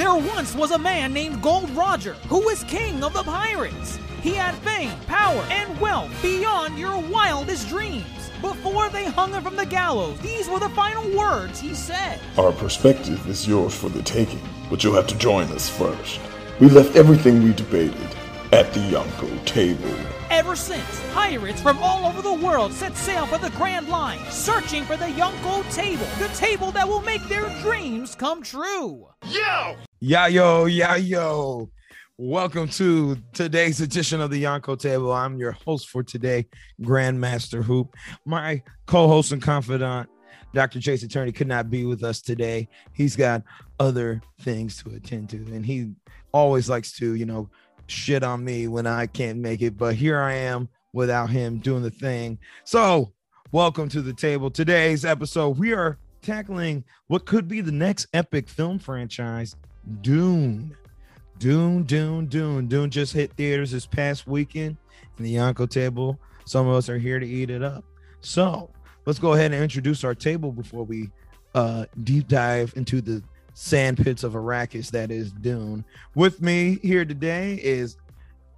There 0.00 0.14
once 0.14 0.54
was 0.54 0.70
a 0.70 0.78
man 0.78 1.12
named 1.12 1.42
Gold 1.42 1.68
Roger 1.72 2.14
who 2.30 2.40
was 2.40 2.64
king 2.64 3.04
of 3.04 3.12
the 3.12 3.22
pirates. 3.22 3.98
He 4.22 4.32
had 4.32 4.54
fame, 4.54 4.98
power, 5.06 5.46
and 5.50 5.78
wealth 5.78 6.10
beyond 6.22 6.78
your 6.78 6.98
wildest 6.98 7.68
dreams. 7.68 8.30
Before 8.40 8.88
they 8.88 9.04
hung 9.04 9.32
him 9.32 9.42
from 9.42 9.56
the 9.56 9.66
gallows, 9.66 10.18
these 10.20 10.48
were 10.48 10.58
the 10.58 10.70
final 10.70 11.06
words 11.14 11.60
he 11.60 11.74
said. 11.74 12.18
Our 12.38 12.50
perspective 12.50 13.28
is 13.28 13.46
yours 13.46 13.74
for 13.74 13.90
the 13.90 14.02
taking, 14.02 14.40
but 14.70 14.82
you'll 14.82 14.94
have 14.94 15.06
to 15.08 15.18
join 15.18 15.48
us 15.48 15.68
first. 15.68 16.18
We 16.60 16.70
left 16.70 16.96
everything 16.96 17.42
we 17.42 17.52
debated 17.52 18.16
at 18.52 18.72
the 18.72 18.80
Yonko 18.80 19.44
table. 19.44 19.94
Ever 20.30 20.56
since, 20.56 21.02
pirates 21.12 21.60
from 21.60 21.76
all 21.82 22.06
over 22.06 22.22
the 22.22 22.46
world 22.46 22.72
set 22.72 22.96
sail 22.96 23.26
for 23.26 23.36
the 23.36 23.50
Grand 23.50 23.90
Line, 23.90 24.20
searching 24.30 24.84
for 24.84 24.96
the 24.96 25.12
Yonko 25.12 25.70
table, 25.74 26.06
the 26.18 26.34
table 26.34 26.70
that 26.72 26.88
will 26.88 27.02
make 27.02 27.22
their 27.28 27.50
dreams 27.60 28.14
come 28.14 28.42
true. 28.42 29.06
Yo, 29.28 29.76
yeah, 30.02 30.96
yo. 30.96 31.70
Welcome 32.16 32.68
to 32.70 33.18
today's 33.34 33.82
edition 33.82 34.22
of 34.22 34.30
the 34.30 34.42
Yonko 34.44 34.78
Table. 34.78 35.12
I'm 35.12 35.36
your 35.36 35.52
host 35.52 35.90
for 35.90 36.02
today, 36.02 36.46
Grandmaster 36.80 37.62
Hoop. 37.62 37.94
My 38.24 38.62
co-host 38.86 39.32
and 39.32 39.42
confidant, 39.42 40.08
Dr. 40.54 40.80
Chase 40.80 41.02
Attorney, 41.02 41.32
could 41.32 41.48
not 41.48 41.68
be 41.68 41.84
with 41.84 42.02
us 42.02 42.22
today. 42.22 42.66
He's 42.94 43.14
got 43.14 43.42
other 43.78 44.22
things 44.40 44.82
to 44.82 44.90
attend 44.94 45.28
to, 45.30 45.36
and 45.36 45.66
he 45.66 45.92
always 46.32 46.70
likes 46.70 46.92
to, 46.92 47.14
you 47.14 47.26
know, 47.26 47.50
shit 47.86 48.22
on 48.22 48.42
me 48.42 48.68
when 48.68 48.86
I 48.86 49.06
can't 49.06 49.38
make 49.38 49.60
it. 49.60 49.76
But 49.76 49.96
here 49.96 50.18
I 50.18 50.32
am 50.32 50.70
without 50.94 51.28
him 51.28 51.58
doing 51.58 51.82
the 51.82 51.90
thing. 51.90 52.38
So, 52.64 53.12
welcome 53.52 53.90
to 53.90 54.00
the 54.00 54.14
table. 54.14 54.50
Today's 54.50 55.04
episode, 55.04 55.58
we 55.58 55.74
are 55.74 55.98
tackling 56.22 56.84
what 57.08 57.26
could 57.26 57.48
be 57.48 57.60
the 57.60 57.72
next 57.72 58.06
epic 58.14 58.48
film 58.48 58.78
franchise, 58.78 59.56
Dune. 60.00 60.76
Dune, 61.38 61.84
Dune, 61.84 62.26
Dune. 62.26 62.66
Dune 62.66 62.90
just 62.90 63.12
hit 63.12 63.32
theaters 63.32 63.70
this 63.70 63.86
past 63.86 64.26
weekend 64.26 64.76
in 65.18 65.24
the 65.24 65.36
Yonko 65.36 65.68
table. 65.68 66.18
Some 66.44 66.66
of 66.66 66.74
us 66.74 66.88
are 66.88 66.98
here 66.98 67.18
to 67.18 67.26
eat 67.26 67.50
it 67.50 67.62
up. 67.62 67.84
So 68.20 68.70
let's 69.06 69.18
go 69.18 69.32
ahead 69.32 69.52
and 69.52 69.62
introduce 69.62 70.04
our 70.04 70.14
table 70.14 70.52
before 70.52 70.84
we 70.84 71.10
uh, 71.54 71.86
deep 72.04 72.28
dive 72.28 72.72
into 72.76 73.00
the 73.00 73.22
sand 73.54 73.98
pits 73.98 74.22
of 74.22 74.34
Arrakis 74.34 74.90
that 74.90 75.10
is 75.10 75.32
Dune. 75.32 75.84
With 76.14 76.40
me 76.40 76.78
here 76.82 77.04
today 77.04 77.54
is 77.54 77.96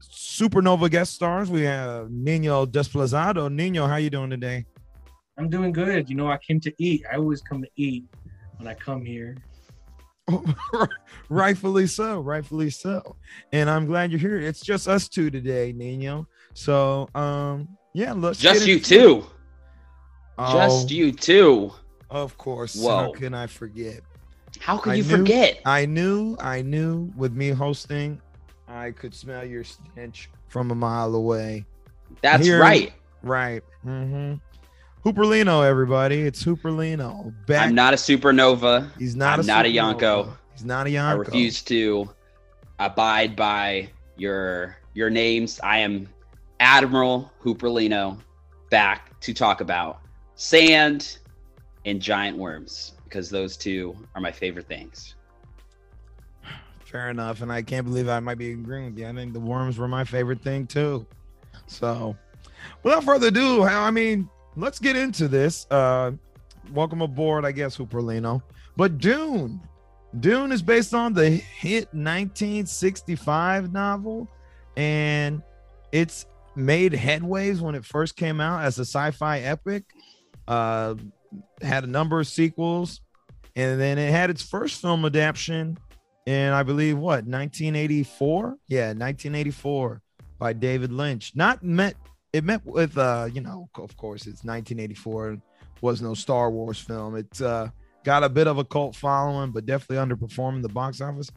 Supernova 0.02 0.90
guest 0.90 1.14
stars. 1.14 1.50
We 1.50 1.62
have 1.62 2.10
Nino 2.10 2.66
Dezplazado. 2.66 3.52
Nino, 3.52 3.86
how 3.86 3.96
you 3.96 4.10
doing 4.10 4.30
today? 4.30 4.66
I'm 5.38 5.48
doing 5.48 5.72
good. 5.72 6.10
You 6.10 6.16
know, 6.16 6.30
I 6.30 6.38
came 6.38 6.60
to 6.60 6.72
eat. 6.78 7.04
I 7.10 7.16
always 7.16 7.40
come 7.40 7.62
to 7.62 7.68
eat 7.76 8.04
when 8.58 8.68
I 8.68 8.74
come 8.74 9.04
here. 9.04 9.36
rightfully 11.28 11.86
so, 11.86 12.20
rightfully 12.20 12.70
so. 12.70 13.16
And 13.52 13.68
I'm 13.68 13.86
glad 13.86 14.10
you're 14.10 14.20
here. 14.20 14.38
It's 14.38 14.60
just 14.60 14.88
us 14.88 15.08
two 15.08 15.30
today, 15.30 15.72
Nino. 15.72 16.26
So 16.54 17.08
um 17.14 17.68
yeah, 17.94 18.12
let's 18.12 18.38
just 18.38 18.66
you 18.66 18.80
two. 18.80 19.26
Oh, 20.38 20.52
just 20.52 20.90
you 20.90 21.12
two. 21.12 21.72
Of 22.10 22.36
course. 22.38 22.76
Whoa. 22.76 22.96
How 22.96 23.12
can 23.12 23.34
I 23.34 23.46
forget? 23.46 24.00
How 24.60 24.76
could 24.76 24.96
you 24.96 25.04
knew, 25.04 25.16
forget? 25.18 25.60
I 25.64 25.86
knew, 25.86 26.36
I 26.38 26.62
knew 26.62 27.10
with 27.16 27.32
me 27.32 27.50
hosting, 27.50 28.20
I 28.68 28.90
could 28.90 29.14
smell 29.14 29.44
your 29.44 29.64
stench 29.64 30.30
from 30.48 30.70
a 30.70 30.74
mile 30.74 31.14
away. 31.14 31.64
That's 32.20 32.44
Here, 32.44 32.60
right. 32.60 32.92
Right. 33.22 33.62
Mm-hmm. 33.84 34.34
Hooperlino, 35.04 35.66
everybody. 35.66 36.22
It's 36.22 36.44
Hooperlino. 36.44 37.34
Back. 37.46 37.66
I'm 37.66 37.74
not 37.74 37.92
a 37.92 37.96
supernova. 37.96 38.88
He's 38.98 39.16
not. 39.16 39.34
I'm 39.34 39.40
a 39.40 39.46
not 39.46 39.66
a 39.66 39.68
Yonko. 39.68 40.32
He's 40.52 40.64
not 40.64 40.86
a 40.86 40.90
Yonko. 40.90 41.02
I 41.02 41.12
refuse 41.12 41.62
to 41.62 42.08
abide 42.78 43.34
by 43.34 43.88
your 44.16 44.76
your 44.94 45.10
names. 45.10 45.58
I 45.64 45.78
am 45.78 46.08
Admiral 46.60 47.32
Hooperlino, 47.42 48.16
back 48.70 49.18
to 49.20 49.34
talk 49.34 49.60
about 49.60 50.00
sand 50.36 51.18
and 51.84 52.00
giant 52.00 52.38
worms 52.38 52.92
because 53.04 53.28
those 53.28 53.56
two 53.56 53.96
are 54.14 54.20
my 54.20 54.30
favorite 54.30 54.68
things. 54.68 55.16
Fair 56.84 57.10
enough, 57.10 57.42
and 57.42 57.50
I 57.50 57.62
can't 57.62 57.86
believe 57.86 58.08
I 58.08 58.20
might 58.20 58.38
be 58.38 58.52
agreeing 58.52 58.84
with 58.84 58.98
you. 58.98 59.08
I 59.08 59.12
think 59.12 59.32
the 59.32 59.40
worms 59.40 59.78
were 59.78 59.88
my 59.88 60.04
favorite 60.04 60.42
thing 60.42 60.66
too. 60.66 61.04
So, 61.66 62.16
without 62.84 63.02
further 63.02 63.28
ado, 63.28 63.64
I 63.64 63.90
mean, 63.90 64.28
let's 64.56 64.78
get 64.78 64.96
into 64.96 65.28
this. 65.28 65.66
Uh, 65.70 66.12
welcome 66.72 67.02
aboard, 67.02 67.44
I 67.44 67.52
guess, 67.52 67.76
Hooperlino. 67.76 68.42
But 68.76 68.98
Dune, 68.98 69.60
Dune 70.20 70.52
is 70.52 70.62
based 70.62 70.94
on 70.94 71.12
the 71.12 71.28
hit 71.30 71.84
1965 71.92 73.72
novel, 73.72 74.28
and 74.76 75.42
it's 75.90 76.26
made 76.54 76.92
headways 76.92 77.60
when 77.60 77.74
it 77.74 77.84
first 77.84 78.16
came 78.16 78.40
out 78.40 78.62
as 78.62 78.78
a 78.78 78.82
sci-fi 78.82 79.40
epic. 79.40 79.84
Uh, 80.48 80.94
had 81.62 81.84
a 81.84 81.86
number 81.86 82.20
of 82.20 82.26
sequels, 82.26 83.00
and 83.56 83.80
then 83.80 83.98
it 83.98 84.10
had 84.10 84.30
its 84.30 84.42
first 84.42 84.80
film 84.80 85.04
adaptation 85.04 85.78
in, 86.26 86.52
I 86.52 86.62
believe, 86.62 86.98
what 86.98 87.24
1984? 87.24 88.56
Yeah, 88.68 88.88
1984 88.88 90.02
by 90.38 90.52
David 90.52 90.92
Lynch. 90.92 91.32
Not 91.34 91.62
met 91.62 91.96
it 92.32 92.44
met 92.44 92.64
with 92.64 92.96
uh 92.96 93.28
you 93.32 93.40
know 93.40 93.68
of 93.76 93.96
course 93.96 94.22
it's 94.22 94.44
1984 94.44 95.38
was 95.80 96.00
no 96.00 96.14
star 96.14 96.50
wars 96.50 96.78
film. 96.78 97.16
It 97.16 97.40
uh 97.40 97.68
got 98.04 98.24
a 98.24 98.28
bit 98.28 98.46
of 98.46 98.58
a 98.58 98.64
cult 98.64 98.96
following 98.96 99.50
but 99.50 99.66
definitely 99.66 99.96
underperforming 100.04 100.62
the 100.62 100.68
box 100.68 101.00
office. 101.00 101.30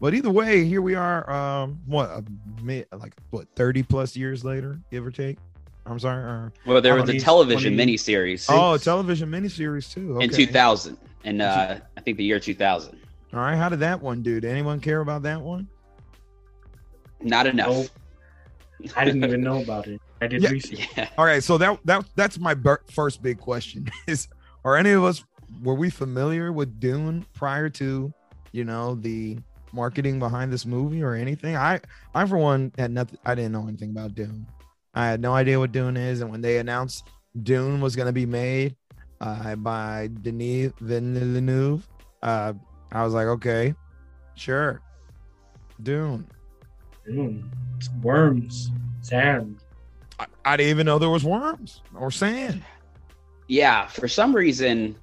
But 0.00 0.14
either 0.14 0.30
way 0.30 0.64
here 0.64 0.82
we 0.82 0.94
are 0.94 1.30
um 1.30 1.80
what 1.86 2.10
a 2.10 2.84
like 2.96 3.14
what 3.30 3.46
30 3.56 3.82
plus 3.84 4.16
years 4.16 4.44
later 4.44 4.78
give 4.90 5.06
or 5.06 5.10
take? 5.10 5.38
I'm 5.86 5.98
sorry 5.98 6.22
or, 6.22 6.52
well 6.66 6.80
there 6.80 6.94
was 6.94 7.08
a 7.08 7.18
television 7.18 7.74
20... 7.74 7.94
miniseries. 7.94 8.46
Oh 8.48 8.74
a 8.74 8.78
television 8.78 9.30
miniseries 9.30 9.92
too. 9.92 10.16
Okay. 10.16 10.24
in 10.24 10.30
2000 10.30 10.98
and 11.24 11.40
uh 11.40 11.76
i 11.96 12.00
think 12.00 12.16
the 12.16 12.24
year 12.24 12.40
2000 12.40 12.98
all 13.32 13.40
right 13.40 13.56
how 13.56 13.68
did 13.68 13.80
that 13.80 14.02
one 14.02 14.22
do? 14.22 14.40
Did 14.40 14.50
anyone 14.50 14.80
care 14.80 15.00
about 15.00 15.22
that 15.22 15.40
one? 15.40 15.68
Not 17.20 17.46
enough. 17.46 17.88
I 18.96 19.04
didn't 19.04 19.22
even 19.24 19.42
know 19.42 19.62
about 19.62 19.86
it. 19.86 20.00
I 20.22 20.28
did 20.28 20.42
yeah. 20.42 20.50
research. 20.50 20.88
Yeah. 20.96 21.08
All 21.18 21.24
right, 21.24 21.42
so 21.42 21.58
that 21.58 21.80
that 21.84 22.04
that's 22.14 22.38
my 22.38 22.54
first 22.92 23.22
big 23.22 23.40
question 23.40 23.90
is: 24.06 24.28
Are 24.64 24.76
any 24.76 24.90
of 24.90 25.02
us 25.02 25.24
were 25.62 25.74
we 25.74 25.90
familiar 25.90 26.52
with 26.52 26.78
Dune 26.78 27.26
prior 27.34 27.68
to, 27.70 28.12
you 28.52 28.64
know, 28.64 28.94
the 28.94 29.38
marketing 29.72 30.18
behind 30.18 30.52
this 30.52 30.64
movie 30.64 31.02
or 31.02 31.14
anything? 31.14 31.56
I 31.56 31.80
I 32.14 32.24
for 32.26 32.38
one 32.38 32.72
had 32.78 32.92
nothing. 32.92 33.18
I 33.24 33.34
didn't 33.34 33.52
know 33.52 33.66
anything 33.66 33.90
about 33.90 34.14
Dune. 34.14 34.46
I 34.94 35.06
had 35.06 35.20
no 35.20 35.34
idea 35.34 35.58
what 35.58 35.72
Dune 35.72 35.96
is, 35.96 36.20
and 36.20 36.30
when 36.30 36.40
they 36.40 36.58
announced 36.58 37.08
Dune 37.42 37.80
was 37.80 37.96
going 37.96 38.06
to 38.06 38.12
be 38.12 38.26
made 38.26 38.76
uh, 39.20 39.56
by 39.56 40.08
Denis 40.20 40.72
Villeneuve, 40.80 41.88
uh, 42.22 42.52
I 42.92 43.02
was 43.02 43.12
like, 43.12 43.26
okay, 43.26 43.74
sure, 44.36 44.80
Dune. 45.82 46.28
Dune. 47.06 47.50
It's 47.78 47.88
worms, 48.02 48.70
sand. 49.00 49.61
I, 50.22 50.52
I 50.52 50.56
didn't 50.56 50.70
even 50.70 50.86
know 50.86 50.98
there 50.98 51.10
was 51.10 51.24
worms 51.24 51.80
or 51.98 52.10
sand. 52.10 52.62
Yeah, 53.48 53.86
for 53.86 54.08
some 54.08 54.34
reason, 54.34 54.96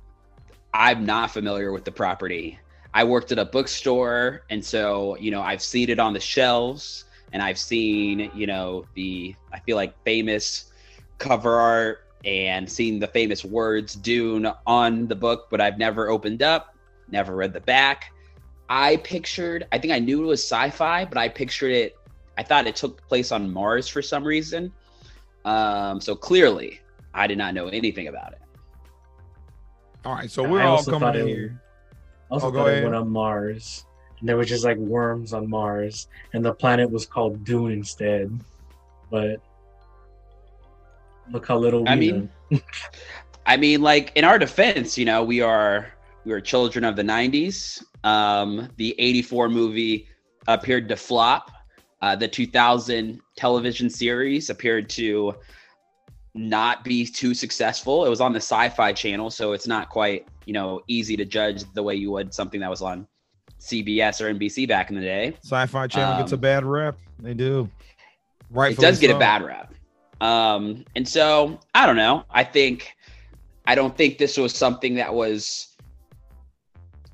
I'm 0.73 1.05
not 1.05 1.31
familiar 1.31 1.71
with 1.71 1.85
the 1.85 1.91
property. 1.91 2.59
I 2.93 3.03
worked 3.03 3.31
at 3.31 3.39
a 3.39 3.45
bookstore, 3.45 4.41
and 4.49 4.63
so 4.63 5.17
you 5.17 5.31
know 5.31 5.41
I've 5.41 5.61
seen 5.61 5.89
it 5.89 5.99
on 5.99 6.13
the 6.13 6.19
shelves, 6.19 7.05
and 7.33 7.43
I've 7.43 7.59
seen 7.59 8.31
you 8.33 8.47
know 8.47 8.85
the 8.95 9.35
I 9.53 9.59
feel 9.59 9.75
like 9.75 9.93
famous 10.03 10.71
cover 11.17 11.59
art 11.59 12.05
and 12.25 12.69
seen 12.69 12.99
the 12.99 13.07
famous 13.07 13.45
words 13.45 13.95
Dune 13.95 14.51
on 14.65 15.07
the 15.07 15.15
book, 15.15 15.47
but 15.49 15.61
I've 15.61 15.77
never 15.77 16.09
opened 16.09 16.41
up, 16.41 16.75
never 17.09 17.35
read 17.35 17.53
the 17.53 17.61
back. 17.61 18.11
I 18.69 18.97
pictured, 18.97 19.67
I 19.71 19.79
think 19.79 19.93
I 19.93 19.99
knew 19.99 20.23
it 20.23 20.27
was 20.27 20.43
sci-fi, 20.43 21.05
but 21.05 21.17
I 21.17 21.27
pictured 21.27 21.71
it. 21.71 21.97
I 22.37 22.43
thought 22.43 22.67
it 22.67 22.75
took 22.75 23.05
place 23.07 23.31
on 23.31 23.51
Mars 23.51 23.87
for 23.87 24.01
some 24.01 24.23
reason. 24.23 24.71
Um, 25.45 26.01
so 26.01 26.15
clearly, 26.15 26.79
I 27.13 27.27
did 27.27 27.37
not 27.37 27.53
know 27.53 27.67
anything 27.67 28.07
about 28.07 28.33
it. 28.33 28.41
All 30.05 30.13
right, 30.13 30.31
so 30.31 30.43
we're 30.43 30.61
I 30.61 30.65
all 30.65 30.83
coming 30.83 31.15
in 31.15 31.27
here. 31.27 31.61
Also 32.29 32.47
oh, 32.47 32.51
thought 32.51 32.69
it 32.69 32.83
went 32.83 32.95
on 32.95 33.09
Mars, 33.09 33.85
and 34.19 34.29
there 34.29 34.37
was 34.37 34.47
just 34.47 34.63
like 34.63 34.77
worms 34.77 35.33
on 35.33 35.49
Mars, 35.49 36.07
and 36.33 36.45
the 36.45 36.53
planet 36.53 36.89
was 36.89 37.05
called 37.05 37.43
Dune 37.43 37.71
instead. 37.71 38.39
But 39.09 39.41
look 41.31 41.47
how 41.47 41.57
little. 41.57 41.87
I 41.89 41.95
mean, 41.95 42.29
I 43.45 43.57
mean, 43.57 43.81
like 43.81 44.11
in 44.15 44.23
our 44.23 44.37
defense, 44.37 44.97
you 44.97 45.05
know, 45.05 45.23
we 45.23 45.41
are 45.41 45.91
we 46.23 46.31
are 46.31 46.39
children 46.39 46.85
of 46.85 46.95
the 46.95 47.03
'90s. 47.03 47.83
Um, 48.03 48.69
the 48.77 48.95
'84 48.99 49.49
movie 49.49 50.07
appeared 50.47 50.87
to 50.89 50.95
flop 50.95 51.51
uh, 52.01 52.15
the 52.15 52.27
2000 52.27 53.19
television 53.35 53.89
series 53.89 54.49
appeared 54.49 54.89
to 54.89 55.35
not 56.33 56.83
be 56.83 57.05
too 57.05 57.33
successful. 57.33 58.05
It 58.05 58.09
was 58.09 58.21
on 58.21 58.33
the 58.33 58.37
Sci-Fi 58.37 58.93
Channel, 58.93 59.29
so 59.29 59.53
it's 59.53 59.67
not 59.67 59.89
quite 59.89 60.27
you 60.45 60.53
know 60.53 60.81
easy 60.87 61.17
to 61.17 61.25
judge 61.25 61.63
the 61.73 61.83
way 61.83 61.95
you 61.95 62.11
would 62.11 62.33
something 62.33 62.61
that 62.61 62.69
was 62.69 62.81
on 62.81 63.07
CBS 63.59 64.21
or 64.21 64.33
NBC 64.33 64.67
back 64.67 64.89
in 64.89 64.95
the 64.95 65.01
day. 65.01 65.33
Sci-Fi 65.43 65.87
Channel 65.87 66.13
um, 66.13 66.21
gets 66.21 66.31
a 66.31 66.35
um, 66.35 66.41
bad 66.41 66.65
rep. 66.65 66.97
They 67.19 67.33
do. 67.33 67.69
Right. 68.49 68.71
It 68.71 68.79
does 68.79 68.99
get 68.99 69.11
a 69.11 69.19
bad 69.19 69.43
rep. 69.43 69.73
Um, 70.21 70.85
and 70.95 71.07
so 71.07 71.59
I 71.73 71.85
don't 71.85 71.95
know. 71.95 72.23
I 72.29 72.43
think 72.43 72.93
I 73.65 73.75
don't 73.75 73.95
think 73.95 74.17
this 74.17 74.37
was 74.37 74.53
something 74.53 74.95
that 74.95 75.13
was 75.13 75.75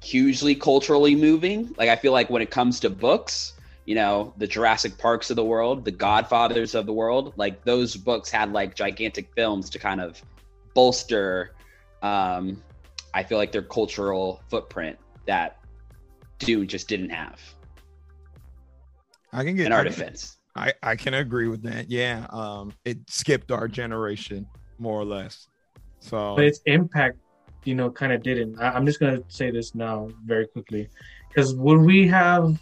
hugely 0.04 0.56
culturally 0.56 1.16
moving. 1.16 1.74
Like 1.78 1.90
I 1.90 1.96
feel 1.96 2.12
like 2.12 2.30
when 2.30 2.42
it 2.42 2.52
comes 2.52 2.80
to 2.82 2.90
books, 2.90 3.54
you 3.86 3.96
know, 3.96 4.34
the 4.38 4.48
Jurassic 4.48 4.98
Parks 4.98 5.30
of 5.30 5.36
the 5.36 5.46
world, 5.46 5.86
the 5.86 5.92
Godfathers 5.92 6.76
of 6.76 6.86
the 6.86 6.94
world, 6.94 7.34
like 7.38 7.64
those 7.64 7.96
books 7.96 8.30
had 8.32 8.52
like 8.52 8.76
gigantic 8.76 9.30
films 9.36 9.70
to 9.72 9.80
kind 9.80 10.02
of 10.02 10.22
bolster 10.74 11.52
um 12.02 12.62
I 13.14 13.24
feel 13.24 13.38
like 13.38 13.54
their 13.54 13.62
cultural 13.62 14.42
footprint 14.50 14.98
that 15.26 15.60
Dune 16.40 16.68
just 16.68 16.90
didn't 16.90 17.12
have. 17.12 17.40
I 19.32 19.46
can 19.46 19.56
get 19.56 19.68
in 19.68 19.72
our 19.72 19.80
I 19.80 19.84
defense. 19.86 20.38
I 20.56 20.74
I 20.84 20.96
can 20.98 21.14
agree 21.14 21.48
with 21.48 21.64
that. 21.64 21.90
Yeah, 21.90 22.28
um, 22.30 22.74
it 22.84 22.98
skipped 23.10 23.52
our 23.52 23.70
generation 23.70 24.48
more 24.78 25.00
or 25.00 25.06
less. 25.06 25.48
So, 26.00 26.36
but 26.36 26.46
its 26.46 26.60
impact, 26.66 27.18
you 27.64 27.74
know, 27.74 27.90
kind 27.90 28.12
of 28.12 28.22
didn't. 28.22 28.60
I, 28.60 28.76
am 28.76 28.86
just 28.86 29.00
gonna 29.00 29.22
say 29.30 29.50
this 29.50 29.76
now 29.76 30.10
very 30.26 30.48
quickly, 30.48 30.90
because 31.30 31.56
would 31.56 31.80
we 31.80 32.08
have 32.08 32.60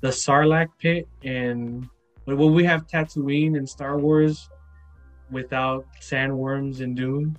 the 0.00 0.08
Sarlacc 0.08 0.68
pit 0.78 1.08
and 1.22 1.88
would 2.26 2.38
we 2.38 2.64
have 2.64 2.86
Tatooine 2.86 3.56
in 3.56 3.66
Star 3.66 3.98
Wars 3.98 4.48
without 5.30 5.86
sandworms 6.00 6.80
and 6.80 6.96
Dune? 6.96 7.38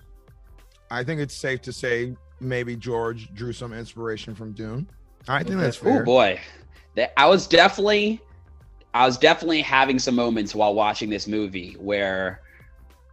I 0.89 1.03
think 1.03 1.19
it's 1.19 1.35
safe 1.35 1.61
to 1.63 1.73
say 1.73 2.15
maybe 2.39 2.75
George 2.75 3.33
drew 3.33 3.51
some 3.51 3.73
inspiration 3.73 4.33
from 4.33 4.53
Dune. 4.53 4.89
I 5.27 5.43
think 5.43 5.59
that's 5.59 5.77
fair. 5.77 6.01
Oh 6.01 6.05
boy, 6.05 6.39
I 7.17 7.27
was 7.27 7.47
definitely, 7.47 8.21
I 8.93 9.05
was 9.05 9.17
definitely 9.17 9.61
having 9.61 9.99
some 9.99 10.15
moments 10.15 10.55
while 10.55 10.73
watching 10.73 11.09
this 11.09 11.27
movie 11.27 11.75
where 11.79 12.41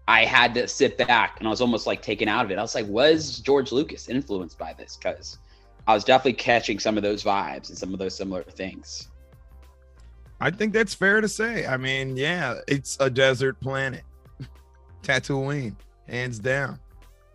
I 0.07 0.25
had 0.25 0.55
to 0.55 0.69
sit 0.69 0.97
back 0.97 1.37
and 1.39 1.49
I 1.49 1.51
was 1.51 1.61
almost 1.61 1.87
like 1.87 2.03
taken 2.03 2.29
out 2.29 2.45
of 2.45 2.51
it. 2.51 2.59
I 2.59 2.63
was 2.63 2.75
like, 2.75 2.87
was 2.87 3.41
George 3.41 3.73
Lucas 3.73 4.09
influenced 4.09 4.59
by 4.59 4.75
this? 4.75 4.97
Because 4.97 5.39
I 5.87 5.95
was 5.95 6.05
definitely 6.05 6.35
catching 6.35 6.79
some 6.79 6.97
of 6.97 7.03
those 7.03 7.25
vibes 7.25 7.69
and 7.69 7.77
some 7.77 7.93
of 7.93 7.99
those 7.99 8.15
similar 8.15 8.45
things. 8.45 9.09
I 10.41 10.51
think 10.51 10.73
that's 10.73 10.95
fair 10.95 11.21
to 11.21 11.29
say. 11.29 11.67
I 11.67 11.77
mean, 11.77 12.17
yeah, 12.17 12.61
it's 12.67 12.97
a 13.01 13.09
desert 13.09 13.61
planet, 13.61 14.03
Tatooine, 15.03 15.77
hands 16.09 16.39
down. 16.39 16.79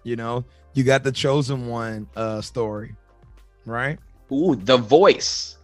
You 0.04 0.16
know, 0.16 0.46
you 0.74 0.84
got 0.84 1.04
the 1.04 1.12
chosen 1.12 1.68
one 1.68 2.07
uh 2.16 2.42
story, 2.42 2.96
right? 3.66 4.00
Ooh, 4.31 4.56
the 4.56 4.78
voice. 4.78 5.57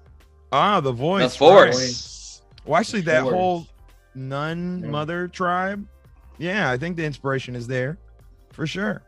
Ah, 0.51 0.79
the 0.79 0.91
voice. 0.91 1.33
The 1.33 1.37
force. 1.37 2.41
Right. 2.41 2.67
Well, 2.67 2.79
actually, 2.79 3.01
that 3.01 3.23
whole 3.23 3.67
nun 4.15 4.81
yeah. 4.83 4.89
mother 4.89 5.27
tribe. 5.27 5.85
Yeah, 6.37 6.69
I 6.69 6.77
think 6.77 6.97
the 6.97 7.05
inspiration 7.05 7.55
is 7.55 7.67
there 7.67 7.97
for 8.51 8.65
sure. 8.65 9.03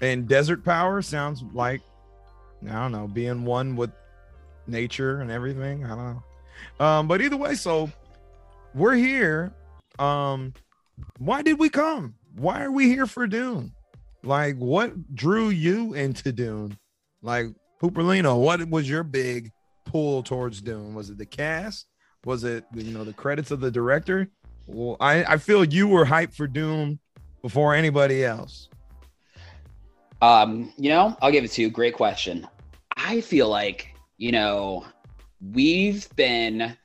And 0.00 0.28
desert 0.28 0.64
power 0.64 1.02
sounds 1.02 1.42
like 1.52 1.80
I 2.68 2.72
don't 2.72 2.92
know, 2.92 3.06
being 3.06 3.44
one 3.44 3.76
with 3.76 3.90
nature 4.66 5.20
and 5.20 5.30
everything. 5.30 5.84
I 5.84 5.88
don't 5.88 6.14
know. 6.14 6.22
Um, 6.80 7.08
but 7.08 7.20
either 7.20 7.36
way, 7.36 7.54
so 7.54 7.90
we're 8.74 8.94
here. 8.94 9.52
Um, 9.98 10.54
why 11.18 11.42
did 11.42 11.58
we 11.58 11.68
come? 11.68 12.14
Why 12.36 12.64
are 12.64 12.72
we 12.72 12.86
here 12.88 13.06
for 13.06 13.26
Dune? 13.26 13.72
Like, 14.22 14.56
what 14.56 15.14
drew 15.14 15.50
you 15.50 15.94
into 15.94 16.32
Dune? 16.32 16.76
Like, 17.22 17.46
Hooperlino, 17.82 18.40
what 18.40 18.68
was 18.68 18.88
your 18.88 19.02
big 19.02 19.52
pull 19.84 20.22
towards 20.22 20.60
Dune? 20.60 20.94
Was 20.94 21.10
it 21.10 21.18
the 21.18 21.26
cast? 21.26 21.86
Was 22.24 22.44
it 22.44 22.64
you 22.74 22.92
know 22.92 23.04
the 23.04 23.12
credits 23.12 23.50
of 23.50 23.60
the 23.60 23.70
director? 23.70 24.28
Well, 24.66 24.96
I, 24.98 25.24
I 25.24 25.36
feel 25.36 25.64
you 25.64 25.88
were 25.88 26.06
hyped 26.06 26.34
for 26.34 26.46
Dune 26.46 26.98
before 27.42 27.74
anybody 27.74 28.24
else. 28.24 28.68
Um, 30.22 30.72
you 30.78 30.88
know, 30.88 31.16
I'll 31.20 31.30
give 31.30 31.44
it 31.44 31.50
to 31.52 31.62
you. 31.62 31.68
Great 31.68 31.94
question. 31.94 32.48
I 32.96 33.20
feel 33.20 33.48
like, 33.50 33.94
you 34.16 34.32
know, 34.32 34.86
we've 35.52 36.14
been 36.16 36.76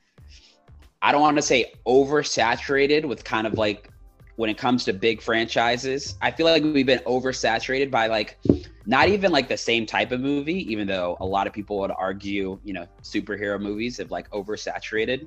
I 1.02 1.12
don't 1.12 1.22
want 1.22 1.36
to 1.36 1.42
say 1.42 1.72
oversaturated 1.86 3.06
with 3.06 3.24
kind 3.24 3.46
of 3.46 3.54
like 3.54 3.90
when 4.36 4.50
it 4.50 4.58
comes 4.58 4.84
to 4.84 4.92
big 4.92 5.22
franchises. 5.22 6.16
I 6.20 6.30
feel 6.30 6.46
like 6.46 6.62
we've 6.62 6.86
been 6.86 7.00
oversaturated 7.00 7.90
by 7.90 8.06
like 8.06 8.38
not 8.86 9.08
even 9.08 9.32
like 9.32 9.48
the 9.48 9.56
same 9.56 9.86
type 9.86 10.12
of 10.12 10.20
movie, 10.20 10.70
even 10.70 10.86
though 10.86 11.16
a 11.20 11.26
lot 11.26 11.46
of 11.46 11.52
people 11.52 11.78
would 11.80 11.90
argue, 11.90 12.58
you 12.64 12.72
know, 12.72 12.86
superhero 13.02 13.60
movies 13.60 13.98
have 13.98 14.10
like 14.10 14.30
oversaturated 14.30 15.26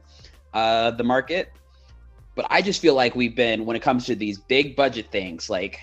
uh, 0.54 0.92
the 0.92 1.04
market. 1.04 1.52
But 2.36 2.48
I 2.50 2.62
just 2.62 2.82
feel 2.82 2.96
like 2.96 3.16
we've 3.16 3.36
been, 3.36 3.66
when 3.66 3.76
it 3.76 3.82
comes 3.82 4.06
to 4.08 4.16
these 4.16 4.40
big 4.40 4.76
budget 4.76 5.12
things, 5.12 5.50
like 5.50 5.80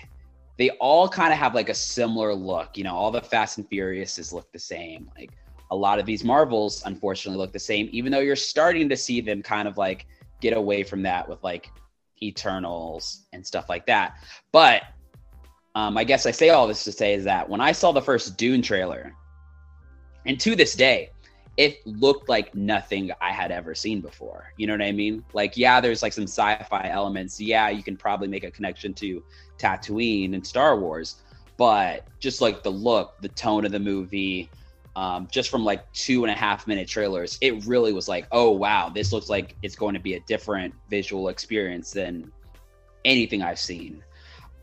they 0.57 0.69
all 0.71 1.07
kind 1.07 1.31
of 1.31 1.39
have 1.39 1.55
like 1.55 1.69
a 1.69 1.73
similar 1.73 2.33
look. 2.33 2.77
You 2.77 2.83
know, 2.83 2.95
all 2.95 3.11
the 3.11 3.21
Fast 3.21 3.57
and 3.57 3.69
Furiouses 3.69 4.33
look 4.33 4.51
the 4.51 4.59
same. 4.59 5.09
Like 5.17 5.31
a 5.71 5.75
lot 5.75 5.99
of 5.99 6.05
these 6.05 6.23
Marvels, 6.23 6.83
unfortunately, 6.85 7.37
look 7.37 7.53
the 7.53 7.59
same, 7.59 7.89
even 7.91 8.11
though 8.11 8.19
you're 8.19 8.35
starting 8.35 8.89
to 8.89 8.97
see 8.97 9.21
them 9.21 9.41
kind 9.41 9.67
of 9.67 9.77
like 9.77 10.05
get 10.41 10.53
away 10.53 10.83
from 10.83 11.01
that 11.03 11.27
with 11.27 11.41
like 11.43 11.71
Eternals 12.21 13.25
and 13.33 13.45
stuff 13.45 13.69
like 13.69 13.85
that. 13.87 14.17
But 14.51 14.83
um, 15.73 15.97
I 15.97 16.03
guess 16.03 16.25
I 16.25 16.31
say 16.31 16.49
all 16.49 16.67
this 16.67 16.83
to 16.83 16.91
say 16.91 17.13
is 17.13 17.23
that 17.23 17.49
when 17.49 17.61
I 17.61 17.71
saw 17.71 17.91
the 17.93 18.01
first 18.01 18.37
Dune 18.37 18.61
trailer, 18.61 19.15
and 20.25 20.39
to 20.41 20.55
this 20.55 20.75
day, 20.75 21.09
it 21.57 21.85
looked 21.85 22.29
like 22.29 22.53
nothing 22.53 23.11
I 23.21 23.31
had 23.31 23.51
ever 23.51 23.73
seen 23.73 24.01
before. 24.01 24.53
You 24.57 24.67
know 24.67 24.73
what 24.73 24.81
I 24.81 24.91
mean? 24.91 25.23
Like, 25.33 25.57
yeah, 25.57 25.81
there's 25.81 26.03
like 26.03 26.13
some 26.13 26.25
sci-fi 26.25 26.89
elements. 26.89 27.39
Yeah, 27.39 27.69
you 27.69 27.81
can 27.81 27.97
probably 27.97 28.27
make 28.27 28.43
a 28.43 28.51
connection 28.51 28.93
to 28.95 29.23
Tatooine 29.57 30.33
and 30.33 30.45
Star 30.45 30.77
Wars, 30.77 31.21
but 31.57 32.07
just 32.19 32.41
like 32.41 32.61
the 32.63 32.71
look, 32.71 33.19
the 33.21 33.29
tone 33.29 33.65
of 33.65 33.71
the 33.71 33.79
movie, 33.79 34.49
um, 34.95 35.27
just 35.31 35.49
from 35.49 35.63
like 35.63 35.91
two 35.93 36.23
and 36.23 36.31
a 36.31 36.35
half 36.35 36.67
minute 36.67 36.87
trailers, 36.87 37.37
it 37.41 37.65
really 37.65 37.93
was 37.93 38.07
like, 38.07 38.27
oh 38.31 38.51
wow, 38.51 38.89
this 38.89 39.13
looks 39.13 39.29
like 39.29 39.55
it's 39.63 39.75
going 39.75 39.93
to 39.93 39.99
be 39.99 40.15
a 40.15 40.19
different 40.21 40.73
visual 40.89 41.29
experience 41.29 41.91
than 41.91 42.31
anything 43.05 43.41
I've 43.41 43.59
seen. 43.59 44.03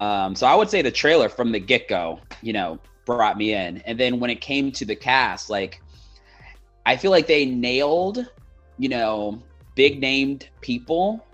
Um, 0.01 0.35
so 0.35 0.47
I 0.47 0.55
would 0.55 0.71
say 0.71 0.83
the 0.83 0.91
trailer 0.91 1.29
from 1.29 1.51
the 1.51 1.59
get 1.59 1.89
go, 1.89 2.21
you 2.43 2.53
know, 2.53 2.79
brought 3.05 3.37
me 3.37 3.55
in. 3.55 3.79
And 3.79 3.99
then 3.99 4.21
when 4.21 4.31
it 4.31 4.41
came 4.41 4.71
to 4.73 4.85
the 4.85 4.95
cast, 4.95 5.51
like 5.51 5.81
I 6.87 6.97
feel 6.97 7.11
like 7.11 7.27
they 7.27 7.45
nailed, 7.45 8.27
you 8.79 8.89
know, 8.89 9.43
big 9.75 10.01
named 10.01 10.49
people, 10.61 11.27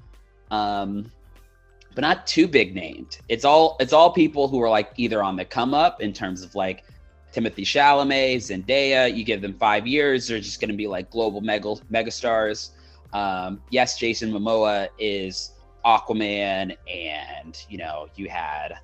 um, 0.51 1.11
but 1.95 2.03
not 2.03 2.27
too 2.27 2.49
big 2.49 2.75
named. 2.75 3.19
It's 3.29 3.45
all 3.45 3.77
it's 3.81 3.93
all 3.93 4.13
people 4.13 4.49
who 4.49 4.61
are 4.63 4.69
like 4.69 4.93
either 4.97 5.23
on 5.23 5.37
the 5.37 5.45
come 5.45 5.75
up 5.75 6.01
in 6.01 6.13
terms 6.13 6.43
of 6.43 6.55
like 6.55 6.85
Timothée 7.35 7.65
Chalamet, 7.65 8.37
Zendaya. 8.37 9.15
You 9.15 9.25
give 9.25 9.41
them 9.41 9.55
five 9.55 9.87
years, 9.87 10.29
they're 10.29 10.39
just 10.39 10.61
going 10.61 10.71
to 10.71 10.77
be 10.77 10.87
like 10.87 11.11
global 11.11 11.41
mega 11.41 11.75
megastars. 11.93 12.71
Um, 13.13 13.61
yes, 13.71 13.99
Jason 13.99 14.33
Momoa 14.33 14.89
is 14.99 15.53
Aquaman, 15.85 16.77
and 16.89 17.65
you 17.69 17.79
know 17.79 18.09
you 18.17 18.29
had 18.29 18.75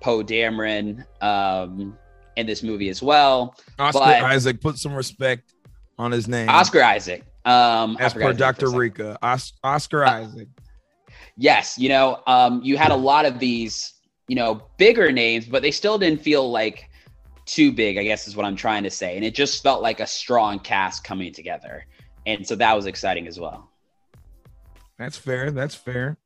Poe 0.00 0.22
Dameron 0.22 1.04
um, 1.22 1.96
in 2.36 2.46
this 2.46 2.62
movie 2.62 2.88
as 2.88 3.02
well. 3.02 3.54
Oscar 3.78 4.00
but 4.00 4.22
Isaac, 4.22 4.60
put 4.60 4.78
some 4.78 4.94
respect 4.94 5.54
on 5.98 6.10
his 6.10 6.28
name. 6.28 6.48
Oscar 6.48 6.82
Isaac. 6.82 7.24
Um, 7.44 7.96
as 8.00 8.12
per 8.12 8.32
Dr. 8.32 8.70
Rika, 8.70 9.18
Os- 9.22 9.54
Oscar 9.64 10.04
uh, 10.04 10.22
Isaac. 10.22 10.48
Yes, 11.36 11.78
you 11.78 11.88
know, 11.88 12.22
um, 12.26 12.60
you 12.62 12.76
had 12.76 12.90
a 12.90 12.96
lot 12.96 13.24
of 13.24 13.38
these, 13.38 13.94
you 14.28 14.36
know, 14.36 14.62
bigger 14.76 15.10
names, 15.10 15.46
but 15.46 15.62
they 15.62 15.70
still 15.70 15.96
didn't 15.96 16.20
feel 16.20 16.50
like 16.50 16.89
too 17.54 17.72
big, 17.72 17.98
I 17.98 18.04
guess 18.04 18.28
is 18.28 18.36
what 18.36 18.46
I'm 18.46 18.56
trying 18.56 18.84
to 18.84 18.90
say. 18.90 19.16
And 19.16 19.24
it 19.24 19.34
just 19.34 19.62
felt 19.62 19.82
like 19.82 20.00
a 20.00 20.06
strong 20.06 20.58
cast 20.58 21.04
coming 21.04 21.32
together. 21.32 21.86
And 22.26 22.46
so 22.46 22.54
that 22.56 22.74
was 22.74 22.86
exciting 22.86 23.26
as 23.26 23.40
well. 23.40 23.70
That's 24.98 25.16
fair. 25.16 25.50
That's 25.50 25.74
fair. 25.74 26.18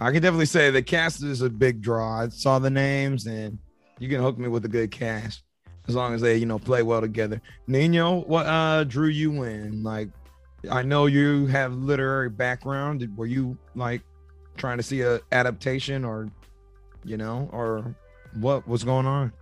I 0.00 0.12
can 0.12 0.22
definitely 0.22 0.46
say 0.46 0.70
the 0.70 0.82
cast 0.82 1.22
is 1.22 1.42
a 1.42 1.50
big 1.50 1.80
draw. 1.80 2.22
I 2.22 2.28
saw 2.28 2.58
the 2.58 2.70
names 2.70 3.26
and 3.26 3.58
you 3.98 4.08
can 4.08 4.20
hook 4.20 4.38
me 4.38 4.48
with 4.48 4.64
a 4.64 4.68
good 4.68 4.90
cast 4.90 5.42
as 5.88 5.94
long 5.94 6.14
as 6.14 6.20
they, 6.20 6.36
you 6.36 6.46
know, 6.46 6.58
play 6.58 6.82
well 6.82 7.00
together. 7.00 7.40
Nino, 7.66 8.20
what 8.20 8.46
uh 8.46 8.84
drew 8.84 9.08
you 9.08 9.42
in? 9.44 9.82
Like 9.82 10.10
I 10.70 10.82
know 10.82 11.06
you 11.06 11.46
have 11.46 11.74
literary 11.74 12.30
background. 12.30 13.08
Were 13.16 13.26
you 13.26 13.56
like 13.74 14.02
trying 14.56 14.76
to 14.76 14.82
see 14.82 15.00
a 15.00 15.20
adaptation 15.32 16.04
or 16.04 16.28
you 17.04 17.16
know, 17.16 17.48
or 17.52 17.94
what 18.34 18.66
was 18.68 18.84
going 18.84 19.06
on? 19.06 19.32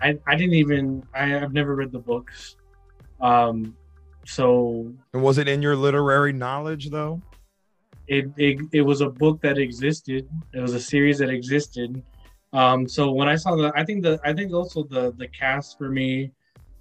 I, 0.00 0.18
I 0.26 0.34
didn't 0.34 0.54
even 0.54 1.02
I 1.14 1.26
have 1.26 1.52
never 1.52 1.74
read 1.74 1.92
the 1.92 1.98
books. 1.98 2.56
Um 3.20 3.76
so 4.26 4.92
and 5.12 5.22
was 5.22 5.38
it 5.38 5.48
in 5.48 5.62
your 5.62 5.76
literary 5.76 6.32
knowledge 6.32 6.90
though? 6.90 7.20
It, 8.06 8.26
it 8.36 8.60
it 8.72 8.82
was 8.82 9.00
a 9.00 9.08
book 9.08 9.40
that 9.42 9.58
existed. 9.58 10.28
It 10.52 10.60
was 10.60 10.74
a 10.74 10.80
series 10.80 11.18
that 11.18 11.30
existed. 11.30 12.02
Um 12.52 12.88
so 12.88 13.10
when 13.12 13.28
I 13.28 13.36
saw 13.36 13.56
the 13.56 13.72
I 13.74 13.84
think 13.84 14.02
the 14.02 14.20
I 14.24 14.32
think 14.32 14.52
also 14.52 14.84
the 14.84 15.12
the 15.16 15.28
cast 15.28 15.78
for 15.78 15.88
me 15.88 16.32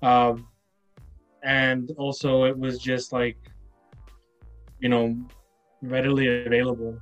um 0.01 0.47
and 1.43 1.91
also 1.97 2.43
it 2.43 2.57
was 2.57 2.79
just 2.79 3.13
like, 3.13 3.37
you 4.79 4.89
know, 4.89 5.15
readily 5.81 6.45
available 6.45 6.97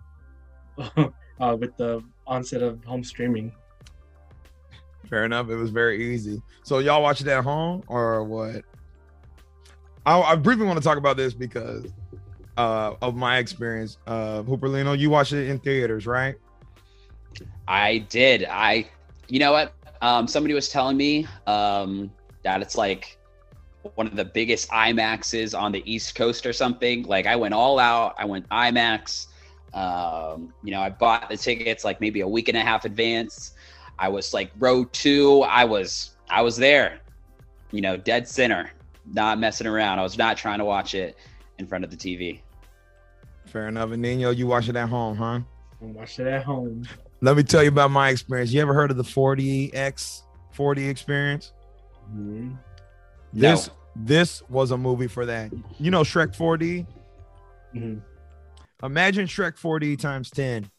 uh, 0.97 1.57
with 1.59 1.75
the 1.77 2.03
onset 2.25 2.61
of 2.61 2.83
home 2.83 3.03
streaming. 3.03 3.51
Fair 5.09 5.25
enough. 5.25 5.49
It 5.49 5.55
was 5.55 5.69
very 5.69 6.13
easy. 6.13 6.41
So 6.63 6.79
y'all 6.79 7.01
watch 7.01 7.21
it 7.21 7.27
at 7.27 7.43
home 7.43 7.83
or 7.87 8.23
what? 8.23 8.63
I, 10.05 10.19
I 10.19 10.35
briefly 10.35 10.65
want 10.65 10.77
to 10.77 10.83
talk 10.83 10.97
about 10.97 11.17
this 11.17 11.33
because 11.33 11.85
uh, 12.57 12.95
of 13.01 13.15
my 13.15 13.37
experience. 13.37 13.97
Uh, 14.07 14.43
Hooperlino, 14.43 14.97
you 14.97 15.09
watched 15.09 15.33
it 15.33 15.49
in 15.49 15.59
theaters, 15.59 16.05
right? 16.07 16.35
I 17.67 17.99
did. 18.09 18.45
I, 18.49 18.87
you 19.27 19.39
know 19.39 19.51
what? 19.51 19.73
Um, 20.01 20.27
somebody 20.27 20.53
was 20.53 20.69
telling 20.69 20.97
me 20.97 21.27
um, 21.45 22.11
that 22.43 22.61
it's 22.61 22.77
like 22.77 23.17
one 23.95 24.07
of 24.07 24.15
the 24.15 24.25
biggest 24.25 24.69
IMAXs 24.69 25.57
on 25.57 25.71
the 25.71 25.83
East 25.91 26.15
Coast 26.15 26.45
or 26.45 26.53
something. 26.53 27.03
Like 27.03 27.25
I 27.25 27.35
went 27.35 27.53
all 27.53 27.79
out. 27.79 28.15
I 28.17 28.25
went 28.25 28.47
IMAX. 28.49 29.27
Um, 29.73 30.53
you 30.63 30.71
know, 30.71 30.81
I 30.81 30.89
bought 30.89 31.29
the 31.29 31.37
tickets 31.37 31.83
like 31.83 32.01
maybe 32.01 32.21
a 32.21 32.27
week 32.27 32.47
and 32.49 32.57
a 32.57 32.61
half 32.61 32.85
advance. 32.85 33.53
I 33.99 34.09
was 34.09 34.33
like 34.33 34.51
row 34.59 34.85
two. 34.85 35.41
I 35.43 35.65
was 35.65 36.11
I 36.29 36.41
was 36.41 36.57
there. 36.57 36.99
You 37.71 37.81
know, 37.81 37.97
dead 37.97 38.27
center, 38.27 38.71
not 39.13 39.39
messing 39.39 39.67
around. 39.67 39.99
I 39.99 40.03
was 40.03 40.17
not 40.17 40.37
trying 40.37 40.59
to 40.59 40.65
watch 40.65 40.95
it 40.95 41.17
in 41.57 41.67
front 41.67 41.83
of 41.83 41.89
the 41.91 41.97
TV. 41.97 42.39
Fair 43.45 43.67
enough. 43.67 43.91
And 43.91 44.01
Nino, 44.01 44.29
you 44.29 44.47
watch 44.47 44.69
it 44.69 44.75
at 44.75 44.89
home, 44.89 45.17
huh? 45.17 45.39
I 45.81 45.85
watched 45.85 46.19
it 46.19 46.27
at 46.27 46.43
home. 46.43 46.83
Let 47.21 47.35
me 47.35 47.43
tell 47.43 47.63
you 47.63 47.69
about 47.69 47.91
my 47.91 48.09
experience. 48.09 48.51
You 48.51 48.61
ever 48.61 48.73
heard 48.73 48.91
of 48.91 48.97
the 48.97 49.03
4DX 49.03 50.23
40 50.51 50.87
experience? 50.87 51.53
Mhm. 52.13 52.57
This 53.33 53.69
this 53.95 54.43
was 54.49 54.71
a 54.71 54.77
movie 54.77 55.07
for 55.07 55.25
that. 55.25 55.51
You 55.79 55.91
know 55.91 56.01
Shrek 56.01 56.35
4D? 56.35 56.85
Mhm. 57.75 58.01
Imagine 58.83 59.25
Shrek 59.25 59.57
4D 59.57 59.95
times 59.97 60.29
10. 60.29 60.69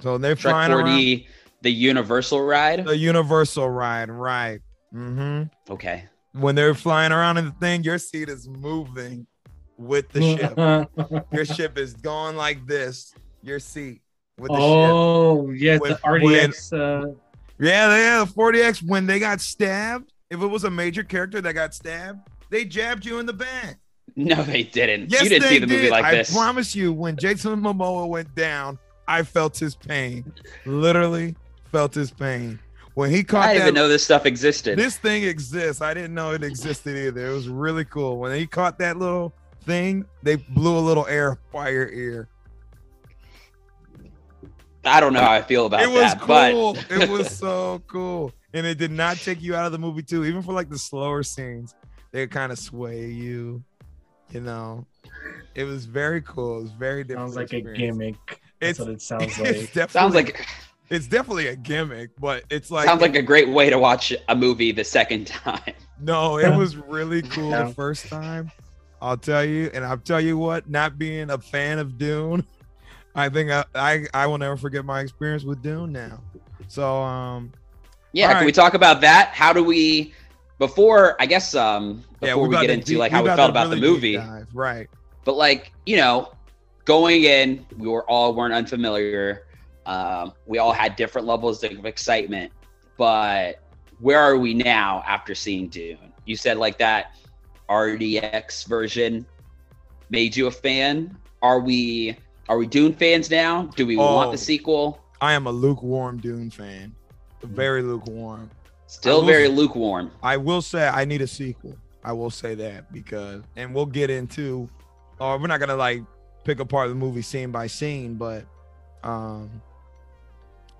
So 0.00 0.18
they're 0.18 0.34
Shrek 0.34 0.40
flying 0.40 0.72
4D, 0.72 1.26
the 1.64 1.70
Universal 1.72 2.40
ride. 2.42 2.84
the 2.84 2.96
Universal 2.96 3.68
ride, 3.68 4.10
right? 4.10 4.60
Mm-hmm. 4.94 5.72
Okay. 5.72 6.04
When 6.32 6.54
they're 6.54 6.74
flying 6.74 7.10
around 7.12 7.38
in 7.38 7.46
the 7.46 7.50
thing, 7.52 7.82
your 7.82 7.98
seat 7.98 8.28
is 8.28 8.48
moving 8.48 9.26
with 9.76 10.08
the 10.10 10.20
ship. 10.36 11.24
Your 11.32 11.44
ship 11.44 11.76
is 11.78 11.94
going 11.94 12.36
like 12.36 12.64
this. 12.66 13.12
Your 13.42 13.58
seat 13.58 14.02
with 14.38 14.50
the 14.50 14.56
ship. 14.56 14.62
oh, 14.62 15.50
yes, 15.50 15.80
When- 15.80 15.92
the 15.92 15.98
4DX. 15.98 16.72
Uh, 16.72 17.14
Yeah, 17.58 17.96
yeah, 17.96 18.24
the 18.24 18.30
4DX 18.32 18.82
when 18.86 19.06
they 19.06 19.18
got 19.18 19.40
stabbed, 19.40 20.12
if 20.30 20.40
it 20.40 20.46
was 20.46 20.62
a 20.64 20.70
major 20.70 21.02
character 21.04 21.40
that 21.40 21.52
got 21.54 21.74
stabbed, 21.74 22.20
they 22.50 22.64
jabbed 22.64 23.04
you 23.04 23.18
in 23.18 23.26
the 23.26 23.32
back. 23.32 23.78
No, 24.16 24.42
they 24.44 24.62
didn't. 24.64 25.10
Yes, 25.10 25.22
you 25.24 25.28
didn't 25.30 25.42
they 25.42 25.48
see 25.50 25.58
the 25.60 25.66
movie 25.66 25.82
did. 25.82 25.90
like 25.90 26.04
I 26.04 26.14
this. 26.16 26.32
promise 26.32 26.74
you, 26.76 26.92
when 26.92 27.16
Jason 27.16 27.60
Momoa 27.60 28.08
went 28.08 28.32
down, 28.36 28.78
I 29.08 29.22
felt 29.24 29.56
his 29.58 29.74
pain. 29.74 30.32
Literally 30.66 31.34
felt 31.74 31.92
his 31.92 32.12
pain. 32.12 32.56
When 32.94 33.10
he 33.10 33.24
caught 33.24 33.46
I 33.46 33.54
didn't 33.54 33.58
that 33.58 33.64
even 33.70 33.74
know 33.74 33.88
this 33.88 34.04
stuff 34.04 34.26
existed. 34.26 34.78
this 34.78 34.96
thing 34.96 35.24
exists. 35.24 35.82
I 35.82 35.92
didn't 35.92 36.14
know 36.14 36.30
it 36.30 36.44
existed 36.44 36.96
either. 36.96 37.26
It 37.26 37.32
was 37.34 37.48
really 37.48 37.84
cool. 37.84 38.18
When 38.18 38.32
he 38.38 38.46
caught 38.46 38.78
that 38.78 38.96
little 38.96 39.34
thing, 39.64 40.04
they 40.22 40.36
blew 40.36 40.78
a 40.78 40.80
little 40.80 41.04
air 41.08 41.36
fire 41.50 41.72
your 41.72 41.88
ear. 41.92 42.28
I 44.84 45.00
don't 45.00 45.12
know 45.12 45.20
how 45.20 45.32
I 45.32 45.42
feel 45.42 45.66
about 45.66 45.82
it 45.82 45.88
was 45.88 46.12
that, 46.14 46.24
but 46.28 46.52
cool. 46.52 46.76
it 46.90 47.08
was 47.10 47.36
so 47.36 47.82
cool. 47.88 48.32
And 48.52 48.64
it 48.64 48.78
did 48.78 48.92
not 48.92 49.16
take 49.16 49.42
you 49.42 49.56
out 49.56 49.66
of 49.66 49.72
the 49.72 49.78
movie 49.78 50.02
too. 50.02 50.24
Even 50.24 50.42
for 50.42 50.52
like 50.52 50.68
the 50.70 50.78
slower 50.78 51.24
scenes, 51.24 51.74
they 52.12 52.24
kind 52.28 52.52
of 52.52 52.58
sway 52.60 53.06
you. 53.06 53.64
You 54.30 54.40
know, 54.42 54.86
it 55.56 55.64
was 55.64 55.86
very 55.86 56.22
cool. 56.22 56.58
It 56.58 56.62
was 56.62 56.72
very 56.72 57.02
different. 57.02 57.32
sounds 57.34 57.36
like 57.36 57.52
a 57.52 57.60
gimmick. 57.62 58.40
That's 58.60 58.78
It's- 58.78 58.78
what 58.78 58.90
it 58.90 59.02
sounds 59.02 59.24
It's 59.38 59.38
like. 59.38 59.72
definitely, 59.72 59.88
sounds 59.88 60.14
like 60.14 60.46
it's 60.90 61.06
definitely 61.06 61.48
a 61.48 61.56
gimmick, 61.56 62.10
but 62.20 62.44
it's 62.50 62.70
like 62.70 62.86
sounds 62.86 63.00
like 63.02 63.16
a 63.16 63.22
great 63.22 63.48
way 63.48 63.70
to 63.70 63.78
watch 63.78 64.12
a 64.28 64.36
movie 64.36 64.72
the 64.72 64.84
second 64.84 65.26
time. 65.28 65.74
No, 66.00 66.38
it 66.38 66.54
was 66.56 66.76
really 66.76 67.22
cool 67.22 67.50
Yeah. 67.50 67.64
the 67.64 67.74
first 67.74 68.08
time. 68.08 68.50
I'll 69.00 69.16
tell 69.16 69.44
you, 69.44 69.70
and 69.74 69.84
I'll 69.84 69.98
tell 69.98 70.20
you 70.20 70.38
what, 70.38 70.68
not 70.68 70.98
being 70.98 71.30
a 71.30 71.38
fan 71.38 71.78
of 71.78 71.98
Dune, 71.98 72.46
I 73.14 73.28
think 73.28 73.50
I, 73.50 73.64
I, 73.74 74.06
I 74.14 74.26
will 74.26 74.38
never 74.38 74.56
forget 74.56 74.84
my 74.84 75.00
experience 75.00 75.44
with 75.44 75.62
Dune 75.62 75.92
now. 75.92 76.20
So 76.68 76.96
um 77.02 77.52
Yeah, 78.12 78.28
All 78.28 78.34
can 78.34 78.46
we 78.46 78.52
talk 78.52 78.74
about 78.74 79.00
that? 79.02 79.30
How 79.34 79.52
do 79.52 79.62
we 79.62 80.12
before 80.58 81.20
I 81.20 81.26
guess 81.26 81.54
um 81.54 82.02
yeah, 82.22 82.30
before 82.30 82.48
we 82.48 82.56
get 82.56 82.70
into 82.70 82.86
deep- 82.86 82.98
like 82.98 83.12
how 83.12 83.22
we 83.22 83.26
got 83.26 83.36
felt 83.36 83.50
about 83.50 83.70
the 83.70 83.76
really 83.76 83.80
deep 83.82 83.90
movie, 83.90 84.16
dive, 84.16 84.48
right? 84.54 84.88
but 85.24 85.36
like, 85.36 85.72
you 85.86 85.96
know, 85.96 86.32
going 86.84 87.24
in, 87.24 87.64
we 87.78 87.88
were 87.88 88.08
all 88.10 88.34
weren't 88.34 88.52
unfamiliar. 88.54 89.46
Um, 89.86 90.32
we 90.46 90.58
all 90.58 90.72
had 90.72 90.96
different 90.96 91.26
levels 91.26 91.62
of 91.64 91.84
excitement, 91.84 92.52
but 92.96 93.60
where 94.00 94.18
are 94.18 94.36
we 94.38 94.54
now 94.54 95.02
after 95.06 95.34
seeing 95.34 95.68
Dune? 95.68 95.98
You 96.24 96.36
said 96.36 96.56
like 96.56 96.78
that 96.78 97.14
4DX 97.68 98.66
version 98.66 99.26
made 100.10 100.36
you 100.36 100.46
a 100.46 100.50
fan. 100.50 101.16
Are 101.42 101.60
we 101.60 102.16
are 102.48 102.58
we 102.58 102.66
Dune 102.66 102.92
fans 102.92 103.30
now? 103.30 103.62
Do 103.76 103.86
we 103.86 103.96
want 103.96 104.28
Oh. 104.28 104.32
the 104.32 104.38
sequel? 104.38 105.00
I 105.20 105.32
am 105.32 105.46
a 105.46 105.50
lukewarm 105.52 106.18
Dune 106.18 106.50
fan. 106.50 106.94
Very 107.42 107.82
lukewarm. 107.82 108.50
Still 108.86 109.20
will- 109.20 109.26
very 109.26 109.48
lukewarm. 109.48 110.10
I 110.22 110.36
will 110.36 110.62
say 110.62 110.86
I 110.88 111.04
need 111.04 111.22
a 111.22 111.26
sequel. 111.26 111.76
I 112.02 112.12
will 112.12 112.30
say 112.30 112.54
that 112.56 112.92
because, 112.92 113.42
and 113.56 113.74
we'll 113.74 113.86
get 113.86 114.10
into, 114.10 114.68
or 115.18 115.38
we're 115.38 115.46
not 115.46 115.58
gonna 115.60 115.76
like 115.76 116.02
pick 116.44 116.60
apart 116.60 116.90
the 116.90 116.94
movie 116.94 117.22
scene 117.22 117.50
by 117.50 117.66
scene, 117.66 118.14
but 118.16 118.44
um, 119.02 119.50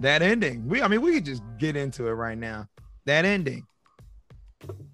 that 0.00 0.22
ending. 0.22 0.66
We, 0.68 0.82
I 0.82 0.88
mean, 0.88 1.00
we 1.02 1.14
could 1.14 1.24
just 1.24 1.42
get 1.58 1.76
into 1.76 2.06
it 2.08 2.12
right 2.12 2.38
now. 2.38 2.68
That 3.06 3.24
ending. 3.24 3.66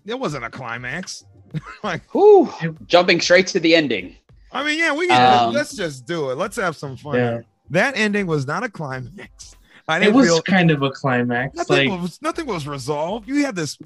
It 0.06 0.18
wasn't 0.18 0.44
a 0.44 0.50
climax. 0.50 1.24
like, 1.82 2.02
Whew. 2.12 2.52
Jumping 2.86 3.20
straight 3.20 3.46
to 3.48 3.60
the 3.60 3.74
ending. 3.74 4.16
I 4.52 4.64
mean, 4.64 4.78
yeah, 4.78 4.92
we 4.92 5.06
can, 5.06 5.44
Um, 5.48 5.54
let's 5.54 5.74
just 5.74 6.06
do 6.06 6.30
it. 6.30 6.38
Let's 6.38 6.56
have 6.56 6.76
some 6.76 6.96
fun. 6.96 7.14
Yeah. 7.16 7.40
That 7.70 7.96
ending 7.96 8.26
was 8.26 8.46
not 8.46 8.64
a 8.64 8.68
climax. 8.68 9.56
I 9.86 9.96
It 9.96 10.00
didn't 10.00 10.16
was 10.16 10.26
feel 10.26 10.42
kind 10.42 10.70
of 10.70 10.82
a 10.82 10.90
climax. 10.90 11.56
nothing 11.56 11.90
Like, 11.90 12.00
was 12.02 12.22
nothing 12.22 12.46
was 12.46 12.66
resolved. 12.66 13.28
You 13.28 13.44
had 13.44 13.56
this 13.56 13.78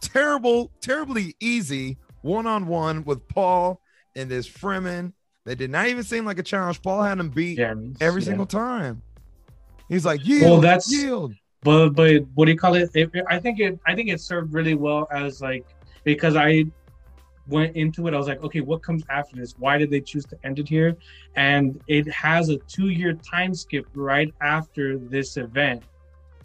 terrible, 0.00 0.70
terribly 0.80 1.34
easy 1.40 1.98
one-on-one 2.22 3.04
with 3.04 3.26
Paul 3.28 3.80
and 4.16 4.30
this 4.30 4.48
Fremen 4.48 5.12
that 5.44 5.56
did 5.56 5.70
not 5.70 5.88
even 5.88 6.02
seem 6.02 6.24
like 6.24 6.38
a 6.38 6.42
challenge. 6.42 6.82
Paul 6.82 7.02
had 7.02 7.18
him 7.18 7.30
beat 7.30 7.56
Jeremy's, 7.56 7.96
every 8.00 8.20
yeah. 8.22 8.26
single 8.26 8.46
time. 8.46 9.02
He's 9.88 10.04
like, 10.04 10.24
yield, 10.26 10.42
Well, 10.42 10.60
that's- 10.60 10.92
yield. 10.92 11.34
but 11.62 11.90
but 11.90 12.22
what 12.34 12.44
do 12.46 12.52
you 12.52 12.58
call 12.58 12.74
it? 12.74 12.90
it? 12.94 13.10
I 13.28 13.38
think 13.38 13.58
it 13.60 13.78
I 13.86 13.94
think 13.94 14.08
it 14.10 14.20
served 14.20 14.52
really 14.54 14.74
well 14.74 15.08
as 15.10 15.40
like 15.40 15.64
because 16.04 16.36
I 16.36 16.64
went 17.48 17.74
into 17.76 18.06
it. 18.06 18.14
I 18.14 18.18
was 18.18 18.28
like, 18.28 18.42
okay, 18.44 18.60
what 18.60 18.82
comes 18.82 19.02
after 19.08 19.36
this? 19.36 19.54
Why 19.58 19.78
did 19.78 19.90
they 19.90 20.00
choose 20.02 20.26
to 20.26 20.36
end 20.44 20.58
it 20.58 20.68
here? 20.68 20.94
And 21.34 21.80
it 21.88 22.06
has 22.12 22.50
a 22.50 22.58
two-year 22.58 23.14
time 23.14 23.54
skip 23.54 23.86
right 23.94 24.32
after 24.42 24.98
this 24.98 25.36
event. 25.38 25.82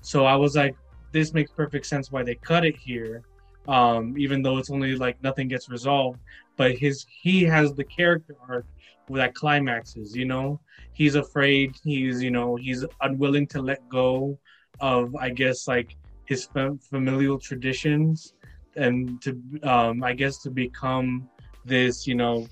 So 0.01 0.25
I 0.25 0.35
was 0.37 0.55
like, 0.55 0.75
this 1.11 1.33
makes 1.33 1.51
perfect 1.51 1.85
sense 1.85 2.09
why 2.11 2.23
they 2.23 2.35
cut 2.35 2.65
it 2.65 2.77
here, 2.77 3.23
um, 3.67 4.15
even 4.17 4.41
though 4.41 4.57
it's 4.57 4.69
only 4.71 4.95
like 4.95 5.21
nothing 5.21 5.49
gets 5.49 5.69
resolved. 5.69 6.19
But 6.55 6.77
his 6.77 7.05
he 7.09 7.43
has 7.43 7.73
the 7.73 7.83
character 7.83 8.35
arc 8.47 8.65
that 9.09 9.35
climaxes. 9.35 10.15
You 10.15 10.25
know, 10.25 10.59
he's 10.93 11.15
afraid. 11.15 11.75
He's 11.83 12.21
you 12.21 12.31
know 12.31 12.55
he's 12.55 12.85
unwilling 13.01 13.47
to 13.47 13.61
let 13.61 13.87
go 13.89 14.39
of 14.79 15.15
I 15.15 15.29
guess 15.29 15.67
like 15.67 15.95
his 16.25 16.45
fam- 16.45 16.79
familial 16.79 17.39
traditions 17.39 18.33
and 18.75 19.21
to 19.21 19.39
um 19.63 20.03
I 20.03 20.13
guess 20.13 20.41
to 20.43 20.49
become 20.49 21.27
this 21.65 22.07
you 22.07 22.15
know 22.15 22.47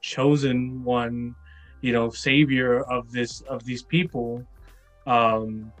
chosen 0.00 0.82
one 0.84 1.34
you 1.80 1.92
know 1.92 2.10
savior 2.10 2.82
of 2.82 3.10
this 3.10 3.40
of 3.42 3.64
these 3.64 3.82
people 3.84 4.44
um 5.06 5.72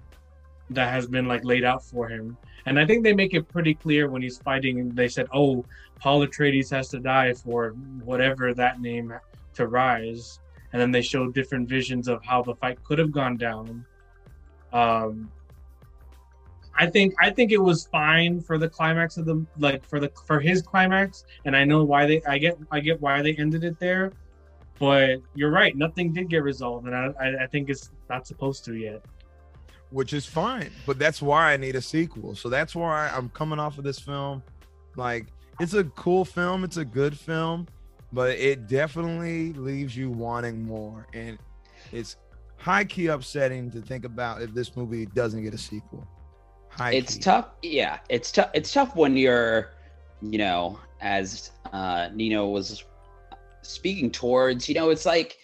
that 0.70 0.88
has 0.88 1.06
been 1.06 1.26
like 1.26 1.44
laid 1.44 1.64
out 1.64 1.84
for 1.84 2.08
him 2.08 2.36
and 2.64 2.78
I 2.78 2.86
think 2.86 3.02
they 3.02 3.12
make 3.12 3.34
it 3.34 3.48
pretty 3.50 3.74
clear 3.74 4.08
when 4.08 4.22
he's 4.22 4.38
fighting 4.38 4.90
they 4.94 5.08
said 5.08 5.26
oh 5.34 5.64
Paul 6.00 6.26
Atreides 6.26 6.70
has 6.70 6.88
to 6.88 7.00
die 7.00 7.34
for 7.34 7.70
whatever 8.04 8.54
that 8.54 8.80
name 8.80 9.12
to 9.54 9.66
rise 9.68 10.40
and 10.72 10.80
then 10.80 10.90
they 10.90 11.02
show 11.02 11.30
different 11.30 11.68
visions 11.68 12.08
of 12.08 12.24
how 12.24 12.42
the 12.42 12.54
fight 12.56 12.82
could 12.84 12.98
have 12.98 13.12
gone 13.12 13.36
down 13.36 13.84
um 14.72 15.30
I 16.78 16.86
think 16.86 17.14
I 17.20 17.30
think 17.30 17.52
it 17.52 17.58
was 17.58 17.86
fine 17.86 18.40
for 18.40 18.58
the 18.58 18.68
climax 18.68 19.16
of 19.18 19.26
the 19.26 19.46
like 19.58 19.84
for 19.86 20.00
the 20.00 20.10
for 20.26 20.40
his 20.40 20.62
climax, 20.62 21.24
and 21.44 21.56
I 21.56 21.64
know 21.64 21.84
why 21.84 22.06
they 22.06 22.22
I 22.24 22.38
get 22.38 22.58
I 22.70 22.80
get 22.80 23.00
why 23.00 23.22
they 23.22 23.34
ended 23.36 23.64
it 23.64 23.78
there, 23.78 24.12
but 24.78 25.20
you're 25.34 25.50
right, 25.50 25.76
nothing 25.76 26.12
did 26.12 26.30
get 26.30 26.42
resolved, 26.42 26.86
and 26.86 26.96
I 26.96 27.08
I, 27.20 27.44
I 27.44 27.46
think 27.48 27.70
it's 27.70 27.90
not 28.08 28.26
supposed 28.26 28.64
to 28.66 28.74
yet. 28.74 29.02
which 29.90 30.12
is 30.12 30.26
fine. 30.26 30.72
But 30.86 30.98
that's 30.98 31.20
why 31.22 31.52
I 31.52 31.56
need 31.56 31.76
a 31.76 31.82
sequel. 31.82 32.34
So 32.34 32.48
that's 32.48 32.74
why 32.74 33.08
I'm 33.10 33.28
coming 33.30 33.58
off 33.58 33.78
of 33.78 33.84
this 33.84 33.98
film 33.98 34.42
Like 34.96 35.32
it's 35.60 35.74
a 35.74 35.84
cool 35.84 36.24
film, 36.24 36.64
it's 36.64 36.78
a 36.78 36.84
good 36.84 37.18
film, 37.18 37.68
but 38.12 38.38
it 38.38 38.68
definitely 38.68 39.52
leaves 39.54 39.96
you 39.96 40.10
wanting 40.10 40.62
more. 40.62 41.06
And 41.14 41.38
it's 41.92 42.16
high 42.56 42.84
key 42.84 43.06
upsetting 43.08 43.70
to 43.70 43.80
think 43.80 44.04
about 44.04 44.42
if 44.42 44.54
this 44.54 44.76
movie 44.76 45.06
doesn't 45.06 45.42
get 45.42 45.54
a 45.54 45.58
sequel. 45.58 46.06
High 46.68 46.92
it's 46.92 47.16
key. 47.16 47.20
tough 47.20 47.48
yeah 47.62 47.98
it's 48.08 48.32
tough 48.32 48.50
it's 48.54 48.72
tough 48.72 48.96
when 48.96 49.14
you're 49.14 49.72
you 50.22 50.38
know 50.38 50.78
as 51.02 51.50
uh 51.72 52.08
nino 52.14 52.48
was 52.48 52.84
speaking 53.60 54.10
towards 54.10 54.70
you 54.70 54.74
know 54.74 54.88
it's 54.88 55.04
like 55.04 55.36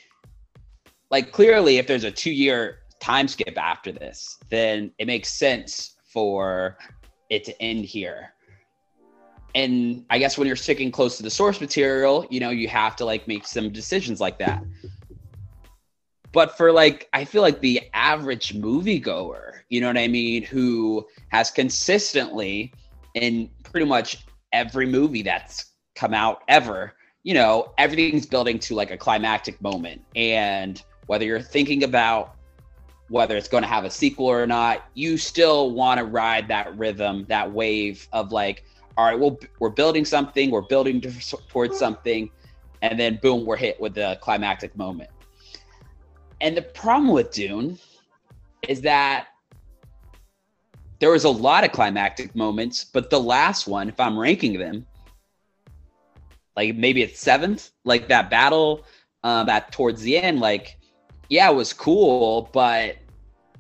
like 1.11 1.31
clearly 1.31 1.77
if 1.77 1.87
there's 1.87 2.05
a 2.05 2.11
two 2.11 2.31
year 2.31 2.79
time 2.99 3.29
skip 3.29 3.59
after 3.59 3.93
this 3.93 4.39
then 4.49 4.91
it 4.99 5.07
makes 5.07 5.29
sense 5.29 5.97
for 6.03 6.79
it 7.29 7.45
to 7.45 7.63
end 7.63 7.85
here 7.85 8.33
and 9.55 10.05
i 10.11 10.19
guess 10.19 10.37
when 10.37 10.47
you're 10.47 10.57
sticking 10.57 10.91
close 10.91 11.17
to 11.17 11.23
the 11.23 11.31
source 11.31 11.61
material 11.61 12.27
you 12.31 12.41
know 12.41 12.51
you 12.51 12.69
have 12.69 12.97
to 12.97 13.05
like 13.05 13.27
make 13.27 13.47
some 13.47 13.71
decisions 13.73 14.21
like 14.21 14.39
that. 14.39 14.63
But 16.33 16.57
for 16.57 16.73
like 16.73 17.09
i 17.13 17.25
feel 17.25 17.43
like 17.43 17.61
the 17.61 17.81
average 17.95 18.55
moviegoer 18.55 19.61
you 19.71 19.81
know 19.81 19.87
what 19.87 19.97
i 19.99 20.07
mean 20.07 20.43
who 20.43 21.07
has 21.29 21.51
consistently 21.51 22.73
in 23.15 23.51
pretty 23.65 23.87
much 23.87 24.27
every 24.53 24.87
movie 24.87 25.23
that's 25.23 25.73
come 25.95 26.15
out 26.15 26.43
ever 26.49 26.95
you 27.23 27.35
know 27.35 27.73
everything's 27.79 28.27
building 28.27 28.59
to 28.59 28.75
like 28.75 28.91
a 28.91 28.97
climactic 28.97 29.61
moment. 29.61 30.03
And 30.17 30.83
whether 31.07 31.25
you're 31.25 31.43
thinking 31.43 31.85
about 31.85 32.37
whether 33.09 33.37
it's 33.37 33.49
going 33.49 33.63
to 33.63 33.69
have 33.69 33.85
a 33.85 33.91
sequel 33.91 34.27
or 34.27 34.47
not 34.47 34.85
you 34.95 35.17
still 35.17 35.71
want 35.73 35.99
to 35.99 36.05
ride 36.05 36.49
that 36.49 36.77
rhythm 36.77 37.25
that 37.29 37.51
wave 37.51 38.07
of 38.13 38.33
like 38.33 38.65
all 38.99 39.07
right 39.07 39.19
well 39.19 39.39
we're 39.61 39.71
building 39.71 40.05
something 40.05 40.51
we're 40.51 40.61
building 40.61 41.01
towards 41.49 41.79
something 41.79 42.29
and 42.83 43.01
then 43.01 43.19
boom 43.23 43.47
we're 43.47 43.57
hit 43.57 43.81
with 43.81 43.95
the 43.95 44.19
climactic 44.21 44.77
moment 44.77 45.09
and 46.43 46.55
the 46.55 46.63
problem 46.63 47.11
with 47.11 47.33
dune 47.33 47.79
is 48.69 48.83
that 48.83 49.29
there 50.99 51.11
was 51.11 51.25
a 51.25 51.31
lot 51.31 51.65
of 51.65 51.73
climactic 51.73 52.35
moments, 52.35 52.85
but 52.85 53.11
the 53.11 53.21
last 53.21 53.67
one, 53.67 53.89
if 53.89 54.01
I'm 54.01 54.19
ranking 54.19 54.59
them, 54.59 54.87
like 56.57 56.75
maybe 56.77 57.03
it's 57.03 57.21
seventh, 57.21 57.71
like 57.85 58.09
that 58.09 58.31
battle 58.31 58.85
um, 59.23 59.47
that 59.47 59.71
towards 59.71 60.03
the 60.03 60.19
end, 60.19 60.41
like, 60.41 60.77
yeah, 61.29 61.51
it 61.51 61.55
was 61.55 61.73
cool, 61.73 62.51
but 62.53 62.97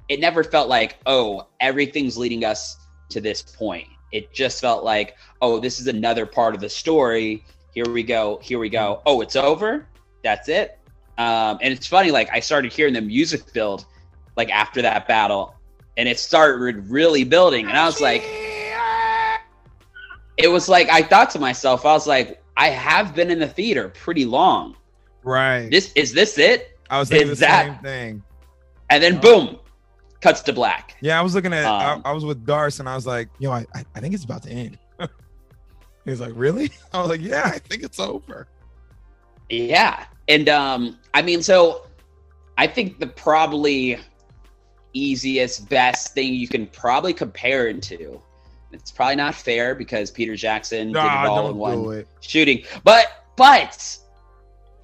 it 0.08 0.20
never 0.20 0.42
felt 0.42 0.68
like, 0.68 0.98
oh, 1.06 1.46
everything's 1.60 2.16
leading 2.16 2.44
us 2.44 2.76
to 3.10 3.20
this 3.20 3.42
point. 3.42 3.88
It 4.12 4.32
just 4.32 4.60
felt 4.60 4.84
like, 4.84 5.16
oh, 5.42 5.60
this 5.60 5.80
is 5.80 5.86
another 5.86 6.26
part 6.26 6.54
of 6.54 6.60
the 6.60 6.68
story. 6.68 7.44
Here 7.74 7.88
we 7.88 8.02
go. 8.02 8.38
Here 8.42 8.58
we 8.58 8.68
go. 8.68 9.02
Oh, 9.06 9.20
it's 9.20 9.36
over. 9.36 9.86
That's 10.24 10.48
it. 10.48 10.78
Um, 11.18 11.58
and 11.62 11.72
it's 11.72 11.86
funny, 11.86 12.10
like 12.10 12.28
I 12.32 12.40
started 12.40 12.72
hearing 12.72 12.94
the 12.94 13.00
music 13.00 13.52
build, 13.52 13.86
like 14.36 14.50
after 14.50 14.82
that 14.82 15.08
battle, 15.08 15.54
and 15.98 16.08
it 16.08 16.18
started 16.18 16.88
really 16.88 17.24
building 17.24 17.66
and 17.66 17.76
i 17.76 17.84
was 17.84 18.00
like 18.00 18.22
it 20.36 20.48
was 20.48 20.68
like 20.68 20.88
i 20.88 21.02
thought 21.02 21.30
to 21.30 21.38
myself 21.38 21.84
i 21.84 21.92
was 21.92 22.06
like 22.06 22.40
i 22.56 22.68
have 22.68 23.14
been 23.14 23.30
in 23.30 23.40
the 23.40 23.48
theater 23.48 23.88
pretty 23.88 24.24
long 24.24 24.76
right. 25.24 25.68
this 25.70 25.92
is 25.94 26.12
this 26.12 26.38
it 26.38 26.78
I 26.88 27.00
was 27.00 27.10
thinking 27.10 27.32
is 27.32 27.40
the 27.40 27.46
that- 27.46 27.66
same 27.66 27.78
thing. 27.82 28.22
and 28.88 29.02
then 29.02 29.20
boom 29.20 29.58
cuts 30.20 30.40
to 30.42 30.52
black 30.52 30.96
Yeah, 31.00 31.18
I 31.18 31.22
was 31.22 31.34
looking 31.34 31.52
at. 31.52 31.64
Um, 31.64 32.02
I, 32.04 32.10
I 32.10 32.12
was 32.12 32.24
with 32.24 32.44
Darce, 32.44 32.80
and 32.80 32.88
I 32.88 32.94
was 32.94 33.06
like, 33.06 33.28
"Yo, 33.38 33.50
I, 33.50 33.64
I, 33.74 34.00
think 34.00 34.14
it's 34.14 34.24
about 34.24 34.42
to 34.44 34.50
end." 34.50 34.78
he 36.04 36.10
was 36.10 36.20
like, 36.20 36.32
"Really?" 36.34 36.70
I 36.92 37.00
was 37.00 37.08
like, 37.08 37.20
"Yeah, 37.20 37.44
I 37.44 37.58
think 37.58 37.82
it's 37.82 38.00
over." 38.00 38.48
yeah 39.50 40.04
and 40.28 40.48
um 40.48 40.98
i 41.14 41.22
mean 41.22 41.42
so 41.42 41.86
i 42.56 42.66
think 42.66 42.98
the 43.00 43.06
probably 43.06 43.98
easiest 44.92 45.68
best 45.68 46.14
thing 46.14 46.34
you 46.34 46.48
can 46.48 46.66
probably 46.66 47.12
compare 47.12 47.68
it 47.68 47.82
to 47.82 48.20
it's 48.72 48.90
probably 48.90 49.16
not 49.16 49.34
fair 49.34 49.74
because 49.74 50.10
peter 50.10 50.36
jackson 50.36 50.88
did 50.88 50.98
it 50.98 51.26
all 51.26 51.48
in 51.50 51.56
one 51.56 52.04
shooting. 52.20 52.62
But 52.84 53.24
but 53.36 53.96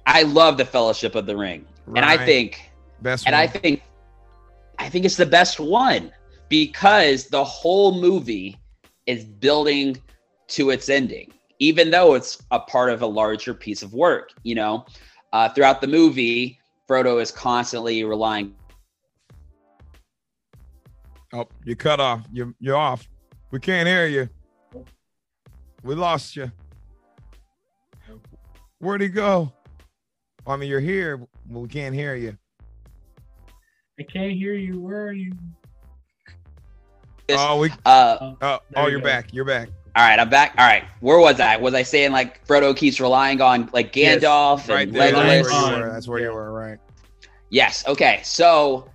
I 0.07 0.23
love 0.23 0.57
the 0.57 0.65
Fellowship 0.65 1.15
of 1.15 1.25
the 1.25 1.35
Ring, 1.35 1.65
and 1.87 2.05
I 2.05 2.17
think 2.25 2.71
Best. 3.01 3.27
and 3.27 3.35
I 3.35 3.47
think 3.47 3.83
I 4.79 4.89
think 4.89 5.05
it's 5.05 5.17
the 5.17 5.25
best 5.25 5.59
one 5.59 6.11
because 6.49 7.27
the 7.27 7.43
whole 7.43 7.99
movie 7.99 8.57
is 9.05 9.25
building 9.25 9.97
to 10.47 10.69
its 10.69 10.89
ending, 10.89 11.31
even 11.59 11.91
though 11.91 12.13
it's 12.13 12.41
a 12.51 12.59
part 12.59 12.89
of 12.89 13.01
a 13.01 13.07
larger 13.07 13.53
piece 13.53 13.81
of 13.83 13.93
work. 13.93 14.31
You 14.43 14.55
know, 14.55 14.85
uh, 15.33 15.49
throughout 15.49 15.81
the 15.81 15.87
movie, 15.87 16.59
Frodo 16.87 17.21
is 17.21 17.31
constantly 17.31 18.03
relying. 18.03 18.55
Oh, 21.33 21.47
you 21.63 21.75
cut 21.75 21.99
off. 21.99 22.25
You're 22.31 22.53
you're 22.59 22.77
off. 22.77 23.07
We 23.51 23.59
can't 23.59 23.87
hear 23.87 24.07
you. 24.07 24.29
We 25.83 25.95
lost 25.95 26.35
you. 26.35 26.51
Where'd 28.79 29.01
he 29.01 29.07
go? 29.07 29.51
I 30.47 30.57
mean, 30.57 30.69
you're 30.69 30.79
here, 30.79 31.17
but 31.17 31.59
we 31.59 31.67
can't 31.67 31.95
hear 31.95 32.15
you. 32.15 32.37
I 33.99 34.03
can't 34.03 34.33
hear 34.33 34.53
you. 34.53 34.79
Where 34.79 35.07
are 35.07 35.13
you? 35.13 35.31
Oh, 37.29 37.59
we. 37.59 37.71
Uh, 37.85 38.33
Oh, 38.41 38.59
oh, 38.75 38.85
you 38.85 38.91
you're 38.91 38.99
go. 38.99 39.05
back. 39.05 39.33
You're 39.33 39.45
back. 39.45 39.69
all 39.95 40.07
right, 40.07 40.19
I'm 40.19 40.29
back. 40.29 40.53
All 40.57 40.65
right, 40.65 40.83
where 40.99 41.17
was 41.17 41.39
I? 41.39 41.55
Was 41.57 41.73
I 41.73 41.83
saying 41.83 42.11
like 42.11 42.45
Frodo 42.45 42.75
keeps 42.75 42.99
relying 42.99 43.41
on 43.41 43.69
like 43.73 43.95
Yes, 43.95 44.21
Gandalf 44.23 44.67
Right 44.69 44.87
and 44.87 44.95
there. 44.95 45.11
That's 45.11 45.47
Legolas? 45.47 45.71
where 45.71 45.81
were. 45.81 45.91
That's 45.91 46.07
where 46.07 46.19
you 46.19 46.31
were. 46.33 46.51
Right. 46.51 46.77
Yes. 47.49 47.87
Okay. 47.87 48.19
So, 48.23 48.89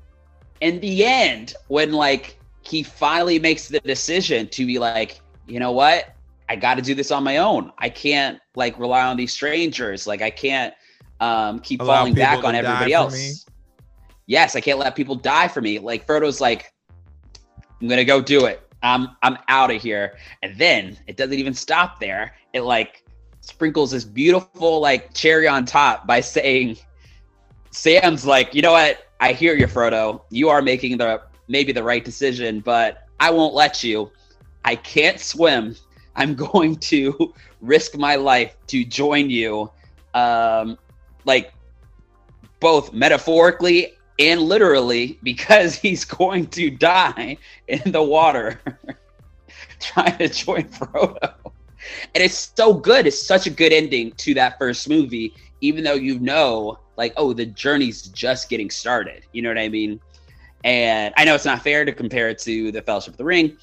in 0.61 0.79
the 0.81 1.05
end, 1.05 1.55
when 1.69 1.93
like 1.93 2.39
he 2.63 2.83
finally 2.83 3.39
makes 3.39 3.69
the 3.69 3.81
decision 3.81 4.49
to 4.49 4.67
be 4.67 4.79
like, 4.79 5.21
you 5.47 5.59
know 5.59 5.73
what, 5.73 6.15
I 6.49 6.57
got 6.57 6.75
to 6.75 6.83
do 6.83 6.95
this 6.95 7.11
on 7.11 7.25
my 7.25 7.39
own. 7.39 7.73
I 7.79 7.89
can't 7.89 8.39
like 8.55 8.79
rely 8.79 9.03
on 9.07 9.17
these 9.17 9.33
strangers. 9.33 10.07
Like 10.07 10.21
I 10.23 10.31
can't 10.31 10.75
um, 11.21 11.59
keep 11.61 11.81
Allow 11.81 11.97
falling 11.97 12.15
back 12.15 12.45
on 12.45 12.55
everybody 12.55 12.93
for 12.93 12.97
else. 12.97 13.47
Yes, 14.31 14.55
I 14.55 14.61
can't 14.61 14.79
let 14.79 14.95
people 14.95 15.17
die 15.17 15.49
for 15.49 15.61
me. 15.61 15.81
Like 15.81 16.07
Frodo's 16.07 16.41
like, 16.41 16.73
I'm 17.81 17.89
gonna 17.89 18.05
go 18.05 18.21
do 18.21 18.45
it. 18.45 18.63
I'm 18.81 19.09
I'm 19.25 19.37
out 19.49 19.73
of 19.73 19.83
here. 19.83 20.19
And 20.45 20.57
then 20.57 20.97
it 21.09 21.17
doesn't 21.17 21.35
even 21.35 21.53
stop 21.53 21.99
there. 21.99 22.37
It 22.53 22.61
like 22.61 23.05
sprinkles 23.41 23.91
this 23.91 24.05
beautiful 24.05 24.79
like 24.79 25.13
cherry 25.15 25.49
on 25.49 25.65
top 25.65 26.07
by 26.07 26.21
saying, 26.21 26.79
Sam's 27.73 28.25
like, 28.25 28.55
you 28.55 28.63
know 28.63 28.71
what? 28.71 29.09
I 29.19 29.33
hear 29.33 29.57
you, 29.57 29.67
Frodo. 29.67 30.21
You 30.31 30.49
are 30.49 30.63
making 30.63 30.99
the 30.99 31.23
maybe 31.49 31.73
the 31.73 31.83
right 31.83 32.05
decision, 32.05 32.61
but 32.61 33.09
I 33.19 33.33
won't 33.33 33.53
let 33.53 33.83
you. 33.83 34.13
I 34.65 34.77
can't 34.77 35.19
swim. 35.19 35.75
I'm 36.15 36.35
going 36.53 36.77
to 36.77 37.35
risk 37.61 37.97
my 37.97 38.15
life 38.15 38.57
to 38.69 38.85
join 38.85 39.29
you. 39.29 39.73
Um, 40.15 40.79
like 41.25 41.53
both 42.61 42.93
metaphorically 42.93 43.95
and 44.21 44.43
literally 44.43 45.19
because 45.23 45.75
he's 45.77 46.05
going 46.05 46.47
to 46.49 46.71
die 46.71 47.39
in 47.67 47.91
the 47.91 48.03
water 48.03 48.61
trying 49.81 50.19
to 50.19 50.29
join 50.29 50.65
Frodo. 50.65 51.35
And 52.15 52.23
it's 52.23 52.53
so 52.55 52.75
good. 52.75 53.07
It's 53.07 53.21
such 53.21 53.47
a 53.47 53.51
good 53.51 53.73
ending 53.73 54.13
to 54.13 54.35
that 54.35 54.59
first 54.59 54.89
movie, 54.89 55.35
even 55.63 55.83
though 55.83 55.95
you 55.95 56.19
know, 56.21 56.79
like, 56.97 57.15
oh, 57.17 57.33
the 57.33 57.47
journey's 57.47 58.03
just 58.03 58.51
getting 58.51 58.71
started. 58.71 59.25
You 59.33 59.43
know 59.43 59.49
what 59.49 59.59
I 59.59 59.69
mean? 59.69 59.99
And 60.63 61.15
I 61.17 61.25
know 61.25 61.35
it's 61.35 61.47
not 61.47 61.63
fair 61.63 61.87
to 61.87 61.93
compare 61.93 62.29
it 62.29 62.39
to 62.41 62.71
the 62.71 62.83
Fellowship 62.83 63.15
of 63.15 63.17
the 63.17 63.25
Ring, 63.25 63.57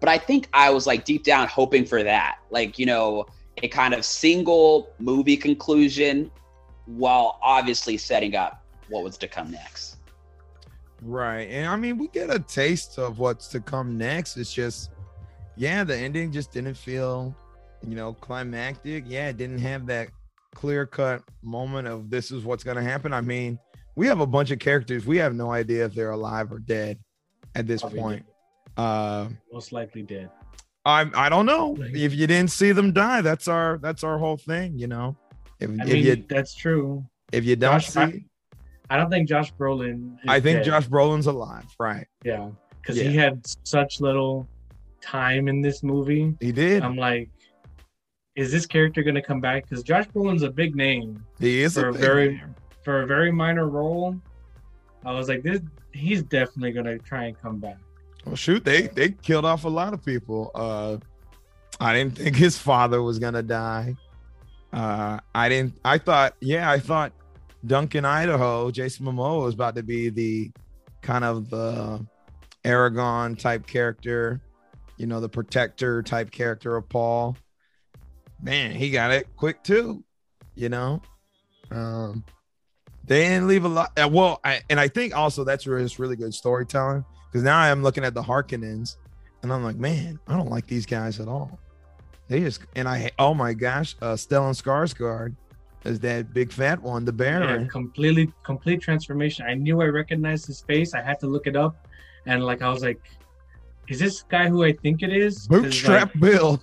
but 0.00 0.10
I 0.10 0.18
think 0.18 0.48
I 0.52 0.68
was 0.68 0.86
like 0.86 1.06
deep 1.06 1.24
down 1.24 1.48
hoping 1.48 1.86
for 1.86 2.02
that. 2.02 2.38
Like, 2.50 2.78
you 2.78 2.84
know, 2.84 3.26
a 3.62 3.68
kind 3.68 3.94
of 3.94 4.04
single 4.04 4.90
movie 4.98 5.38
conclusion 5.38 6.30
while 6.84 7.38
obviously 7.42 7.96
setting 7.96 8.36
up 8.36 8.62
what 8.90 9.02
was 9.04 9.16
to 9.18 9.28
come 9.28 9.50
next. 9.50 9.96
Right. 11.02 11.48
And 11.50 11.66
I 11.66 11.76
mean, 11.76 11.96
we 11.96 12.08
get 12.08 12.28
a 12.34 12.38
taste 12.38 12.98
of 12.98 13.18
what's 13.18 13.48
to 13.48 13.60
come 13.60 13.96
next. 13.96 14.36
It's 14.36 14.52
just, 14.52 14.90
yeah, 15.56 15.82
the 15.84 15.96
ending 15.96 16.30
just 16.30 16.52
didn't 16.52 16.74
feel, 16.76 17.34
you 17.86 17.94
know, 17.94 18.12
climactic. 18.14 19.04
Yeah, 19.06 19.28
it 19.28 19.38
didn't 19.38 19.60
have 19.60 19.86
that 19.86 20.08
clear 20.54 20.84
cut 20.84 21.22
moment 21.42 21.88
of 21.88 22.10
this 22.10 22.30
is 22.30 22.44
what's 22.44 22.64
going 22.64 22.76
to 22.76 22.82
happen. 22.82 23.12
I 23.14 23.22
mean, 23.22 23.58
we 23.96 24.06
have 24.08 24.20
a 24.20 24.26
bunch 24.26 24.50
of 24.50 24.58
characters. 24.58 25.06
We 25.06 25.16
have 25.18 25.34
no 25.34 25.50
idea 25.52 25.86
if 25.86 25.94
they're 25.94 26.10
alive 26.10 26.52
or 26.52 26.58
dead 26.58 26.98
at 27.54 27.66
this 27.66 27.80
Probably 27.80 28.00
point. 28.00 28.26
Uh, 28.76 29.28
Most 29.52 29.72
likely 29.72 30.02
dead. 30.02 30.30
I 30.84 31.10
I 31.14 31.28
don't 31.28 31.44
know 31.46 31.70
Like- 31.72 31.94
if 31.94 32.14
you 32.14 32.26
didn't 32.26 32.50
see 32.50 32.72
them 32.72 32.92
die. 32.92 33.20
That's 33.20 33.48
our 33.48 33.78
that's 33.78 34.02
our 34.02 34.16
whole 34.18 34.36
thing, 34.38 34.78
you 34.78 34.86
know. 34.86 35.16
If, 35.58 35.68
I 35.68 35.72
if 35.74 35.92
mean, 35.92 36.04
you 36.06 36.24
that's 36.28 36.54
true. 36.54 37.04
if 37.32 37.44
you 37.44 37.56
don't 37.56 37.80
Josh, 37.80 37.88
see, 37.88 38.24
I, 38.90 38.96
don't 38.96 39.10
think 39.10 39.28
Josh 39.28 39.52
Brolin. 39.54 40.16
I 40.28 40.40
think 40.40 40.58
dead. 40.58 40.64
Josh 40.64 40.88
Brolin's 40.88 41.26
alive. 41.26 41.64
Right? 41.78 42.06
Yeah, 42.24 42.50
because 42.80 42.98
Yeah. 42.98 43.04
he 43.04 43.16
had 43.16 43.46
such 43.64 44.00
little 44.00 44.48
time 45.00 45.48
in 45.48 45.60
this 45.62 45.82
movie. 45.82 46.36
He 46.40 46.52
did. 46.52 46.82
I'm 46.82 46.96
like, 46.96 47.30
is 48.36 48.50
this 48.52 48.66
character 48.66 49.02
gonna 49.02 49.22
come 49.22 49.40
back? 49.40 49.68
Because 49.68 49.82
Josh 49.84 50.06
Brolin's 50.08 50.42
a 50.42 50.50
big 50.50 50.74
name 50.76 51.24
He 51.38 51.62
is 51.62 51.74
For 51.74 51.88
a 51.88 51.90
a 51.90 51.92
very- 51.92 52.36
man. 52.36 52.54
for 52.84 53.02
a 53.02 53.06
very 53.06 53.30
minor 53.32 53.68
role. 53.68 54.16
I 55.04 55.12
was 55.12 55.28
like, 55.28 55.42
this 55.42 55.60
he's 55.92 56.22
definitely 56.22 56.72
gonna 56.72 56.98
try 56.98 57.24
and 57.24 57.38
come 57.40 57.58
back. 57.58 57.78
Well, 58.26 58.36
shoot, 58.36 58.64
they 58.64 58.82
they 58.88 59.10
killed 59.10 59.44
off 59.44 59.64
a 59.64 59.68
lot 59.68 59.94
of 59.94 60.04
people. 60.04 60.50
Uh, 60.54 60.98
I 61.80 61.94
didn't 61.94 62.16
think 62.18 62.36
his 62.36 62.58
father 62.58 63.02
was 63.02 63.18
gonna 63.18 63.42
die. 63.42 63.96
Uh, 64.72 65.18
I 65.34 65.48
didn't. 65.48 65.78
I 65.84 65.98
thought, 65.98 66.34
yeah, 66.40 66.70
I 66.70 66.78
thought 66.78 67.12
Duncan 67.66 68.04
Idaho, 68.04 68.70
Jason 68.70 69.06
Momoa 69.06 69.44
was 69.44 69.54
about 69.54 69.74
to 69.76 69.82
be 69.82 70.08
the 70.08 70.50
kind 71.02 71.24
of 71.24 71.50
the 71.50 72.04
Aragorn 72.64 73.38
type 73.38 73.66
character, 73.66 74.40
you 74.96 75.06
know, 75.06 75.20
the 75.20 75.28
protector 75.28 76.02
type 76.02 76.30
character 76.30 76.76
of 76.76 76.88
Paul. 76.88 77.36
Man, 78.42 78.70
he 78.72 78.90
got 78.90 79.10
it 79.10 79.28
quick 79.36 79.62
too, 79.62 80.02
you 80.54 80.68
know. 80.68 81.02
Um, 81.70 82.24
they 83.04 83.24
didn't 83.28 83.48
leave 83.48 83.64
a 83.64 83.68
lot. 83.68 83.98
uh, 83.98 84.08
Well, 84.08 84.40
I, 84.44 84.60
and 84.70 84.80
I 84.80 84.88
think 84.88 85.14
also 85.16 85.44
that's 85.44 85.66
really, 85.66 85.84
it's 85.84 85.98
really 85.98 86.16
good 86.16 86.32
storytelling 86.34 87.04
because 87.26 87.42
now 87.42 87.58
I'm 87.58 87.82
looking 87.82 88.04
at 88.04 88.14
the 88.14 88.22
Harkonnens 88.22 88.96
and 89.42 89.52
I'm 89.52 89.62
like, 89.62 89.76
man, 89.76 90.18
I 90.26 90.36
don't 90.36 90.50
like 90.50 90.66
these 90.66 90.86
guys 90.86 91.20
at 91.20 91.28
all. 91.28 91.58
They 92.28 92.40
just 92.40 92.60
and 92.76 92.88
I 92.88 93.10
oh 93.18 93.34
my 93.34 93.54
gosh, 93.54 93.96
uh 94.00 94.14
Stellan 94.14 94.54
Skarsgård 94.54 95.34
is 95.84 95.98
that 96.00 96.32
big 96.34 96.52
fat 96.52 96.80
one, 96.82 97.04
the 97.04 97.12
Baron. 97.12 97.62
Yeah, 97.62 97.66
completely 97.68 98.32
complete 98.44 98.80
transformation. 98.80 99.46
I 99.46 99.54
knew 99.54 99.80
I 99.80 99.86
recognized 99.86 100.46
his 100.46 100.60
face. 100.60 100.94
I 100.94 101.00
had 101.02 101.18
to 101.20 101.26
look 101.26 101.46
it 101.46 101.56
up, 101.56 101.86
and 102.26 102.44
like 102.44 102.62
I 102.62 102.68
was 102.70 102.82
like, 102.82 103.00
is 103.88 103.98
this 103.98 104.22
guy 104.22 104.48
who 104.48 104.64
I 104.64 104.72
think 104.72 105.02
it 105.02 105.12
is?" 105.12 105.46
Bootstrap 105.48 106.14
like, 106.14 106.20
Bill. 106.20 106.62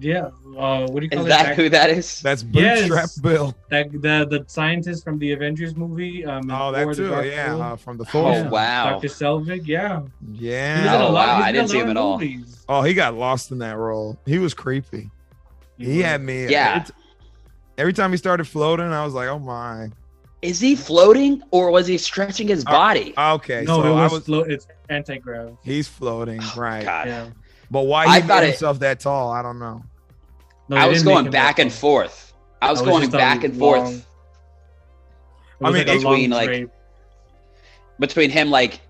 yeah. 0.00 0.30
Uh, 0.58 0.86
what 0.88 1.00
do 1.00 1.02
you 1.04 1.10
call 1.10 1.20
Is 1.20 1.26
it? 1.26 1.28
that 1.28 1.54
who 1.56 1.68
that 1.68 1.90
is? 1.90 2.20
That's 2.22 2.42
Yes. 2.50 2.80
Bootstrap 2.88 3.10
Bill. 3.22 3.54
that 3.70 3.92
the 3.92 4.26
the 4.28 4.44
scientist 4.48 5.04
from 5.04 5.18
the 5.20 5.30
Avengers 5.32 5.76
movie. 5.76 6.24
Um, 6.24 6.50
Oh, 6.50 6.72
Thor: 6.72 6.72
that 6.72 6.86
The 6.88 6.94
too. 7.22 7.28
Yeah, 7.28 7.56
uh, 7.56 7.76
from 7.76 7.98
the 7.98 8.04
Thor. 8.06 8.30
Oh, 8.30 8.32
Yeah, 8.32 8.48
wow. 8.48 8.90
Dr. 8.94 9.08
Selvig, 9.08 9.66
yeah. 9.66 10.00
He 10.00 10.30
was 10.32 10.40
Yeah. 10.40 10.94
a 10.94 11.06
Oh, 11.06 11.12
lot- 11.12 11.14
wow, 11.14 11.34
he 11.34 11.38
was 11.40 11.44
I 11.46 11.52
didn't 11.52 11.64
a 11.66 11.68
see 11.68 11.78
him 11.78 11.90
at 11.90 11.96
all. 11.96 12.18
movies. 12.18 12.64
Oh, 12.68 12.82
he 12.82 12.94
got 12.94 13.14
lost 13.14 13.52
in 13.52 13.58
that 13.58 13.76
role. 13.76 14.18
He 14.26 14.38
was 14.38 14.54
creepy. 14.54 15.10
He 15.78 15.96
was. 15.98 16.04
had 16.04 16.20
me. 16.20 16.46
Yeah. 16.48 16.72
Every, 16.76 16.86
t- 16.86 16.92
every 17.80 17.92
time 17.92 18.10
he 18.10 18.16
started 18.16 18.44
floating, 18.46 18.86
I 18.86 19.04
was 19.04 19.14
like, 19.14 19.28
oh 19.28 19.38
my. 19.38 19.88
Is 20.42 20.60
he 20.60 20.74
floating 20.74 21.42
or 21.50 21.70
was 21.70 21.86
he 21.86 21.98
stretching 21.98 22.48
his 22.48 22.64
Uh, 22.66 22.70
body? 22.70 23.14
Okay. 23.16 23.64
No, 23.66 23.82
so 23.82 23.86
it 23.88 23.92
I 23.98 24.02
was, 24.04 24.12
was. 24.12 24.24
flo- 24.24 24.40
it's 24.42 24.66
anti 24.88 25.18
grav. 25.18 25.56
He's 25.62 25.88
floating, 25.88 26.40
right? 26.56 26.84
God. 26.84 27.06
Yeah. 27.08 27.28
But 27.70 27.82
why 27.82 28.04
I 28.06 28.20
he 28.20 28.26
thought 28.26 28.40
made 28.42 28.48
it- 28.48 28.50
himself 28.52 28.78
that 28.80 29.00
tall, 29.00 29.30
I 29.30 29.42
don't 29.42 29.58
know. 29.58 29.82
No, 30.68 30.76
I 30.76 30.86
was 30.86 31.02
going 31.02 31.30
back 31.30 31.58
and 31.58 31.70
tall. 31.70 31.78
forth. 31.80 32.32
I 32.62 32.70
was 32.70 32.80
That 32.80 32.86
was 32.86 32.98
going 32.98 33.10
back 33.10 33.44
and 33.44 33.56
long- 33.56 33.84
forth 33.86 34.06
I 35.62 35.70
mean, 35.70 35.86
like 35.86 35.98
between, 35.98 36.30
like, 36.30 36.70
between 37.98 38.30
him 38.30 38.50
like 38.50 38.80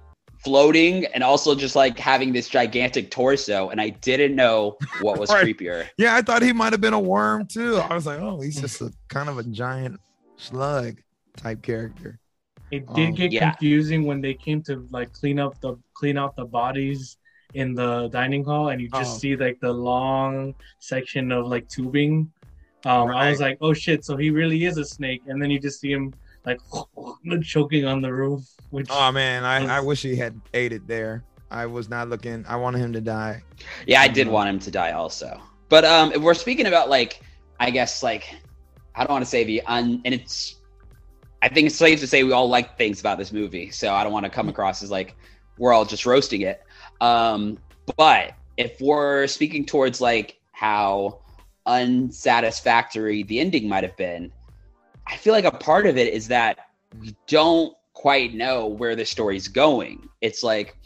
floating 0.44 1.04
and 1.06 1.22
also 1.22 1.54
just 1.54 1.76
like 1.76 1.98
having 1.98 2.32
this 2.32 2.48
gigantic 2.48 3.10
torso, 3.10 3.68
and 3.70 3.80
I 3.80 3.90
didn't 3.90 4.34
know 4.34 4.76
what 5.00 5.18
was 5.18 5.30
Right. 5.32 5.44
creepier. 5.56 5.88
Yeah, 5.98 6.14
I 6.16 6.22
thought 6.22 6.42
he 6.42 6.52
might 6.52 6.72
have 6.72 6.80
been 6.80 6.94
a 6.94 7.00
worm 7.00 7.46
too. 7.46 7.76
I 7.76 7.94
was 7.94 8.06
like, 8.06 8.20
oh, 8.20 8.40
he's 8.40 8.60
just 8.60 8.80
a 8.80 8.92
kind 9.08 9.28
of 9.28 9.38
a 9.38 9.42
giant 9.44 10.00
slug 10.36 11.00
type 11.36 11.62
character. 11.62 12.18
It 12.70 12.86
did 12.94 13.08
Um, 13.10 13.14
get 13.14 13.32
yeah. 13.32 13.50
confusing 13.50 14.04
when 14.06 14.20
they 14.20 14.34
came 14.34 14.62
to 14.62 14.86
like 14.90 15.12
clean 15.12 15.38
up 15.38 15.60
the 15.60 15.76
clean 15.94 16.16
out 16.16 16.36
the 16.36 16.44
bodies 16.44 17.16
in 17.54 17.74
the 17.74 18.08
dining 18.08 18.44
hall, 18.44 18.68
and 18.68 18.80
you 18.80 18.88
just 18.90 19.16
Oh. 19.16 19.18
see 19.18 19.36
like 19.36 19.58
the 19.60 19.72
long 19.72 20.54
section 20.78 21.32
of 21.32 21.46
like 21.46 21.68
tubing. 21.68 22.30
Um, 22.86 23.10
I 23.10 23.28
was 23.28 23.40
like, 23.40 23.58
oh 23.60 23.74
shit, 23.74 24.04
so 24.06 24.16
he 24.16 24.30
really 24.30 24.64
is 24.64 24.78
a 24.78 24.84
snake, 24.84 25.22
and 25.26 25.42
then 25.42 25.50
you 25.50 25.58
just 25.58 25.80
see 25.80 25.92
him 25.92 26.14
like 26.44 26.58
choking 27.42 27.84
on 27.84 28.02
the 28.02 28.12
roof. 28.12 28.42
Which 28.70 28.88
Oh 28.90 29.12
man, 29.12 29.44
I, 29.44 29.78
I 29.78 29.80
wish 29.80 30.02
he 30.02 30.16
had 30.16 30.40
ate 30.54 30.72
it 30.72 30.86
there. 30.86 31.24
I 31.50 31.66
was 31.66 31.88
not 31.88 32.08
looking. 32.08 32.44
I 32.48 32.56
wanted 32.56 32.78
him 32.78 32.92
to 32.92 33.00
die. 33.00 33.42
Yeah, 33.86 34.00
I 34.00 34.08
did 34.08 34.28
want 34.28 34.48
him 34.48 34.58
to 34.60 34.70
die 34.70 34.92
also. 34.92 35.40
But 35.68 35.84
um 35.84 36.12
if 36.12 36.20
we're 36.22 36.34
speaking 36.34 36.66
about 36.66 36.88
like 36.88 37.20
I 37.58 37.70
guess 37.70 38.02
like 38.02 38.34
I 38.94 39.04
don't 39.04 39.12
want 39.12 39.24
to 39.24 39.30
say 39.30 39.44
the 39.44 39.62
un 39.62 40.00
and 40.04 40.14
it's 40.14 40.56
I 41.42 41.48
think 41.48 41.66
it's 41.66 41.76
safe 41.76 42.00
to 42.00 42.06
say 42.06 42.22
we 42.22 42.32
all 42.32 42.48
like 42.48 42.76
things 42.78 43.00
about 43.00 43.18
this 43.18 43.32
movie. 43.32 43.70
So 43.70 43.92
I 43.92 44.04
don't 44.04 44.12
want 44.12 44.24
to 44.24 44.30
come 44.30 44.48
across 44.48 44.82
as 44.82 44.90
like 44.90 45.16
we're 45.58 45.72
all 45.72 45.84
just 45.84 46.06
roasting 46.06 46.42
it. 46.42 46.62
Um 47.00 47.58
but 47.96 48.34
if 48.56 48.80
we're 48.80 49.26
speaking 49.26 49.64
towards 49.64 50.00
like 50.00 50.38
how 50.52 51.20
unsatisfactory 51.66 53.22
the 53.24 53.40
ending 53.40 53.68
might 53.68 53.84
have 53.84 53.96
been, 53.96 54.32
I 55.10 55.16
feel 55.16 55.32
like 55.32 55.44
a 55.44 55.50
part 55.50 55.86
of 55.86 55.96
it 55.98 56.12
is 56.12 56.28
that 56.28 56.58
we 57.00 57.16
don't 57.26 57.74
quite 57.92 58.34
know 58.34 58.66
where 58.66 58.94
the 58.96 59.04
story's 59.04 59.48
going. 59.48 60.08
It's 60.20 60.42
like 60.42 60.76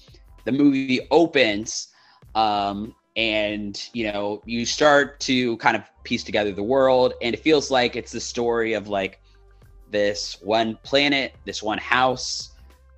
the 0.45 0.53
movie 0.53 1.07
opens 1.11 1.89
um, 2.35 2.95
and 3.17 3.89
you 3.93 4.11
know 4.11 4.43
you 4.45 4.67
start 4.67 5.21
to 5.21 5.57
kind 5.59 5.77
of 5.77 5.83
piece 6.03 6.25
together 6.25 6.53
the 6.53 6.63
world 6.63 7.15
and 7.23 7.35
it 7.35 7.41
feels 7.41 7.71
like 7.71 7.97
it's 7.97 8.13
the 8.13 8.21
story 8.21 8.73
of 8.73 8.89
like 8.89 9.21
this 9.91 10.39
one 10.43 10.77
planet 10.83 11.37
this 11.45 11.63
one 11.63 11.79
house 11.79 12.51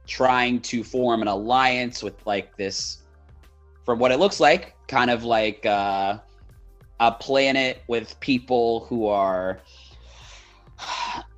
trying 0.06 0.58
to 0.60 0.82
form 0.82 1.20
an 1.20 1.28
alliance 1.28 2.02
with 2.02 2.14
like 2.26 2.56
this 2.56 3.02
from 3.84 3.98
what 3.98 4.10
it 4.10 4.18
looks 4.18 4.40
like 4.40 4.74
kind 4.88 5.10
of 5.10 5.22
like 5.22 5.66
uh, 5.66 6.18
a 7.00 7.12
planet 7.12 7.82
with 7.86 8.18
people 8.20 8.86
who 8.86 9.06
are 9.06 9.60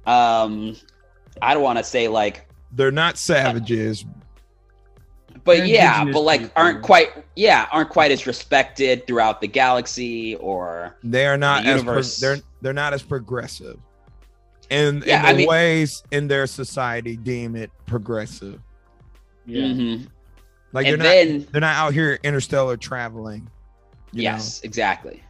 um 0.06 0.76
i 1.42 1.54
don't 1.54 1.62
want 1.62 1.78
to 1.78 1.84
say 1.84 2.08
like 2.08 2.46
They're 2.72 2.90
not 2.90 3.16
savages. 3.18 4.04
but 5.44 5.58
They're 5.58 5.66
yeah, 5.66 6.04
but 6.04 6.20
like 6.20 6.40
people. 6.42 6.52
aren't 6.56 6.82
quite 6.82 7.08
yeah 7.36 7.66
aren't 7.72 7.90
quite 7.90 8.10
as 8.10 8.26
respected 8.26 9.06
throughout 9.06 9.40
the 9.40 9.48
galaxy 9.48 10.34
or 10.36 10.96
They 11.04 11.26
are 11.26 11.36
not 11.38 11.62
The 11.64 11.70
as 11.70 11.82
pro- 11.82 11.92
universe- 11.92 12.16
they're 12.18 12.36
they're 12.60 12.72
not 12.72 12.92
as 12.92 13.02
progressive. 13.02 13.78
In 14.70 15.02
Yeah, 15.06 15.20
in 15.20 15.22
the 15.22 15.28
I 15.28 15.32
mean- 15.34 15.48
ways 15.48 16.02
in 16.10 16.26
their 16.28 16.46
society 16.46 17.16
deem 17.16 17.54
it 17.56 17.70
progressive. 17.86 18.60
yeah. 19.46 19.62
Mhm. 19.62 20.08
Like 20.72 20.86
they're 20.86 20.96
not 20.98 21.04
then 21.04 21.46
they're 21.52 21.60
not 21.62 21.76
out 21.76 21.94
here 21.94 22.18
interstellar 22.22 22.76
traveling. 22.76 23.48
you 24.12 24.22
yes 24.24 24.60
exactly 24.64 25.22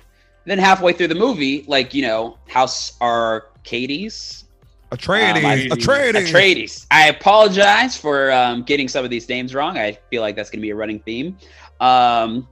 then 0.51 0.59
halfway 0.59 0.93
through 0.93 1.09
the 1.09 1.15
movie 1.15 1.65
like 1.69 1.95
you 1.95 2.03
know 2.03 2.39
house 2.49 2.97
arcades. 3.03 4.45
Atreides, 4.91 5.37
Um, 5.37 5.45
I- 5.47 5.69
Atreides. 5.69 6.13
Atreides. 6.31 6.87
I 6.91 7.09
apologize 7.09 7.95
for 7.97 8.33
um, 8.33 8.63
getting 8.63 8.89
some 8.89 9.05
of 9.05 9.11
these 9.11 9.29
names 9.29 9.55
wrong. 9.55 9.77
I 9.77 9.99
feel 10.11 10.23
like 10.23 10.35
that's 10.35 10.49
going 10.49 10.61
to 10.61 10.63
be 10.63 10.71
a 10.71 10.75
running 10.75 11.01
theme. 11.01 11.37
Um, 11.81 12.49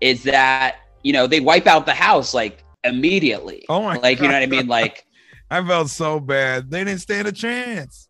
is 0.00 0.22
that 0.22 0.76
you 1.02 1.12
know 1.12 1.26
they 1.26 1.40
wipe 1.40 1.66
out 1.66 1.84
the 1.86 1.92
house 1.94 2.32
like 2.32 2.64
immediately? 2.84 3.64
Oh 3.68 3.82
my 3.82 3.96
like 3.98 4.18
you 4.20 4.28
know 4.28 4.34
what 4.34 4.42
I 4.42 4.46
mean? 4.46 4.66
Like 4.68 5.04
I 5.50 5.62
felt 5.66 5.90
so 5.90 6.18
bad. 6.20 6.70
They 6.70 6.82
didn't 6.84 7.00
stand 7.00 7.28
a 7.28 7.32
chance. 7.32 8.08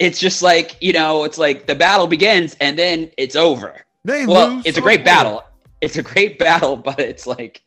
it's 0.00 0.18
just 0.18 0.42
like 0.42 0.76
you 0.80 0.92
know 0.92 1.22
it's 1.24 1.38
like 1.38 1.66
the 1.66 1.74
battle 1.76 2.06
begins 2.08 2.56
and 2.60 2.76
then 2.78 3.10
it's 3.16 3.36
over. 3.36 3.84
They 4.04 4.26
Well, 4.26 4.60
it's 4.64 4.78
a 4.78 4.80
great 4.80 5.04
battle. 5.04 5.44
It's 5.80 5.96
a 5.96 6.02
great 6.02 6.38
battle, 6.40 6.76
but 6.76 6.98
it's 6.98 7.26
like 7.28 7.62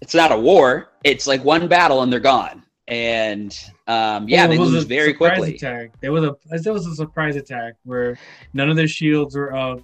it's 0.00 0.14
not 0.14 0.32
a 0.32 0.38
war. 0.38 0.88
It's 1.04 1.26
like 1.26 1.44
one 1.44 1.68
battle 1.68 2.02
and 2.02 2.12
they're 2.12 2.20
gone. 2.20 2.62
And 2.86 3.52
um, 3.86 4.28
yeah, 4.28 4.42
Well, 4.42 4.48
they 4.48 4.54
it 4.54 4.58
was 4.60 4.70
lose 4.72 4.84
a 4.84 4.86
very 4.88 5.12
surprise 5.12 5.38
quickly. 5.38 5.54
Attack. 5.56 6.00
There 6.00 6.12
was 6.12 6.24
a 6.24 6.36
there 6.62 6.72
was 6.72 6.86
a 6.86 6.94
surprise 6.94 7.36
attack 7.36 7.74
where 7.84 8.18
none 8.54 8.70
of 8.70 8.76
their 8.76 8.88
shields 8.88 9.36
were 9.36 9.54
up. 9.54 9.80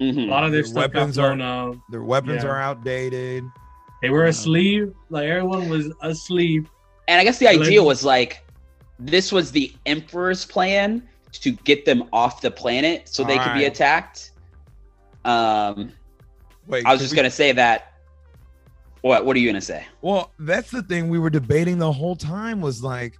A 0.00 0.04
Mhm. 0.04 0.28
lot 0.28 0.44
of 0.44 0.52
their 0.52 0.60
Their 0.62 0.70
stuff 0.70 0.92
got 0.92 0.98
weapons 0.98 1.18
are- 1.18 1.34
blown 1.34 1.40
up. 1.40 1.76
Their 1.90 2.02
weapons 2.02 2.44
Yeah. 2.44 2.50
are 2.50 2.60
outdated. 2.60 3.44
They 4.02 4.10
were 4.10 4.24
asleep. 4.26 4.92
Like 5.08 5.24
everyone 5.24 5.70
was 5.70 5.90
asleep. 6.02 6.68
And 7.08 7.18
I 7.18 7.24
guess 7.24 7.38
the 7.38 7.48
idea 7.48 7.82
was 7.82 8.04
like 8.04 8.44
this 8.98 9.32
was 9.32 9.50
the 9.50 9.72
Emperor's 9.86 10.44
plan 10.44 11.02
to 11.32 11.50
get 11.52 11.84
them 11.86 12.04
off 12.12 12.40
the 12.42 12.50
planet 12.50 13.08
so 13.08 13.24
they 13.24 13.38
could 13.38 13.54
be 13.54 13.64
attacked. 13.64 14.32
Um, 15.24 15.92
Wait, 16.66 16.84
I 16.84 16.92
was 16.92 17.00
just 17.00 17.12
we- 17.12 17.16
gonna 17.16 17.30
say 17.30 17.52
that. 17.52 17.92
What 19.06 19.24
What 19.24 19.36
are 19.36 19.38
you 19.38 19.48
gonna 19.48 19.60
say? 19.60 19.86
Well, 20.02 20.32
that's 20.40 20.72
the 20.72 20.82
thing 20.82 21.08
we 21.08 21.20
were 21.20 21.30
debating 21.30 21.78
the 21.78 21.92
whole 21.92 22.16
time 22.16 22.60
was 22.60 22.82
like, 22.82 23.16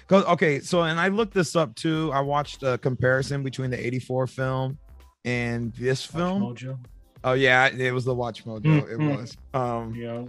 because 0.00 0.22
okay, 0.24 0.60
so 0.60 0.82
and 0.82 1.00
I 1.00 1.08
looked 1.08 1.32
this 1.32 1.56
up 1.56 1.74
too. 1.76 2.10
I 2.12 2.20
watched 2.20 2.62
a 2.62 2.76
comparison 2.76 3.42
between 3.42 3.70
the 3.70 3.86
'84 3.86 4.26
film 4.26 4.78
and 5.24 5.72
this 5.76 6.04
film. 6.04 6.42
Mojo. 6.42 6.78
Oh 7.24 7.32
yeah, 7.32 7.68
it 7.68 7.90
was 7.92 8.04
the 8.04 8.14
Watch 8.14 8.44
Mojo. 8.44 8.64
Hmm, 8.64 8.92
it 8.92 8.96
hmm. 8.96 9.16
was. 9.16 9.36
Um, 9.54 9.94
Yeah. 9.94 10.24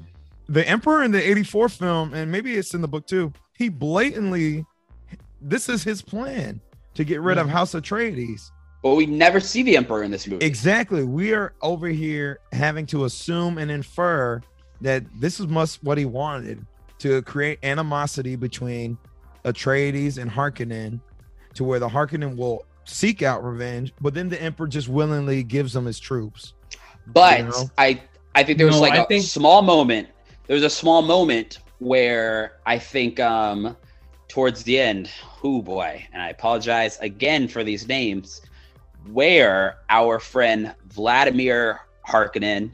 the 0.48 0.66
Emperor 0.66 1.04
in 1.04 1.12
the 1.12 1.22
'84 1.22 1.68
film, 1.68 2.14
and 2.14 2.32
maybe 2.32 2.56
it's 2.56 2.74
in 2.74 2.80
the 2.80 2.88
book 2.88 3.06
too. 3.06 3.34
He 3.58 3.68
blatantly, 3.68 4.66
this 5.42 5.68
is 5.68 5.84
his 5.84 6.02
plan 6.02 6.62
to 6.94 7.04
get 7.04 7.20
rid 7.20 7.38
of 7.38 7.48
Mhm. 7.48 7.52
House 7.52 7.74
Atreides. 7.74 8.50
But 8.82 8.96
we 8.96 9.08
never 9.08 9.42
see 9.42 9.62
the 9.62 9.76
Emperor 9.76 10.04
in 10.04 10.12
this 10.12 10.26
movie. 10.26 10.46
Exactly. 10.46 11.04
We 11.04 11.34
are 11.34 11.54
over 11.62 11.90
here 11.90 12.40
having 12.54 12.86
to 12.88 13.04
assume 13.04 13.58
and 13.58 13.70
infer 13.70 14.40
that 14.82 15.04
this 15.20 15.40
is 15.40 15.48
must 15.48 15.84
what 15.84 15.98
he 15.98 16.06
wanted 16.06 16.66
to 17.00 17.22
create 17.24 17.60
animosity 17.64 18.36
between 18.36 18.98
Atreides 19.44 20.18
and 20.18 20.30
Harkonnen, 20.32 21.00
to 21.54 21.64
where 21.64 21.80
the 21.80 21.88
Harkonnen 21.88 22.36
will 22.36 22.66
seek 22.86 23.22
out 23.22 23.44
revenge, 23.44 23.94
but 24.02 24.14
then 24.14 24.30
the 24.30 24.42
Emperor 24.42 24.68
just 24.68 24.88
willingly 24.90 25.44
gives 25.44 25.74
them 25.74 25.86
his 25.86 26.00
troops. 26.00 26.54
But 27.08 27.40
You 27.40 27.46
know? 27.46 27.70
I 27.78 28.02
I 28.36 28.44
think 28.44 28.58
there 28.58 28.68
was 28.68 28.76
No, 28.76 28.82
like 28.82 28.94
I 28.94 29.04
a 29.04 29.06
think- 29.06 29.24
small 29.26 29.62
moment. 29.62 30.10
There 30.48 30.54
was 30.56 30.64
a 30.64 30.70
small 30.70 31.02
moment 31.02 31.60
where 31.80 32.58
I 32.66 32.78
think 32.80 33.20
um 33.20 33.76
towards 34.28 34.64
the 34.64 34.80
end, 34.80 35.10
oh 35.44 35.62
boy, 35.62 36.06
and 36.12 36.22
I 36.22 36.30
apologize 36.30 36.98
again 37.00 37.48
for 37.48 37.64
these 37.64 37.88
names, 37.88 38.42
where 39.12 39.78
our 39.90 40.20
friend 40.20 40.74
Vladimir 40.90 41.80
Harkonnen, 42.08 42.72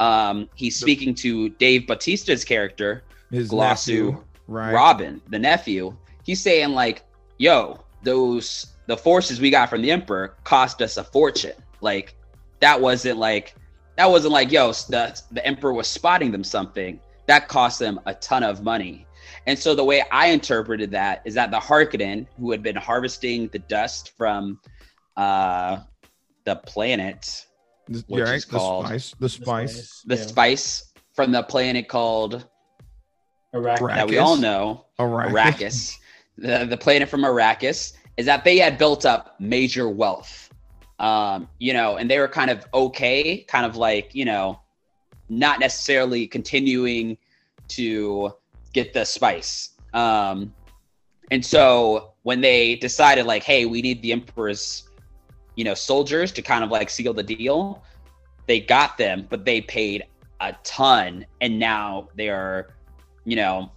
um, 0.00 0.48
he's 0.54 0.76
speaking 0.76 1.14
to 1.16 1.50
Dave 1.50 1.86
Bautista's 1.86 2.42
character, 2.42 3.04
His 3.30 3.50
Glossu 3.50 3.58
nephew, 3.58 4.24
right? 4.48 4.72
Robin, 4.72 5.20
the 5.28 5.38
nephew. 5.38 5.94
He's 6.24 6.40
saying 6.40 6.70
like, 6.70 7.04
"Yo, 7.38 7.78
those 8.02 8.66
the 8.86 8.96
forces 8.96 9.40
we 9.40 9.50
got 9.50 9.68
from 9.68 9.82
the 9.82 9.90
Emperor 9.90 10.36
cost 10.42 10.82
us 10.82 10.96
a 10.96 11.04
fortune. 11.04 11.52
Like, 11.82 12.16
that 12.60 12.80
wasn't 12.80 13.18
like 13.18 13.54
that 13.96 14.10
wasn't 14.10 14.32
like 14.32 14.50
yo, 14.50 14.72
the 14.72 15.20
the 15.30 15.46
Emperor 15.46 15.74
was 15.74 15.86
spotting 15.86 16.32
them 16.32 16.44
something. 16.44 16.98
That 17.26 17.48
cost 17.48 17.78
them 17.78 18.00
a 18.06 18.14
ton 18.14 18.42
of 18.42 18.62
money." 18.62 19.06
And 19.46 19.58
so 19.58 19.74
the 19.74 19.84
way 19.84 20.02
I 20.10 20.28
interpreted 20.28 20.90
that 20.92 21.22
is 21.26 21.34
that 21.34 21.50
the 21.50 21.58
Harkonnen, 21.58 22.26
who 22.38 22.50
had 22.50 22.62
been 22.62 22.76
harvesting 22.76 23.48
the 23.48 23.58
dust 23.58 24.12
from 24.16 24.58
uh, 25.16 25.80
the 26.44 26.56
planet, 26.56 27.46
The- 27.90 28.04
which 28.06 28.18
you're 28.18 28.26
right, 28.26 28.36
is 28.36 28.46
the 28.46 28.56
called- 28.58 28.86
spice, 28.86 29.14
the 29.18 29.28
spice, 29.28 30.02
the 30.06 30.16
yeah. 30.16 30.26
spice 30.26 30.92
from 31.12 31.32
the 31.32 31.42
planet 31.42 31.88
called 31.88 32.46
Iraq. 33.52 33.80
Right. 33.80 33.96
that 33.96 34.08
we 34.08 34.18
all 34.18 34.36
know, 34.36 34.86
Arrakis. 34.98 35.32
Arrakis, 35.32 35.96
the, 36.38 36.66
the 36.66 36.76
planet 36.76 37.08
from 37.08 37.22
Arrakis, 37.22 37.94
is 38.16 38.26
that 38.26 38.44
they 38.44 38.58
had 38.58 38.78
built 38.78 39.04
up 39.04 39.34
major 39.40 39.88
wealth. 39.88 40.48
Um, 40.98 41.48
you 41.58 41.72
know, 41.72 41.96
and 41.96 42.10
they 42.10 42.18
were 42.18 42.28
kind 42.28 42.50
of 42.50 42.66
okay, 42.74 43.38
kind 43.48 43.66
of 43.66 43.74
like, 43.76 44.14
you 44.14 44.24
know, 44.24 44.60
not 45.30 45.58
necessarily 45.58 46.26
continuing 46.26 47.16
to 47.68 48.32
get 48.72 48.92
the 48.92 49.04
spice. 49.04 49.70
Um, 49.94 50.52
and 51.30 51.44
so 51.44 52.12
when 52.22 52.40
they 52.40 52.76
decided, 52.76 53.24
like, 53.24 53.42
hey, 53.44 53.64
we 53.64 53.80
need 53.80 54.02
the 54.02 54.12
Emperor's, 54.12 54.89
you 55.56 55.64
know, 55.64 55.74
soldiers 55.74 56.32
to 56.32 56.42
kind 56.42 56.64
of 56.64 56.70
like 56.70 56.90
seal 56.90 57.12
the 57.12 57.22
deal, 57.22 57.82
they 58.46 58.60
got 58.60 58.96
them, 58.98 59.26
but 59.28 59.44
they 59.44 59.60
paid 59.60 60.04
a 60.40 60.54
ton. 60.64 61.26
And 61.40 61.58
now 61.58 62.08
they 62.16 62.28
are, 62.28 62.74
you 63.24 63.36
know, 63.36 63.70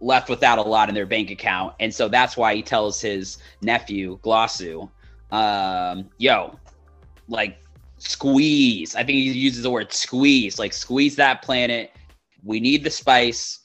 left 0.00 0.28
without 0.28 0.58
a 0.58 0.62
lot 0.62 0.88
in 0.88 0.94
their 0.94 1.06
bank 1.06 1.30
account. 1.30 1.74
And 1.80 1.94
so 1.94 2.08
that's 2.08 2.36
why 2.36 2.54
he 2.54 2.62
tells 2.62 3.00
his 3.00 3.38
nephew, 3.62 4.18
Glossu, 4.22 4.90
um, 5.30 6.10
yo, 6.18 6.58
like 7.28 7.58
squeeze. 7.98 8.94
I 8.94 9.04
think 9.04 9.16
he 9.16 9.32
uses 9.32 9.62
the 9.62 9.70
word 9.70 9.92
squeeze, 9.92 10.58
like 10.58 10.72
squeeze 10.72 11.16
that 11.16 11.42
planet. 11.42 11.92
We 12.42 12.60
need 12.60 12.84
the 12.84 12.90
spice. 12.90 13.60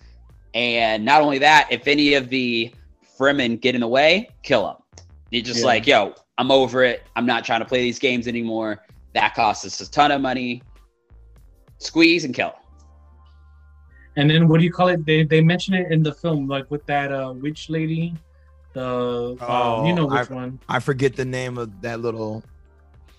And 0.53 1.03
not 1.03 1.21
only 1.21 1.39
that, 1.39 1.67
if 1.69 1.87
any 1.87 2.13
of 2.13 2.29
the 2.29 2.73
Fremen 3.17 3.59
get 3.59 3.75
in 3.75 3.81
the 3.81 3.87
way, 3.87 4.29
kill 4.43 4.65
them. 4.65 5.05
You're 5.29 5.43
just 5.43 5.59
Yeah. 5.59 5.65
like, 5.65 5.85
yo, 5.85 6.15
I'm 6.39 6.51
over 6.51 6.83
it. 6.83 7.03
I'm 7.17 7.25
not 7.25 7.43
trying 7.43 7.59
to 7.59 7.65
play 7.65 7.81
these 7.81 7.99
games 7.99 8.25
anymore. 8.25 8.79
That 9.13 9.35
costs 9.35 9.65
us 9.65 9.81
a 9.81 9.91
ton 9.91 10.09
of 10.11 10.21
money. 10.21 10.63
Squeeze 11.79 12.23
and 12.23 12.33
kill. 12.33 12.53
And 14.15 14.29
then 14.29 14.47
what 14.47 14.59
do 14.59 14.63
you 14.63 14.71
call 14.71 14.87
it? 14.87 15.05
They 15.05 15.23
they 15.23 15.41
mention 15.41 15.73
it 15.73 15.91
in 15.91 16.01
the 16.01 16.13
film, 16.13 16.47
like 16.47 16.69
with 16.71 16.85
that 16.85 17.11
uh 17.11 17.33
witch 17.35 17.69
lady. 17.69 18.15
The 18.73 19.35
um, 19.41 19.85
you 19.85 19.93
know 19.93 20.07
Oh, 20.09 20.17
which 20.17 20.29
one? 20.29 20.59
I 20.69 20.79
forget 20.79 21.15
the 21.15 21.25
name 21.25 21.57
of 21.57 21.81
that 21.81 21.99
little. 21.99 22.41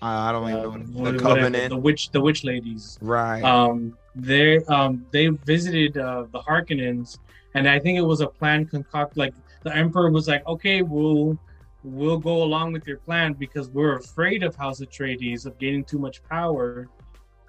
I 0.01 0.29
I 0.29 0.31
don't 0.31 0.49
even 0.49 0.61
know 0.61 0.67
Uh, 0.67 0.69
what- 0.71 0.87
the 0.87 0.99
whatever, 1.01 1.19
covenant, 1.19 1.69
the 1.69 1.77
witch, 1.77 2.09
the 2.11 2.21
witch 2.21 2.43
ladies. 2.43 2.97
right? 3.01 3.43
Um, 3.43 3.95
they 4.15 4.57
um 4.65 5.05
they 5.11 5.27
visited 5.27 5.95
uh, 5.97 6.25
the 6.31 6.39
Harkonnens, 6.39 7.19
and 7.53 7.69
I 7.69 7.77
think 7.77 7.97
it 7.99 8.05
was 8.13 8.21
a 8.21 8.27
plan 8.27 8.65
concoct. 8.65 9.15
Like 9.15 9.33
the 9.63 9.75
Emperor 9.75 10.09
was 10.11 10.27
like, 10.27 10.45
okay, 10.47 10.81
we'll 10.81 11.37
we'll 11.83 12.17
go 12.17 12.43
along 12.43 12.73
with 12.73 12.87
your 12.87 12.97
plan 12.97 13.33
because 13.33 13.69
we're 13.69 13.97
afraid 13.97 14.43
of 14.43 14.55
House 14.55 14.81
Atreides 14.81 15.45
of 15.45 15.57
gaining 15.57 15.83
too 15.83 15.99
much 15.99 16.23
power, 16.23 16.87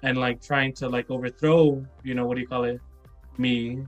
and 0.01 0.17
like 0.17 0.41
trying 0.41 0.73
to 0.73 0.89
like 0.89 1.09
overthrow, 1.09 1.85
you 2.03 2.13
know, 2.13 2.25
what 2.25 2.35
do 2.35 2.41
you 2.41 2.47
call 2.47 2.65
it, 2.65 2.81
me. 3.37 3.83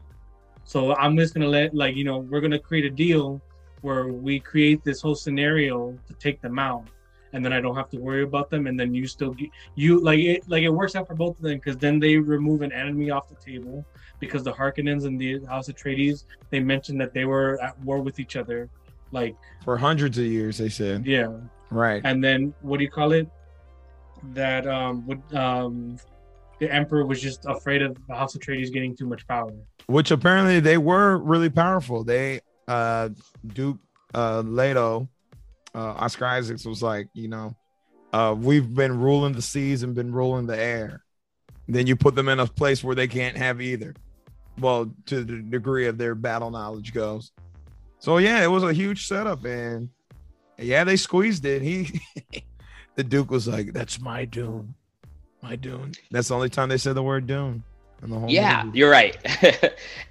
So 0.64 0.96
I'm 0.96 1.18
just 1.18 1.34
gonna 1.34 1.48
let 1.48 1.74
like 1.76 1.96
you 1.96 2.04
know 2.04 2.20
we're 2.20 2.42
gonna 2.42 2.60
create 2.60 2.86
a 2.86 2.90
deal 2.90 3.42
where 3.82 4.08
we 4.08 4.40
create 4.40 4.84
this 4.84 5.02
whole 5.02 5.16
scenario 5.16 5.98
to 6.08 6.14
take 6.16 6.42
them 6.42 6.58
out, 6.58 6.88
and 7.34 7.44
then 7.44 7.54
I 7.54 7.62
don't 7.62 7.76
have 7.76 7.90
to 7.92 7.98
worry 7.98 8.24
about 8.24 8.50
them, 8.50 8.66
and 8.66 8.80
then 8.80 8.94
you 8.94 9.08
still 9.08 9.32
get 9.32 9.50
you 9.76 10.00
like 10.00 10.20
it 10.20 10.50
like 10.50 10.64
it 10.64 10.70
works 10.70 10.96
out 10.96 11.08
for 11.08 11.16
both 11.16 11.38
of 11.38 11.44
them 11.44 11.56
because 11.56 11.78
then 11.78 12.00
they 12.00 12.18
remove 12.18 12.62
an 12.62 12.72
enemy 12.72 13.10
off 13.12 13.30
the 13.30 13.36
table 13.36 13.86
because 14.20 14.44
the 14.44 14.54
Harkonnens 14.54 15.06
and 15.06 15.20
the 15.20 15.44
House 15.46 15.68
Atreides 15.70 16.26
they 16.50 16.60
mentioned 16.60 17.00
that 17.02 17.14
they 17.14 17.26
were 17.26 17.62
at 17.62 17.78
war 17.82 18.00
with 18.00 18.20
each 18.20 18.36
other, 18.36 18.70
like 19.12 19.36
For 19.64 19.78
hundreds 19.78 20.18
of 20.18 20.26
years, 20.26 20.58
they 20.58 20.70
said. 20.70 21.06
yeah, 21.06 21.28
Right. 21.72 22.02
and 22.04 22.24
then 22.24 22.54
what 22.62 22.78
do 22.78 22.84
you 22.84 22.92
call 22.92 23.12
it? 23.12 23.28
That 24.34 24.66
um 24.68 25.06
would 25.08 25.22
um 25.36 25.98
the 26.60 26.74
Emperor 26.74 27.06
was 27.06 27.22
just 27.22 27.46
afraid 27.46 27.82
of 27.82 27.98
the 28.08 28.16
House 28.16 28.34
of 28.36 28.42
Atreides 28.42 28.72
getting 28.72 28.96
too 28.96 29.06
much 29.06 29.28
power. 29.28 29.52
Which 29.88 30.10
apparently 30.12 30.60
they 30.62 30.78
were 30.78 31.18
really 31.18 31.50
powerful. 31.50 32.04
They 32.04 32.42
uh 32.68 33.10
Duke 33.46 33.78
uh 34.14 34.42
Leto, 34.42 35.08
uh 35.76 35.80
Oscar 35.80 36.26
Isaacs 36.26 36.66
was 36.66 36.82
like, 36.82 37.08
you 37.14 37.28
know, 37.28 37.56
uh 38.14 38.36
we've 38.38 38.74
been 38.74 39.00
ruling 39.00 39.34
the 39.34 39.42
seas 39.42 39.84
and 39.84 39.94
been 39.94 40.12
ruling 40.14 40.48
the 40.48 40.58
air. 40.58 41.04
Then 41.68 41.88
you 41.88 41.96
put 41.96 42.16
them 42.16 42.30
in 42.30 42.40
a 42.40 42.48
place 42.48 42.84
where 42.84 42.96
they 42.96 43.08
can't 43.08 43.38
have 43.38 43.62
either. 43.62 43.94
Well, 44.60 44.92
to 45.08 45.24
the 45.24 45.38
degree 45.42 45.88
of 45.88 45.98
their 45.98 46.16
battle 46.16 46.50
knowledge 46.50 46.94
goes. 46.94 47.32
So 48.00 48.18
yeah, 48.18 48.44
it 48.44 48.48
was 48.48 48.64
a 48.64 48.74
huge 48.74 49.08
setup 49.08 49.46
and 49.46 49.90
yeah, 50.58 50.84
they 50.84 50.96
squeezed 50.96 51.46
it. 51.46 51.62
He 51.62 52.02
the 52.96 53.04
Duke 53.04 53.32
was 53.32 53.48
like, 53.48 53.74
That's 53.74 54.00
my 54.00 54.26
Dune. 54.26 54.76
My 55.42 55.56
Dune. 55.56 55.94
That's 56.12 56.30
the 56.30 56.36
only 56.36 56.50
time 56.50 56.70
they 56.70 56.78
said 56.78 56.96
the 56.96 57.04
word 57.04 57.28
Dune. 57.28 57.64
In 58.04 58.10
the 58.10 58.20
whole 58.20 58.30
Yeah, 58.30 58.64
movie. 58.64 58.78
you're 58.78 58.90
right. 58.92 59.16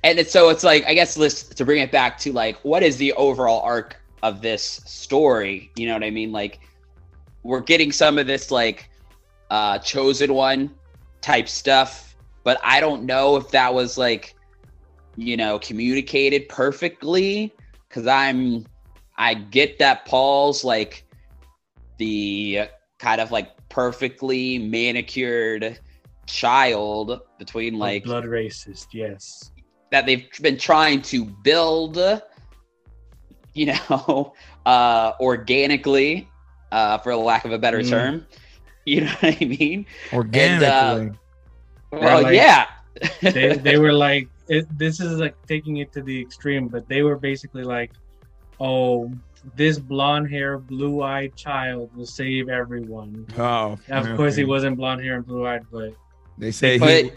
and 0.02 0.18
it's, 0.18 0.32
so 0.32 0.48
it's 0.48 0.64
like, 0.64 0.84
I 0.86 0.94
guess 0.94 1.16
let's 1.16 1.42
to 1.44 1.64
bring 1.64 1.80
it 1.82 1.92
back 1.92 2.18
to 2.20 2.32
like, 2.32 2.56
what 2.64 2.82
is 2.82 2.96
the 2.96 3.12
overall 3.14 3.60
arc 3.60 3.96
of 4.22 4.40
this 4.40 4.80
story? 4.86 5.70
You 5.76 5.86
know 5.86 5.92
what 5.94 6.02
I 6.04 6.10
mean? 6.10 6.32
Like, 6.32 6.60
we're 7.42 7.60
getting 7.60 7.92
some 7.92 8.18
of 8.18 8.26
this 8.26 8.50
like 8.50 8.90
uh 9.50 9.78
chosen 9.78 10.32
one 10.32 10.74
type 11.20 11.48
stuff, 11.48 12.16
but 12.42 12.58
I 12.64 12.80
don't 12.80 13.04
know 13.04 13.36
if 13.36 13.50
that 13.50 13.72
was 13.72 13.98
like, 13.98 14.34
you 15.16 15.36
know, 15.36 15.58
communicated 15.58 16.48
perfectly. 16.48 17.52
Cause 17.94 18.08
I'm, 18.08 18.66
I 19.16 19.34
get 19.34 19.78
that 19.78 20.04
Paul's 20.04 20.64
like 20.64 21.04
the 21.98 22.62
kind 22.98 23.20
of 23.20 23.30
like 23.30 23.50
perfectly 23.68 24.58
manicured 24.58 25.78
child 26.26 27.20
between 27.38 27.78
like 27.78 28.02
blood 28.02 28.24
racist, 28.24 28.88
yes. 28.92 29.52
that 29.92 30.06
they've 30.06 30.26
been 30.42 30.58
trying 30.58 31.02
to 31.02 31.24
build 31.44 31.96
you 33.52 33.66
know 33.66 34.32
uh 34.66 35.12
organically 35.20 36.28
uh 36.72 36.98
for 36.98 37.14
lack 37.14 37.44
of 37.44 37.52
a 37.52 37.58
better 37.58 37.78
Mm. 37.80 37.90
term 37.90 38.26
you 38.86 39.02
know 39.02 39.12
what 39.20 39.36
i 39.40 39.44
mean 39.44 39.86
organically. 40.12 41.12
well 41.92 42.22
like- 42.22 42.34
yeah 42.34 42.66
they 43.22 43.54
they 43.56 43.78
were 43.78 43.92
like 43.92 44.28
it, 44.48 44.66
this 44.78 45.00
is 45.00 45.18
like 45.18 45.34
taking 45.46 45.78
it 45.78 45.92
to 45.92 46.02
the 46.02 46.20
extreme 46.20 46.68
but 46.68 46.88
they 46.88 47.02
were 47.02 47.16
basically 47.16 47.64
like 47.64 47.90
oh 48.60 49.10
this 49.56 49.78
blonde 49.78 50.30
hair 50.30 50.58
blue 50.58 51.02
eyed 51.02 51.34
child 51.36 51.90
will 51.96 52.06
save 52.06 52.48
everyone 52.48 53.26
oh, 53.38 53.78
of 53.90 54.16
course 54.16 54.36
he 54.36 54.44
wasn't 54.44 54.76
blonde 54.76 55.02
hair 55.02 55.16
and 55.16 55.26
blue 55.26 55.46
eyed 55.46 55.62
but 55.72 55.92
They 56.38 56.50
say 56.50 56.78
but 56.78 57.04
he, 57.04 57.12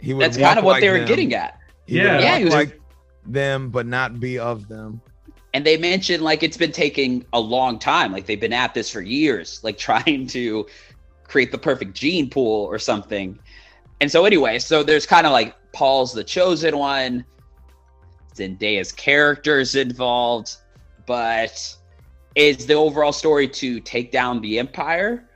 he 0.00 0.14
would 0.14 0.22
that's 0.22 0.36
kind 0.36 0.58
of 0.58 0.64
what 0.64 0.72
like 0.72 0.80
they 0.82 0.90
were 0.90 0.98
them. 0.98 1.08
getting 1.08 1.34
at 1.34 1.58
He 1.86 1.96
Yeah. 1.98 2.14
walk 2.14 2.22
Yeah, 2.22 2.38
he 2.38 2.44
was- 2.44 2.54
like 2.54 2.80
them, 3.26 3.68
but 3.68 3.86
not 3.86 4.18
be 4.18 4.38
of 4.38 4.66
them. 4.68 5.00
and 5.52 5.64
they 5.64 5.76
mentioned 5.76 6.22
like 6.22 6.42
it's 6.42 6.56
been 6.56 6.72
taking 6.72 7.24
a 7.32 7.40
long 7.40 7.78
time 7.78 8.12
like 8.12 8.26
they've 8.26 8.40
been 8.40 8.52
at 8.52 8.72
this 8.74 8.90
for 8.90 9.00
years 9.02 9.60
like 9.62 9.76
trying 9.88 10.26
to 10.28 10.66
create 11.24 11.52
the 11.52 11.58
perfect 11.58 11.94
gene 11.94 12.28
pool 12.30 12.64
or 12.64 12.78
something 12.78 13.38
and 14.00 14.10
so 14.10 14.24
anyway 14.24 14.58
so 14.58 14.82
there's 14.82 15.06
kind 15.06 15.26
of 15.26 15.32
like 15.32 15.54
paul's 15.72 16.12
the 16.12 16.24
chosen 16.24 16.76
one. 16.76 17.24
Zendaya's 18.34 18.92
characters 18.92 19.74
involved. 19.74 20.56
But 21.06 21.76
is 22.34 22.66
the 22.66 22.74
overall 22.74 23.12
story 23.12 23.48
to 23.48 23.80
take 23.80 24.12
down 24.12 24.40
the 24.40 24.58
empire? 24.58 25.28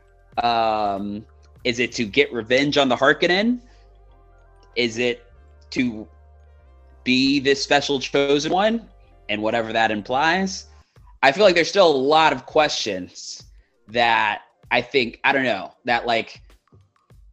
Um 0.42 1.25
is 1.64 1.79
it 1.79 1.92
to 1.92 2.05
get 2.05 2.33
revenge 2.33 2.77
on 2.77 2.88
the 2.88 2.97
harkonnen? 2.97 3.61
Is 4.77 4.99
it 4.99 5.25
to 5.70 6.07
be 7.05 7.40
this 7.40 7.62
special 7.62 7.99
chosen 8.01 8.53
one? 8.53 8.88
And 9.29 9.42
whatever 9.42 9.73
that 9.73 9.90
implies. 9.90 10.66
I 11.23 11.33
feel 11.33 11.44
like 11.44 11.55
there's 11.55 11.70
still 11.70 11.90
a 11.90 11.97
lot 11.97 12.35
of 12.35 12.44
questions 12.44 13.42
that 13.88 14.42
I 14.70 14.83
think 14.83 15.20
I 15.25 15.33
don't 15.33 15.44
know 15.44 15.73
that 15.87 16.07
like 16.07 16.42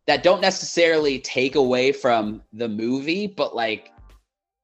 that 0.07 0.23
don't 0.23 0.41
necessarily 0.41 1.19
take 1.19 1.55
away 1.55 1.91
from 1.91 2.41
the 2.53 2.67
movie, 2.67 3.27
but 3.27 3.55
like 3.55 3.91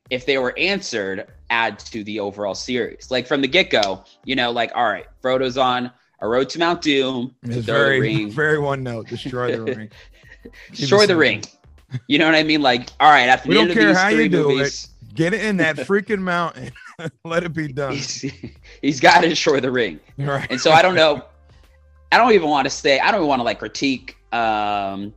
if 0.09 0.25
they 0.25 0.37
were 0.37 0.57
answered, 0.57 1.27
add 1.49 1.79
to 1.79 2.03
the 2.03 2.19
overall 2.19 2.55
series. 2.55 3.11
Like 3.11 3.27
from 3.27 3.41
the 3.41 3.47
get 3.47 3.69
go, 3.69 4.03
you 4.23 4.35
know, 4.35 4.51
like 4.51 4.71
all 4.75 4.85
right, 4.85 5.05
Frodo's 5.21 5.57
on 5.57 5.91
a 6.19 6.27
road 6.27 6.49
to 6.49 6.59
Mount 6.59 6.81
Doom, 6.81 7.35
It's 7.43 7.57
very, 7.57 7.99
the 7.99 8.01
ring, 8.01 8.31
very 8.31 8.59
one 8.59 8.83
note. 8.83 9.07
Destroy 9.07 9.55
the 9.55 9.63
ring. 9.75 9.89
destroy 10.71 11.05
the 11.05 11.15
ring. 11.15 11.43
You 12.07 12.19
know 12.19 12.25
what 12.25 12.35
I 12.35 12.43
mean? 12.43 12.61
Like 12.61 12.89
all 12.99 13.09
right, 13.09 13.27
after 13.27 13.49
We 13.49 13.55
the 13.55 13.61
don't 13.61 13.69
end 13.69 13.71
of 13.71 13.77
care 13.77 13.87
these 13.89 13.97
how 13.97 14.07
you 14.09 14.17
three 14.17 14.29
do 14.29 14.59
it. 14.59 14.87
Get 15.13 15.33
it 15.33 15.43
in 15.43 15.57
that 15.57 15.75
freaking 15.77 16.19
mountain. 16.19 16.71
Let 17.23 17.43
it 17.43 17.53
be 17.53 17.71
done. 17.71 17.93
he's, 17.93 18.25
he's 18.81 18.99
got 18.99 19.21
to 19.21 19.29
destroy 19.29 19.59
the 19.59 19.71
ring. 19.71 19.99
Right. 20.17 20.47
And 20.49 20.59
so 20.59 20.71
I 20.71 20.81
don't 20.81 20.95
know. 20.95 21.23
I 22.11 22.17
don't 22.17 22.33
even 22.33 22.49
want 22.49 22.65
to 22.65 22.69
say. 22.69 22.99
I 22.99 23.11
don't 23.11 23.21
even 23.21 23.27
want 23.27 23.39
to 23.39 23.43
like 23.43 23.59
critique 23.59 24.16
um, 24.31 25.13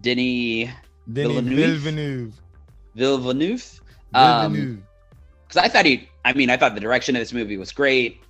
Denis 0.00 0.70
Denis 1.12 1.32
Villeneuve? 1.32 1.80
Villeneuve. 1.80 2.40
Villeneuve. 2.94 3.80
Um, 4.14 4.52
Villeneuve. 4.52 4.82
because 5.46 5.56
I 5.64 5.68
thought 5.68 5.86
he, 5.86 6.08
I 6.24 6.32
mean, 6.32 6.50
I 6.50 6.56
thought 6.56 6.74
the 6.74 6.80
direction 6.80 7.16
of 7.16 7.20
this 7.20 7.32
movie 7.32 7.56
was 7.56 7.72
great. 7.72 8.20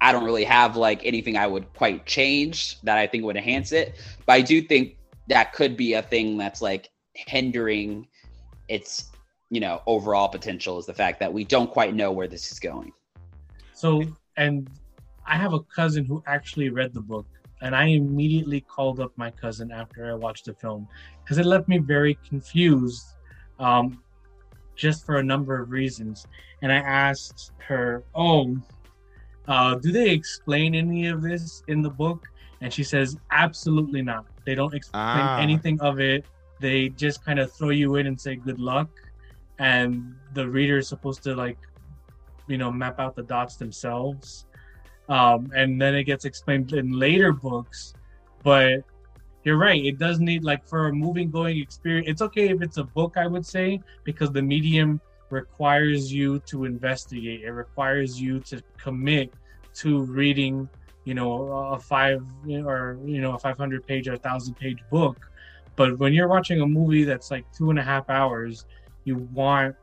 I 0.00 0.12
don't 0.12 0.24
really 0.24 0.44
have 0.44 0.76
like 0.76 1.04
anything 1.04 1.36
I 1.36 1.46
would 1.46 1.72
quite 1.74 2.06
change 2.06 2.80
that 2.82 2.96
I 2.96 3.06
think 3.06 3.24
would 3.24 3.36
enhance 3.36 3.72
it, 3.72 3.96
but 4.24 4.32
I 4.32 4.40
do 4.40 4.62
think 4.62 4.96
that 5.28 5.52
could 5.52 5.76
be 5.76 5.94
a 5.94 6.02
thing 6.02 6.38
that's 6.38 6.62
like 6.62 6.90
hindering 7.12 8.08
its, 8.68 9.10
you 9.50 9.60
know, 9.60 9.82
overall 9.86 10.28
potential 10.28 10.78
is 10.78 10.86
the 10.86 10.94
fact 10.94 11.20
that 11.20 11.32
we 11.32 11.44
don't 11.44 11.70
quite 11.70 11.94
know 11.94 12.12
where 12.12 12.26
this 12.26 12.50
is 12.50 12.58
going. 12.58 12.92
So, 13.74 14.02
and 14.36 14.70
I 15.26 15.36
have 15.36 15.52
a 15.52 15.60
cousin 15.60 16.04
who 16.04 16.22
actually 16.26 16.70
read 16.70 16.94
the 16.94 17.00
book, 17.00 17.26
and 17.60 17.74
I 17.74 17.86
immediately 17.86 18.60
called 18.60 19.00
up 19.00 19.12
my 19.16 19.30
cousin 19.30 19.70
after 19.70 20.10
I 20.10 20.14
watched 20.14 20.46
the 20.46 20.54
film 20.54 20.88
because 21.22 21.38
it 21.38 21.46
left 21.46 21.68
me 21.68 21.78
very 21.78 22.18
confused, 22.28 23.04
um, 23.58 24.02
just 24.76 25.04
for 25.04 25.16
a 25.16 25.22
number 25.22 25.60
of 25.60 25.70
reasons. 25.70 26.26
And 26.62 26.72
I 26.72 26.76
asked 26.76 27.52
her, 27.66 28.04
"Oh, 28.14 28.56
uh, 29.46 29.74
do 29.76 29.92
they 29.92 30.10
explain 30.10 30.74
any 30.74 31.06
of 31.06 31.22
this 31.22 31.62
in 31.68 31.82
the 31.82 31.90
book?" 31.90 32.26
And 32.60 32.72
she 32.72 32.84
says, 32.84 33.18
"Absolutely 33.30 34.02
not. 34.02 34.26
They 34.44 34.54
don't 34.54 34.74
explain 34.74 35.26
Ah. 35.26 35.38
anything 35.38 35.80
of 35.80 36.00
it. 36.00 36.24
They 36.60 36.90
just 36.90 37.24
kind 37.24 37.38
of 37.38 37.52
throw 37.52 37.70
you 37.70 37.96
in 37.96 38.06
and 38.06 38.18
say 38.20 38.36
good 38.36 38.60
luck." 38.60 38.90
And 39.58 40.14
the 40.34 40.48
reader 40.48 40.78
is 40.78 40.88
supposed 40.88 41.22
to 41.24 41.34
like 41.34 41.58
you 42.46 42.58
know 42.58 42.72
map 42.72 42.98
out 42.98 43.14
the 43.14 43.22
dots 43.22 43.56
themselves 43.56 44.46
um, 45.10 45.50
and 45.54 45.80
then 45.80 45.94
it 45.94 46.04
gets 46.04 46.24
explained 46.24 46.72
in 46.72 46.98
later 46.98 47.32
books 47.32 47.94
but 48.42 48.82
you're 49.44 49.58
right 49.58 49.84
it 49.84 49.98
does 49.98 50.18
need 50.20 50.42
like 50.44 50.66
for 50.66 50.86
a 50.86 50.92
moving 50.92 51.30
going 51.30 51.58
experience 51.58 52.08
it's 52.08 52.22
okay 52.22 52.48
if 52.48 52.62
it's 52.62 52.78
a 52.78 52.84
book 52.84 53.14
i 53.16 53.26
would 53.26 53.44
say 53.44 53.78
because 54.04 54.30
the 54.32 54.42
medium 54.42 54.98
requires 55.30 56.12
you 56.12 56.38
to 56.40 56.64
investigate 56.64 57.42
it 57.42 57.50
requires 57.50 58.20
you 58.20 58.40
to 58.40 58.62
commit 58.82 59.32
to 59.74 60.00
reading 60.04 60.68
you 61.04 61.14
know 61.14 61.50
a 61.72 61.78
five 61.78 62.22
or 62.64 62.98
you 63.04 63.20
know 63.20 63.34
a 63.34 63.38
500 63.38 63.86
page 63.86 64.08
or 64.08 64.14
a 64.14 64.18
thousand 64.18 64.54
page 64.54 64.78
book. 64.90 65.16
But 65.76 65.98
when 65.98 66.12
you're 66.12 66.28
watching 66.28 66.60
a 66.60 66.66
movie 66.66 67.04
that's 67.04 67.30
like 67.30 67.44
two 67.56 67.70
and 67.70 67.78
a 67.78 67.82
half 67.82 68.10
hours 68.10 68.66
you 69.04 69.16
want 69.32 69.74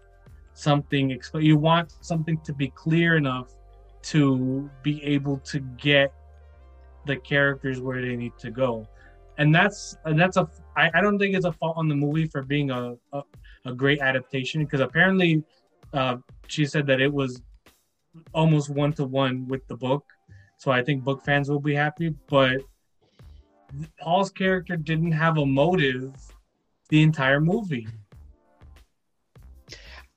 something 0.53 1.19
you 1.35 1.57
want 1.57 1.93
something 2.01 2.37
to 2.41 2.53
be 2.53 2.69
clear 2.69 3.17
enough 3.17 3.49
to 4.11 4.69
be 4.83 5.03
able 5.03 5.37
to 5.39 5.59
get 5.77 6.13
the 7.05 7.15
characters 7.17 7.81
where 7.81 8.01
they 8.01 8.15
need 8.15 8.33
to 8.37 8.51
go 8.51 8.87
and 9.37 9.53
that's 9.53 9.97
and 10.05 10.19
that's 10.19 10.37
a 10.37 10.47
i, 10.75 10.89
I 10.93 11.01
don't 11.01 11.19
think 11.19 11.35
it's 11.35 11.45
a 11.45 11.51
fault 11.51 11.77
on 11.77 11.87
the 11.87 11.95
movie 11.95 12.25
for 12.25 12.41
being 12.41 12.71
a 12.71 12.95
a, 13.13 13.21
a 13.65 13.73
great 13.73 13.99
adaptation 13.99 14.63
because 14.63 14.81
apparently 14.81 15.43
uh, 15.93 16.17
she 16.47 16.65
said 16.65 16.85
that 16.87 16.99
it 16.99 17.11
was 17.11 17.41
almost 18.33 18.69
one 18.69 18.93
to 18.93 19.05
one 19.05 19.47
with 19.47 19.65
the 19.67 19.75
book 19.75 20.05
so 20.57 20.71
i 20.71 20.81
think 20.81 21.03
book 21.03 21.23
fans 21.23 21.49
will 21.49 21.59
be 21.59 21.75
happy 21.75 22.13
but 22.27 22.57
paul's 23.99 24.31
character 24.31 24.75
didn't 24.75 25.11
have 25.11 25.37
a 25.37 25.45
motive 25.45 26.13
the 26.89 27.01
entire 27.01 27.41
movie 27.41 27.87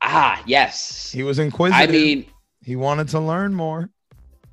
Ah, 0.02 0.42
yes. 0.46 1.12
He 1.12 1.22
was 1.22 1.38
inquisitive. 1.38 1.90
I 1.90 1.92
mean, 1.92 2.24
he 2.62 2.76
wanted 2.76 3.08
to 3.08 3.20
learn 3.20 3.54
more. 3.54 3.90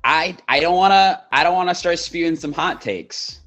I 0.04 0.36
I 0.48 0.60
don't 0.60 0.76
want 0.76 0.92
to 0.92 1.22
I 1.32 1.42
don't 1.42 1.54
want 1.54 1.68
to 1.68 1.74
start 1.74 1.98
spewing 1.98 2.36
some 2.36 2.52
hot 2.52 2.80
takes. 2.80 3.40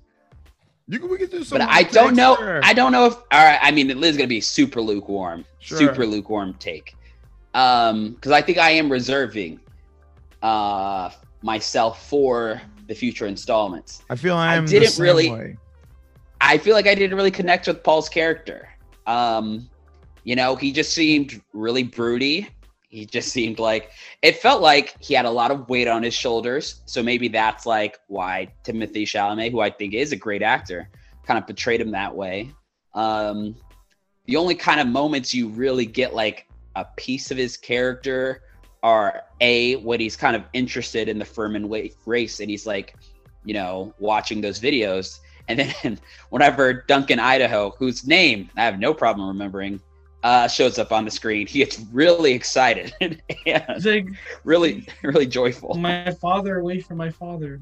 You 0.88 1.00
can, 1.00 1.10
we 1.10 1.17
can 1.17 1.30
do 1.30 1.43
some. 1.43 1.58
but 1.60 1.67
hot 1.67 1.74
I 1.74 1.84
don't 1.84 2.08
takes, 2.10 2.17
know. 2.17 2.60
I 2.63 2.74
don't 2.74 2.91
know 2.91 3.06
if 3.06 3.13
all 3.15 3.24
right. 3.45 3.60
I 3.62 3.71
mean, 3.71 3.89
it 3.89 3.97
is 3.97 4.17
going 4.17 4.28
to 4.28 4.28
be 4.28 4.41
super 4.41 4.82
lukewarm, 4.82 5.45
Sure. 5.60 5.78
super 5.78 6.06
lukewarm 6.06 6.54
take. 6.56 6.95
Um, 7.54 8.12
because 8.12 8.32
I 8.32 8.41
think 8.41 8.58
I 8.58 8.71
am 8.71 8.91
reserving, 8.91 9.60
uh, 10.41 11.10
myself 11.41 12.08
for 12.08 12.62
the 12.88 12.95
future 12.95 13.26
installments. 13.28 14.04
I 14.10 14.15
feel 14.15 14.36
I 14.36 14.58
I 14.58 14.65
didn't 14.65 14.97
really- 15.00 15.32
way. 15.32 15.58
I 16.43 16.58
feel 16.58 16.74
like 16.76 16.88
I 16.88 16.95
didn't 16.95 17.15
really 17.15 17.32
connect 17.32 17.67
with 17.67 17.84
Paul's 17.84 18.10
character. 18.10 18.67
Um, 19.06 19.69
you 20.24 20.36
know, 20.36 20.56
he 20.56 20.71
just 20.71 20.91
seemed 20.93 21.39
really 21.54 21.84
broody. 21.84 22.50
He 22.91 23.06
just 23.06 23.30
seemed 23.34 23.58
like 23.58 23.91
it 24.21 24.38
felt 24.38 24.62
like 24.62 24.95
he 24.99 25.15
had 25.15 25.25
a 25.25 25.32
lot 25.32 25.49
of 25.49 25.67
weight 25.67 25.88
on 25.88 26.04
his 26.04 26.13
shoulders. 26.13 26.82
So 26.86 27.01
maybe 27.01 27.27
that's 27.27 27.65
like 27.65 27.99
why 28.08 28.54
Timothée 28.63 29.04
Chalamet, 29.04 29.51
who 29.51 29.62
I 29.62 29.71
think 29.71 29.95
is 29.95 30.12
a 30.12 30.17
great 30.17 30.43
actor, 30.43 30.89
kind 31.25 31.39
of 31.39 31.47
portrayed 31.47 31.82
him 31.82 31.91
that 31.91 32.15
way. 32.15 32.51
Um, 32.93 33.56
the 34.25 34.36
only 34.36 34.56
kind 34.56 34.80
of 34.80 34.88
moments 34.88 35.34
you 35.34 35.47
really 35.47 35.86
get 35.86 36.13
like 36.13 36.47
a 36.75 36.86
piece 36.97 37.32
of 37.32 37.38
his 37.38 37.58
character 37.58 38.43
are 38.84 39.23
a 39.39 39.75
when 39.77 39.99
he's 39.99 40.15
kind 40.15 40.36
of 40.36 40.43
interested 40.54 41.08
in 41.08 41.19
the 41.19 41.25
Fremen 41.25 41.91
race 42.06 42.39
and 42.39 42.49
he's 42.49 42.65
like, 42.65 42.95
you 43.45 43.54
know, 43.54 43.93
watching 43.99 44.41
those 44.41 44.60
videos. 44.60 45.19
And 45.47 45.60
then 45.60 45.99
whenever 46.30 46.73
Duncan 46.73 47.19
Idaho, 47.19 47.71
whose 47.77 48.06
name 48.06 48.49
I 48.58 48.63
have 48.63 48.80
no 48.80 48.93
problem 48.93 49.27
remembering, 49.27 49.82
uh, 50.24 50.48
shows 50.48 50.78
up 50.80 50.92
on 50.92 51.06
the 51.06 51.12
screen, 51.12 51.48
he 51.48 51.60
gets 51.60 51.80
really 51.92 52.34
excited 52.34 52.94
and 53.02 53.22
like 53.86 54.08
really, 54.44 54.88
really 55.04 55.26
joyful. 55.26 55.74
my 55.76 56.12
father 56.12 56.60
away 56.60 56.80
from 56.80 56.98
my 56.98 57.10
father. 57.10 57.60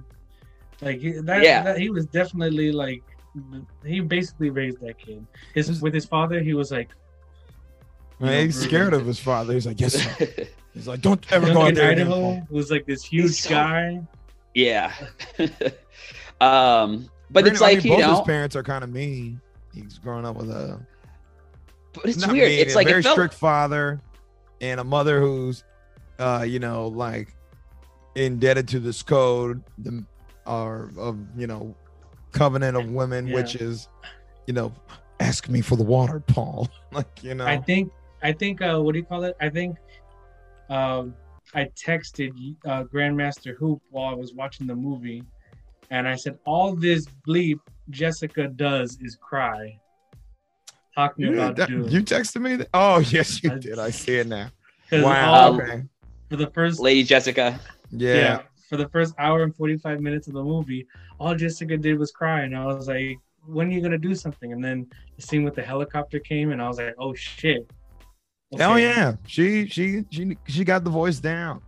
Like 0.82 1.00
he- 1.00 1.20
that, 1.22 1.42
Yeah. 1.44 1.64
that 1.64 1.78
he 1.80 1.90
was 1.90 2.06
definitely 2.08 2.72
like 2.72 3.04
he 3.86 4.00
basically 4.02 4.50
raised 4.50 4.80
that 4.82 4.98
kid. 4.98 5.26
His 5.54 5.82
with 5.82 5.94
his 5.94 6.06
father, 6.06 6.42
he 6.42 6.54
was 6.54 6.72
like 6.72 6.90
you 8.20 8.26
Man, 8.26 8.46
he's 8.48 8.60
scared 8.62 8.94
of 8.94 9.06
his 9.12 9.20
father. 9.20 9.54
He's 9.54 9.66
like, 9.66 9.80
yes. 9.80 9.94
Sir. 9.94 10.28
He's 10.74 10.88
like, 10.88 11.02
don't 11.02 11.26
ever 11.32 11.52
go 11.52 11.64
out 11.64 11.74
there. 11.74 11.90
again, 11.92 12.08
Idaho 12.08 12.46
was 12.52 12.70
like 12.70 12.86
this 12.86 13.04
huge 13.04 13.32
so- 13.42 13.50
guy. 13.50 14.02
yeah. 14.54 14.94
um, 16.42 17.10
but 17.32 17.48
it's 17.48 17.60
Granted, 17.60 17.62
I 17.62 17.66
like 17.76 17.84
mean, 17.84 17.94
you 17.94 17.98
both 17.98 18.00
know, 18.08 18.16
his 18.18 18.22
parents 18.26 18.56
are 18.56 18.64
kind 18.64 18.84
of 18.84 18.92
mean. 18.92 19.42
He's 19.74 19.98
growing 19.98 20.26
up 20.26 20.36
with 20.36 20.50
a 20.52 20.80
but 21.94 22.06
it's 22.06 22.18
not 22.18 22.32
weird. 22.32 22.50
mean, 22.50 22.60
It's 22.60 22.76
like 22.76 22.88
a 22.88 22.90
very 22.90 23.00
it 23.02 23.04
felt, 23.04 23.16
strict 23.16 23.34
father 23.34 24.02
and 24.62 24.80
a 24.80 24.84
mother 24.84 25.20
who's, 25.22 25.64
uh, 26.20 26.46
you 26.48 26.60
know, 26.60 26.88
like 26.88 27.36
indebted 28.16 28.68
to 28.70 28.80
this 28.80 29.02
code, 29.04 29.64
the 29.78 30.04
or 30.46 30.92
of 30.98 31.18
you 31.38 31.48
know, 31.48 31.76
covenant 32.32 32.76
of 32.78 32.90
women, 32.92 33.28
Yeah. 33.28 33.36
which 33.36 33.56
is, 33.56 33.88
you 34.48 34.54
know, 34.54 34.74
ask 35.20 35.48
me 35.50 35.62
for 35.62 35.76
the 35.76 35.84
water, 35.84 36.20
Paul. 36.20 36.68
like 36.92 37.24
you 37.24 37.36
know, 37.36 37.46
I 37.46 37.58
think 37.58 37.92
I 38.22 38.32
think 38.34 38.62
uh 38.62 38.80
what 38.80 38.94
do 38.94 39.00
you 39.00 39.06
call 39.06 39.24
it? 39.24 39.36
I 39.40 39.50
think 39.50 39.78
um 40.70 41.16
I 41.56 41.66
texted 41.76 42.32
uh 42.66 42.84
Grandmaster 42.84 43.56
Hoop 43.58 43.82
while 43.90 44.12
I 44.12 44.14
was 44.16 44.34
watching 44.34 44.68
the 44.68 44.76
movie 44.76 45.24
and 45.90 46.08
I 46.08 46.16
said 46.16 46.38
all 46.46 46.76
this 46.76 47.08
bleep 47.28 47.60
Jessica 47.90 48.48
does 48.48 48.98
is 49.02 49.16
cry. 49.16 49.80
Talking 51.08 51.26
you, 51.28 51.34
about 51.34 51.56
that- 51.56 51.70
Doom. 51.70 51.88
you 51.90 52.02
texted 52.04 52.42
me. 52.42 52.58
That? 52.58 52.70
Oh 52.74 53.00
yes, 53.18 53.42
you 53.44 53.52
I- 53.52 53.58
did. 53.58 53.80
I 53.80 53.90
see 53.90 54.18
it 54.18 54.28
now. 54.28 54.50
Wow. 54.92 55.34
all- 55.34 55.62
okay. 55.62 55.72
Um, 55.72 55.90
for 56.30 56.36
the 56.36 56.48
first 56.52 56.80
Lady 56.80 57.04
Jessica. 57.04 57.60
Yeah. 57.92 58.14
yeah. 58.16 58.42
for 58.70 58.78
the 58.78 58.88
first 58.90 59.16
hour 59.18 59.42
and 59.44 59.56
45 59.56 60.00
minutes 60.00 60.28
of 60.28 60.34
the 60.36 60.44
movie 60.44 60.86
all 61.20 61.34
jessica 61.34 61.76
did 61.76 61.98
was 61.98 62.12
cry 62.12 62.42
and 62.42 62.56
i 62.56 62.64
was 62.64 62.88
like 62.88 63.18
when 63.48 63.68
are 63.68 63.72
you 63.72 63.82
gonna 63.82 63.98
do 63.98 64.14
something 64.14 64.54
and 64.54 64.64
then 64.64 64.86
the 65.16 65.24
scene 65.24 65.44
with 65.44 65.56
the 65.56 65.62
helicopter 65.64 66.20
came 66.20 66.52
and 66.52 66.62
i 66.62 66.68
was 66.68 66.78
like 66.78 66.94
oh 67.00 67.16
shit 67.16 67.68
oh, 68.54 68.58
Hell 68.60 68.78
yeah. 68.78 69.16
She 69.26 69.66
she 69.68 70.06
she 70.12 70.38
she 70.48 70.64
got 70.64 70.84
the 70.84 70.90
voice 70.92 71.18
down. 71.18 71.62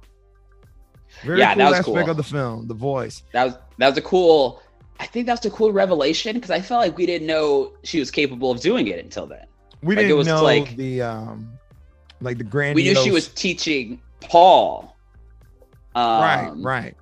Very 1.23 1.39
Yeah, 1.39 1.53
cool 1.55 1.57
that 1.57 1.69
was 1.71 1.79
aspect 1.79 1.95
cool. 2.05 2.09
of 2.11 2.17
the 2.17 2.23
film, 2.23 2.67
the 2.67 2.73
voice. 2.75 3.23
That 3.33 3.45
was 3.45 3.55
that 3.79 3.87
was 3.89 3.97
a 3.97 4.01
cool. 4.03 4.61
I 4.99 5.05
think 5.07 5.25
that's 5.25 5.45
a 5.45 5.49
cool 5.49 5.71
revelation 5.71 6.35
because 6.35 6.51
I 6.51 6.61
felt 6.61 6.81
like 6.81 6.97
we 6.97 7.05
didn't 7.05 7.27
know 7.27 7.71
she 7.83 7.99
was 7.99 8.11
capable 8.11 8.51
of 8.51 8.59
doing 8.61 8.87
it 8.87 9.03
until 9.03 9.25
then. 9.25 9.45
We 9.81 9.95
Like, 9.95 10.03
it 10.05 10.07
didn't 10.09 10.17
was 10.19 10.27
know 10.27 10.43
like- 10.43 10.75
the 10.75 11.01
um 11.01 11.49
like 12.21 12.37
the 12.37 12.43
grand. 12.43 12.75
we 12.75 12.83
knew 12.83 12.95
she 12.95 13.09
was 13.11 13.29
teaching 13.29 13.99
Paul. 14.19 14.95
Um, 15.95 16.21
right, 16.21 16.51
right. 16.57 16.95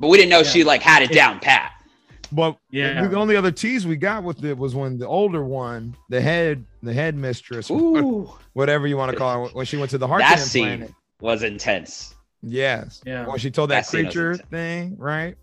But 0.00 0.08
we 0.08 0.16
didn't 0.16 0.30
know 0.30 0.38
Yeah. 0.38 0.44
she 0.44 0.64
like 0.64 0.82
had 0.82 1.02
it 1.02 1.10
Yeah. 1.10 1.28
down 1.28 1.40
pat. 1.40 1.72
But 2.32 2.56
Yeah. 2.70 3.06
the 3.06 3.16
only 3.18 3.36
other 3.36 3.50
tease 3.52 3.86
we 3.86 3.96
got 3.96 4.24
with 4.24 4.42
it 4.44 4.56
was 4.56 4.74
when 4.74 4.96
the 4.98 5.06
older 5.06 5.44
one, 5.44 5.94
the 6.08 6.20
head, 6.22 6.64
the 6.82 6.94
head 6.94 7.14
mistress, 7.14 7.70
Ooh, 7.70 8.32
whatever 8.54 8.86
you 8.86 8.96
want 8.96 9.12
to 9.12 9.16
call 9.18 9.46
her, 9.46 9.52
when 9.52 9.66
she 9.66 9.76
went 9.76 9.90
to 9.90 9.98
the 9.98 10.06
that 10.06 10.38
scene 10.38 10.64
planet. 10.78 10.92
was 11.20 11.42
intense. 11.42 12.14
Yes. 12.42 13.02
Yeah. 13.04 13.26
When 13.26 13.38
she 13.38 13.50
told 13.50 13.70
that, 13.70 13.84
That 13.84 13.90
creature 13.90 14.34
thing, 14.50 14.96
right? 14.98 15.36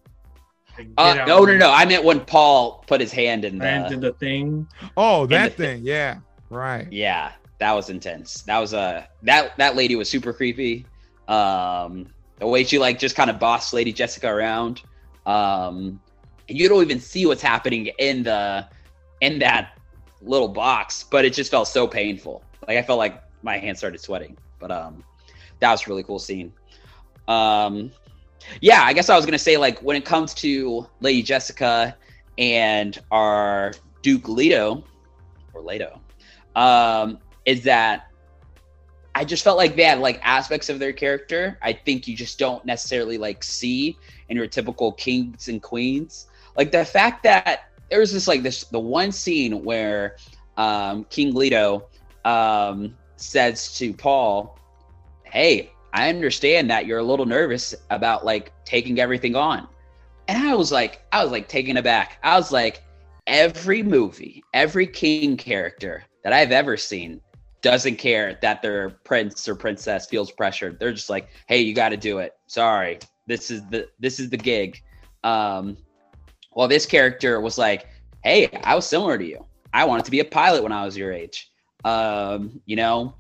Like, 0.79 0.87
Uh, 0.97 1.25
no, 1.25 1.43
no, 1.43 1.57
no. 1.57 1.71
I 1.71 1.85
meant 1.85 2.03
when 2.03 2.21
Paul 2.21 2.83
put 2.87 3.01
his 3.01 3.11
hand 3.11 3.43
in 3.45 3.59
Ran 3.59 3.83
the. 3.83 3.89
to 3.89 3.97
the 3.97 4.13
thing. 4.13 4.67
Oh, 4.95 5.25
that 5.27 5.55
the- 5.57 5.63
thing. 5.63 5.81
Yeah. 5.83 6.19
Right. 6.49 6.87
Yeah, 6.91 7.31
that 7.59 7.73
was 7.73 7.89
intense. 7.89 8.41
That 8.43 8.57
was 8.59 8.73
a 8.73 9.07
that 9.23 9.55
that 9.57 9.75
lady 9.75 9.95
was 9.95 10.09
super 10.09 10.33
creepy. 10.33 10.85
Um, 11.27 12.07
the 12.39 12.47
way 12.47 12.63
she 12.63 12.79
like 12.79 12.97
just 12.97 13.15
kind 13.15 13.29
of 13.29 13.37
bossed 13.39 13.73
Lady 13.73 13.91
Jessica 13.93 14.27
around. 14.27 14.81
Um, 15.25 15.99
and 16.47 16.57
you 16.57 16.67
don't 16.69 16.81
even 16.81 16.99
see 16.99 17.25
what's 17.25 17.41
happening 17.41 17.87
in 17.99 18.23
the 18.23 18.67
in 19.21 19.37
that 19.39 19.77
little 20.21 20.47
box, 20.47 21.03
but 21.03 21.25
it 21.25 21.33
just 21.33 21.51
felt 21.51 21.67
so 21.67 21.85
painful. 21.87 22.43
Like 22.67 22.77
I 22.77 22.81
felt 22.81 22.97
like 22.97 23.21
my 23.43 23.57
hands 23.57 23.77
started 23.79 23.99
sweating. 24.01 24.37
But 24.59 24.71
um, 24.71 25.03
that 25.59 25.71
was 25.71 25.85
a 25.85 25.89
really 25.89 26.03
cool 26.03 26.19
scene. 26.19 26.51
Um, 27.27 27.91
yeah, 28.61 28.81
I 28.83 28.93
guess 28.93 29.09
I 29.09 29.15
was 29.15 29.25
gonna 29.25 29.39
say 29.39 29.57
like 29.57 29.79
when 29.79 29.95
it 29.95 30.05
comes 30.05 30.33
to 30.35 30.87
Lady 31.01 31.21
Jessica 31.21 31.95
and 32.37 32.97
our 33.11 33.73
Duke 34.01 34.27
Leto 34.27 34.83
or 35.53 35.61
Leto, 35.61 35.99
um, 36.55 37.19
is 37.45 37.63
that 37.63 38.09
I 39.15 39.25
just 39.25 39.43
felt 39.43 39.57
like 39.57 39.75
they 39.75 39.83
had 39.83 39.99
like 39.99 40.19
aspects 40.23 40.69
of 40.69 40.79
their 40.79 40.93
character. 40.93 41.57
I 41.61 41.73
think 41.73 42.07
you 42.07 42.15
just 42.15 42.39
don't 42.39 42.63
necessarily 42.65 43.17
like 43.17 43.43
see 43.43 43.97
in 44.29 44.37
your 44.37 44.47
typical 44.47 44.93
kings 44.93 45.47
and 45.47 45.61
queens. 45.61 46.27
Like 46.55 46.71
the 46.71 46.85
fact 46.85 47.23
that 47.23 47.71
there 47.89 47.99
was 47.99 48.13
this 48.13 48.27
like 48.27 48.43
this 48.43 48.63
the 48.65 48.79
one 48.79 49.11
scene 49.11 49.63
where 49.63 50.15
um, 50.57 51.05
King 51.05 51.33
Leto 51.33 51.87
um, 52.25 52.95
says 53.15 53.77
to 53.77 53.93
Paul, 53.93 54.57
"Hey, 55.23 55.71
I 55.93 56.09
understand 56.09 56.69
that 56.69 56.85
you're 56.85 56.99
a 56.99 57.03
little 57.03 57.25
nervous 57.25 57.75
about 57.89 58.25
like 58.25 58.51
taking 58.65 58.99
everything 58.99 59.35
on," 59.35 59.67
and 60.27 60.37
I 60.37 60.55
was 60.55 60.71
like, 60.71 61.01
I 61.11 61.23
was 61.23 61.31
like 61.31 61.47
taken 61.47 61.77
aback. 61.77 62.19
I 62.23 62.35
was 62.37 62.51
like, 62.51 62.83
every 63.27 63.83
movie, 63.83 64.43
every 64.53 64.87
king 64.87 65.37
character 65.37 66.03
that 66.23 66.33
I've 66.33 66.51
ever 66.51 66.77
seen 66.77 67.21
doesn't 67.61 67.97
care 67.97 68.37
that 68.41 68.61
their 68.61 68.91
prince 69.03 69.47
or 69.47 69.55
princess 69.55 70.07
feels 70.07 70.31
pressured. 70.31 70.79
They're 70.79 70.93
just 70.93 71.09
like, 71.09 71.29
"Hey, 71.47 71.61
you 71.61 71.73
got 71.73 71.89
to 71.89 71.97
do 71.97 72.19
it. 72.19 72.33
Sorry, 72.47 72.99
this 73.27 73.51
is 73.51 73.65
the 73.69 73.87
this 73.99 74.19
is 74.19 74.29
the 74.29 74.37
gig." 74.37 74.81
Um, 75.23 75.77
well, 76.53 76.67
this 76.67 76.85
character 76.85 77.39
was 77.41 77.57
like, 77.57 77.87
"Hey, 78.23 78.49
I 78.63 78.75
was 78.75 78.85
similar 78.85 79.17
to 79.17 79.25
you. 79.25 79.45
I 79.73 79.85
wanted 79.85 80.05
to 80.05 80.11
be 80.11 80.19
a 80.19 80.25
pilot 80.25 80.63
when 80.63 80.71
I 80.71 80.85
was 80.85 80.97
your 80.97 81.11
age. 81.11 81.51
Um, 81.85 82.61
you 82.65 82.75
know, 82.75 83.13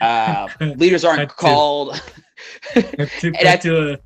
uh, 0.00 0.48
leaders 0.76 1.04
aren't 1.04 1.28
called." 1.28 2.00
to 2.74 2.82
cut 3.32 3.34
I- 3.46 3.56
to 3.56 3.92
a, 3.92 3.98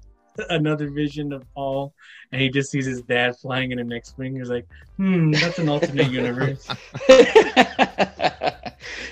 another 0.50 0.90
vision 0.90 1.32
of 1.32 1.44
Paul, 1.54 1.92
and 2.32 2.40
he 2.40 2.48
just 2.48 2.70
sees 2.70 2.86
his 2.86 3.02
dad 3.02 3.36
flying 3.36 3.72
in 3.72 3.78
an 3.78 3.92
X-wing. 3.92 4.36
He's 4.36 4.50
like, 4.50 4.66
"Hmm, 4.96 5.32
that's 5.32 5.58
an 5.58 5.68
alternate 5.68 6.10
universe." 6.20 6.66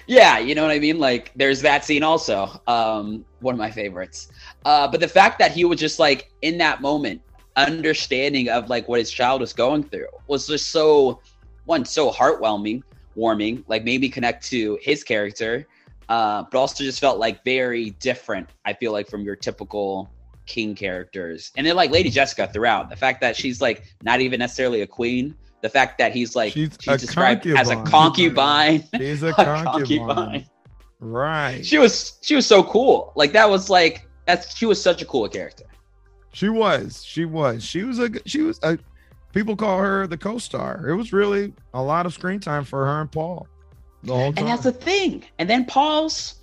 yeah, 0.07 0.39
you 0.39 0.55
know 0.55 0.63
what 0.63 0.71
I 0.71 0.79
mean? 0.79 0.99
Like 0.99 1.33
there's 1.37 1.61
that 1.63 1.85
scene 1.85 2.03
also. 2.03 2.61
Um, 2.67 3.25
one 3.41 3.55
of 3.55 3.59
my 3.59 3.71
favorites. 3.71 4.29
Uh, 4.65 4.89
but 4.89 5.01
the 5.01 5.09
fact 5.09 5.39
that 5.39 5.53
he 5.53 5.65
was 5.65 5.79
just 5.79 5.99
like 5.99 6.31
in 6.43 6.59
that 6.59 6.81
moment, 6.81 7.21
understanding 7.57 8.49
of 8.49 8.69
like 8.71 8.89
what 8.89 8.99
his 8.99 9.11
child 9.11 9.41
was 9.41 9.53
going 9.53 9.83
through 9.83 10.09
was 10.27 10.47
just 10.47 10.71
so 10.71 11.21
one, 11.67 11.85
so 11.85 12.11
heartwarming, 12.11 12.83
warming, 13.15 13.65
like 13.69 13.85
made 13.85 14.01
me 14.01 14.09
connect 14.09 14.47
to 14.49 14.79
his 14.81 15.05
character. 15.05 15.67
Uh, 16.09 16.45
but 16.51 16.59
also 16.59 16.85
just 16.85 17.01
felt 17.01 17.19
like 17.19 17.45
very 17.45 17.91
different, 17.91 18.49
I 18.65 18.73
feel 18.73 18.93
like, 18.93 19.09
from 19.09 19.23
your 19.23 19.37
typical 19.37 20.11
king 20.47 20.75
characters. 20.75 21.53
And 21.57 21.67
then 21.67 21.77
like 21.77 21.91
Lady 21.91 22.11
Jessica 22.11 22.49
throughout. 22.53 22.91
The 22.91 22.97
fact 22.97 23.21
that 23.21 23.37
she's 23.37 23.61
like 23.61 23.85
not 24.03 24.21
even 24.21 24.39
necessarily 24.39 24.81
a 24.83 24.87
queen. 24.87 25.35
The 25.61 25.69
fact 25.69 25.99
that 25.99 26.13
he's 26.13 26.35
like 26.37 26.53
She's 26.53 26.71
she's, 26.81 27.01
described 27.01 27.47
as 27.47 27.69
a 27.69 27.77
concubine. 27.83 28.81
concubine. 28.83 29.01
She's 29.01 29.23
a 29.23 29.29
A 29.39 29.65
concubine. 29.65 30.47
Right. 31.01 31.65
She 31.65 31.79
was 31.79 32.19
she 32.23 32.35
was 32.35 32.47
so 32.47 32.63
cool. 32.63 33.13
Like 33.15 33.33
that 33.33 33.49
was 33.51 33.69
like 33.69 34.09
that's 34.25 34.57
she 34.57 34.67
was 34.67 34.81
such 34.81 35.03
a 35.03 35.05
cool 35.05 35.29
character. 35.29 35.65
She 36.33 36.49
was. 36.49 37.03
She 37.05 37.25
was. 37.25 37.65
She 37.65 37.83
was 37.83 37.99
a. 37.99 38.11
She 38.27 38.43
was 38.43 38.61
a. 38.63 38.79
People 39.33 39.57
call 39.57 39.79
her 39.79 40.07
the 40.07 40.17
co-star. 40.17 40.89
It 40.89 40.95
was 40.95 41.13
really 41.13 41.53
a 41.75 41.83
lot 41.83 42.07
of 42.07 42.15
screen 42.15 42.41
time 42.41 42.65
for 42.65 42.87
her 42.87 43.01
and 43.01 43.11
Paul. 43.11 43.47
The 44.05 44.15
whole 44.15 44.33
time. 44.33 44.39
And 44.39 44.49
that's 44.49 44.63
the 44.63 44.73
thing. 44.73 45.25
And 45.39 45.49
then 45.49 45.65
Paul's, 45.65 46.37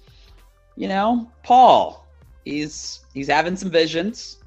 you 0.76 0.88
know, 0.88 1.30
Paul, 1.44 2.06
he's 2.44 3.02
he's 3.14 3.28
having 3.28 3.56
some 3.56 3.72
visions. 3.72 4.38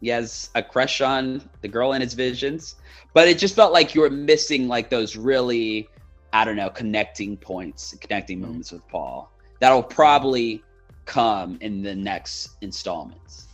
He 0.00 0.08
has 0.08 0.50
a 0.54 0.62
crush 0.62 1.00
on 1.00 1.48
the 1.60 1.68
girl 1.68 1.92
in 1.94 2.00
his 2.00 2.14
visions, 2.14 2.76
but 3.14 3.26
it 3.26 3.38
just 3.38 3.56
felt 3.56 3.72
like 3.72 3.94
you 3.94 4.02
were 4.02 4.10
missing 4.10 4.68
like 4.68 4.90
those 4.90 5.16
really, 5.16 5.88
I 6.32 6.44
don't 6.44 6.56
know, 6.56 6.70
connecting 6.70 7.36
points, 7.36 7.96
connecting 8.00 8.38
mm-hmm. 8.38 8.46
moments 8.46 8.70
with 8.70 8.86
Paul. 8.88 9.32
That'll 9.60 9.82
probably 9.82 10.62
come 11.04 11.58
in 11.60 11.82
the 11.82 11.96
next 11.96 12.50
installments. 12.60 13.48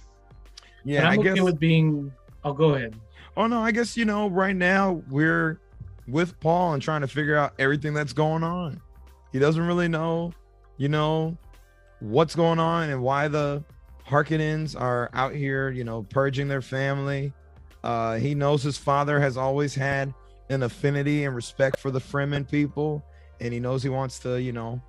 yeah, 0.85 1.01
but 1.01 1.07
I'm 1.07 1.13
I 1.13 1.21
okay 1.21 1.35
guess. 1.35 1.45
with 1.45 1.59
being. 1.59 2.13
I'll 2.45 2.51
oh, 2.51 2.55
go 2.55 2.75
ahead. 2.75 2.95
oh 3.39 3.47
no, 3.47 3.61
I 3.61 3.71
guess 3.71 3.97
you 3.97 4.05
know. 4.05 4.29
Right 4.29 4.57
now 4.57 5.03
we're 5.09 5.61
with 6.07 6.39
Paul 6.41 6.75
and 6.75 6.83
trying 6.83 7.01
to 7.01 7.09
figure 7.09 7.37
out 7.37 7.55
everything 7.59 7.95
that's 7.95 8.13
going 8.13 8.43
on. 8.43 8.83
He 9.35 9.41
doesn't 9.41 9.67
really 9.67 9.89
know, 9.89 10.33
you 10.77 10.89
know, 10.89 11.37
what's 11.99 12.37
going 12.37 12.61
on 12.61 12.89
and 12.89 13.03
why 13.03 13.27
the 13.27 13.65
Harkonnens 14.07 14.81
are 14.81 15.11
out 15.13 15.35
here, 15.35 15.71
you 15.71 15.83
know, 15.83 16.05
purging 16.05 16.47
their 16.47 16.63
family. 16.63 17.33
Uh, 17.83 18.15
he 18.15 18.37
knows 18.37 18.63
his 18.63 18.79
father 18.79 19.19
has 19.19 19.37
always 19.37 19.75
had 19.75 20.15
an 20.51 20.63
affinity 20.63 21.25
and 21.25 21.35
respect 21.35 21.81
for 21.81 21.91
the 21.91 21.99
Fremen 21.99 22.49
people, 22.49 23.05
and 23.41 23.53
he 23.53 23.59
knows 23.59 23.83
he 23.83 23.89
wants 23.89 24.21
to, 24.21 24.41
you 24.41 24.53
know, 24.53 24.81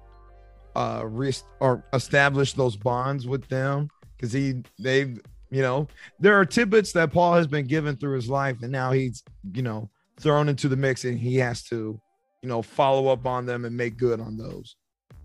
uh, 0.75 1.01
re- 1.03 1.33
or 1.59 1.83
establish 1.93 2.53
those 2.53 2.75
bonds 2.75 3.25
with 3.25 3.47
them 3.47 3.89
because 4.15 4.31
he 4.31 4.61
they've, 4.77 5.19
you 5.49 5.63
know, 5.63 5.87
there 6.19 6.39
are 6.39 6.45
tidbits 6.45 6.91
that 6.91 7.11
Paul 7.11 7.33
has 7.33 7.47
been 7.47 7.65
given 7.65 7.97
through 7.97 8.13
his 8.13 8.29
life, 8.29 8.57
and 8.61 8.71
now 8.71 8.91
he's, 8.91 9.23
you 9.53 9.63
know, 9.63 9.89
thrown 10.19 10.49
into 10.49 10.67
the 10.67 10.77
mix, 10.77 11.03
and 11.03 11.17
he 11.17 11.37
has 11.37 11.63
to, 11.63 11.99
you 12.45 12.49
know, 12.49 12.61
follow 12.61 13.07
up 13.07 13.25
on 13.25 13.45
them 13.45 13.65
and 13.65 13.75
make 13.75 13.97
good 13.97 14.19
on 14.19 14.37
those 14.37 14.75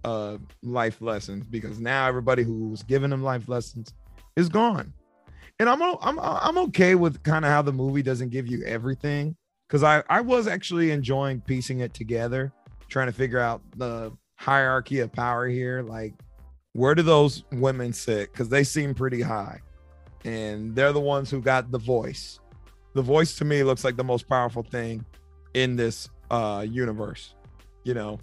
uh 0.02 0.38
life 0.62 1.02
lessons 1.02 1.44
because 1.50 1.78
now 1.78 2.08
everybody 2.08 2.42
who 2.42 2.68
was 2.68 2.82
giving 2.82 3.10
them 3.10 3.22
life 3.22 3.48
lessons 3.48 3.92
is 4.36 4.48
gone. 4.48 4.94
And 5.58 5.68
i'm 5.68 5.82
i'm 5.82 6.18
i'm 6.18 6.56
okay 6.56 6.94
with 6.94 7.22
kind 7.22 7.44
of 7.44 7.50
how 7.50 7.60
the 7.60 7.72
movie 7.72 8.02
doesn't 8.02 8.30
give 8.30 8.46
you 8.46 8.64
everything 8.64 9.36
because 9.68 9.82
i 9.82 10.02
i 10.08 10.22
was 10.22 10.46
actually 10.46 10.90
enjoying 10.90 11.42
piecing 11.42 11.80
it 11.80 11.92
together 11.92 12.50
trying 12.88 13.08
to 13.08 13.12
figure 13.12 13.38
out 13.38 13.60
the 13.76 14.10
hierarchy 14.36 15.00
of 15.00 15.12
power 15.12 15.46
here 15.46 15.82
like 15.82 16.14
where 16.72 16.94
do 16.94 17.02
those 17.02 17.44
women 17.52 17.92
sit? 17.92 18.32
Because 18.32 18.48
they 18.48 18.64
seem 18.64 18.94
pretty 18.94 19.20
high 19.20 19.60
and 20.24 20.74
they're 20.74 20.92
the 20.92 21.00
ones 21.00 21.30
who 21.30 21.40
got 21.40 21.70
the 21.70 21.78
voice. 21.78 22.38
The 22.94 23.02
voice 23.02 23.36
to 23.36 23.44
me 23.44 23.62
looks 23.62 23.84
like 23.84 23.96
the 23.96 24.04
most 24.04 24.28
powerful 24.28 24.62
thing 24.62 25.04
in 25.54 25.76
this 25.76 26.08
uh 26.30 26.64
universe 26.68 27.34
you 27.84 27.94
know 27.94 28.18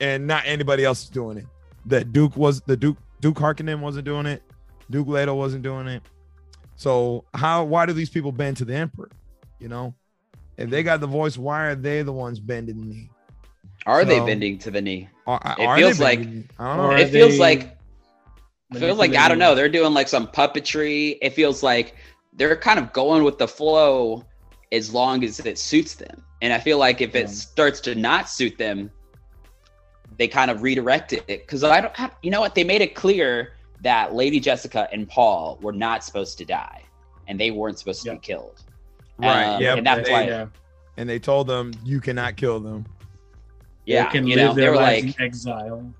and 0.00 0.26
not 0.26 0.42
anybody 0.46 0.84
else 0.84 1.04
is 1.04 1.08
doing 1.08 1.38
it. 1.38 1.46
That 1.86 2.12
Duke 2.12 2.36
was 2.36 2.60
the 2.62 2.76
Duke 2.76 2.98
Duke 3.20 3.36
Harkonnen 3.36 3.80
wasn't 3.80 4.04
doing 4.04 4.26
it. 4.26 4.42
Duke 4.90 5.08
Leto 5.08 5.34
wasn't 5.34 5.62
doing 5.62 5.86
it. 5.86 6.02
So 6.76 7.24
how 7.34 7.64
why 7.64 7.86
do 7.86 7.92
these 7.92 8.10
people 8.10 8.32
bend 8.32 8.58
to 8.58 8.64
the 8.64 8.74
emperor? 8.74 9.10
You 9.58 9.68
know, 9.68 9.94
if 10.58 10.68
they 10.68 10.82
got 10.82 11.00
the 11.00 11.06
voice, 11.06 11.38
why 11.38 11.64
are 11.66 11.74
they 11.74 12.02
the 12.02 12.12
ones 12.12 12.40
bending 12.40 12.80
the 12.80 12.86
knee? 12.86 13.10
Are 13.86 14.04
they 14.04 14.20
bending 14.20 14.58
to 14.58 14.70
the 14.70 14.82
knee? 14.82 15.08
Are, 15.26 15.40
It 15.58 15.76
feels 15.76 16.00
like- 16.00 16.18
bending 16.18 16.34
the 16.34 16.40
knee? 16.40 16.48
I 16.58 16.76
don't 16.76 16.90
know. 16.90 16.96
it 16.96 17.08
feels 17.08 17.32
they 17.32 17.38
like 17.38 17.78
feels 18.74 18.98
like 18.98 19.14
I 19.14 19.28
don't 19.28 19.38
know. 19.38 19.54
They're 19.54 19.68
doing 19.68 19.94
like 19.94 20.08
some 20.08 20.26
puppetry. 20.26 21.16
It 21.22 21.30
feels 21.30 21.62
like 21.62 21.94
they're 22.34 22.56
kind 22.56 22.78
of 22.78 22.92
going 22.92 23.24
with 23.24 23.38
the 23.38 23.48
flow 23.48 24.24
as 24.72 24.92
long 24.92 25.24
as 25.24 25.40
it 25.40 25.58
suits 25.58 25.94
them. 25.94 26.22
And 26.42 26.52
I 26.52 26.58
feel 26.58 26.78
like 26.78 27.00
if 27.00 27.14
it 27.14 27.28
starts 27.30 27.80
to 27.80 27.94
not 27.94 28.28
suit 28.28 28.58
them, 28.58 28.90
they 30.18 30.28
kind 30.28 30.50
of 30.50 30.62
redirect 30.62 31.12
it. 31.12 31.26
Because 31.26 31.62
I 31.64 31.80
don't 31.80 31.96
have, 31.96 32.14
you 32.22 32.30
know 32.30 32.40
what? 32.40 32.54
They 32.54 32.64
made 32.64 32.80
it 32.82 32.94
clear 32.94 33.52
that 33.82 34.14
Lady 34.14 34.40
Jessica 34.40 34.88
and 34.92 35.08
Paul 35.08 35.58
were 35.62 35.72
not 35.72 36.02
supposed 36.04 36.38
to 36.38 36.44
die, 36.44 36.82
and 37.28 37.38
they 37.38 37.50
weren't 37.50 37.78
supposed 37.78 38.02
to 38.02 38.08
Yeah. 38.10 38.14
be 38.14 38.20
killed. 38.20 38.62
Right. 39.18 39.44
Um, 39.44 39.62
yeah. 39.62 39.74
and 39.76 39.86
that's 39.86 40.06
they- 40.06 40.12
why- 40.12 40.26
yeah, 40.26 40.46
And 40.98 41.08
they 41.08 41.18
told 41.18 41.46
them 41.46 41.72
you 41.84 42.00
cannot 42.00 42.36
kill 42.36 42.58
them. 42.60 42.86
Yeah, 43.84 44.04
they 44.06 44.10
can 44.10 44.26
you 44.26 44.36
live 44.36 44.44
know, 44.48 44.54
they 44.54 44.60
their 44.62 44.70
were 44.72 44.76
lives 44.78 45.06
like, 45.06 45.16
in 45.18 45.22
exile. 45.24 45.94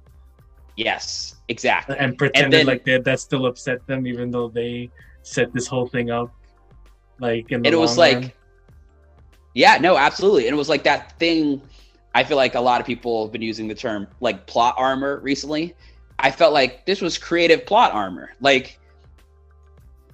Yes, 0.77 1.37
exactly. 1.49 1.97
and 1.99 2.19
pretended 2.19 2.61
then- 2.61 2.67
like 2.67 2.85
that 2.85 3.05
that 3.05 3.21
still 3.21 3.47
upset 3.47 3.87
them, 3.87 4.07
even 4.07 4.31
though 4.31 4.49
they 4.49 4.91
set 5.23 5.53
this 5.53 5.67
whole 5.67 5.87
thing 5.87 6.11
up. 6.11 6.35
Like 7.19 7.51
in 7.53 7.63
the 7.63 7.69
and 7.69 7.75
it 7.75 7.79
was 7.79 7.97
long 7.97 8.09
like 8.09 8.17
run. 8.17 8.33
Yeah 9.57 9.79
no 9.79 9.97
absolutely 9.97 10.47
and 10.47 10.55
it 10.55 10.57
was 10.57 10.69
like 10.69 10.85
that 10.85 11.19
thing 11.19 11.61
i 12.15 12.23
feel 12.23 12.37
like 12.37 12.55
a 12.55 12.61
lot 12.61 12.81
of 12.81 12.87
people 12.87 13.25
have 13.25 13.33
been 13.33 13.43
using 13.43 13.67
the 13.69 13.75
term 13.75 14.07
like 14.21 14.47
plot 14.47 14.75
armor 14.77 15.19
recently 15.21 15.75
i 16.19 16.31
felt 16.31 16.53
like 16.53 16.85
this 16.87 17.01
was 17.01 17.17
creative 17.19 17.65
plot 17.67 17.93
armor 17.93 18.31
like 18.41 18.79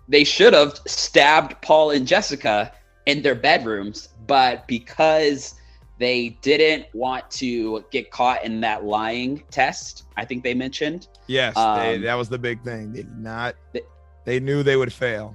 they 0.09 0.24
should 0.24 0.53
have 0.55 0.78
stabbed 0.86 1.61
paul 1.61 1.90
and 1.90 2.07
jessica 2.07 2.72
in 3.07 3.20
their 3.22 3.34
bedrooms 3.34 4.09
but 4.26 4.66
because 4.68 5.55
they 5.99 6.30
didn't 6.43 6.86
want 6.95 7.28
to 7.30 7.84
get 7.90 8.11
caught 8.11 8.45
in 8.45 8.61
that 8.61 8.84
lying 8.84 9.43
test 9.51 10.05
i 10.16 10.24
think 10.24 10.43
they 10.45 10.55
mentioned 10.55 11.09
Yes, 11.28 11.55
they, 11.55 11.61
Um, 11.97 12.03
that 12.03 12.14
was 12.14 12.28
the 12.28 12.38
big 12.38 12.62
thing. 12.62 12.93
They 12.93 13.03
did 13.05 13.16
not. 13.16 13.55
They- 13.72 13.82
They 14.24 14.38
knew 14.40 14.62
they 14.62 14.76
would 14.76 14.93
fail. 14.93 15.34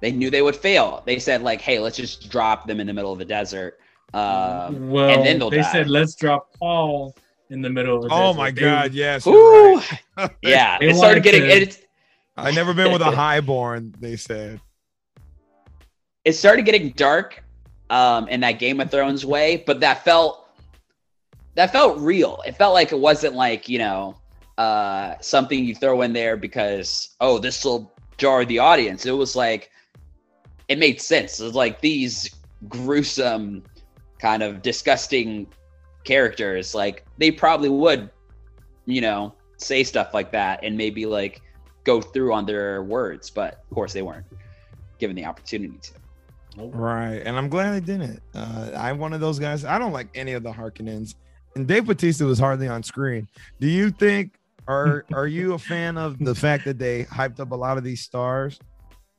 They 0.00 0.10
knew 0.12 0.30
they 0.30 0.42
would 0.42 0.56
fail 0.56 1.02
they 1.06 1.18
said 1.18 1.42
like 1.42 1.60
hey 1.60 1.78
let's 1.78 1.96
just 1.96 2.30
drop 2.30 2.66
them 2.66 2.80
in 2.80 2.86
the 2.86 2.92
middle 2.92 3.12
of 3.12 3.18
the 3.18 3.24
desert 3.24 3.78
um, 4.12 4.90
well, 4.90 5.08
and 5.10 5.24
then 5.24 5.38
they'll 5.38 5.50
they 5.50 5.58
die. 5.58 5.70
said 5.72 5.88
let's 5.88 6.16
drop 6.16 6.48
Paul 6.58 7.14
in 7.50 7.62
the 7.62 7.70
middle 7.70 7.96
of 7.98 8.02
the 8.02 8.08
Oh 8.10 8.28
desert." 8.32 8.38
my 8.38 8.50
They- 8.50 8.60
God! 8.60 8.92
Yes. 8.92 9.24
you're 9.24 9.34
Ooh, 9.36 9.76
right. 9.76 10.00
yeah, 10.42 10.78
They 10.80 10.88
it 10.88 10.96
started 10.96 11.22
getting 11.22 11.42
to- 11.42 11.48
it. 11.48 11.86
I 12.36 12.50
never 12.50 12.74
been 12.74 12.90
with 12.92 13.02
a 13.02 13.10
highborn. 13.24 13.94
They 14.00 14.16
said. 14.16 14.60
It 16.24 16.32
started 16.32 16.64
getting 16.64 16.90
dark, 16.90 17.42
um, 17.88 18.28
in 18.28 18.40
that 18.40 18.58
Game 18.58 18.80
of 18.80 18.90
Thrones 18.90 19.24
way, 19.24 19.62
but 19.66 19.80
that 19.80 20.04
felt 20.04 20.48
that 21.54 21.70
felt 21.72 21.98
real. 21.98 22.42
It 22.46 22.56
felt 22.56 22.74
like 22.74 22.92
it 22.92 22.98
wasn't 22.98 23.34
like 23.34 23.68
you 23.68 23.78
know 23.78 24.16
uh, 24.58 25.14
something 25.20 25.64
you 25.64 25.74
throw 25.74 26.02
in 26.02 26.12
there 26.12 26.36
because 26.36 27.14
oh 27.20 27.38
this 27.38 27.64
will 27.64 27.92
jar 28.18 28.44
the 28.44 28.58
audience. 28.58 29.06
It 29.06 29.12
was 29.12 29.34
like 29.36 29.70
it 30.70 30.78
made 30.78 31.00
sense. 31.00 31.40
It 31.40 31.44
was 31.44 31.54
like 31.54 31.80
these 31.80 32.30
gruesome, 32.68 33.64
kind 34.20 34.42
of 34.42 34.62
disgusting 34.62 35.48
characters. 36.04 36.74
Like 36.76 37.04
they 37.18 37.32
probably 37.32 37.68
would, 37.68 38.08
you 38.86 39.00
know, 39.00 39.34
say 39.56 39.82
stuff 39.82 40.14
like 40.14 40.30
that 40.30 40.60
and 40.62 40.78
maybe 40.78 41.06
like 41.06 41.42
go 41.82 42.00
through 42.00 42.32
on 42.32 42.46
their 42.46 42.84
words, 42.84 43.30
but 43.30 43.64
of 43.68 43.74
course 43.74 43.92
they 43.92 44.02
weren't 44.02 44.24
given 44.98 45.16
the 45.16 45.24
opportunity 45.24 45.76
to. 45.82 45.92
Right, 46.56 47.22
and 47.24 47.36
I'm 47.36 47.48
glad 47.48 47.72
they 47.72 47.80
didn't. 47.80 48.22
Uh, 48.34 48.70
I'm 48.76 48.98
one 48.98 49.12
of 49.12 49.20
those 49.20 49.38
guys. 49.40 49.64
I 49.64 49.78
don't 49.78 49.92
like 49.92 50.08
any 50.14 50.32
of 50.34 50.44
the 50.44 50.52
Harkonnens, 50.52 51.14
and 51.56 51.66
Dave 51.66 51.86
Bautista 51.86 52.24
was 52.24 52.38
hardly 52.38 52.68
on 52.68 52.82
screen. 52.82 53.28
Do 53.60 53.68
you 53.68 53.90
think? 53.90 54.34
Are 54.68 55.04
Are 55.12 55.26
you 55.26 55.54
a 55.54 55.58
fan 55.58 55.96
of 55.96 56.18
the 56.18 56.34
fact 56.34 56.64
that 56.66 56.78
they 56.78 57.04
hyped 57.04 57.40
up 57.40 57.50
a 57.50 57.56
lot 57.56 57.76
of 57.76 57.82
these 57.82 58.02
stars 58.02 58.60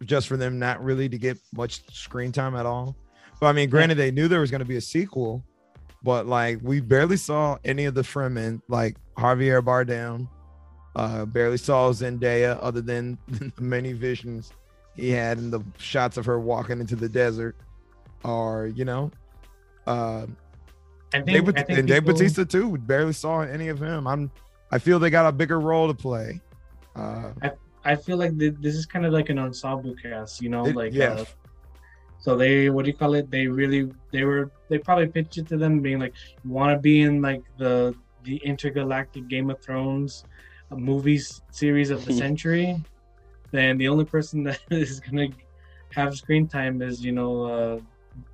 just 0.05 0.27
for 0.27 0.37
them 0.37 0.59
not 0.59 0.83
really 0.83 1.07
to 1.09 1.17
get 1.17 1.37
much 1.53 1.81
screen 1.93 2.31
time 2.31 2.55
at 2.55 2.65
all? 2.65 2.95
But 3.39 3.47
I 3.47 3.53
mean, 3.53 3.69
granted, 3.69 3.95
they 3.95 4.11
knew 4.11 4.27
there 4.27 4.41
was 4.41 4.51
going 4.51 4.59
to 4.59 4.65
be 4.65 4.77
a 4.77 4.81
sequel, 4.81 5.43
but 6.03 6.27
like 6.27 6.59
we 6.61 6.79
barely 6.79 7.17
saw 7.17 7.57
any 7.65 7.85
of 7.85 7.95
the 7.95 8.01
Fremen, 8.03 8.61
like 8.67 8.97
Javier 9.17 9.61
Bardem. 9.61 10.27
Uh, 10.93 11.23
barely 11.25 11.55
saw 11.57 11.89
Zendaya, 11.91 12.59
other 12.61 12.81
than 12.81 13.17
the 13.29 13.49
many 13.61 13.93
visions 13.93 14.51
he 14.95 15.09
had 15.09 15.37
in 15.37 15.49
the 15.49 15.61
shots 15.77 16.17
of 16.17 16.25
her 16.25 16.37
walking 16.37 16.81
into 16.81 16.97
the 16.97 17.07
desert, 17.07 17.55
or 18.25 18.67
you 18.75 18.83
know, 18.83 19.09
uh, 19.87 20.25
I 21.13 21.21
think, 21.21 21.27
Dave, 21.27 21.49
I 21.49 21.51
think 21.63 21.79
and 21.79 21.87
Dave 21.87 22.01
people- 22.03 22.13
Bautista 22.13 22.45
too. 22.45 22.67
We 22.67 22.77
barely 22.79 23.13
saw 23.13 23.39
any 23.39 23.69
of 23.69 23.81
him. 23.81 24.05
I'm, 24.05 24.29
I 24.69 24.79
feel 24.79 24.99
they 24.99 25.09
got 25.09 25.25
a 25.27 25.31
bigger 25.31 25.59
role 25.61 25.87
to 25.87 25.93
play. 25.93 26.41
Uh, 26.95 27.31
I 27.41 27.51
feel 27.89 28.09
like 28.09 28.29
th- 28.29 28.53
this 28.59 28.75
is 28.75 28.85
kind 28.85 29.05
of 29.05 29.05
like 29.13 29.29
an 29.29 29.37
ensemble 29.37 29.95
cast, 29.95 30.39
you 30.41 30.49
know, 30.49 30.63
it- 30.63 30.75
like 30.75 30.89
yeah, 30.89 31.09
uh, 31.09 31.23
so 32.17 32.35
they 32.35 32.69
what 32.69 32.85
do 32.85 32.91
you 32.91 32.97
call 32.97 33.13
it? 33.13 33.29
They 33.29 33.47
really 33.47 33.89
they 34.11 34.23
were 34.23 34.51
they 34.69 34.77
probably 34.79 35.07
pitched 35.07 35.37
it 35.37 35.47
to 35.47 35.57
them 35.57 35.81
being 35.81 35.99
like, 35.99 36.13
you 36.43 36.49
want 36.51 36.75
to 36.75 36.79
be 36.79 37.01
in 37.01 37.21
like 37.21 37.43
the 37.57 37.95
the 38.23 38.37
intergalactic 38.43 39.27
Game 39.27 39.49
of 39.49 39.61
Thrones 39.61 40.25
uh, 40.71 40.75
movies 40.75 41.41
series 41.51 41.89
of 41.91 42.03
the 42.05 42.11
century, 42.23 42.75
then 43.51 43.77
the 43.77 43.87
only 43.87 44.05
person 44.05 44.43
that 44.45 44.59
is 44.69 44.99
gonna 44.99 45.27
have 45.93 46.15
screen 46.15 46.47
time 46.47 46.81
is 46.81 47.03
you 47.03 47.11
know 47.11 47.43
uh, 47.43 47.79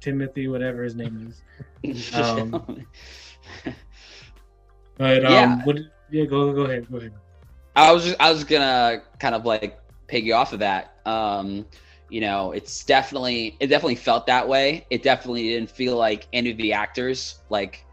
Timothée 0.01 0.49
whatever 0.49 0.83
his 0.83 0.95
name 0.95 1.17
is. 1.27 1.43
Um, 2.13 2.63
But 4.97 5.23
um, 5.25 5.61
Yeah. 5.61 5.63
what? 5.63 5.77
Yeah, 6.09 6.25
go 6.25 6.53
go 6.53 6.63
ahead, 6.63 6.87
go 6.89 6.97
ahead. 6.97 7.13
I 7.77 7.91
was 7.91 8.05
just, 8.05 8.19
I 8.19 8.31
was 8.31 8.43
gonna 8.43 9.03
kind 9.19 9.35
of 9.35 9.45
like 9.45 9.79
piggy 10.07 10.31
off 10.31 10.51
of 10.51 10.59
that. 10.59 10.95
Um, 11.05 11.63
you 12.09 12.21
know, 12.21 12.51
it's 12.51 12.83
definitely 12.83 13.55
it 13.59 13.67
definitely 13.67 13.95
felt 13.95 14.25
that 14.25 14.47
way. 14.47 14.87
It 14.89 15.03
definitely 15.03 15.49
didn't 15.49 15.69
feel 15.69 15.95
like 15.95 16.27
any 16.33 16.49
of 16.51 16.57
the 16.57 16.73
actors 16.73 17.39
like 17.49 17.85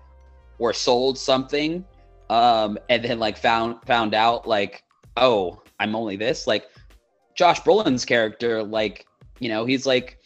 were 0.59 0.73
sold 0.73 1.19
something, 1.19 1.85
um, 2.31 2.79
and 2.89 3.05
then 3.05 3.19
like 3.19 3.37
found 3.37 3.77
found 3.85 4.15
out 4.15 4.49
like, 4.49 4.85
oh, 5.19 5.63
I'm 5.79 5.95
only 5.95 6.17
this. 6.17 6.47
Like 6.47 6.71
Josh 7.35 7.61
Brolin's 7.61 8.07
character, 8.07 8.63
like 8.63 9.07
you 9.39 9.51
know, 9.51 9.67
he's 9.67 9.85
like 9.85 10.19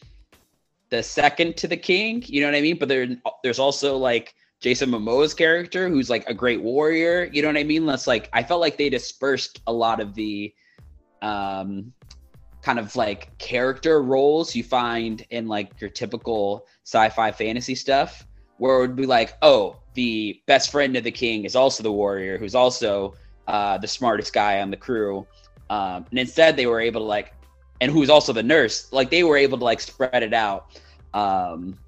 the 0.91 1.03
second 1.03 1.57
to 1.57 1.67
the 1.67 1.77
king. 1.77 2.23
You 2.27 2.43
know 2.43 2.47
what 2.47 2.55
I 2.55 2.61
mean? 2.61 2.79
But 2.79 2.89
there 2.89 3.09
there's 3.43 3.59
also 3.59 3.97
like 3.97 4.35
Jason 4.61 4.91
Momoa's 4.91 5.35
character, 5.35 5.89
who's 5.89 6.11
like 6.11 6.29
a 6.29 6.35
great 6.35 6.61
warrior. 6.61 7.29
You 7.33 7.43
know 7.43 7.49
what 7.49 7.57
I 7.57 7.65
mean? 7.65 7.87
That's 7.87 8.07
like 8.07 8.29
I 8.33 8.43
felt 8.43 8.61
like 8.61 8.77
they 8.77 8.89
dispersed 8.91 9.61
a 9.67 9.73
lot 9.73 10.01
of 10.01 10.15
the 10.15 10.53
um 11.23 11.93
kind 12.63 12.79
of 12.79 12.95
like 12.97 13.37
character 13.39 14.03
roles 14.03 14.55
you 14.55 14.63
find 14.63 15.25
in 15.31 15.47
like 15.47 15.81
your 15.81 15.91
typical 15.91 16.67
sci-fi 16.85 17.31
fantasy 17.31 17.75
stuff, 17.75 18.27
where 18.59 18.77
it 18.77 18.81
would 18.81 18.97
be 18.97 19.07
like, 19.07 19.37
oh, 19.43 19.77
the 19.95 20.41
best 20.47 20.71
friend 20.71 20.97
of 20.97 21.05
the 21.05 21.11
king 21.11 21.45
is 21.45 21.55
also 21.57 21.83
the 21.83 21.93
warrior, 21.93 22.37
who's 22.37 22.55
also 22.55 23.15
uh, 23.47 23.79
the 23.79 23.87
smartest 23.87 24.33
guy 24.33 24.61
on 24.61 24.71
the 24.71 24.77
crew. 24.77 25.27
Um, 25.71 26.05
and 26.11 26.19
instead, 26.19 26.57
they 26.57 26.67
were 26.67 26.81
able 26.81 27.01
to 27.01 27.07
like, 27.07 27.33
and 27.81 27.93
who's 27.93 28.11
also 28.11 28.33
the 28.33 28.43
nurse, 28.43 28.93
like 28.93 29.11
they 29.11 29.23
were 29.23 29.37
able 29.37 29.59
to 29.59 29.65
like 29.65 29.81
spread 29.81 30.23
it 30.23 30.35
out. 30.35 30.81
Um, 31.15 31.79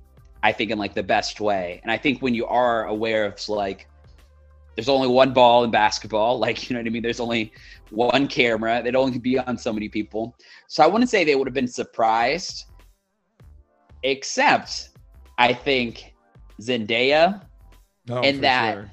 I 0.43 0.53
think 0.53 0.71
in 0.71 0.79
like 0.79 0.95
the 0.95 1.03
best 1.03 1.41
way. 1.41 1.81
And 1.83 1.91
I 1.93 1.99
think 1.99 2.21
when 2.23 2.35
you 2.35 2.47
are 2.47 2.87
aware 2.87 3.25
of 3.27 3.49
like 3.49 3.89
there's 4.75 4.89
only 4.89 5.09
one 5.09 5.33
ball 5.33 5.65
in 5.65 5.71
basketball, 5.71 6.39
like 6.47 6.69
you 6.69 6.75
know 6.75 6.81
what 6.81 6.87
I 6.87 6.91
mean? 6.91 7.03
There's 7.03 7.21
only 7.21 7.53
one 7.91 8.27
camera. 8.29 8.83
They'd 8.83 8.97
only 8.97 9.19
be 9.19 9.39
on 9.39 9.59
so 9.59 9.73
many 9.73 9.89
people. 9.89 10.37
So 10.69 10.83
I 10.83 10.87
wouldn't 10.87 11.11
say 11.11 11.25
they 11.25 11.35
would 11.35 11.47
have 11.47 11.55
been 11.55 11.69
surprised. 11.69 12.65
Except 14.03 14.91
I 15.39 15.53
think 15.53 16.15
Zendaya, 16.61 17.43
no, 18.09 18.21
and 18.23 18.43
that- 18.43 18.75
sure. 18.75 18.91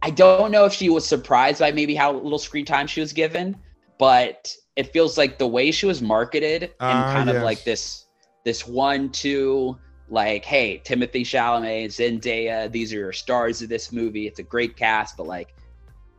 I 0.00 0.10
don't 0.10 0.52
know 0.52 0.64
if 0.64 0.72
she 0.72 0.90
was 0.90 1.04
surprised 1.04 1.58
by 1.58 1.72
maybe 1.72 1.92
how 1.96 2.12
little 2.12 2.38
screen 2.38 2.64
time 2.64 2.86
she 2.86 3.00
was 3.00 3.12
given, 3.12 3.56
but 3.98 4.54
it 4.76 4.92
feels 4.92 5.18
like 5.18 5.38
the 5.38 5.46
way 5.48 5.72
she 5.72 5.86
was 5.86 6.00
marketed 6.00 6.62
and 6.62 6.72
Ah, 6.78 7.12
kind 7.12 7.28
of 7.28 7.42
like 7.42 7.64
this 7.64 8.04
this 8.44 8.64
one 8.64 9.10
two 9.10 9.76
like 10.10 10.44
hey 10.44 10.82
Timothée 10.84 11.22
Chalamet 11.22 11.86
Zendaya 11.86 12.70
these 12.70 12.92
are 12.92 12.98
your 12.98 13.12
stars 13.12 13.62
of 13.62 13.68
this 13.68 13.92
movie. 13.92 14.26
It's 14.26 14.38
a 14.38 14.42
great 14.42 14.76
cast 14.76 15.16
but 15.16 15.26
like 15.26 15.54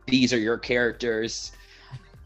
these 0.06 0.32
are 0.32 0.38
your 0.38 0.58
characters. 0.58 1.52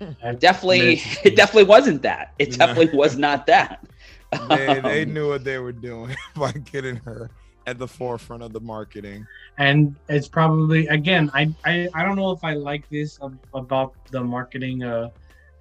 Definitely 0.38 1.00
it 1.24 1.36
definitely 1.36 1.64
wasn't 1.64 2.02
that. 2.02 2.34
It 2.38 2.58
definitely 2.58 2.96
was 2.96 3.16
not 3.16 3.46
that. 3.46 3.86
They, 4.48 4.80
they 4.80 5.04
knew 5.04 5.28
what 5.28 5.44
they 5.44 5.58
were 5.58 5.70
doing 5.70 6.16
by 6.34 6.50
getting 6.50 6.96
her 6.96 7.30
at 7.68 7.78
the 7.78 7.86
forefront 7.86 8.42
of 8.42 8.52
the 8.52 8.60
marketing. 8.60 9.26
and 9.58 9.94
it's 10.08 10.28
probably 10.28 10.86
again 10.88 11.30
I, 11.32 11.54
I 11.64 11.88
i 11.94 12.04
don't 12.04 12.16
know 12.16 12.32
if 12.32 12.42
i 12.42 12.54
like 12.54 12.88
this 12.88 13.18
about 13.54 13.94
the 14.10 14.22
marketing 14.22 14.82
uh 14.82 15.10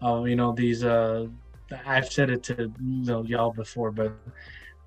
of 0.01 0.28
you 0.28 0.36
know 0.36 0.51
these 0.51 0.84
uh 0.84 1.28
i've 1.86 2.12
said 2.12 2.30
it 2.30 2.41
to 2.43 2.56
you 2.82 3.06
know 3.06 3.24
y'all 3.24 3.51
before 3.51 3.91
but 3.91 4.12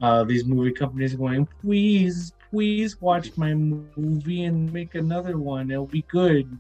uh 0.01 0.25
these 0.25 0.45
movie 0.45 0.73
companies 0.73 1.15
going 1.15 1.47
please 1.61 2.33
please 2.51 3.01
watch 3.01 3.31
my 3.37 3.55
movie 3.55 4.45
and 4.45 4.73
make 4.73 4.95
another 4.95 5.39
one 5.39 5.71
it'll 5.71 5.87
be 5.87 6.03
good 6.03 6.59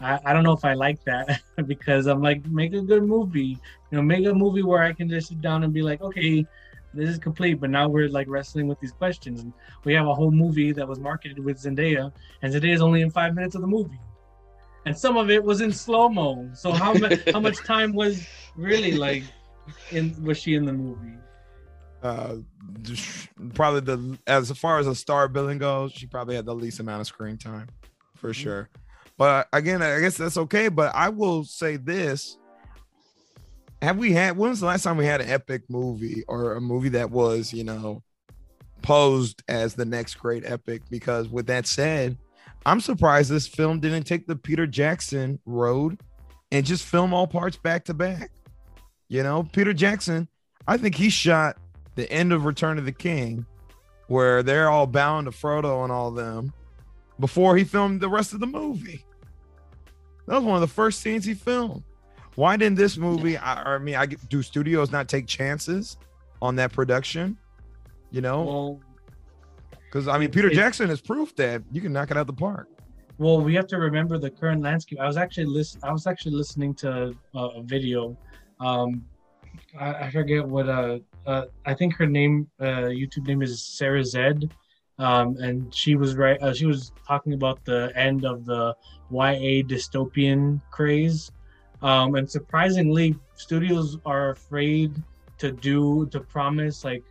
I, 0.00 0.18
I 0.24 0.32
don't 0.32 0.44
know 0.44 0.52
if 0.52 0.64
I 0.64 0.74
like 0.74 1.04
that 1.04 1.42
because 1.66 2.06
I'm 2.06 2.22
like, 2.22 2.44
make 2.46 2.72
a 2.72 2.80
good 2.80 3.02
movie. 3.02 3.58
You 3.90 3.98
know, 3.98 4.02
make 4.02 4.26
a 4.26 4.32
movie 4.32 4.62
where 4.62 4.82
I 4.82 4.92
can 4.92 5.08
just 5.08 5.28
sit 5.28 5.40
down 5.40 5.62
and 5.62 5.72
be 5.72 5.82
like, 5.82 6.00
okay, 6.00 6.46
this 6.94 7.08
is 7.08 7.18
complete. 7.18 7.54
But 7.54 7.70
now 7.70 7.88
we're 7.88 8.08
like 8.08 8.26
wrestling 8.28 8.66
with 8.66 8.80
these 8.80 8.92
questions. 8.92 9.42
And 9.42 9.52
we 9.84 9.92
have 9.94 10.06
a 10.06 10.14
whole 10.14 10.30
movie 10.30 10.72
that 10.72 10.86
was 10.86 10.98
marketed 10.98 11.38
with 11.38 11.58
Zendaya, 11.58 12.12
and 12.42 12.52
Zendaya's 12.52 12.80
only 12.80 13.02
in 13.02 13.10
five 13.10 13.34
minutes 13.34 13.54
of 13.54 13.60
the 13.60 13.66
movie, 13.66 14.00
and 14.86 14.96
some 14.96 15.16
of 15.16 15.30
it 15.30 15.42
was 15.42 15.60
in 15.60 15.72
slow 15.72 16.08
mo. 16.08 16.48
So 16.54 16.72
how 16.72 16.94
much 16.94 17.20
how 17.32 17.40
much 17.40 17.58
time 17.58 17.92
was 17.92 18.26
really 18.56 18.92
like 18.92 19.22
in 19.92 20.20
was 20.22 20.38
she 20.38 20.54
in 20.54 20.64
the 20.64 20.72
movie? 20.72 21.16
Uh, 22.02 22.36
just 22.59 22.59
probably 23.54 23.80
the 23.80 24.18
as 24.26 24.50
far 24.52 24.78
as 24.78 24.86
a 24.86 24.94
star 24.94 25.28
billing 25.28 25.58
goes, 25.58 25.92
she 25.92 26.06
probably 26.06 26.36
had 26.36 26.44
the 26.46 26.54
least 26.54 26.80
amount 26.80 27.00
of 27.00 27.06
screen 27.06 27.36
time, 27.38 27.68
for 28.16 28.30
Mm-hmm. 28.30 28.42
sure. 28.42 28.68
But 29.16 29.48
again, 29.52 29.82
I 29.82 30.00
guess 30.00 30.16
that's 30.16 30.36
okay. 30.36 30.68
But 30.68 30.94
I 30.94 31.08
will 31.10 31.44
say 31.44 31.76
this: 31.76 32.38
Have 33.82 33.98
we 33.98 34.12
had? 34.12 34.36
When 34.36 34.50
was 34.50 34.60
the 34.60 34.66
last 34.66 34.82
time 34.82 34.96
we 34.96 35.04
had 35.06 35.20
an 35.20 35.28
epic 35.28 35.64
movie 35.68 36.24
or 36.28 36.54
a 36.54 36.60
movie 36.60 36.88
that 36.90 37.10
was, 37.10 37.52
you 37.52 37.64
know, 37.64 38.02
posed 38.82 39.42
as 39.48 39.74
the 39.74 39.84
next 39.84 40.14
great 40.14 40.44
epic? 40.46 40.82
Because 40.90 41.28
with 41.28 41.46
that 41.48 41.66
said, 41.66 42.16
I'm 42.64 42.80
surprised 42.80 43.30
this 43.30 43.46
film 43.46 43.80
didn't 43.80 44.04
take 44.04 44.26
the 44.26 44.36
Peter 44.36 44.66
Jackson 44.66 45.38
road 45.44 46.00
and 46.50 46.64
just 46.64 46.84
film 46.84 47.12
all 47.12 47.26
parts 47.26 47.56
back 47.58 47.84
to 47.86 47.94
back. 47.94 48.30
You 49.08 49.22
know, 49.22 49.42
Peter 49.52 49.72
Jackson, 49.74 50.28
I 50.66 50.76
think 50.78 50.94
he 50.94 51.10
shot 51.10 51.58
the 51.96 52.10
end 52.10 52.32
of 52.32 52.44
Return 52.44 52.78
of 52.78 52.84
the 52.84 52.92
King, 52.92 53.44
where 54.08 54.42
they're 54.42 54.68
all 54.70 54.86
bound 54.86 55.26
to 55.26 55.30
Frodo 55.30 55.82
and 55.82 55.92
all 55.92 56.10
them, 56.10 56.52
before 57.18 57.56
he 57.56 57.64
filmed 57.64 58.00
the 58.00 58.08
rest 58.08 58.32
of 58.32 58.40
the 58.40 58.46
movie. 58.46 59.04
That 60.26 60.36
was 60.36 60.44
one 60.44 60.54
of 60.56 60.60
the 60.60 60.66
first 60.74 61.00
scenes 61.00 61.24
he 61.24 61.34
filmed. 61.34 61.82
Why 62.36 62.56
didn't 62.56 62.76
this 62.78 62.96
movie? 62.96 63.36
I, 63.36 63.74
I 63.74 63.78
mean, 63.78 63.96
I 63.96 64.06
do 64.06 64.42
studios 64.42 64.90
not 64.92 65.08
take 65.08 65.26
chances 65.26 65.96
on 66.40 66.56
that 66.56 66.72
production? 66.72 67.36
You 68.12 68.20
know, 68.22 68.42
Well, 68.44 68.80
because 69.84 70.08
I 70.08 70.18
mean, 70.18 70.30
Peter 70.30 70.48
it- 70.48 70.54
Jackson 70.54 70.88
is 70.90 71.00
proof 71.00 71.34
that 71.36 71.62
you 71.72 71.80
can 71.80 71.92
knock 71.92 72.10
it 72.10 72.16
out 72.16 72.22
of 72.22 72.26
the 72.28 72.32
park. 72.32 72.68
well, 73.18 73.40
we 73.40 73.54
have 73.54 73.66
to 73.68 73.76
remember 73.78 74.16
the 74.18 74.30
current 74.30 74.62
landscape. 74.62 74.98
I 75.00 75.06
was 75.06 75.16
actually 75.16 75.46
list. 75.46 75.78
I 75.82 75.92
was 75.92 76.06
actually 76.06 76.34
listening 76.36 76.74
to 76.76 77.14
a, 77.34 77.38
a 77.38 77.62
video. 77.62 78.16
Um, 78.60 79.04
I, 79.78 79.94
I 80.06 80.10
forget 80.10 80.46
what. 80.46 80.68
Uh, 80.68 80.98
uh, 81.30 81.46
I 81.64 81.74
think 81.74 81.94
her 81.94 82.06
name, 82.06 82.50
uh, 82.58 82.90
YouTube 83.00 83.26
name 83.28 83.40
is 83.40 83.62
Sarah 83.62 84.04
Zed, 84.04 84.52
um, 84.98 85.36
and 85.36 85.72
she 85.72 85.94
was 85.94 86.16
right. 86.16 86.40
Uh, 86.42 86.52
she 86.52 86.66
was 86.66 86.90
talking 87.06 87.34
about 87.34 87.64
the 87.64 87.92
end 87.94 88.24
of 88.24 88.44
the 88.44 88.74
YA 89.12 89.62
dystopian 89.62 90.60
craze, 90.72 91.30
um, 91.82 92.16
and 92.16 92.28
surprisingly, 92.28 93.16
studios 93.34 93.96
are 94.04 94.30
afraid 94.30 94.90
to 95.38 95.52
do 95.52 96.06
to 96.10 96.18
promise 96.18 96.84
like 96.84 97.04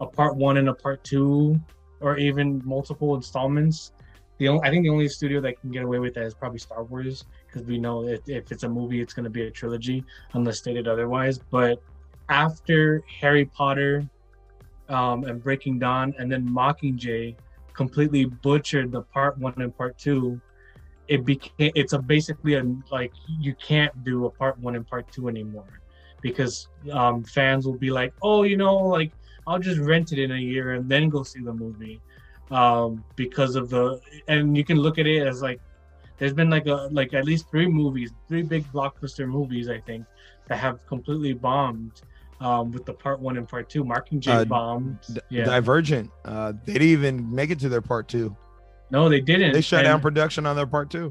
a 0.00 0.06
part 0.06 0.34
one 0.34 0.56
and 0.56 0.68
a 0.68 0.74
part 0.74 1.04
two, 1.04 1.60
or 2.00 2.18
even 2.18 2.60
multiple 2.64 3.14
installments. 3.14 3.92
The 4.38 4.48
only, 4.48 4.66
I 4.66 4.70
think 4.70 4.82
the 4.82 4.90
only 4.90 5.08
studio 5.08 5.40
that 5.42 5.60
can 5.60 5.70
get 5.70 5.84
away 5.84 6.00
with 6.00 6.14
that 6.14 6.24
is 6.24 6.34
probably 6.34 6.58
Star 6.58 6.82
Wars 6.82 7.24
because 7.46 7.62
we 7.68 7.78
know 7.78 8.08
if, 8.08 8.26
if 8.26 8.50
it's 8.50 8.64
a 8.64 8.68
movie, 8.68 9.00
it's 9.00 9.12
going 9.12 9.24
to 9.24 9.30
be 9.30 9.42
a 9.42 9.50
trilogy 9.50 10.02
unless 10.32 10.58
stated 10.58 10.88
otherwise. 10.88 11.38
But 11.38 11.80
after 12.30 13.02
Harry 13.20 13.44
Potter 13.44 14.08
um, 14.88 15.24
and 15.24 15.42
Breaking 15.42 15.78
Dawn, 15.78 16.14
and 16.18 16.30
then 16.30 16.48
Mockingjay 16.48 17.36
completely 17.74 18.24
butchered 18.24 18.92
the 18.92 19.02
part 19.02 19.36
one 19.38 19.54
and 19.56 19.76
part 19.76 19.98
two, 19.98 20.40
it 21.08 21.24
became 21.24 21.72
it's 21.74 21.92
a 21.92 21.98
basically 21.98 22.54
a 22.54 22.64
like 22.90 23.12
you 23.40 23.54
can't 23.54 23.92
do 24.04 24.26
a 24.26 24.30
part 24.30 24.58
one 24.58 24.76
and 24.76 24.86
part 24.86 25.10
two 25.12 25.28
anymore. 25.28 25.80
Because 26.22 26.68
um, 26.92 27.24
fans 27.24 27.66
will 27.66 27.78
be 27.78 27.90
like, 27.90 28.12
oh, 28.22 28.42
you 28.42 28.56
know, 28.56 28.76
like 28.76 29.12
I'll 29.46 29.58
just 29.58 29.80
rent 29.80 30.12
it 30.12 30.18
in 30.18 30.32
a 30.32 30.38
year 30.38 30.74
and 30.74 30.88
then 30.88 31.08
go 31.08 31.22
see 31.22 31.40
the 31.40 31.52
movie. 31.52 32.00
Um, 32.50 33.04
because 33.14 33.54
of 33.54 33.70
the 33.70 34.00
and 34.26 34.56
you 34.56 34.64
can 34.64 34.76
look 34.76 34.98
at 34.98 35.06
it 35.06 35.26
as 35.26 35.40
like 35.40 35.60
there's 36.18 36.32
been 36.32 36.50
like 36.50 36.66
a 36.66 36.88
like 36.92 37.14
at 37.14 37.24
least 37.24 37.48
three 37.50 37.66
movies, 37.66 38.12
three 38.28 38.42
big 38.42 38.64
blockbuster 38.72 39.26
movies, 39.26 39.68
I 39.68 39.80
think, 39.80 40.04
that 40.48 40.58
have 40.58 40.86
completely 40.86 41.32
bombed 41.32 42.02
um, 42.40 42.70
with 42.72 42.84
the 42.86 42.92
part 42.94 43.20
one 43.20 43.36
and 43.36 43.46
part 43.48 43.68
two. 43.68 43.84
Mockingjay 43.84 44.28
Uh, 44.40 44.44
bombed. 44.44 44.98
D- 45.12 45.20
yeah. 45.30 45.44
Divergent, 45.44 46.10
uh, 46.24 46.52
they 46.64 46.72
didn't 46.74 46.88
even 46.88 47.34
make 47.34 47.50
it 47.50 47.58
to 47.60 47.68
their 47.68 47.80
part 47.82 48.08
two. 48.08 48.34
no, 48.90 49.08
they 49.08 49.20
didn't. 49.20 49.52
They 49.52 49.60
shut 49.60 49.80
and, 49.80 49.86
down 49.86 50.00
production 50.00 50.46
on 50.46 50.56
their 50.56 50.66
part 50.66 50.90
two. 50.90 51.10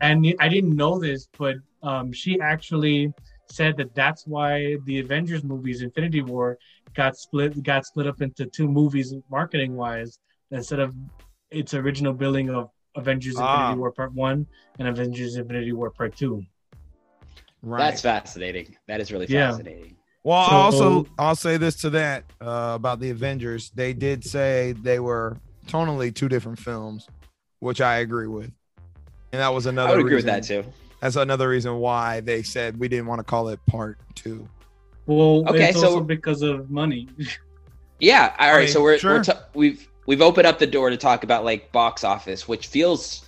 and 0.00 0.26
I 0.40 0.48
didn't 0.48 0.74
know 0.74 0.98
this, 0.98 1.28
but 1.38 1.56
um, 1.82 2.12
she 2.12 2.40
actually 2.40 3.12
said 3.50 3.76
that 3.76 3.94
that's 3.94 4.26
why 4.26 4.76
the 4.86 4.98
Avengers 5.00 5.42
movies, 5.44 5.82
Infinity 5.82 6.22
War, 6.22 6.56
got 6.94 7.16
split 7.16 7.62
got 7.62 7.84
split 7.86 8.06
up 8.06 8.20
into 8.22 8.46
two 8.46 8.68
movies 8.68 9.14
marketing 9.30 9.76
wise 9.76 10.18
instead 10.50 10.80
of 10.80 10.94
its 11.50 11.74
original 11.74 12.12
billing 12.12 12.48
of 12.50 12.70
Avengers 12.96 13.36
Ah. 13.38 13.42
Infinity 13.60 13.78
War 13.80 13.92
Part 13.92 14.12
One 14.14 14.46
and 14.78 14.88
Avengers 14.88 15.36
Infinity 15.36 15.72
War 15.72 15.90
Part 15.90 16.16
Two. 16.16 16.42
Right. 17.62 17.78
That's 17.78 18.00
fascinating. 18.02 18.76
That 18.88 19.00
is 19.00 19.12
really 19.12 19.26
Yeah. 19.28 19.50
fascinating. 19.50 19.96
Well, 20.22 20.48
So- 20.48 20.56
also 20.56 21.06
I'll 21.18 21.34
say 21.36 21.56
this 21.56 21.76
to 21.82 21.90
that 21.90 22.24
uh, 22.40 22.72
about 22.74 23.00
the 23.00 23.10
Avengers. 23.10 23.70
They 23.74 23.92
did 23.92 24.24
say 24.24 24.72
they 24.82 25.00
were 25.00 25.38
tonally 25.66 26.14
two 26.14 26.28
different 26.28 26.58
films, 26.58 27.08
which 27.60 27.80
I 27.80 27.98
agree 27.98 28.26
with, 28.26 28.50
and 29.32 29.40
that 29.40 29.52
was 29.54 29.66
another. 29.66 29.92
I 29.92 29.96
would 29.96 30.00
agree 30.04 30.16
with 30.16 30.26
that 30.26 30.44
too. 30.44 30.64
That's 31.00 31.16
another 31.16 31.48
reason 31.48 31.76
why 31.76 32.20
they 32.20 32.42
said 32.42 32.78
we 32.78 32.86
didn't 32.88 33.06
want 33.06 33.20
to 33.20 33.24
call 33.24 33.48
it 33.48 33.58
part 33.66 33.98
two. 34.14 34.46
Well, 35.06 35.48
Okay, 35.48 35.70
it's 35.70 35.80
so- 35.80 35.86
also 35.86 36.00
because 36.00 36.42
of 36.42 36.70
money. 36.70 37.08
Yeah. 38.02 38.34
All 38.38 38.52
right. 38.52 38.60
mean, 38.60 38.68
so 38.68 38.80
we're, 38.82 38.96
sure. 38.96 39.16
we're 39.18 39.22
t- 39.24 39.32
we've 39.52 39.86
we've 40.06 40.22
opened 40.22 40.46
up 40.46 40.58
the 40.58 40.66
door 40.66 40.88
to 40.88 40.96
talk 40.96 41.22
about 41.22 41.44
like 41.44 41.70
box 41.70 42.02
office, 42.02 42.48
which 42.48 42.68
feels 42.68 43.26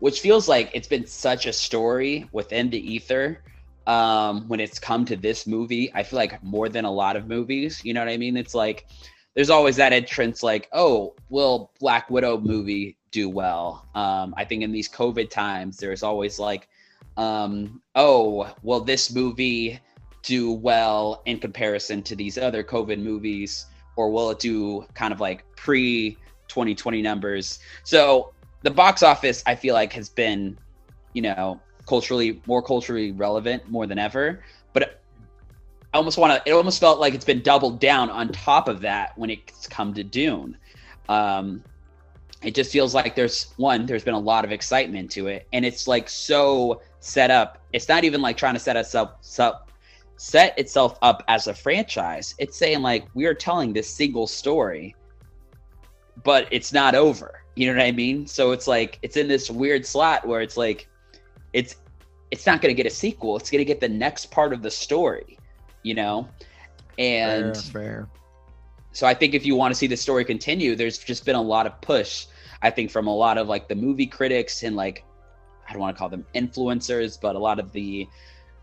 which 0.00 0.18
feels 0.20 0.48
like 0.48 0.68
it's 0.74 0.88
been 0.88 1.06
such 1.06 1.46
a 1.46 1.52
story 1.52 2.28
within 2.32 2.70
the 2.70 2.92
ether. 2.92 3.40
Um, 3.86 4.48
when 4.48 4.60
it's 4.60 4.78
come 4.78 5.04
to 5.06 5.16
this 5.16 5.46
movie, 5.46 5.90
I 5.94 6.02
feel 6.02 6.18
like 6.18 6.42
more 6.42 6.68
than 6.68 6.84
a 6.84 6.90
lot 6.90 7.16
of 7.16 7.26
movies. 7.28 7.84
You 7.84 7.94
know 7.94 8.00
what 8.00 8.08
I 8.08 8.16
mean? 8.16 8.36
It's 8.36 8.54
like 8.54 8.86
there's 9.34 9.50
always 9.50 9.76
that 9.76 9.92
entrance, 9.92 10.42
like, 10.42 10.68
oh, 10.72 11.14
will 11.28 11.70
Black 11.80 12.08
Widow 12.08 12.38
movie 12.38 12.96
do 13.10 13.28
well? 13.28 13.86
Um, 13.94 14.34
I 14.36 14.44
think 14.44 14.62
in 14.62 14.72
these 14.72 14.88
COVID 14.88 15.28
times, 15.28 15.76
there's 15.76 16.02
always 16.02 16.38
like, 16.38 16.68
um, 17.16 17.82
oh, 17.94 18.54
will 18.62 18.80
this 18.80 19.12
movie 19.14 19.80
do 20.22 20.52
well 20.52 21.22
in 21.26 21.38
comparison 21.38 22.02
to 22.04 22.16
these 22.16 22.38
other 22.38 22.64
COVID 22.64 23.02
movies? 23.02 23.66
or 23.96 24.10
will 24.10 24.30
it 24.30 24.38
do 24.38 24.86
kind 24.94 25.12
of 25.12 25.20
like 25.20 25.44
pre 25.56 26.16
2020 26.48 27.02
numbers? 27.02 27.58
So 27.84 28.32
the 28.62 28.70
box 28.70 29.02
office, 29.02 29.42
I 29.46 29.54
feel 29.54 29.74
like, 29.74 29.92
has 29.92 30.08
been, 30.08 30.58
you 31.12 31.22
know, 31.22 31.60
culturally 31.86 32.40
more 32.46 32.62
culturally 32.62 33.12
relevant 33.12 33.68
more 33.70 33.86
than 33.86 33.98
ever. 33.98 34.42
But 34.72 35.00
I 35.92 35.96
almost 35.98 36.18
want 36.18 36.32
to. 36.44 36.50
It 36.50 36.52
almost 36.52 36.80
felt 36.80 36.98
like 36.98 37.14
it's 37.14 37.24
been 37.24 37.42
doubled 37.42 37.80
down 37.80 38.10
on 38.10 38.28
top 38.28 38.68
of 38.68 38.80
that 38.80 39.16
when 39.16 39.30
it's 39.30 39.66
come 39.68 39.94
to 39.94 40.04
Dune. 40.04 40.56
Um, 41.08 41.62
it 42.42 42.54
just 42.54 42.72
feels 42.72 42.94
like 42.94 43.14
there's 43.14 43.52
one. 43.56 43.86
There's 43.86 44.04
been 44.04 44.14
a 44.14 44.18
lot 44.18 44.44
of 44.44 44.52
excitement 44.52 45.10
to 45.12 45.28
it, 45.28 45.46
and 45.52 45.64
it's 45.64 45.86
like 45.86 46.08
so 46.08 46.82
set 47.00 47.30
up. 47.30 47.62
It's 47.72 47.88
not 47.88 48.04
even 48.04 48.20
like 48.20 48.36
trying 48.36 48.54
to 48.54 48.60
set 48.60 48.76
up. 48.76 49.20
up 49.38 49.70
set 50.16 50.56
itself 50.58 50.96
up 51.02 51.24
as 51.28 51.48
a 51.48 51.54
franchise. 51.54 52.34
It's 52.38 52.56
saying 52.56 52.82
like 52.82 53.06
we 53.14 53.26
are 53.26 53.34
telling 53.34 53.72
this 53.72 53.88
single 53.88 54.26
story, 54.26 54.94
but 56.22 56.46
it's 56.50 56.72
not 56.72 56.94
over. 56.94 57.42
You 57.56 57.68
know 57.68 57.76
what 57.76 57.84
I 57.84 57.92
mean? 57.92 58.26
So 58.26 58.52
it's 58.52 58.66
like 58.66 58.98
it's 59.02 59.16
in 59.16 59.28
this 59.28 59.50
weird 59.50 59.86
slot 59.86 60.26
where 60.26 60.40
it's 60.40 60.56
like 60.56 60.88
it's 61.54 61.76
it's 62.30 62.46
not 62.46 62.60
going 62.60 62.74
to 62.74 62.76
get 62.76 62.90
a 62.90 62.94
sequel. 62.94 63.36
It's 63.36 63.50
going 63.50 63.60
to 63.60 63.64
get 63.64 63.80
the 63.80 63.88
next 63.88 64.30
part 64.30 64.52
of 64.52 64.60
the 64.60 64.70
story, 64.70 65.38
you 65.84 65.94
know? 65.94 66.28
And 66.98 67.56
fair, 67.56 67.72
fair. 67.72 68.08
so 68.92 69.06
I 69.06 69.14
think 69.14 69.34
if 69.34 69.46
you 69.46 69.54
want 69.54 69.72
to 69.72 69.78
see 69.78 69.86
the 69.86 69.96
story 69.96 70.24
continue, 70.24 70.74
there's 70.74 70.98
just 70.98 71.24
been 71.24 71.36
a 71.36 71.42
lot 71.42 71.66
of 71.66 71.80
push, 71.80 72.26
I 72.60 72.70
think, 72.70 72.90
from 72.90 73.06
a 73.06 73.14
lot 73.14 73.38
of 73.38 73.48
like 73.48 73.68
the 73.68 73.76
movie 73.76 74.06
critics 74.06 74.64
and 74.64 74.74
like 74.74 75.04
I 75.68 75.72
don't 75.72 75.80
want 75.80 75.96
to 75.96 75.98
call 75.98 76.08
them 76.08 76.26
influencers, 76.34 77.18
but 77.20 77.36
a 77.36 77.38
lot 77.38 77.58
of 77.58 77.72
the 77.72 78.06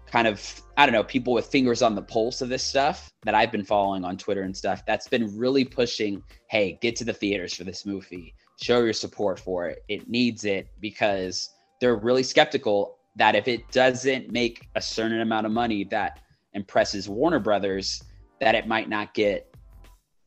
kind 0.05 0.27
of 0.27 0.61
I 0.75 0.85
don't 0.85 0.93
know 0.93 1.03
people 1.03 1.33
with 1.33 1.45
fingers 1.45 1.81
on 1.81 1.95
the 1.95 2.01
pulse 2.01 2.41
of 2.41 2.49
this 2.49 2.63
stuff 2.63 3.09
that 3.23 3.35
I've 3.35 3.53
been 3.53 3.63
following 3.63 4.03
on 4.03 4.17
Twitter 4.17 4.41
and 4.41 4.55
stuff. 4.55 4.85
That's 4.85 5.07
been 5.07 5.37
really 5.37 5.63
pushing. 5.63 6.21
Hey, 6.49 6.77
get 6.81 6.97
to 6.97 7.05
the 7.05 7.13
theaters 7.13 7.53
for 7.53 7.63
this 7.63 7.85
movie. 7.85 8.33
Show 8.61 8.83
your 8.83 8.93
support 8.93 9.39
for 9.39 9.67
it. 9.67 9.83
It 9.87 10.09
needs 10.09 10.43
it 10.43 10.67
because 10.81 11.49
they're 11.81 11.95
really 11.97 12.23
skeptical 12.23 12.97
that 13.17 13.35
if 13.35 13.47
it 13.49 13.69
doesn't 13.71 14.31
make 14.31 14.69
a 14.75 14.81
certain 14.81 15.19
amount 15.19 15.45
of 15.45 15.51
money 15.51 15.83
that 15.85 16.19
impresses 16.53 17.09
Warner 17.09 17.39
Brothers, 17.39 18.01
that 18.39 18.55
it 18.55 18.67
might 18.67 18.87
not 18.87 19.13
get, 19.13 19.53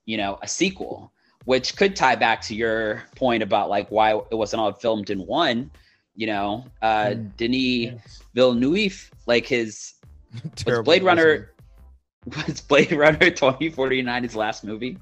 you 0.05 0.19
know, 0.19 0.39
a 0.43 0.49
sequel. 0.49 1.13
Which 1.47 1.77
could 1.77 1.95
tie 1.95 2.17
back 2.17 2.41
to 2.43 2.55
your 2.55 3.05
point 3.17 3.43
about 3.43 3.69
like 3.69 3.89
why 3.91 4.15
it 4.15 4.35
wasn't 4.35 4.61
all 4.61 4.73
filmed 4.73 5.11
in 5.11 5.21
one. 5.27 5.71
You 6.17 6.27
know, 6.29 6.65
uh, 6.83 7.15
Mm. 7.15 7.37
Denis 7.37 8.23
Villeneuve, 8.35 9.11
like 9.27 9.47
his 9.47 9.95
was 10.67 10.81
Blade. 10.81 11.03
Runner 11.03 11.53
was 12.47 12.61
Blade 12.63 12.93
Runner 12.93 13.31
2049 13.31 14.23
his 14.23 14.35
last 14.35 14.65
movie? 14.65 14.99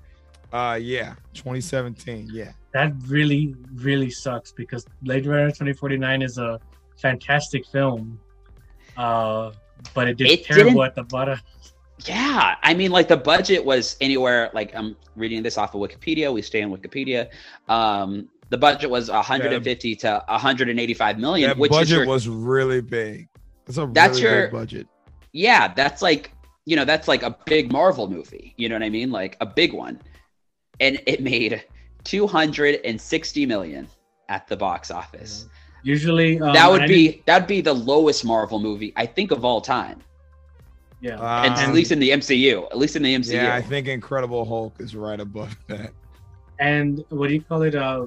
Uh, 0.53 0.79
yeah, 0.81 1.15
2017. 1.35 2.29
Yeah, 2.33 2.53
That 2.73 2.93
really, 3.07 3.55
really 3.75 4.11
sucks 4.11 4.53
because 4.53 4.85
Blade 5.03 5.27
Runner 5.27 5.49
2049 5.49 6.23
is 6.23 6.39
a 6.39 6.61
fantastic 7.01 7.67
film, 7.67 8.21
uh, 8.97 9.53
but 9.95 10.09
it 10.09 10.17
did 10.19 10.29
It 10.31 10.45
terrible 10.45 10.71
didn't- 10.71 10.85
at 10.85 10.95
the 10.95 11.05
bottom. 11.05 11.39
Yeah, 12.05 12.57
I 12.63 12.75
mean, 12.75 12.91
like 12.91 13.07
the 13.09 13.17
budget 13.17 13.65
was 13.65 13.97
anywhere. 14.01 14.51
Like 14.53 14.75
I'm 14.75 14.97
reading 15.15 15.43
this 15.43 15.57
off 15.57 15.75
of 15.75 15.81
Wikipedia. 15.81 16.33
We 16.33 16.43
stay 16.43 16.63
on 16.63 16.71
Wikipedia. 16.77 17.29
Um, 17.69 18.29
The 18.49 18.59
budget 18.59 18.91
was 18.91 19.09
150 19.09 19.97
to 19.97 20.23
185 20.29 21.19
million, 21.19 21.49
That 21.51 21.57
which 21.59 21.71
is 21.71 21.79
budget 21.79 21.99
your, 21.99 22.07
was 22.07 22.29
really 22.29 22.81
big. 22.83 23.29
That's 23.65 23.79
a 23.79 23.89
That's 23.93 24.21
really 24.21 24.35
your- 24.35 24.43
big 24.49 24.53
budget. 24.53 24.87
yeah, 25.33 25.73
that's 25.73 26.03
like 26.03 26.33
you 26.67 26.77
know 26.77 26.85
that's 26.85 27.09
like 27.09 27.23
a 27.23 27.37
big 27.47 27.73
Marvel 27.73 28.11
movie. 28.11 28.53
You 28.59 28.69
know 28.69 28.75
what 28.75 28.83
I 28.83 28.91
mean? 28.91 29.11
Like 29.11 29.37
a 29.41 29.47
big 29.47 29.73
one, 29.73 30.01
and 30.83 31.01
it 31.07 31.22
made 31.22 31.64
260 32.05 33.47
million 33.47 33.89
at 34.28 34.47
the 34.49 34.57
box 34.57 34.91
office. 34.91 35.47
Usually, 35.85 36.41
um, 36.41 36.53
that 36.53 36.70
would 36.70 36.83
I 36.83 36.87
be 36.87 37.22
that'd 37.26 37.49
be 37.49 37.61
the 37.61 37.72
lowest 37.72 38.24
Marvel 38.24 38.59
movie 38.61 38.93
I 38.97 39.07
think 39.07 39.30
of 39.30 39.45
all 39.45 39.61
time, 39.61 40.01
yeah. 41.01 41.14
and 41.45 41.55
at 41.55 41.68
Um, 41.68 41.74
least 41.74 41.91
in 41.93 41.99
the 41.99 42.11
MCU. 42.11 42.66
At 42.70 42.78
least 42.78 42.95
in 42.97 43.03
the 43.03 43.14
MCU. 43.14 43.35
Yeah, 43.35 43.55
I 43.55 43.62
think 43.62 43.89
Incredible 43.89 44.45
Hulk 44.45 44.74
is 44.80 44.95
right 44.95 45.18
above 45.18 45.57
that. 45.68 45.93
and 46.59 47.05
what 47.09 47.28
do 47.28 47.35
you 47.35 47.43
call 47.43 47.62
it? 47.62 47.74
Uh, 47.74 48.07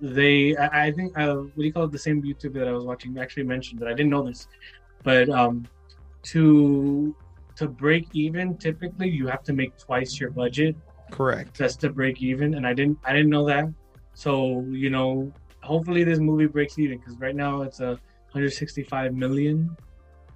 they, 0.00 0.56
I, 0.56 0.86
I 0.86 0.92
think, 0.92 1.16
uh, 1.18 1.36
what 1.36 1.56
do 1.56 1.64
you 1.64 1.72
call 1.72 1.84
it? 1.84 1.92
The 1.92 1.98
same 1.98 2.22
YouTube 2.22 2.52
that 2.54 2.68
I 2.68 2.72
was 2.72 2.84
watching 2.84 3.18
actually 3.18 3.44
mentioned 3.44 3.80
that 3.80 3.88
I 3.88 3.94
didn't 3.94 4.10
know 4.10 4.22
this, 4.22 4.46
but 5.02 5.28
um, 5.30 5.66
to 6.24 7.14
to 7.56 7.66
break 7.66 8.06
even, 8.12 8.56
typically 8.58 9.08
you 9.08 9.26
have 9.26 9.42
to 9.44 9.52
make 9.52 9.76
twice 9.78 10.20
your 10.20 10.30
budget 10.30 10.76
Correct. 11.10 11.56
just 11.56 11.80
to 11.80 11.90
break 11.90 12.22
even, 12.22 12.54
and 12.54 12.66
I 12.66 12.74
didn't, 12.74 12.98
I 13.04 13.12
didn't 13.12 13.30
know 13.30 13.46
that. 13.46 13.66
So 14.14 14.62
you 14.70 14.90
know, 14.90 15.32
hopefully 15.62 16.04
this 16.04 16.18
movie 16.18 16.46
breaks 16.46 16.78
even 16.78 16.98
because 16.98 17.16
right 17.18 17.34
now 17.36 17.62
it's 17.62 17.80
a 17.80 17.98
165 18.32 19.14
million. 19.14 19.76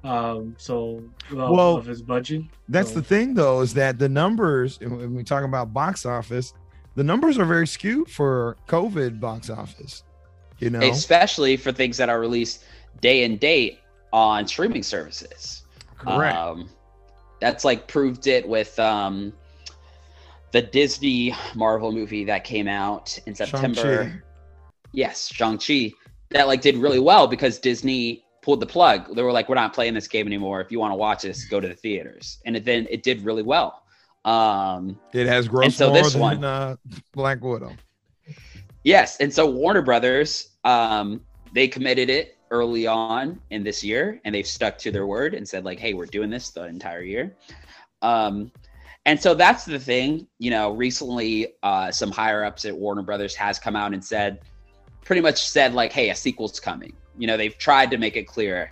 Um, 0.05 0.55
so 0.59 1.03
well, 1.33 1.55
Well, 1.55 1.77
of 1.77 1.87
his 1.87 2.03
budget. 2.03 2.43
That's 2.69 2.89
So- 2.89 2.97
the 2.97 3.03
thing, 3.03 3.35
though, 3.35 3.61
is 3.61 3.73
that 3.75 3.99
the 4.01 4.09
numbers, 4.09 4.81
when 4.81 5.15
we 5.15 5.23
talk 5.23 5.45
about 5.45 5.73
box 5.73 6.05
office, 6.05 6.55
the 6.97 7.05
numbers 7.05 7.39
are 7.39 7.45
very 7.45 7.67
skewed 7.69 8.09
for 8.11 8.57
COVID 8.67 9.21
box 9.21 9.49
office. 9.49 10.03
You 10.59 10.71
know, 10.71 10.81
especially 10.81 11.57
for 11.57 11.71
things 11.73 11.97
that 11.97 12.09
are 12.09 12.19
released 12.21 12.65
day 13.01 13.25
and 13.25 13.39
date 13.41 13.79
on 14.13 14.47
streaming 14.47 14.83
services. 14.83 15.63
correct. 15.99 16.37
Um, 16.37 16.69
that's 17.41 17.65
like 17.65 17.87
proved 17.89 18.27
it 18.29 18.49
with 18.49 18.79
um, 18.79 19.33
the 20.53 20.63
Disney 20.63 21.35
Marvel 21.55 21.93
movie 21.93 22.25
that 22.25 22.45
came 22.45 22.69
out 22.69 23.19
in 23.27 23.35
September. 23.35 24.05
Shang-Chi. 24.05 24.23
Yes, 24.93 25.33
Shang-Chi. 25.33 25.93
That 26.31 26.47
like 26.47 26.61
did 26.61 26.77
really 26.77 26.99
well 27.01 27.27
because 27.27 27.59
Disney 27.59 28.25
pulled 28.43 28.61
the 28.61 28.67
plug. 28.67 29.15
They 29.15 29.23
were 29.23 29.33
like, 29.33 29.49
we're 29.49 29.55
not 29.55 29.73
playing 29.73 29.95
this 29.95 30.09
game 30.09 30.27
anymore. 30.27 30.61
If 30.61 30.71
you 30.73 30.79
want 30.81 30.93
to 30.93 30.97
watch 30.97 31.23
this, 31.23 31.45
go 31.45 31.61
to 31.61 31.69
the 31.69 31.75
theaters. 31.75 32.39
And 32.45 32.57
it, 32.57 32.65
then 32.65 32.87
it 32.91 33.03
did 33.03 33.23
really 33.23 33.43
well. 33.43 33.83
Um, 34.25 34.99
It 35.13 35.27
has 35.27 35.49
grossed 35.49 35.73
so 35.73 35.89
more 35.89 36.03
this 36.03 36.13
than 36.13 36.21
one- 36.21 36.45
uh, 36.45 36.77
Black 37.13 37.43
Widow. 37.43 37.73
Yes, 38.85 39.19
and 39.19 39.33
so 39.33 39.49
Warner 39.49 39.83
Brothers, 39.83 40.49
um, 40.65 41.21
they 41.53 41.69
committed 41.69 42.11
it 42.11 42.37
early 42.51 42.87
on 42.87 43.41
in 43.51 43.63
this 43.63 43.85
year, 43.85 44.21
and 44.25 44.35
they've 44.35 44.47
stuck 44.47 44.77
to 44.79 44.91
their 44.91 45.07
word 45.07 45.35
and 45.35 45.49
said 45.49 45.65
like, 45.65 45.79
"Hey, 45.79 45.95
we're 45.95 46.07
doing 46.07 46.31
this 46.31 46.51
the 46.51 46.65
entire 46.65 47.03
year." 47.03 47.37
Um, 48.03 48.51
and 49.05 49.21
so 49.21 49.35
that's 49.35 49.65
the 49.65 49.79
thing. 49.79 50.27
You 50.39 50.51
know, 50.51 50.73
recently, 50.73 51.55
uh, 51.63 51.91
some 51.91 52.11
higher 52.11 52.45
ups 52.45 52.65
at 52.65 52.77
Warner 52.77 53.03
Brothers 53.03 53.35
has 53.35 53.59
come 53.59 53.77
out 53.77 53.93
and 53.93 54.05
said, 54.05 54.41
pretty 55.05 55.21
much 55.21 55.49
said 55.49 55.75
like, 55.75 55.93
"Hey, 55.93 56.11
a 56.11 56.15
sequel's 56.15 56.61
coming." 56.61 56.93
You 57.19 57.27
know, 57.27 57.37
they've 57.37 57.57
tried 57.57 57.91
to 57.91 57.99
make 57.99 58.17
it 58.17 58.27
clear. 58.27 58.71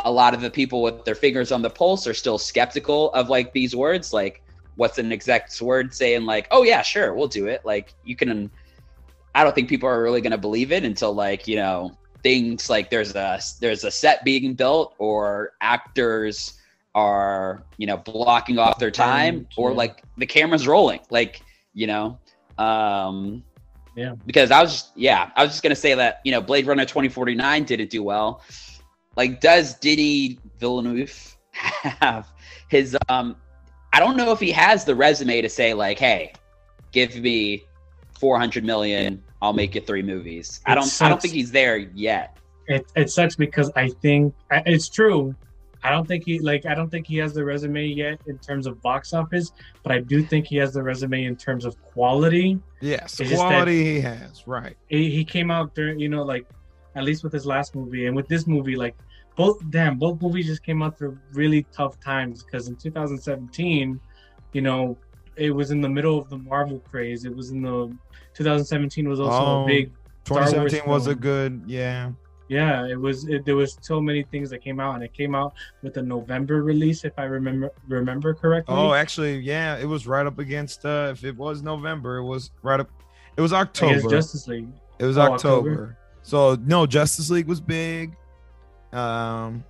A 0.00 0.10
lot 0.10 0.34
of 0.34 0.40
the 0.40 0.50
people 0.50 0.82
with 0.82 1.04
their 1.04 1.14
fingers 1.14 1.52
on 1.52 1.62
the 1.62 1.70
pulse 1.70 2.06
are 2.06 2.14
still 2.14 2.38
skeptical 2.38 3.12
of 3.12 3.28
like 3.28 3.52
these 3.52 3.74
words, 3.74 4.12
like 4.12 4.42
what's 4.76 4.98
an 4.98 5.12
exact 5.12 5.60
word 5.62 5.94
saying 5.94 6.24
like, 6.24 6.48
"Oh 6.50 6.64
yeah, 6.64 6.82
sure, 6.82 7.14
we'll 7.14 7.28
do 7.28 7.46
it." 7.46 7.64
Like 7.64 7.94
you 8.04 8.16
can 8.16 8.50
I 9.34 9.42
don't 9.42 9.54
think 9.54 9.68
people 9.68 9.88
are 9.88 10.02
really 10.02 10.20
going 10.20 10.32
to 10.32 10.38
believe 10.38 10.72
it 10.72 10.84
until 10.84 11.12
like 11.12 11.48
you 11.48 11.56
know 11.56 11.96
things 12.22 12.70
like 12.70 12.90
there's 12.90 13.14
a 13.14 13.38
there's 13.60 13.84
a 13.84 13.90
set 13.90 14.24
being 14.24 14.54
built 14.54 14.94
or 14.98 15.52
actors 15.60 16.54
are 16.94 17.64
you 17.76 17.86
know 17.86 17.96
blocking 17.96 18.58
off 18.58 18.78
their 18.78 18.90
time 18.90 19.46
or 19.56 19.70
yeah. 19.70 19.76
like 19.76 20.02
the 20.16 20.26
camera's 20.26 20.66
rolling 20.66 21.00
like 21.10 21.42
you 21.72 21.86
know 21.86 22.18
um 22.58 23.42
Yeah. 23.96 24.14
because 24.26 24.50
i 24.50 24.62
was 24.62 24.72
just 24.72 24.92
yeah 24.96 25.30
i 25.36 25.42
was 25.42 25.52
just 25.52 25.62
gonna 25.62 25.74
say 25.74 25.94
that 25.94 26.20
you 26.24 26.32
know 26.32 26.40
blade 26.40 26.66
runner 26.66 26.84
2049 26.84 27.64
didn't 27.64 27.90
do 27.90 28.02
well 28.02 28.42
like 29.16 29.40
does 29.40 29.74
diddy 29.74 30.38
villeneuve 30.58 31.36
have 31.52 32.28
his 32.68 32.96
um 33.08 33.36
i 33.92 33.98
don't 33.98 34.16
know 34.16 34.30
if 34.32 34.40
he 34.40 34.52
has 34.52 34.84
the 34.84 34.94
resume 34.94 35.40
to 35.42 35.48
say 35.48 35.74
like 35.74 35.98
hey 35.98 36.32
give 36.92 37.16
me 37.16 37.64
400 38.20 38.64
million 38.64 39.22
i'll 39.42 39.52
make 39.52 39.74
you 39.74 39.80
three 39.80 40.02
movies 40.02 40.60
i 40.66 40.74
don't 40.74 41.02
i 41.02 41.08
don't 41.08 41.20
think 41.20 41.34
he's 41.34 41.50
there 41.50 41.76
yet 41.76 42.38
it, 42.66 42.86
it 42.96 43.10
sucks 43.10 43.36
because 43.36 43.70
I 43.76 43.88
think 43.88 44.34
it's 44.50 44.88
true. 44.88 45.34
I 45.84 45.90
don't 45.90 46.08
think 46.08 46.24
he 46.24 46.38
like 46.40 46.64
I 46.66 46.74
don't 46.74 46.90
think 46.90 47.06
he 47.06 47.18
has 47.18 47.34
the 47.34 47.44
resume 47.44 47.84
yet 47.86 48.18
in 48.26 48.38
terms 48.38 48.66
of 48.66 48.80
box 48.80 49.12
office, 49.12 49.52
but 49.82 49.92
I 49.92 50.00
do 50.00 50.22
think 50.24 50.46
he 50.46 50.56
has 50.56 50.72
the 50.72 50.82
resume 50.82 51.24
in 51.24 51.36
terms 51.36 51.64
of 51.64 51.80
quality. 51.82 52.58
Yes, 52.80 53.20
It's 53.20 53.30
quality 53.34 53.84
he 53.84 54.00
has. 54.00 54.42
Right. 54.46 54.76
He, 54.88 55.10
he 55.10 55.24
came 55.24 55.50
out 55.50 55.74
during 55.74 55.98
you 56.00 56.08
know 56.08 56.22
like 56.24 56.46
at 56.96 57.04
least 57.04 57.22
with 57.22 57.32
his 57.32 57.44
last 57.44 57.74
movie 57.74 58.06
and 58.06 58.16
with 58.16 58.28
this 58.28 58.46
movie 58.46 58.76
like 58.76 58.96
both 59.36 59.58
damn 59.70 59.98
both 59.98 60.22
movies 60.22 60.46
just 60.46 60.62
came 60.62 60.80
out 60.82 60.96
through 60.96 61.18
really 61.32 61.66
tough 61.72 61.98
times 62.00 62.42
because 62.44 62.68
in 62.68 62.76
2017, 62.76 64.00
you 64.52 64.60
know, 64.62 64.96
it 65.36 65.50
was 65.50 65.70
in 65.70 65.80
the 65.80 65.88
middle 65.88 66.16
of 66.18 66.30
the 66.30 66.38
Marvel 66.38 66.78
craze. 66.78 67.24
It 67.24 67.34
was 67.34 67.50
in 67.50 67.60
the 67.62 67.92
2017 68.34 69.08
was 69.08 69.20
also 69.20 69.44
Oh. 69.44 69.64
a 69.64 69.66
big 69.66 69.90
Star 70.24 70.38
Wars 70.38 70.50
2017 70.52 70.88
was 70.90 71.06
a 71.08 71.14
good, 71.14 71.62
yeah. 71.66 72.12
Yeah, 72.48 72.86
it 72.86 73.00
was. 73.00 73.26
It, 73.28 73.44
there 73.46 73.56
was 73.56 73.78
so 73.80 74.00
many 74.00 74.22
things 74.22 74.50
that 74.50 74.62
came 74.62 74.78
out, 74.78 74.94
and 74.96 75.02
it 75.02 75.14
came 75.14 75.34
out 75.34 75.54
with 75.82 75.96
a 75.96 76.02
November 76.02 76.62
release, 76.62 77.04
if 77.04 77.12
I 77.18 77.24
remember 77.24 77.70
remember 77.88 78.34
correctly. 78.34 78.74
Oh, 78.74 78.92
actually, 78.92 79.38
yeah, 79.38 79.78
it 79.78 79.86
was 79.86 80.06
right 80.06 80.26
up 80.26 80.38
against. 80.38 80.84
uh 80.84 81.08
If 81.12 81.24
it 81.24 81.36
was 81.36 81.62
November, 81.62 82.18
it 82.18 82.24
was 82.24 82.50
right 82.62 82.80
up. 82.80 82.90
It 83.36 83.40
was 83.40 83.52
October. 83.52 84.08
Justice 84.08 84.46
League. 84.46 84.68
it 84.98 85.06
was 85.06 85.16
oh, 85.16 85.22
October. 85.22 85.70
October. 85.70 85.98
So 86.22 86.56
no, 86.66 86.86
Justice 86.86 87.30
League 87.30 87.46
was 87.46 87.60
big. 87.60 88.14
Um, 88.92 89.64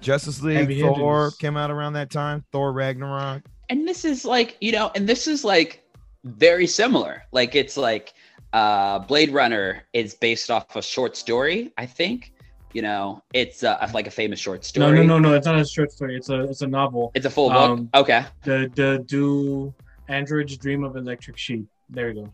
Justice 0.00 0.42
League 0.42 0.56
Heavy 0.56 0.80
Thor 0.80 1.24
hitters. 1.24 1.36
came 1.36 1.56
out 1.56 1.70
around 1.70 1.92
that 1.94 2.10
time. 2.10 2.44
Thor 2.50 2.72
Ragnarok. 2.72 3.42
and 3.68 3.86
this 3.86 4.04
is 4.04 4.24
like 4.24 4.56
you 4.60 4.72
know 4.72 4.90
and 4.94 5.06
this 5.08 5.26
is 5.26 5.44
like 5.44 5.84
very 6.24 6.66
similar 6.66 7.22
like 7.32 7.54
it's 7.54 7.76
like 7.76 8.14
uh 8.52 8.98
blade 9.00 9.30
runner 9.32 9.82
is 9.92 10.14
based 10.14 10.50
off 10.50 10.74
a 10.76 10.82
short 10.82 11.16
story 11.16 11.72
i 11.76 11.84
think 11.84 12.32
you 12.72 12.80
know 12.82 13.22
it's 13.34 13.62
uh, 13.62 13.90
like 13.92 14.06
a 14.06 14.10
famous 14.10 14.38
short 14.38 14.64
story 14.64 14.98
no, 14.98 15.02
no, 15.02 15.18
no. 15.18 15.30
no. 15.30 15.34
It's 15.36 15.46
not 15.46 15.58
a 15.58 15.64
short 15.66 15.90
story. 15.92 16.16
It's 16.16 16.28
a 16.30 16.42
it's 16.44 16.62
a 16.62 16.66
novel. 16.66 17.10
it's 17.14 17.26
a 17.26 17.30
full 17.30 17.50
book 17.50 17.70
Um, 17.70 17.90
okay 17.94 18.24
The 18.44 18.70
the 18.74 19.04
do 19.06 19.74
androids 20.08 20.56
dream 20.56 20.84
of 20.84 20.96
electric 20.96 21.36
sheep. 21.36 21.66
There 21.90 22.08
you 22.10 22.14
go. 22.24 22.32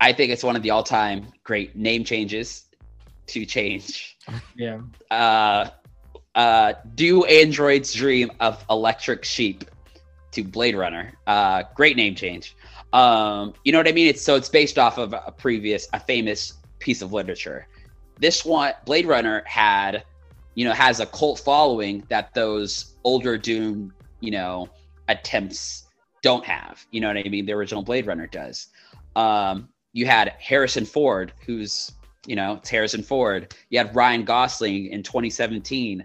i 0.00 0.12
think 0.12 0.30
it's 0.32 0.44
one 0.44 0.56
of 0.56 0.62
the 0.62 0.70
all-time 0.70 1.26
great 1.44 1.76
name 1.76 2.04
changes 2.04 2.64
to 3.26 3.44
change 3.46 4.16
Yeah. 4.56 4.80
uh 5.10 5.68
uh 6.34 6.72
do 6.94 7.24
androids 7.24 7.92
dream 7.94 8.30
of 8.40 8.64
electric 8.70 9.24
sheep 9.24 9.64
to 10.32 10.44
blade 10.44 10.76
runner 10.76 11.12
uh 11.26 11.62
great 11.74 11.96
name 11.96 12.14
change 12.14 12.54
um 12.92 13.52
you 13.64 13.72
know 13.72 13.78
what 13.78 13.88
i 13.88 13.92
mean? 13.92 14.08
It's 14.08 14.22
so 14.22 14.36
it's 14.36 14.48
based 14.48 14.78
off 14.78 14.98
of 14.98 15.12
a 15.12 15.32
previous 15.36 15.88
a 15.92 16.00
famous 16.00 16.54
piece 16.78 17.02
of 17.02 17.12
literature. 17.12 17.66
This 18.20 18.44
one 18.44 18.72
blade 18.84 19.06
runner 19.06 19.42
had 19.46 20.04
you 20.54 20.64
know 20.64 20.72
has 20.72 21.00
a 21.00 21.06
cult 21.06 21.38
following 21.38 22.04
that 22.08 22.32
those 22.34 22.94
older 23.04 23.36
Dune 23.36 23.92
you 24.20 24.30
know 24.30 24.68
attempts 25.08 25.86
don't 26.22 26.44
have. 26.44 26.84
You 26.90 27.00
know 27.00 27.08
what 27.08 27.16
i 27.16 27.22
mean? 27.24 27.46
The 27.46 27.52
original 27.52 27.82
blade 27.82 28.06
runner 28.06 28.26
does. 28.26 28.68
Um 29.16 29.68
you 29.92 30.06
had 30.06 30.34
harrison 30.38 30.84
ford 30.84 31.32
who's 31.46 31.92
you 32.26 32.36
know 32.36 32.54
it's 32.54 32.70
harrison 32.70 33.02
ford. 33.02 33.54
You 33.70 33.78
had 33.78 33.94
ryan 33.94 34.24
gosling 34.24 34.86
in 34.86 35.02
2017 35.02 36.04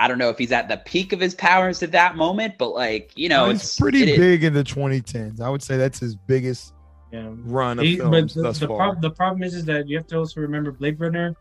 I 0.00 0.08
don't 0.08 0.16
know 0.18 0.30
if 0.30 0.38
he's 0.38 0.50
at 0.50 0.68
the 0.68 0.78
peak 0.78 1.12
of 1.12 1.20
his 1.20 1.34
powers 1.34 1.82
at 1.82 1.92
that 1.92 2.16
moment, 2.16 2.54
but 2.58 2.70
like 2.70 3.12
you 3.16 3.28
know, 3.28 3.50
it's, 3.50 3.62
it's 3.62 3.78
pretty 3.78 4.02
it 4.02 4.08
is- 4.08 4.18
big 4.18 4.44
in 4.44 4.54
the 4.54 4.64
2010s. 4.64 5.40
I 5.40 5.48
would 5.50 5.62
say 5.62 5.76
that's 5.76 6.00
his 6.00 6.16
biggest 6.16 6.72
Yeah. 7.12 7.28
run 7.44 7.78
of 7.78 7.84
He- 7.84 7.96
but 7.98 8.10
films 8.10 8.34
the, 8.34 8.42
thus 8.42 8.58
the, 8.58 8.66
far. 8.66 8.76
prob- 8.78 9.02
the 9.02 9.10
problem 9.10 9.42
is, 9.42 9.54
is 9.54 9.64
that 9.66 9.86
you 9.88 9.96
have 9.98 10.06
to 10.08 10.18
also 10.18 10.40
remember 10.40 10.72
Blade 10.72 10.98
Runner. 10.98 11.34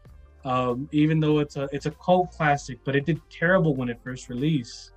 Um, 0.46 0.88
even 0.92 1.20
though 1.20 1.40
it's 1.40 1.56
a 1.58 1.68
it's 1.72 1.86
a 1.86 1.92
cult 1.92 2.32
classic, 2.32 2.80
but 2.84 2.96
it 2.96 3.06
did 3.06 3.20
terrible 3.30 3.76
when 3.76 3.90
it 3.90 4.00
first 4.04 4.30
released 4.30 4.92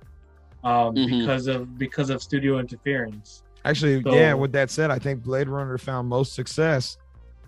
um, 0.63 0.95
Mhm. 0.95 1.19
because 1.19 1.47
of 1.47 1.77
because 1.77 2.09
of 2.09 2.21
studio 2.21 2.59
interference. 2.59 3.43
Actually, 3.65 4.01
So- 4.03 4.13
yeah. 4.13 4.33
With 4.33 4.51
that 4.53 4.71
said, 4.71 4.91
I 4.91 4.99
think 4.99 5.23
Blade 5.23 5.47
Runner 5.47 5.77
found 5.77 6.09
most 6.09 6.33
success 6.33 6.97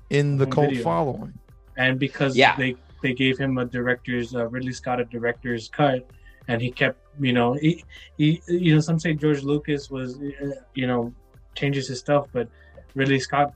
in 0.09 0.37
the 0.37 0.45
cult 0.45 0.69
video. 0.69 0.83
following. 0.83 1.33
and 1.77 1.99
because 1.99 2.37
Yeah. 2.37 2.55
they 2.55 2.75
they 3.05 3.13
gave 3.13 3.37
him 3.37 3.59
a 3.59 3.65
director's 3.65 4.33
uh, 4.35 4.47
Ridley 4.47 4.73
Scott 4.73 4.99
a 4.99 5.05
director's 5.05 5.69
cut, 5.69 6.09
and 6.47 6.59
he 6.59 6.71
kept 6.71 6.97
you 7.19 7.33
know 7.33 7.53
he, 7.53 7.85
he 8.17 8.41
you 8.47 8.73
know 8.73 8.81
some 8.81 8.99
say 8.99 9.13
George 9.13 9.43
Lucas 9.43 9.91
was 9.91 10.17
uh, 10.17 10.51
you 10.73 10.87
know 10.87 11.13
changes 11.53 11.87
his 11.87 11.99
stuff, 11.99 12.25
but 12.33 12.49
Ridley 12.95 13.19
Scott 13.19 13.53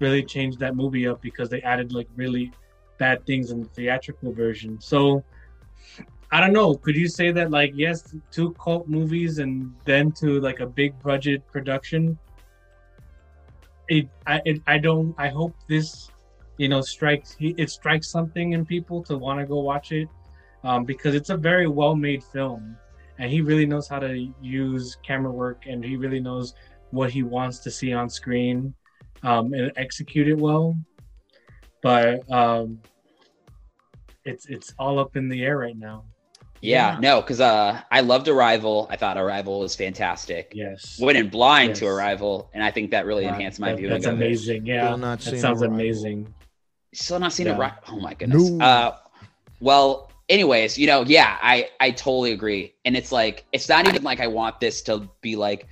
really 0.00 0.22
changed 0.22 0.58
that 0.58 0.76
movie 0.76 1.08
up 1.08 1.22
because 1.22 1.48
they 1.48 1.62
added 1.62 1.92
like 1.92 2.08
really 2.14 2.52
bad 2.98 3.24
things 3.24 3.50
in 3.50 3.62
the 3.62 3.68
theatrical 3.68 4.32
version. 4.32 4.78
So 4.80 5.24
I 6.30 6.40
don't 6.42 6.52
know. 6.52 6.74
Could 6.74 6.96
you 6.96 7.08
say 7.08 7.32
that 7.32 7.50
like 7.50 7.72
yes, 7.74 8.14
two 8.30 8.52
cult 8.62 8.86
movies 8.86 9.38
and 9.38 9.74
then 9.86 10.12
to 10.20 10.40
like 10.40 10.60
a 10.60 10.66
big 10.66 10.92
budget 11.02 11.40
production? 11.50 12.18
It 13.88 14.08
I 14.26 14.42
it, 14.44 14.60
I 14.66 14.76
don't. 14.76 15.14
I 15.16 15.28
hope 15.28 15.54
this, 15.68 16.10
you 16.60 16.68
know, 16.68 16.82
strikes 16.82 17.36
it 17.40 17.70
strikes 17.70 18.10
something 18.10 18.52
in 18.52 18.66
people 18.66 19.02
to 19.04 19.16
want 19.16 19.40
to 19.40 19.46
go 19.46 19.60
watch 19.60 19.92
it, 19.92 20.08
um, 20.62 20.84
because 20.84 21.14
it's 21.14 21.30
a 21.30 21.36
very 21.50 21.66
well 21.66 21.94
made 21.96 22.22
film, 22.22 22.76
and 23.18 23.30
he 23.30 23.40
really 23.40 23.64
knows 23.64 23.88
how 23.88 23.98
to 23.98 24.12
use 24.42 24.98
camera 25.02 25.32
work, 25.32 25.64
and 25.66 25.82
he 25.82 25.96
really 25.96 26.20
knows 26.20 26.52
what 26.90 27.10
he 27.10 27.22
wants 27.22 27.60
to 27.60 27.70
see 27.70 27.94
on 27.94 28.10
screen, 28.10 28.74
um, 29.22 29.54
and 29.54 29.72
execute 29.76 30.28
it 30.28 30.36
well. 30.36 30.76
But 31.80 32.30
um, 32.30 32.78
it's 34.26 34.44
it's 34.50 34.74
all 34.78 34.98
up 34.98 35.16
in 35.16 35.30
the 35.30 35.42
air 35.42 35.56
right 35.56 35.78
now. 35.78 36.04
Yeah, 36.60 36.98
no, 37.00 37.22
because 37.22 37.40
uh, 37.40 37.80
I 37.90 38.00
loved 38.02 38.28
Arrival. 38.28 38.86
I 38.90 38.96
thought 38.96 39.16
Arrival 39.16 39.60
was 39.60 39.74
fantastic. 39.74 40.52
Yes. 40.54 41.00
Went 41.00 41.16
in 41.16 41.30
blind 41.30 41.70
Yes. 41.70 41.78
to 41.78 41.86
Arrival, 41.86 42.50
and 42.52 42.62
I 42.62 42.70
think 42.70 42.90
that 42.90 43.06
really 43.06 43.24
Wow, 43.24 43.30
enhanced 43.32 43.58
my 43.60 43.70
that- 43.70 43.78
viewing 43.78 43.92
That's 43.94 44.04
of 44.04 44.20
it. 44.20 44.26
amazing. 44.26 44.66
Yeah, 44.66 44.94
not 44.96 45.20
that 45.20 45.38
sounds 45.40 45.62
Arrival. 45.62 45.76
amazing. 45.76 46.34
Still 46.92 47.20
not 47.20 47.32
seen 47.32 47.46
Yeah. 47.46 47.56
Arrival. 47.56 47.78
Oh 47.88 48.00
my 48.00 48.14
goodness. 48.14 48.50
No. 48.50 48.64
Uh, 48.64 48.96
well, 49.60 50.10
anyways, 50.28 50.78
you 50.78 50.86
know, 50.86 51.02
yeah, 51.02 51.38
I 51.40 51.68
I 51.78 51.90
totally 51.90 52.32
agree, 52.32 52.74
and 52.84 52.96
it's 52.96 53.12
like 53.12 53.44
it's 53.52 53.68
not 53.68 53.86
even 53.86 54.02
like 54.02 54.20
I 54.20 54.26
want 54.26 54.60
this 54.60 54.82
to 54.82 55.08
be 55.20 55.36
like 55.36 55.68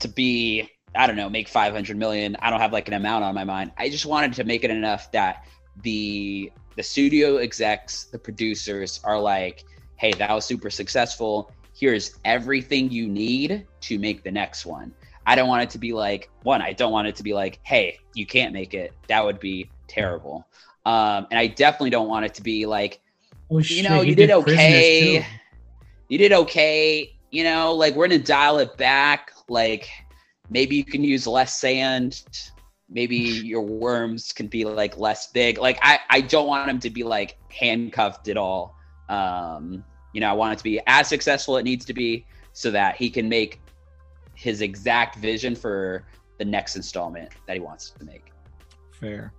to 0.00 0.08
be 0.08 0.70
I 0.94 1.06
don't 1.06 1.16
know 1.16 1.30
make 1.30 1.48
five 1.48 1.72
hundred 1.72 1.96
million. 1.96 2.36
I 2.40 2.50
don't 2.50 2.60
have 2.60 2.72
like 2.72 2.88
an 2.88 2.94
amount 2.94 3.24
on 3.24 3.34
my 3.34 3.44
mind. 3.44 3.72
I 3.78 3.88
just 3.88 4.06
wanted 4.06 4.34
to 4.34 4.44
make 4.44 4.64
it 4.64 4.70
enough 4.70 5.10
that 5.12 5.46
the 5.82 6.52
the 6.76 6.82
studio 6.82 7.36
execs, 7.36 8.04
the 8.04 8.18
producers 8.18 9.00
are 9.02 9.18
like, 9.18 9.64
hey, 9.96 10.12
that 10.12 10.30
was 10.30 10.44
super 10.44 10.70
successful. 10.70 11.50
Here's 11.74 12.18
everything 12.24 12.90
you 12.90 13.06
need 13.06 13.66
to 13.82 13.98
make 13.98 14.22
the 14.24 14.30
next 14.30 14.66
one. 14.66 14.94
I 15.26 15.34
don't 15.34 15.48
want 15.48 15.62
it 15.62 15.70
to 15.70 15.78
be 15.78 15.92
like 15.92 16.30
one. 16.42 16.62
I 16.62 16.72
don't 16.72 16.92
want 16.92 17.08
it 17.08 17.16
to 17.16 17.22
be 17.22 17.34
like, 17.34 17.58
hey, 17.62 17.98
you 18.14 18.26
can't 18.26 18.52
make 18.52 18.74
it. 18.74 18.92
That 19.08 19.24
would 19.24 19.40
be 19.40 19.70
terrible. 19.88 20.46
Um, 20.84 21.26
and 21.30 21.38
I 21.38 21.48
definitely 21.48 21.90
don't 21.90 22.08
want 22.08 22.26
it 22.26 22.34
to 22.34 22.42
be 22.42 22.66
like, 22.66 23.00
Oh, 23.50 23.58
you 23.58 23.82
know, 23.82 24.00
you 24.00 24.14
did 24.14 24.30
Prisoners, 24.42 24.58
okay. 24.58 25.26
You 26.08 26.18
did 26.18 26.32
okay. 26.32 27.16
You 27.30 27.44
know, 27.44 27.74
like 27.74 27.94
we're 27.94 28.08
gonna 28.08 28.18
dial 28.18 28.58
it 28.58 28.76
back. 28.76 29.32
Like 29.48 29.88
maybe 30.50 30.76
you 30.76 30.84
can 30.84 31.04
use 31.04 31.26
less 31.26 31.60
sand. 31.60 32.22
Maybe 32.88 33.16
your 33.16 33.62
worms 33.62 34.32
can 34.32 34.46
be 34.46 34.64
like 34.64 34.96
less 34.96 35.32
big. 35.32 35.58
Like 35.58 35.78
I, 35.82 36.00
I 36.08 36.20
don't 36.20 36.46
want 36.46 36.70
him 36.70 36.78
to 36.80 36.90
be 36.90 37.02
like 37.02 37.36
handcuffed 37.50 38.28
at 38.28 38.36
all. 38.36 38.76
Um, 39.08 39.84
you 40.12 40.20
know, 40.20 40.30
I 40.30 40.32
want 40.32 40.54
it 40.54 40.58
to 40.58 40.64
be 40.64 40.80
as 40.86 41.08
successful 41.08 41.56
it 41.56 41.64
needs 41.64 41.84
to 41.86 41.94
be 41.94 42.26
so 42.52 42.70
that 42.70 42.96
he 42.96 43.10
can 43.10 43.28
make 43.28 43.60
his 44.34 44.60
exact 44.60 45.16
vision 45.16 45.54
for 45.54 46.04
the 46.38 46.44
next 46.44 46.76
installment 46.76 47.30
that 47.46 47.54
he 47.54 47.60
wants 47.60 47.90
to 47.90 48.04
make. 48.04 48.32
Fair. 48.92 49.32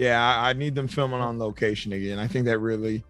Yeah, 0.00 0.18
I, 0.18 0.48
I 0.48 0.52
need 0.54 0.74
them 0.74 0.88
filming 0.88 1.20
on 1.20 1.38
location 1.38 1.92
again. 1.92 2.18
I 2.18 2.26
think 2.26 2.46
that 2.46 2.58
really, 2.58 3.04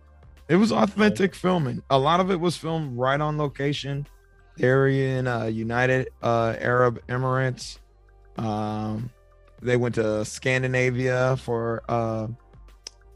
it 0.48 0.56
was 0.56 0.72
authentic 0.72 1.36
filming. 1.36 1.84
A 1.88 1.96
lot 1.96 2.18
of 2.18 2.32
it 2.32 2.40
was 2.40 2.56
filmed 2.56 2.98
right 2.98 3.20
on 3.20 3.38
location. 3.38 4.08
They're 4.56 4.88
in 4.88 5.28
uh, 5.28 5.44
United 5.44 6.08
uh, 6.20 6.56
Arab 6.58 7.00
Emirates. 7.06 7.78
Um, 8.36 9.08
they 9.62 9.76
went 9.76 9.94
to 9.94 10.24
Scandinavia 10.24 11.36
for 11.36 11.84
uh, 11.88 12.26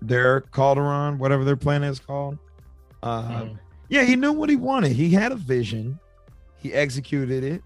their 0.00 0.42
Calderon, 0.42 1.18
whatever 1.18 1.44
their 1.44 1.56
planet 1.56 1.90
is 1.90 1.98
called. 1.98 2.38
Um, 3.02 3.58
yeah, 3.88 4.04
he 4.04 4.14
knew 4.14 4.32
what 4.32 4.50
he 4.50 4.54
wanted. 4.54 4.92
He 4.92 5.10
had 5.10 5.32
a 5.32 5.36
vision. 5.36 5.98
He 6.58 6.72
executed 6.72 7.42
it. 7.42 7.60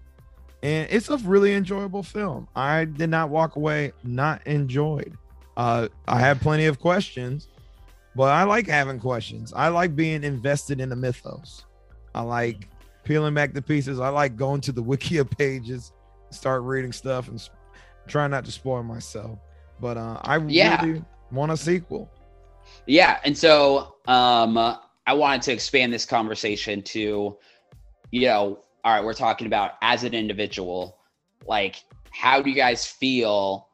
And 0.63 0.87
it's 0.89 1.07
a 1.09 1.17
really 1.17 1.53
enjoyable 1.53 2.01
film. 2.01 2.47
I 2.55 2.85
did 2.85 3.11
not 3.11 3.29
walk 3.29 3.57
away 3.57 3.91
not 4.03 4.41
enjoyed. 4.47 5.15
Uh, 5.59 5.89
I 6.07 6.19
have 6.21 6.39
plenty 6.39 6.67
of 6.67 6.79
questions, 6.79 7.49
but 8.15 8.31
I 8.31 8.43
like 8.43 8.65
having 8.65 8.97
questions. 8.97 9.51
I 9.53 9.67
like 9.67 9.93
being 9.93 10.23
invested 10.23 10.79
in 10.79 10.87
the 10.87 10.95
mythos. 10.95 11.65
I 12.15 12.21
like 12.21 12.69
peeling 13.03 13.33
back 13.33 13.53
the 13.53 13.61
pieces. 13.61 13.99
I 13.99 14.07
like 14.07 14.37
going 14.37 14.61
to 14.61 14.71
the 14.71 14.81
Wikia 14.89 15.29
pages, 15.37 15.91
start 16.29 16.61
reading 16.63 16.93
stuff, 16.93 17.27
and 17.27 17.35
s- 17.37 17.49
try 18.07 18.25
not 18.27 18.45
to 18.45 18.53
spoil 18.53 18.83
myself. 18.83 19.37
But 19.81 19.97
uh, 19.97 20.19
I 20.21 20.37
Yeah. 20.47 20.81
really 20.81 21.03
want 21.29 21.51
a 21.51 21.57
sequel. 21.57 22.09
Yeah, 22.85 23.19
and 23.25 23.37
so 23.37 23.95
um, 24.07 24.55
uh, 24.57 24.77
I 25.07 25.13
wanted 25.13 25.41
to 25.41 25.51
expand 25.51 25.91
this 25.91 26.05
conversation 26.05 26.81
to, 26.83 27.37
you 28.11 28.21
know, 28.27 28.59
all 28.85 28.93
right, 28.95 29.03
we're 29.03 29.13
talking 29.13 29.45
about 29.45 29.71
as 29.81 30.05
an 30.05 30.13
individual, 30.13 30.99
like, 31.45 31.83
how 32.11 32.41
do 32.41 32.49
you 32.49 32.55
guys 32.55 32.85
feel? 32.85 33.65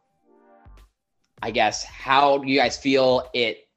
I 1.42 1.52
guess 1.52 1.84
how 1.84 2.40
do 2.40 2.50
you 2.50 2.58
guys 2.58 2.78
feel 2.78 3.30
it, 3.34 3.68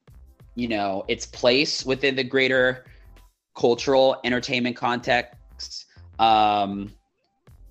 you 0.55 0.67
know, 0.67 1.05
its 1.07 1.25
place 1.25 1.85
within 1.85 2.15
the 2.15 2.23
greater 2.23 2.85
cultural 3.55 4.19
entertainment 4.23 4.75
context? 4.75 5.85
Um, 6.17 6.91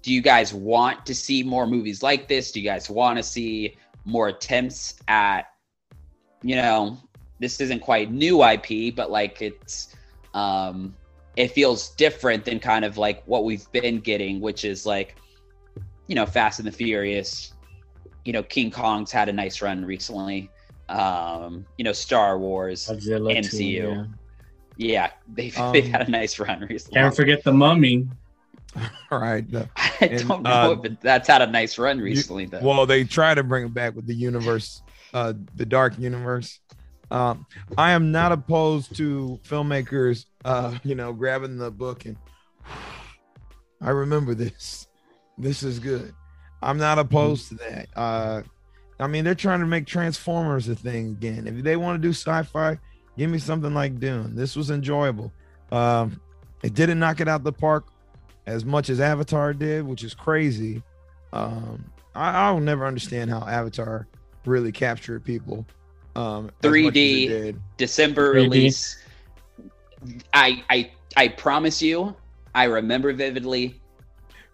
do 0.03 0.13
you 0.13 0.21
guys 0.21 0.55
want 0.55 1.05
to 1.07 1.15
see 1.15 1.43
more 1.43 1.67
movies 1.67 2.03
like 2.03 2.29
this? 2.29 2.53
Do 2.53 2.61
you 2.61 2.69
guys 2.69 2.89
want 2.89 3.19
to 3.19 3.23
see 3.23 3.77
more 4.05 4.29
attempts 4.29 4.95
at, 5.09 5.53
you 6.43 6.57
know, 6.57 6.99
this 7.41 7.61
isn't 7.61 7.81
quite 7.81 8.11
new 8.11 8.43
IP, 8.43 8.95
but 8.95 9.11
like 9.11 9.43
it's 9.43 9.95
um 10.35 10.95
it 11.37 11.53
feels 11.53 11.91
different 11.91 12.45
than 12.45 12.59
kind 12.59 12.85
of 12.85 12.99
like 12.99 13.23
what 13.27 13.45
we've 13.45 13.71
been 13.71 14.01
getting, 14.01 14.41
which 14.41 14.65
is 14.65 14.85
like, 14.85 15.17
you 16.09 16.15
know, 16.15 16.27
Fast 16.27 16.59
and 16.59 16.67
the 16.67 16.73
Furious. 16.73 17.53
You 18.29 18.35
know, 18.35 18.43
King 18.43 18.71
Kong's 18.71 19.11
had 19.11 19.31
a 19.31 19.33
nice 19.33 19.63
run 19.63 19.83
recently. 19.83 20.51
Um, 20.91 21.65
you 21.79 21.83
know, 21.85 21.95
Star 21.95 22.39
Wars. 22.39 22.87
Godzilla 22.87 23.33
too, 23.43 23.57
MCU. 23.57 23.73
yeah. 23.73 24.05
Yeah, 24.77 25.11
they've 25.33 25.59
Um, 25.59 25.73
they've 25.73 25.87
had 25.87 26.09
a 26.09 26.11
nice 26.11 26.39
run 26.39 26.61
recently. 26.69 27.01
Can't 27.01 27.17
forget 27.17 27.43
the 27.43 27.55
Mummy. 27.55 28.07
All 29.11 29.19
right. 29.19 29.51
the- 29.51 29.67
I 29.77 29.97
and, 30.03 30.29
don't 30.29 30.43
know 30.43 30.51
uh, 30.51 30.77
if 30.79 30.85
it- 30.85 31.01
that's 31.01 31.27
had 31.27 31.41
a 31.41 31.47
nice 31.47 31.79
run 31.79 32.01
recently 32.01 32.45
though. 32.45 32.61
Well, 32.61 32.85
they 32.85 33.05
try 33.05 33.35
to 33.35 33.43
bring 33.43 33.65
it 33.65 33.73
back 33.73 33.97
with 33.97 34.07
the 34.07 34.15
universe, 34.15 34.83
uh, 35.15 35.33
the 35.55 35.65
dark 35.65 35.99
universe. 35.99 36.61
Um, 37.11 37.47
I 37.79 37.93
am 37.93 38.13
not 38.13 38.33
opposed 38.33 38.95
to 38.99 39.41
filmmakers, 39.49 40.27
uh, 40.45 40.77
you 40.85 40.95
know, 40.95 41.15
grabbing 41.15 41.57
the 41.57 41.71
book 41.71 42.05
and 42.05 42.19
I 43.81 43.89
remember 43.89 44.35
this. 44.35 44.87
This 45.39 45.63
is 45.63 45.79
good. 45.79 46.13
I'm 46.63 46.79
not 46.79 46.99
opposed 46.99 47.49
to 47.49 47.55
that. 47.57 47.89
Uh, 47.97 48.43
I 49.01 49.07
mean, 49.07 49.25
they're 49.25 49.35
trying 49.35 49.61
to 49.61 49.67
make 49.67 49.87
Transformers 49.87 50.69
a 50.69 50.75
thing 50.75 51.11
again. 51.11 51.47
If 51.47 51.63
they 51.63 51.77
want 51.77 52.01
to 52.01 52.07
do 52.07 52.13
sci-fi, 52.13 52.79
give 53.17 53.31
me 53.31 53.39
something 53.39 53.73
like 53.73 54.01
Dune. 54.01 54.35
This 54.35 54.57
was 54.57 54.71
enjoyable. 54.71 55.33
Um, 55.71 56.21
it 56.63 56.75
didn't 56.75 56.99
knock 56.99 57.21
it 57.21 57.29
out 57.29 57.45
the 57.45 57.53
park 57.53 57.87
as 58.47 58.65
much 58.65 58.91
as 58.91 59.01
Avatar 59.01 59.53
did, 59.53 59.87
which 59.87 60.03
is 60.03 60.15
crazy. 60.15 60.83
Um, 61.33 61.85
I, 62.15 62.47
I'll 62.47 62.61
never 62.61 62.87
understand 62.87 63.31
how 63.31 63.47
Avatar 63.47 64.09
really 64.45 64.73
captured 64.73 65.25
people. 65.25 65.67
Um, 66.17 66.51
as 66.65 66.71
much 66.71 66.75
as 66.75 66.87
it 66.87 67.57
3D. 67.57 67.61
December 67.77 68.35
3D. 68.35 68.35
release. 68.35 68.99
I 70.33 70.65
I 70.71 70.91
I 71.17 71.29
promise 71.29 71.83
you, 71.83 72.15
I 72.55 72.65
remember 72.65 73.13
vividly. 73.13 73.78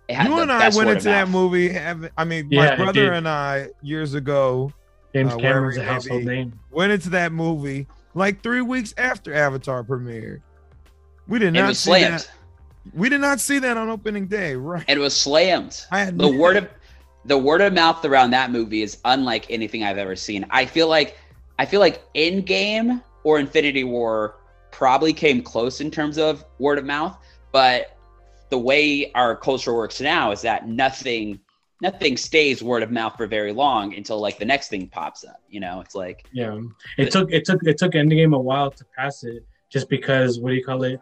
It 0.08 0.14
had 0.16 0.28
You 0.28 0.36
the 0.36 0.42
and 0.42 0.52
I 0.52 0.68
went 0.70 0.90
into 0.90 1.04
that 1.04 1.28
movie. 1.28 1.70
Having, 1.70 2.10
I 2.16 2.24
mean, 2.24 2.48
Yeah, 2.50 2.70
my 2.70 2.76
brother 2.76 3.12
and 3.12 3.26
I 3.28 3.68
years 3.82 4.14
ago 4.14 4.72
James 5.14 5.32
Uh, 5.32 5.36
Cameron's 5.38 5.76
a 5.78 5.84
household 5.84 6.20
be. 6.22 6.26
name. 6.26 6.58
went 6.70 6.92
into 6.92 7.08
that 7.10 7.32
movie 7.32 7.86
like 8.14 8.42
three 8.42 8.60
weeks 8.60 8.92
after 8.98 9.32
Avatar 9.32 9.82
premiered. 9.84 10.40
We 11.28 11.38
did 11.38 11.48
It 11.56 11.60
not 11.60 11.68
was 11.68 11.78
see 11.78 11.90
slammed. 11.90 12.14
that. 12.20 12.30
We 12.92 13.08
did 13.08 13.20
not 13.22 13.40
see 13.40 13.58
that 13.60 13.76
on 13.78 13.88
opening 13.88 14.26
day, 14.26 14.56
right? 14.56 14.84
It 14.88 14.98
was 14.98 15.16
slammed. 15.16 15.84
I 15.90 16.00
had 16.00 16.18
the 16.18 16.30
no- 16.30 16.36
word 16.38 16.56
of 16.58 16.68
the 17.26 17.38
word 17.38 17.62
of 17.62 17.72
mouth 17.72 18.04
around 18.04 18.32
that 18.32 18.50
movie 18.52 18.82
is 18.82 18.98
unlike 19.06 19.46
anything 19.50 19.82
I've 19.84 19.96
ever 19.96 20.14
seen. 20.16 20.44
I 20.50 20.66
feel 20.66 20.88
like 20.88 21.16
I 21.58 21.64
feel 21.64 21.80
like 21.80 22.02
Endgame 22.14 23.00
or 23.22 23.38
Infinity 23.38 23.84
War 23.84 24.34
probably 24.72 25.12
came 25.14 25.40
close 25.40 25.80
in 25.80 25.90
terms 25.90 26.18
of 26.18 26.44
word 26.58 26.78
of 26.78 26.84
mouth, 26.84 27.16
but 27.52 27.96
the 28.54 28.58
way 28.58 29.10
our 29.16 29.34
culture 29.34 29.74
works 29.74 30.00
now 30.00 30.30
is 30.30 30.40
that 30.42 30.68
nothing 30.68 31.40
nothing 31.80 32.16
stays 32.16 32.62
word 32.62 32.84
of 32.84 32.90
mouth 32.92 33.16
for 33.16 33.26
very 33.26 33.52
long 33.52 33.92
until 33.96 34.20
like 34.20 34.38
the 34.38 34.44
next 34.44 34.68
thing 34.68 34.86
pops 34.86 35.24
up. 35.24 35.40
You 35.48 35.58
know, 35.58 35.80
it's 35.80 35.96
like 35.96 36.24
Yeah, 36.30 36.60
it 36.96 37.10
took 37.10 37.32
it 37.32 37.44
took 37.44 37.64
it 37.64 37.78
took 37.78 37.94
Endgame 37.94 38.32
a 38.32 38.38
while 38.38 38.70
to 38.70 38.84
pass 38.96 39.24
it, 39.24 39.44
just 39.72 39.88
because 39.88 40.38
what 40.38 40.50
do 40.50 40.54
you 40.54 40.64
call 40.64 40.84
it? 40.84 41.00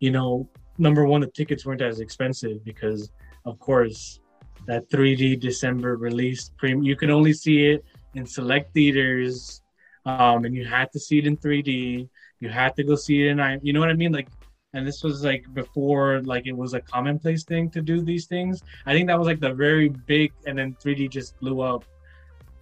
You 0.00 0.10
know, 0.10 0.46
number 0.76 1.06
one, 1.06 1.22
the 1.22 1.26
tickets 1.28 1.64
weren't 1.64 1.80
as 1.80 2.00
expensive 2.00 2.62
because, 2.66 3.10
of 3.46 3.58
course, 3.58 4.20
that 4.66 4.90
3D 4.90 5.40
December 5.40 5.96
release. 5.96 6.50
You 6.62 6.96
could 6.96 7.08
only 7.08 7.32
see 7.32 7.68
it 7.68 7.82
in 8.12 8.26
select 8.26 8.74
theaters, 8.74 9.62
um, 10.04 10.44
and 10.44 10.54
you 10.54 10.66
had 10.66 10.92
to 10.92 11.00
see 11.00 11.16
it 11.16 11.26
in 11.26 11.38
3D. 11.38 12.10
You 12.40 12.48
had 12.50 12.76
to 12.76 12.84
go 12.84 12.94
see 12.94 13.22
it 13.22 13.30
in 13.30 13.40
I. 13.40 13.58
You 13.62 13.72
know 13.72 13.80
what 13.80 13.88
I 13.88 13.94
mean? 13.94 14.12
Like, 14.12 14.28
and 14.72 14.86
this 14.86 15.02
was 15.02 15.24
like 15.24 15.52
before 15.54 16.20
like 16.22 16.46
it 16.46 16.56
was 16.56 16.74
a 16.74 16.80
commonplace 16.80 17.44
thing 17.44 17.70
to 17.70 17.82
do 17.82 18.02
these 18.02 18.26
things. 18.26 18.62
I 18.86 18.92
think 18.92 19.08
that 19.08 19.18
was 19.18 19.26
like 19.26 19.40
the 19.40 19.52
very 19.52 19.88
big, 19.88 20.32
and 20.46 20.58
then 20.58 20.76
3D 20.82 21.10
just 21.10 21.38
blew 21.40 21.60
up. 21.60 21.84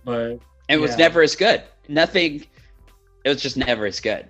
But 0.05 0.39
It 0.69 0.79
was 0.79 0.97
never 0.97 1.23
as 1.23 1.37
good. 1.37 1.63
Nothing. 1.89 2.45
It 3.25 3.29
was 3.29 3.43
just 3.43 3.57
never 3.57 3.87
as 3.87 4.01
good. 4.01 4.29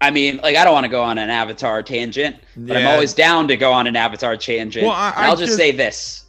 I 0.00 0.10
mean, 0.10 0.38
like 0.38 0.56
I 0.56 0.64
don't 0.64 0.74
want 0.74 0.84
to 0.84 0.90
go 0.90 1.02
on 1.02 1.16
an 1.16 1.30
Avatar 1.30 1.82
tangent, 1.82 2.36
but 2.56 2.76
I'm 2.76 2.86
always 2.86 3.14
down 3.14 3.48
to 3.48 3.56
go 3.56 3.72
on 3.72 3.86
an 3.86 3.96
Avatar 3.96 4.36
tangent. 4.36 4.84
Well, 4.84 4.94
I, 4.94 5.12
I 5.16 5.26
i'll 5.26 5.36
just, 5.36 5.50
just- 5.50 5.56
say 5.56 5.70
this: 5.70 6.26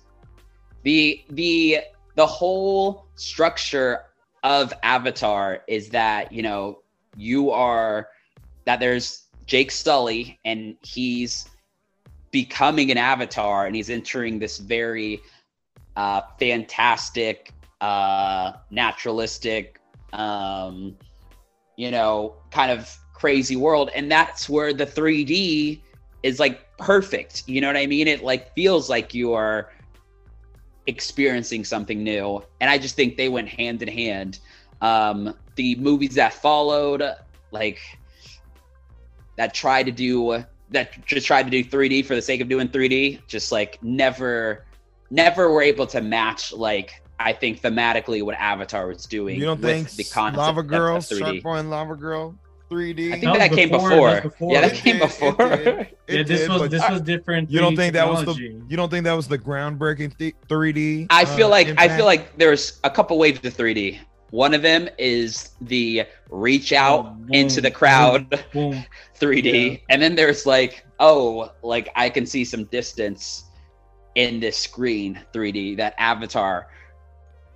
the 0.83 1.23
the 1.31 1.79
the 2.15 2.25
whole 2.25 3.07
structure 3.15 4.03
of 4.43 4.71
Avatar 4.83 5.63
is 5.67 5.89
that 5.89 6.31
you 6.31 6.41
know 6.41 6.79
you 7.17 7.51
are 7.51 8.09
that 8.63 8.79
there's 8.79 9.24
Jake 9.45 9.71
Sully 9.71 10.39
and 10.45 10.75
he's 10.81 11.47
becoming 12.31 12.91
an 12.91 12.97
avatar 12.97 13.65
and 13.65 13.75
he's 13.75 13.89
entering 13.89 14.39
this 14.39 14.57
very 14.57 15.21
uh, 15.95 16.21
fantastic, 16.39 17.53
uh, 17.81 18.53
naturalistic, 18.71 19.79
um, 20.13 20.97
you 21.77 21.91
know, 21.91 22.35
kind 22.51 22.71
of 22.71 22.97
crazy 23.13 23.55
world. 23.55 23.89
And 23.95 24.11
that's 24.11 24.49
where 24.49 24.73
the 24.73 24.85
3D 24.85 25.79
is 26.23 26.39
like 26.39 26.77
perfect. 26.77 27.43
You 27.47 27.61
know 27.61 27.67
what 27.67 27.77
I 27.77 27.85
mean? 27.85 28.07
It 28.07 28.23
like 28.23 28.53
feels 28.55 28.89
like 28.89 29.13
you 29.13 29.33
are 29.33 29.71
experiencing 30.87 31.63
something 31.63 32.03
new. 32.03 32.43
And 32.59 32.69
I 32.69 32.77
just 32.77 32.95
think 32.95 33.17
they 33.17 33.29
went 33.29 33.47
hand 33.47 33.81
in 33.81 33.87
hand. 33.87 34.39
Um, 34.81 35.33
the 35.55 35.75
movies 35.75 36.15
that 36.15 36.33
followed, 36.33 37.03
like 37.51 37.79
that 39.37 39.53
tried 39.53 39.83
to 39.87 39.91
do 39.91 40.43
that 40.71 41.05
just 41.05 41.27
tried 41.27 41.43
to 41.43 41.49
do 41.49 41.63
3D 41.63 42.05
for 42.05 42.15
the 42.15 42.21
sake 42.21 42.41
of 42.41 42.49
doing 42.49 42.67
3D, 42.67 43.21
just 43.27 43.51
like 43.51 43.81
never 43.83 44.65
never 45.11 45.51
were 45.51 45.61
able 45.61 45.85
to 45.87 46.01
match 46.01 46.51
like 46.53 47.01
I 47.19 47.31
think 47.33 47.61
thematically 47.61 48.23
what 48.23 48.35
Avatar 48.35 48.87
was 48.87 49.05
doing. 49.05 49.37
You 49.39 49.45
don't 49.45 49.61
with 49.61 49.69
think 49.71 49.89
the 49.91 50.03
concept 50.03 50.37
Lava 50.37 50.59
of- 50.61 50.67
Girl, 50.67 50.95
of 50.97 51.03
3D. 51.03 51.19
Shark 51.19 51.43
Boy 51.43 51.55
and 51.57 51.69
Lava 51.69 51.95
Girl, 51.95 52.35
3D? 52.69 53.07
I 53.07 53.11
think 53.11 53.23
That 53.23 53.29
was 53.31 53.39
that 53.39 53.51
came 53.51 53.69
before, 53.69 53.89
before. 53.89 54.09
that 54.11 54.23
was 54.23 54.31
before. 54.33 54.51
Yeah, 54.53 54.61
that 54.61 54.71
It 54.73 54.77
came 54.77 54.93
did, 54.95 55.01
it 55.03 55.07
before. 55.07 55.33
did. 55.33 55.67
It 55.67 55.97
yeah, 56.09 56.23
this 56.23 56.39
did, 56.41 56.49
was 56.49 56.69
this 56.69 56.81
I- 56.81 56.91
was 56.91 57.01
different. 57.01 57.49
You 57.51 57.59
don't 57.59 57.73
3D 57.73 57.77
think 57.77 57.93
that 57.93 58.09
was 58.09 58.25
the 58.25 58.33
you 58.67 58.75
don't 58.75 58.89
think 58.89 59.03
that 59.05 59.13
was 59.13 59.27
the 59.27 59.37
groundbreaking 59.37 60.17
th- 60.17 60.35
3D? 60.49 61.07
I 61.09 61.23
feel 61.25 61.47
uh, 61.47 61.51
like 61.51 61.73
I 61.77 61.95
feel 61.95 62.05
like 62.05 62.37
there's 62.37 62.79
a 62.83 62.89
couple 62.89 63.17
waves 63.17 63.39
to 63.41 63.51
3D. 63.51 63.99
One 64.31 64.53
of 64.53 64.61
them 64.61 64.89
is 64.97 65.51
the 65.61 66.03
reach 66.29 66.73
out 66.73 67.17
Boom, 67.19 67.33
into 67.33 67.61
the 67.61 67.71
crowd 67.71 68.43
Boom. 68.51 68.83
3D, 69.19 69.71
Yeah. 69.71 69.77
and 69.89 70.01
then 70.01 70.15
there's 70.15 70.45
like, 70.45 70.85
oh, 70.99 71.51
like 71.61 71.89
I 71.95 72.09
can 72.09 72.25
see 72.25 72.43
some 72.43 72.65
distance 72.65 73.45
in 74.15 74.39
this 74.39 74.57
screen 74.57 75.19
3D 75.33 75.77
that 75.77 75.93
Avatar 75.97 76.67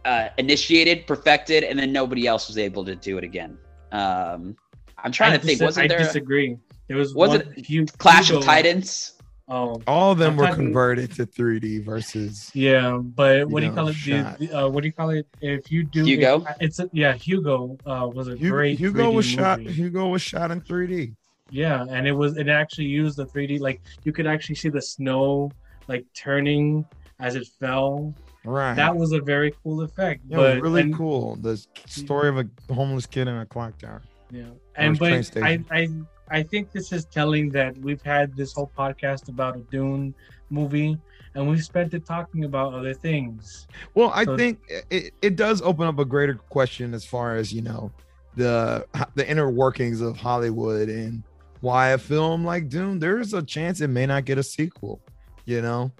uh, 0.05 0.29
initiated, 0.37 1.07
perfected, 1.07 1.63
and 1.63 1.77
then 1.77 1.91
nobody 1.91 2.27
else 2.27 2.47
was 2.47 2.57
able 2.57 2.85
to 2.85 2.95
do 2.95 3.17
it 3.17 3.23
again. 3.23 3.57
Um, 3.91 4.55
I'm 4.97 5.11
trying 5.11 5.33
I 5.33 5.37
to 5.37 5.45
think. 5.45 5.61
Wasn't 5.61 5.85
I 5.85 5.87
there 5.87 5.99
disagree. 5.99 6.57
There 6.87 6.97
was 6.97 7.13
Was 7.13 7.35
it 7.35 7.97
Clash 7.97 8.31
of 8.31 8.43
Titans? 8.43 9.13
Oh, 9.51 9.81
all 9.87 10.11
of 10.11 10.19
them 10.19 10.31
I'm 10.33 10.37
were 10.37 10.45
talking- 10.45 10.65
converted 10.65 11.11
to 11.13 11.25
3D 11.25 11.83
versus 11.83 12.51
yeah, 12.53 12.97
but 12.97 13.49
what 13.49 13.61
do 13.61 13.65
you 13.65 13.71
call 13.73 13.87
it? 13.87 13.95
The, 14.05 14.35
the, 14.39 14.53
uh, 14.53 14.69
what 14.69 14.81
do 14.81 14.87
you 14.87 14.93
call 14.93 15.09
it? 15.09 15.25
If 15.41 15.71
you 15.71 15.83
do 15.83 16.03
Hugo? 16.05 16.41
it- 16.45 16.57
it's 16.61 16.79
a, 16.79 16.89
yeah, 16.93 17.13
Hugo 17.13 17.75
uh, 17.85 18.07
was 18.13 18.27
a 18.27 18.35
Hugo, 18.37 18.49
great. 18.55 18.77
Hugo 18.77 19.09
3D 19.09 19.15
was 19.15 19.25
shot. 19.25 19.59
Hugo 19.61 20.07
was 20.09 20.21
shot 20.21 20.51
in 20.51 20.61
3D. 20.61 21.15
Yeah, 21.49 21.83
and 21.89 22.07
it 22.07 22.11
was 22.11 22.37
it 22.37 22.47
actually 22.47 22.85
used 22.85 23.17
the 23.17 23.25
3D 23.25 23.59
like 23.59 23.81
you 24.03 24.11
could 24.11 24.27
actually 24.27 24.53
see 24.55 24.69
the 24.69 24.81
snow 24.81 25.51
like 25.87 26.05
turning 26.13 26.85
as 27.19 27.35
it 27.35 27.47
fell. 27.59 28.13
Right. 28.45 28.75
That 28.75 28.95
was 28.95 29.11
a 29.13 29.19
very 29.19 29.53
cool 29.63 29.81
effect. 29.81 30.21
Yeah, 30.27 30.37
but 30.37 30.49
it 30.51 30.53
was 30.55 30.61
really 30.63 30.81
and- 30.81 30.95
cool. 30.95 31.37
The 31.37 31.57
story 31.87 32.29
of 32.29 32.37
a 32.37 32.47
homeless 32.73 33.07
kid 33.07 33.27
in 33.27 33.35
a 33.35 33.47
clock 33.47 33.79
tower. 33.79 34.03
Yeah, 34.31 34.43
and 34.75 34.97
but 34.99 35.11
I. 35.37 35.59
I 35.71 35.89
I 36.31 36.43
think 36.43 36.71
this 36.71 36.91
is 36.91 37.05
telling 37.05 37.49
that 37.51 37.77
we've 37.79 38.01
had 38.01 38.35
this 38.35 38.53
whole 38.53 38.71
podcast 38.77 39.29
about 39.29 39.55
a 39.55 39.59
Dune 39.71 40.13
movie, 40.49 40.97
and 41.35 41.49
we've 41.49 41.63
spent 41.63 41.93
it 41.93 42.05
talking 42.05 42.43
about 42.45 42.73
other 42.73 42.93
things. 42.93 43.67
Well, 43.95 44.11
I 44.13 44.25
So- 44.25 44.37
think 44.37 44.59
it, 44.89 45.13
it 45.21 45.35
does 45.35 45.61
open 45.61 45.87
up 45.87 45.99
a 45.99 46.05
greater 46.05 46.35
question 46.35 46.93
as 46.93 47.05
far 47.05 47.35
as 47.35 47.51
you 47.53 47.61
know 47.61 47.91
the 48.35 48.85
the 49.15 49.29
inner 49.29 49.49
workings 49.49 50.01
of 50.01 50.17
Hollywood 50.17 50.89
and 50.89 51.23
why 51.61 51.89
a 51.89 51.97
film 51.97 52.45
like 52.45 52.69
Dune. 52.69 52.99
There's 52.99 53.33
a 53.33 53.41
chance 53.41 53.81
it 53.81 53.89
may 53.89 54.05
not 54.05 54.25
get 54.25 54.37
a 54.37 54.43
sequel, 54.43 55.01
you 55.45 55.61
know, 55.61 55.91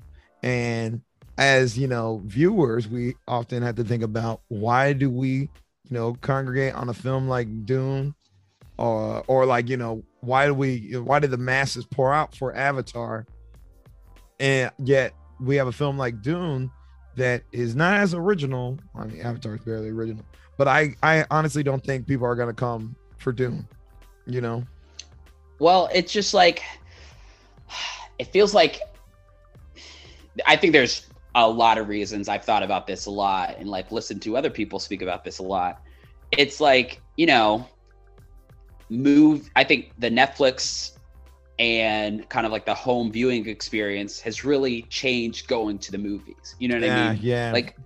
and 0.44 1.02
as 1.38 1.78
you 1.78 1.88
know, 1.88 2.22
viewers, 2.26 2.88
we 2.88 3.16
often 3.28 3.64
have 3.64 3.76
to 3.76 3.84
think 3.84 4.04
about 4.04 4.42
why 4.50 4.92
do 4.94 5.10
we, 5.10 5.32
you 5.32 5.50
know, 5.90 6.14
congregate 6.22 6.74
on 6.76 6.90
a 6.90 6.94
film 6.94 7.28
like 7.30 7.48
Dune, 7.66 8.14
or 8.78 9.24
or 9.28 9.46
like 9.46 9.70
you 9.70 9.78
know, 9.78 10.04
why 10.22 10.46
do 10.46 10.54
we, 10.54 10.98
why 10.98 11.20
did 11.20 11.32
the 11.32 11.38
masses 11.38 11.86
pour 11.86 12.14
out 12.14 12.36
for 12.36 12.54
Avatar, 12.56 13.26
and 14.40 14.72
yet 14.78 15.14
we 15.40 15.56
have 15.56 15.68
a 15.68 15.72
film 15.72 15.98
like 15.98 16.22
Dune 16.22 16.70
that 17.16 17.44
is 17.52 17.76
not 17.76 18.00
as 18.00 18.14
original. 18.14 18.78
I 18.96 19.06
mean, 19.06 19.22
Avatar 19.22 19.56
is 19.56 19.62
barely 19.62 19.90
original, 19.90 20.24
but 20.58 20.68
I 20.68 20.96
I 21.04 21.26
honestly 21.32 21.64
don't 21.64 21.84
think 21.84 22.08
people 22.08 22.26
are 22.26 22.36
gonna 22.36 22.54
come 22.54 22.96
for 23.18 23.32
Dune. 23.32 23.68
You 24.26 24.42
know, 24.42 24.64
Well, 25.60 25.90
it's 25.94 26.14
just 26.14 26.34
like 26.34 26.64
it 28.20 28.28
feels 28.28 28.54
like 28.54 28.80
I 30.46 30.56
think 30.56 30.74
there's 30.74 31.08
a 31.36 31.48
lot 31.48 31.78
of 31.78 31.88
reasons 31.88 32.28
I've 32.28 32.44
thought 32.44 32.64
about 32.64 32.88
this 32.88 33.06
a 33.06 33.12
lot 33.12 33.58
and 33.60 33.70
like 33.70 33.92
listened 33.92 34.22
to 34.24 34.38
other 34.38 34.50
people 34.50 34.80
speak 34.80 35.02
about 35.02 35.24
this 35.24 35.40
a 35.40 35.44
lot. 35.44 35.82
It's 36.32 36.60
like, 36.60 37.02
you 37.18 37.26
know, 37.26 37.68
move 38.90 39.50
I 39.56 39.64
think 39.64 39.92
the 40.00 40.10
Netflix 40.10 40.98
and 41.60 42.28
kind 42.30 42.46
of 42.46 42.52
like 42.52 42.66
the 42.66 42.74
home 42.74 43.12
viewing 43.12 43.48
experience 43.48 44.20
has 44.22 44.46
really 44.46 44.84
changed 44.84 45.48
going 45.48 45.78
to 45.80 45.92
the 45.92 45.98
movies. 45.98 46.56
You 46.58 46.70
know 46.70 46.76
what 46.76 46.86
yeah, 46.86 47.10
I 47.10 47.14
mean? 47.14 47.20
yeah, 47.22 47.52
Like 47.52 47.78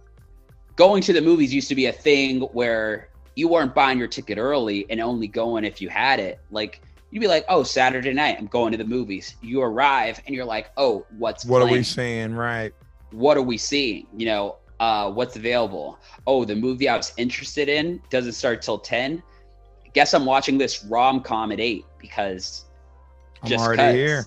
going 0.75 1.01
to 1.03 1.13
the 1.13 1.21
movies 1.21 1.53
used 1.53 1.69
to 1.69 1.75
be 1.75 1.87
a 1.87 1.91
thing 1.91 2.41
where 2.41 3.09
you 3.35 3.47
weren't 3.47 3.73
buying 3.73 3.97
your 3.97 4.07
ticket 4.07 4.37
early 4.37 4.85
and 4.89 5.01
only 5.01 5.27
going 5.27 5.65
if 5.65 5.81
you 5.81 5.89
had 5.89 6.19
it. 6.19 6.39
Like 6.51 6.81
you'd 7.09 7.19
be 7.19 7.27
like, 7.27 7.45
"Oh, 7.49 7.63
Saturday 7.63 8.13
night, 8.13 8.37
I'm 8.39 8.47
going 8.47 8.71
to 8.71 8.77
the 8.77 8.85
movies." 8.85 9.35
You 9.41 9.61
arrive 9.61 10.21
and 10.25 10.35
you're 10.35 10.45
like, 10.45 10.71
"Oh, 10.77 11.05
what's 11.17 11.45
what 11.45 11.61
are 11.61 11.67
we 11.67 11.83
seeing 11.83 12.35
right? 12.35 12.73
What 13.11 13.37
are 13.37 13.43
we 13.43 13.57
seeing? 13.57 14.07
You 14.15 14.25
know, 14.27 14.57
uh, 14.79 15.11
what's 15.11 15.35
available? 15.35 15.99
Oh, 16.27 16.45
the 16.45 16.55
movie 16.55 16.89
I 16.89 16.97
was 16.97 17.13
interested 17.17 17.69
in 17.69 18.01
doesn't 18.09 18.33
start 18.33 18.61
till 18.61 18.77
ten. 18.77 19.23
Guess 19.93 20.13
I'm 20.13 20.25
watching 20.25 20.57
this 20.57 20.83
rom 20.85 21.21
com 21.21 21.51
at 21.51 21.59
eight 21.59 21.85
because 21.99 22.65
I'm 23.41 23.49
just 23.49 23.63
already 23.63 23.97
here. 23.97 24.25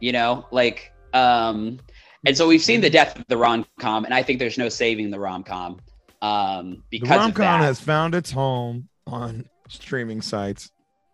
You 0.00 0.12
know, 0.12 0.46
like 0.50 0.92
um 1.14 1.80
and 2.26 2.36
so 2.36 2.46
we've 2.46 2.62
seen 2.62 2.80
the 2.80 2.90
death 2.90 3.18
of 3.18 3.24
the 3.28 3.36
rom 3.36 3.64
com, 3.78 4.04
and 4.04 4.12
I 4.12 4.22
think 4.22 4.38
there's 4.38 4.58
no 4.58 4.68
saving 4.68 5.10
the 5.10 5.18
rom 5.18 5.44
com. 5.44 5.80
Um 6.22 6.82
The 6.90 7.00
because 7.00 7.18
rom 7.18 7.32
com 7.32 7.60
has 7.60 7.80
found 7.80 8.14
its 8.14 8.30
home 8.30 8.88
on 9.06 9.48
streaming 9.68 10.20
sites. 10.20 10.70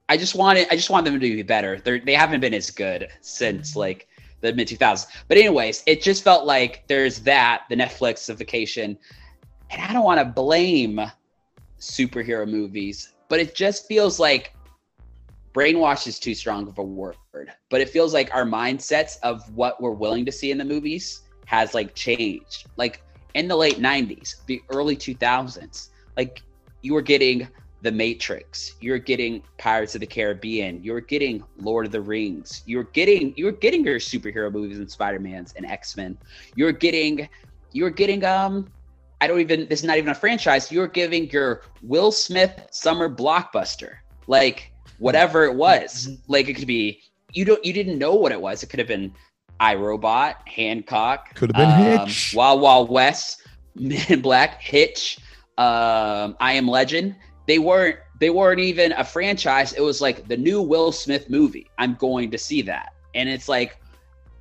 I 0.09 0.17
just 0.17 0.35
want 0.35 0.59
it 0.59 0.69
I 0.71 0.77
just 0.77 0.91
want 0.91 1.05
them 1.05 1.15
to 1.15 1.21
be 1.21 1.43
better. 1.43 1.79
They're 1.79 2.01
they 2.01 2.15
haven't 2.15 2.41
been 2.41 2.55
as 2.55 2.71
good 2.71 3.09
since 3.21 3.77
like 3.77 4.09
the 4.41 4.53
mid 4.53 4.69
2000s. 4.69 5.07
But 5.29 5.39
anyways, 5.39 5.83
it 5.87 6.03
just 6.03 6.23
felt 6.23 6.47
like 6.47 6.85
there's 6.89 7.21
that, 7.21 7.63
the 7.69 7.77
Netflixification. 7.77 8.97
And 9.71 9.83
I 9.83 9.93
don't 9.93 10.05
want 10.05 10.21
to 10.21 10.25
blame 10.25 11.01
superhero 11.81 12.49
movies, 12.49 13.13
but 13.29 13.41
it 13.41 13.55
just 13.55 13.87
feels 13.87 14.19
like 14.19 14.55
brainwash 15.57 16.07
is 16.07 16.19
too 16.19 16.35
strong 16.35 16.69
of 16.69 16.79
a 16.79 16.83
word. 16.83 17.17
But 17.71 17.81
it 17.81 17.89
feels 17.89 18.13
like 18.13 18.35
our 18.35 18.45
mindsets 18.45 19.17
of 19.23 19.43
what 19.55 19.81
we're 19.81 19.91
willing 19.91 20.25
to 20.27 20.33
see 20.33 20.51
in 20.51 20.59
the 20.59 20.65
movies 20.65 21.23
has 21.47 21.75
like 21.75 21.95
changed. 21.95 22.67
Like 22.77 23.03
in 23.35 23.49
the 23.49 23.57
late 23.57 23.79
90s, 23.79 24.37
the 24.47 24.61
early 24.71 24.97
2000s, 24.97 25.89
like 26.17 26.43
you 26.83 26.93
were 26.93 27.03
getting 27.03 27.49
The 27.83 27.93
Matrix, 27.93 28.75
you're 28.81 28.99
getting 28.99 29.43
Pirates 29.59 29.95
of 29.95 30.01
the 30.01 30.07
Caribbean, 30.07 30.83
you're 30.83 31.01
getting 31.01 31.43
Lord 31.59 31.87
of 31.87 31.93
the 31.93 32.01
Rings, 32.01 32.63
you're 32.67 32.85
getting 32.85 33.33
you're 33.37 33.53
getting 33.53 33.85
your 33.85 33.99
superhero 33.99 34.53
movies 34.53 34.79
and 34.79 34.91
Spider-Mans 34.91 35.55
and 35.57 35.65
X-Men. 35.67 36.19
You're 36.55 36.73
getting 36.73 37.29
you're 37.73 37.91
getting 37.91 38.25
um 38.25 38.69
I 39.21 39.27
don't 39.27 39.41
even 39.41 39.69
this 39.69 39.81
is 39.81 39.85
not 39.85 39.99
even 39.99 40.11
a 40.11 40.15
franchise. 40.15 40.71
You're 40.71 40.89
giving 40.89 41.31
your 41.31 41.63
Will 41.83 42.13
Smith 42.13 42.69
summer 42.71 43.09
blockbuster. 43.09 43.97
Like 44.27 44.73
whatever 44.99 45.45
it 45.45 45.55
was. 45.55 46.09
Like 46.29 46.49
it 46.49 46.55
could 46.55 46.67
be 46.67 47.01
you 47.33 47.45
don't 47.45 47.65
you 47.65 47.73
didn't 47.73 47.99
know 47.99 48.15
what 48.15 48.33
it 48.33 48.41
was. 48.41 48.63
It 48.63 48.69
could 48.69 48.79
have 48.79 48.89
been 48.89 49.13
iRobot, 49.61 50.35
Hancock, 50.47 51.35
Could 51.35 51.55
have 51.55 51.79
been 51.79 51.99
um, 52.01 52.07
Hitch. 52.07 52.35
Wild 52.35 52.61
Wild 52.61 52.91
West, 52.91 53.47
Men 53.75 54.05
in 54.09 54.21
Black, 54.21 54.61
Hitch, 54.61 55.19
um, 55.59 56.37
I 56.41 56.53
Am 56.53 56.69
Legend. 56.69 57.17
They 57.47 57.59
weren't 57.59 57.99
they 58.19 58.31
weren't 58.31 58.61
even 58.61 58.93
a 58.93 59.05
franchise. 59.05 59.73
It 59.75 59.81
was 59.83 60.01
like 60.01 60.29
the 60.29 60.37
new 60.37 60.63
Will 60.63 60.93
Smith 60.93 61.29
movie. 61.31 61.71
I'm 61.79 61.95
going 61.95 62.31
to 62.31 62.39
see 62.39 62.63
that. 62.63 62.95
And 63.15 63.29
it's 63.29 63.49
like 63.49 63.81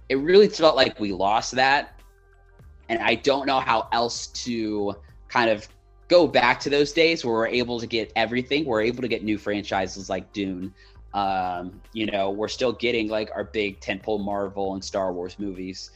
it 0.09 0.15
really 0.15 0.47
felt 0.47 0.76
like 0.76 0.99
we 0.99 1.11
lost 1.11 1.51
that. 1.53 1.95
And 2.89 2.99
I 2.99 3.15
don't 3.15 3.45
know 3.45 3.59
how 3.59 3.88
else 3.91 4.27
to 4.27 4.95
kind 5.27 5.49
of 5.49 5.67
go 6.07 6.27
back 6.27 6.59
to 6.61 6.69
those 6.69 6.91
days 6.91 7.25
where 7.25 7.33
we're 7.33 7.47
able 7.47 7.79
to 7.79 7.88
get 7.88 8.11
everything. 8.15 8.65
We're 8.65 8.81
able 8.81 9.01
to 9.01 9.07
get 9.07 9.23
new 9.23 9.38
franchises 9.38 10.09
like 10.09 10.31
Dune. 10.33 10.73
Um, 11.13 11.81
you 11.93 12.05
know, 12.05 12.29
we're 12.29 12.49
still 12.49 12.73
getting 12.73 13.07
like 13.07 13.31
our 13.33 13.45
big 13.45 13.79
tentpole 13.79 14.23
Marvel 14.23 14.73
and 14.73 14.83
Star 14.83 15.13
Wars 15.13 15.39
movies. 15.39 15.91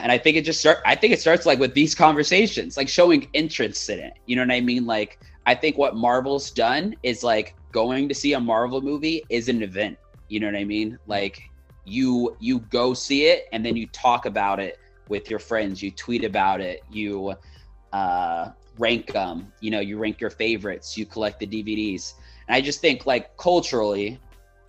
And 0.00 0.10
I 0.10 0.16
think 0.16 0.36
it 0.36 0.44
just 0.44 0.60
start 0.60 0.78
I 0.86 0.94
think 0.94 1.12
it 1.12 1.20
starts 1.20 1.44
like 1.44 1.58
with 1.58 1.74
these 1.74 1.94
conversations, 1.94 2.76
like 2.76 2.88
showing 2.88 3.28
interest 3.34 3.90
in 3.90 3.98
it. 3.98 4.14
You 4.26 4.36
know 4.36 4.42
what 4.42 4.52
I 4.52 4.60
mean? 4.60 4.86
Like 4.86 5.18
I 5.44 5.54
think 5.54 5.76
what 5.76 5.96
Marvel's 5.96 6.50
done 6.50 6.94
is 7.02 7.22
like 7.22 7.54
going 7.72 8.08
to 8.08 8.14
see 8.14 8.32
a 8.32 8.40
Marvel 8.40 8.80
movie 8.80 9.22
is 9.28 9.48
an 9.48 9.62
event. 9.62 9.98
You 10.28 10.40
know 10.40 10.46
what 10.46 10.56
I 10.56 10.64
mean? 10.64 10.98
Like 11.06 11.42
you 11.84 12.36
you 12.40 12.60
go 12.60 12.94
see 12.94 13.26
it 13.26 13.46
and 13.52 13.64
then 13.64 13.76
you 13.76 13.86
talk 13.88 14.24
about 14.24 14.60
it 14.60 14.78
with 15.08 15.30
your 15.30 15.38
friends. 15.38 15.82
You 15.82 15.90
tweet 15.90 16.24
about 16.24 16.60
it. 16.60 16.82
You 16.90 17.34
uh, 17.92 18.50
rank 18.78 19.12
them. 19.12 19.52
You 19.60 19.70
know, 19.70 19.80
you 19.80 19.98
rank 19.98 20.20
your 20.20 20.30
favorites. 20.30 20.96
You 20.96 21.06
collect 21.06 21.40
the 21.40 21.46
DVDs. 21.46 22.14
And 22.48 22.54
I 22.56 22.60
just 22.60 22.80
think 22.80 23.06
like 23.06 23.36
culturally, 23.36 24.18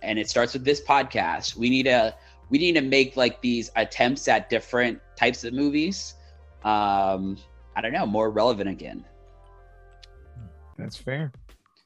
and 0.02 0.18
it 0.18 0.28
starts 0.28 0.52
with 0.52 0.64
this 0.64 0.80
podcast. 0.80 1.56
We 1.56 1.70
need 1.70 1.84
to 1.84 2.14
we 2.50 2.58
need 2.58 2.72
to 2.74 2.80
make 2.80 3.16
like 3.16 3.40
these 3.40 3.70
attempts 3.76 4.28
at 4.28 4.48
different 4.50 5.00
types 5.16 5.44
of 5.44 5.52
movies. 5.52 6.14
Um, 6.64 7.36
I 7.76 7.80
don't 7.80 7.92
know, 7.92 8.06
more 8.06 8.30
relevant 8.30 8.68
again. 8.68 9.04
That's 10.76 10.96
fair. 10.96 11.32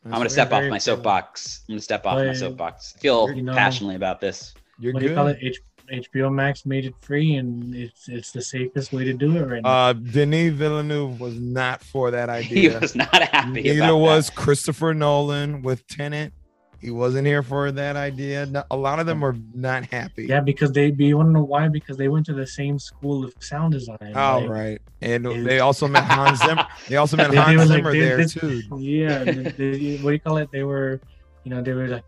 I'm 0.05 0.13
gonna 0.13 0.29
step 0.31 0.53
off 0.53 0.65
my 0.65 0.71
fair. 0.71 0.81
soapbox. 0.81 1.65
I'm 1.69 1.75
gonna 1.75 1.81
step 1.81 2.07
off 2.07 2.19
my 2.19 2.33
soapbox. 2.35 2.95
I 2.97 3.01
feel 3.01 3.33
you 3.33 3.43
know- 3.43 3.55
passionately 3.55 3.97
about 3.97 4.21
this. 4.21 4.55
You're 4.79 4.93
what 4.95 5.01
do 5.01 5.07
good. 5.07 5.11
you 5.13 5.17
call 5.17 5.27
it? 5.29 5.39
H- 5.41 5.61
HBO 5.93 6.33
Max 6.33 6.65
made 6.65 6.85
it 6.87 6.95
free, 7.01 7.35
and 7.35 7.75
it's 7.75 8.09
it's 8.09 8.33
the 8.33 8.41
safest 8.41 8.93
way 8.93 9.05
to 9.05 9.13
do 9.13 9.37
it 9.37 9.43
right 9.47 9.63
now. 9.63 9.69
Uh, 9.69 9.93
Denis 9.93 10.53
Villeneuve 10.55 11.21
was 11.21 11.39
not 11.39 11.83
for 11.83 12.11
that 12.11 12.29
idea. 12.31 12.49
He 12.49 12.67
idea. 12.69 12.81
was 12.81 12.95
not 12.97 13.13
happy. 13.23 13.63
Neither 13.63 13.85
about 13.85 13.97
was 13.99 14.27
that. 14.29 14.37
Christopher 14.37 14.95
Nolan 14.95 15.63
with 15.63 15.87
Tenet. 15.87 16.33
He 16.81 16.91
wasn't 16.91 17.29
here 17.29 17.45
for 17.45 17.71
that 17.71 17.95
idea. 17.95 18.45
No- 18.47 18.65
A 18.73 18.77
lot 18.77 18.99
of 18.99 19.07
them 19.07 19.21
were 19.21 19.37
not 19.55 19.85
happy. 19.87 20.25
yeah, 20.27 20.41
because 20.41 20.73
they. 20.73 20.87
You 20.99 21.17
want 21.17 21.29
to 21.29 21.33
know 21.33 21.45
why? 21.45 21.69
Because 21.69 21.97
they 21.97 22.09
went 22.09 22.27
to 22.27 22.33
the 22.33 22.47
same 22.47 22.77
school 22.79 23.25
of 23.25 23.33
sound 23.39 23.73
design. 23.73 24.13
Oh 24.17 24.39
like, 24.41 24.49
right, 24.51 24.79
and 25.01 25.27
Is- 25.27 25.45
they 25.45 25.61
also 25.61 25.87
met 25.87 26.03
Hans 26.17 26.41
Zimmer. 26.41 26.67
They 26.89 26.97
also 26.97 27.17
met 27.19 27.31
They- 27.31 27.37
they 27.37 27.43
Hans 27.43 27.57
were 27.59 27.65
like, 27.67 27.77
Zimmer 27.77 27.93
they- 27.93 28.01
there 28.01 28.17
this- 28.17 28.35
too. 28.35 28.63
Yeah, 28.79 29.23
they- 29.25 29.33
they- 29.33 29.97
what 29.99 30.11
do 30.11 30.13
you 30.15 30.19
call 30.21 30.39
it? 30.39 30.49
They 30.53 30.65
were, 30.65 31.01
you 31.45 31.51
know, 31.55 31.63
they 31.63 31.73
were 31.75 31.87
like. 31.89 32.05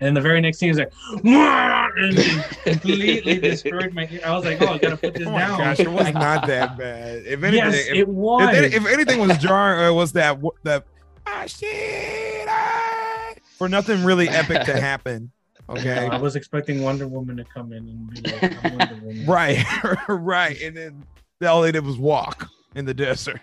And 0.00 0.16
the 0.16 0.20
very 0.20 0.40
next 0.40 0.58
scene 0.58 0.70
is 0.70 0.78
like, 0.78 0.92
and 1.24 2.16
completely 2.64 3.38
destroyed 3.40 3.92
my 3.92 4.08
ear. 4.10 4.20
I 4.24 4.32
was 4.36 4.44
like, 4.44 4.62
oh, 4.62 4.74
I 4.74 4.78
gotta 4.78 4.96
put 4.96 5.14
this 5.14 5.26
Oh 5.26 5.32
my 5.32 5.40
down. 5.40 5.58
gosh, 5.58 5.80
it 5.80 5.90
was 5.90 6.12
not 6.14 6.46
that 6.46 6.78
bad. 6.78 7.24
If 7.26 7.42
anything, 7.42 7.54
Yes, 7.72 7.74
if, 7.88 7.94
it 7.96 8.08
was. 8.08 8.42
if, 8.42 8.54
any- 8.64 8.74
if 8.76 8.86
anything 8.86 9.18
was 9.26 9.36
jarring, 9.38 9.86
it 9.90 9.94
was 9.96 10.12
that 10.12 10.38
that 10.62 10.84
ah, 11.26 11.44
shit, 11.46 12.46
ah, 12.48 13.32
for 13.56 13.68
nothing 13.68 14.04
really 14.04 14.28
epic 14.28 14.64
to 14.66 14.80
happen. 14.80 15.32
Okay, 15.70 16.06
I 16.08 16.16
was 16.18 16.34
expecting 16.36 16.82
Wonder 16.82 17.06
Woman 17.08 17.36
to 17.36 17.44
come 17.44 17.72
in 17.72 17.88
and 17.88 18.10
be 18.22 18.30
like, 18.30 18.64
I'm 18.64 18.78
Wonder 18.78 18.94
Woman. 19.02 19.26
right, 19.26 19.64
right, 20.08 20.60
and 20.62 20.76
then 20.76 21.04
all 21.46 21.60
they 21.62 21.72
did 21.72 21.84
was 21.84 21.98
walk 21.98 22.48
in 22.74 22.84
the 22.86 22.94
desert. 22.94 23.40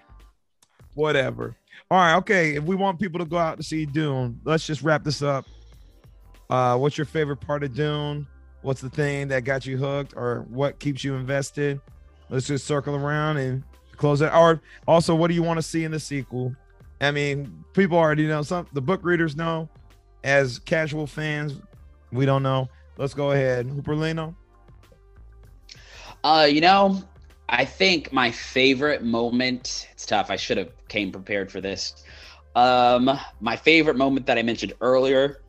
Whatever. 0.96 1.56
All 1.92 2.00
right, 2.00 2.16
okay. 2.16 2.56
If 2.56 2.64
we 2.64 2.76
want 2.76 3.00
people 3.00 3.20
to 3.20 3.26
go 3.26 3.38
out 3.38 3.58
to 3.58 3.64
see 3.64 3.86
Dune, 3.86 4.40
let's 4.44 4.66
just 4.66 4.82
wrap 4.82 5.04
this 5.04 5.22
up. 5.22 5.46
Uh, 6.50 6.78
what's 6.78 6.98
your 6.98 7.06
favorite 7.06 7.38
part 7.38 7.64
of 7.64 7.74
Dune? 7.74 8.28
What's 8.62 8.82
the 8.82 8.90
thing 8.90 9.28
that 9.28 9.44
got 9.44 9.66
you 9.66 9.78
hooked, 9.78 10.14
or 10.16 10.46
what 10.50 10.80
keeps 10.80 11.04
you 11.04 11.16
invested? 11.16 11.80
Let's 12.30 12.48
just 12.48 12.66
circle 12.66 12.96
around 12.96 13.38
and 13.38 13.64
close 13.96 14.22
it. 14.22 14.34
Or 14.34 14.62
also, 14.88 15.14
what 15.14 15.28
do 15.28 15.34
you 15.34 15.44
want 15.44 15.58
to 15.58 15.64
see 15.64 15.84
in 15.84 15.92
the 15.92 16.00
sequel? 16.00 16.56
I 17.02 17.12
mean, 17.12 17.64
people 17.74 17.98
already 17.98 18.28
know 18.28 18.42
some. 18.42 18.68
The 18.74 18.82
book 18.82 19.02
readers 19.04 19.36
know. 19.36 19.70
As 20.24 20.58
casual 20.58 21.06
fans, 21.06 21.62
we 22.12 22.26
don't 22.26 22.42
know. 22.42 22.68
Let's 22.98 23.14
go 23.14 23.32
ahead, 23.32 23.68
Hooperlino. 23.68 24.34
Uh, 26.24 26.48
you 26.50 26.62
know, 26.62 27.04
I 27.50 27.66
think 27.66 28.12
my 28.12 28.32
favorite 28.32 29.04
moment. 29.04 29.88
It's 29.92 30.06
tough. 30.06 30.32
I 30.32 30.36
should 30.36 30.58
have 30.58 30.72
came 30.88 31.12
prepared 31.12 31.52
for 31.52 31.62
this. 31.62 32.04
Um, 32.56 33.12
my 33.40 33.56
favorite 33.56 33.98
moment 33.98 34.26
that 34.26 34.40
I 34.40 34.42
mentioned 34.42 34.74
earlier, 34.82 35.42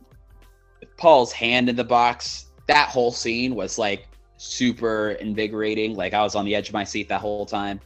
Paul's 0.96 1.32
hand 1.32 1.68
in 1.68 1.76
the 1.76 1.84
box. 1.84 2.46
That 2.66 2.88
whole 2.88 3.12
scene 3.12 3.54
was 3.54 3.78
like 3.78 4.08
super 4.36 5.12
invigorating. 5.12 5.94
Like 5.94 6.14
I 6.14 6.22
was 6.22 6.34
on 6.34 6.44
the 6.44 6.54
edge 6.54 6.68
of 6.68 6.74
my 6.74 6.84
seat 6.84 7.08
that 7.08 7.20
whole 7.20 7.46
time. 7.46 7.80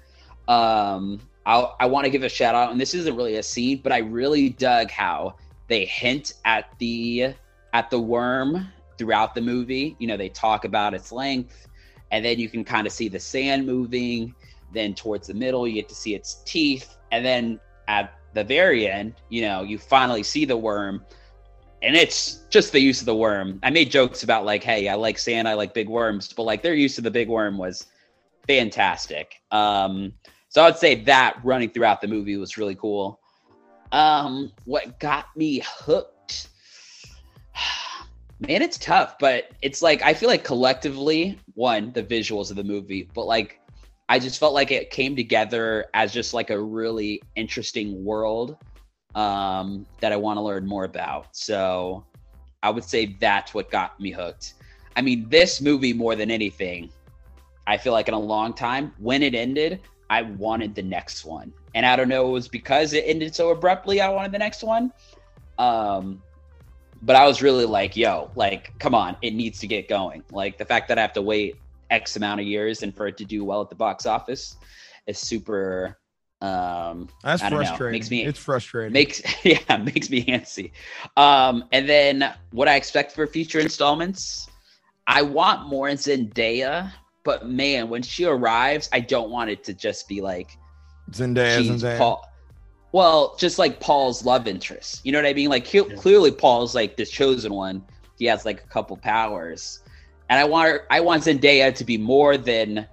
Um, 0.49 1.20
I 1.47 1.68
I 1.80 1.86
want 1.86 2.05
to 2.05 2.11
give 2.11 2.22
a 2.22 2.28
shout 2.28 2.55
out, 2.55 2.70
and 2.70 2.80
this 2.80 2.95
isn't 2.95 3.14
really 3.14 3.36
a 3.36 3.43
scene, 3.43 3.80
but 3.82 3.93
I 3.93 3.99
really 3.99 4.51
dug 4.51 4.91
how 4.91 5.36
they 5.68 5.84
hint 5.84 6.34
at 6.45 6.66
the 6.78 7.34
at 7.72 7.91
the 7.91 8.01
worm 8.01 8.66
throughout 8.99 9.34
the 9.34 9.41
movie. 9.41 9.97
You 9.99 10.09
know, 10.09 10.16
they 10.16 10.28
talk 10.28 10.64
about 10.64 10.95
its 10.95 11.12
length 11.12 11.68
and 12.11 12.24
then 12.24 12.38
you 12.38 12.49
can 12.49 12.64
kind 12.64 12.86
of 12.86 12.93
see 12.93 13.09
the 13.09 13.20
sand 13.20 13.66
moving. 13.66 14.34
Then 14.72 14.95
towards 14.95 15.26
the 15.28 15.34
middle, 15.34 15.66
you 15.66 15.74
get 15.74 15.88
to 15.88 15.95
see 15.95 16.14
its 16.14 16.43
teeth, 16.45 16.97
and 17.11 17.24
then 17.24 17.61
at 17.88 18.14
the 18.34 18.45
very 18.45 18.88
end, 18.88 19.14
you 19.28 19.43
know, 19.43 19.62
you 19.62 19.78
finally 19.78 20.22
see 20.22 20.45
the 20.45 20.57
worm, 20.57 21.05
and 21.82 21.96
it's 21.96 22.40
just 22.50 22.72
the 22.72 22.80
use 22.80 23.00
of 23.00 23.06
the 23.06 23.14
worm. 23.14 23.58
I 23.62 23.70
made 23.70 23.90
jokes 23.90 24.22
about 24.22 24.44
like, 24.44 24.62
hey, 24.62 24.88
I 24.88 24.94
like 24.94 25.18
sand, 25.18 25.48
I 25.48 25.54
like 25.54 25.72
big 25.72 25.88
worms, 25.88 26.32
but 26.32 26.42
like 26.42 26.62
their 26.62 26.74
use 26.74 26.98
of 26.98 27.04
the 27.04 27.10
big 27.10 27.28
worm 27.28 27.56
was 27.56 27.86
fantastic. 28.46 29.36
Um, 29.50 30.12
so 30.48 30.62
I 30.62 30.66
would 30.66 30.76
say 30.76 30.96
that 30.96 31.38
running 31.42 31.70
throughout 31.70 32.00
the 32.00 32.08
movie 32.08 32.36
was 32.36 32.58
really 32.58 32.74
cool. 32.74 33.20
Um, 33.92 34.52
what 34.64 34.98
got 35.00 35.26
me 35.36 35.62
hooked? 35.64 36.48
Man, 38.40 38.62
it's 38.62 38.78
tough, 38.78 39.18
but 39.18 39.50
it's 39.62 39.82
like 39.82 40.02
I 40.02 40.14
feel 40.14 40.28
like 40.28 40.44
collectively, 40.44 41.38
one, 41.54 41.92
the 41.92 42.02
visuals 42.02 42.50
of 42.50 42.57
the 42.57 42.64
movie, 42.64 43.08
but 43.14 43.26
like 43.26 43.61
I 44.08 44.18
just 44.18 44.40
felt 44.40 44.54
like 44.54 44.70
it 44.70 44.90
came 44.90 45.14
together 45.14 45.86
as 45.94 46.12
just 46.12 46.34
like 46.34 46.50
a 46.50 46.61
really 46.61 47.22
interesting 47.36 48.02
world 48.04 48.57
um 49.14 49.87
that 50.00 50.12
I 50.12 50.16
want 50.16 50.37
to 50.37 50.42
learn 50.42 50.66
more 50.66 50.84
about. 50.84 51.34
So 51.37 52.04
I 52.62 52.70
would 52.70 52.84
say 52.84 53.16
that's 53.20 53.54
what 53.54 53.70
got 53.70 53.99
me 54.00 54.11
hooked. 54.11 54.54
I 54.96 55.03
mean, 55.03 55.28
this 55.28 55.61
movie 55.61 55.92
more 55.92 56.16
than 56.16 56.30
anything, 56.30 56.91
I 57.66 57.76
feel 57.76 57.92
like 57.92 58.08
in 58.08 58.14
a 58.14 58.18
long 58.18 58.53
time, 58.53 58.92
when 58.99 59.22
it 59.22 59.34
ended, 59.34 59.80
I 60.11 60.22
wanted 60.22 60.74
the 60.74 60.82
next 60.82 61.24
one. 61.24 61.53
And 61.74 61.87
I 61.87 61.95
don't 61.96 62.08
know, 62.08 62.28
it 62.28 62.32
was 62.32 62.49
because 62.49 62.92
it 62.92 63.04
ended 63.07 63.34
so 63.34 63.50
abruptly, 63.50 64.00
I 64.00 64.08
wanted 64.08 64.32
the 64.32 64.38
next 64.38 64.62
one. 64.62 64.92
Um, 65.58 66.22
but 67.03 67.16
I 67.16 67.26
was 67.26 67.41
really 67.42 67.64
like, 67.64 67.96
yo, 67.96 68.30
like, 68.34 68.76
come 68.78 68.95
on, 68.95 69.16
it 69.22 69.32
needs 69.32 69.58
to 69.61 69.66
get 69.66 69.88
going. 69.88 70.22
Like 70.32 70.58
the 70.58 70.64
fact 70.64 70.88
that 70.88 70.99
I 70.99 71.03
have 71.03 71.12
to 71.14 71.22
wait 71.22 71.57
X 71.91 72.16
amount 72.16 72.41
of 72.41 72.46
years 72.46 72.82
and 72.82 72.95
for 72.95 73.07
it 73.07 73.16
to 73.18 73.24
do 73.24 73.45
well 73.45 73.62
at 73.62 73.68
the 73.68 73.74
box 73.74 74.04
office 74.04 74.57
is 75.07 75.18
super 75.18 75.96
um 76.42 77.08
That's 77.22 77.42
I 77.42 77.50
don't 77.50 77.61
know, 77.61 77.67
frustrating. 77.67 77.92
makes 77.99 78.11
me- 78.11 78.25
it's 78.25 78.38
frustrating. 78.38 78.92
makes 78.95 79.22
yeah 79.45 79.76
makes 79.76 80.08
me 80.08 80.25
antsy 80.25 80.72
um 81.18 81.64
and 81.72 81.87
then 81.88 82.33
what 82.53 82.67
i 82.67 82.76
expect 82.76 83.12
for 83.12 83.26
future 83.26 83.61
installments 83.61 84.49
i 85.07 85.21
want 85.21 85.68
more 85.68 85.88
zendaya 85.88 86.91
but 87.25 87.46
man 87.49 87.91
when 87.91 88.00
she 88.03 88.25
arrives 88.25 88.88
i 88.92 89.00
don't 89.00 89.30
want 89.30 89.50
it 89.50 89.62
to 89.64 89.75
just 89.75 90.08
be 90.08 90.21
like 90.22 90.57
Zendaya, 91.11 91.58
she's 91.58 91.68
Zendaya. 91.83 91.99
paul 91.99 92.26
well 92.92 93.37
just 93.38 93.58
like 93.58 93.79
paul's 93.79 94.25
love 94.25 94.49
interest 94.49 95.04
you 95.04 95.12
know 95.12 95.18
what 95.18 95.26
i 95.26 95.34
mean 95.34 95.50
like 95.50 95.67
he, 95.67 95.79
Yeah. 95.79 95.95
clearly 95.96 96.30
paul's 96.30 96.75
like 96.75 96.96
the 96.96 97.04
chosen 97.04 97.53
one 97.53 97.84
he 98.18 98.25
has 98.26 98.46
like 98.46 98.64
a 98.64 98.67
couple 98.68 98.96
powers 98.96 99.80
and 100.30 100.38
i 100.38 100.45
want 100.45 100.71
her, 100.71 100.87
i 100.91 101.00
want 101.00 101.22
zendaya 101.25 101.75
to 101.75 101.84
be 101.84 101.99
more 101.99 102.38
than 102.38 102.87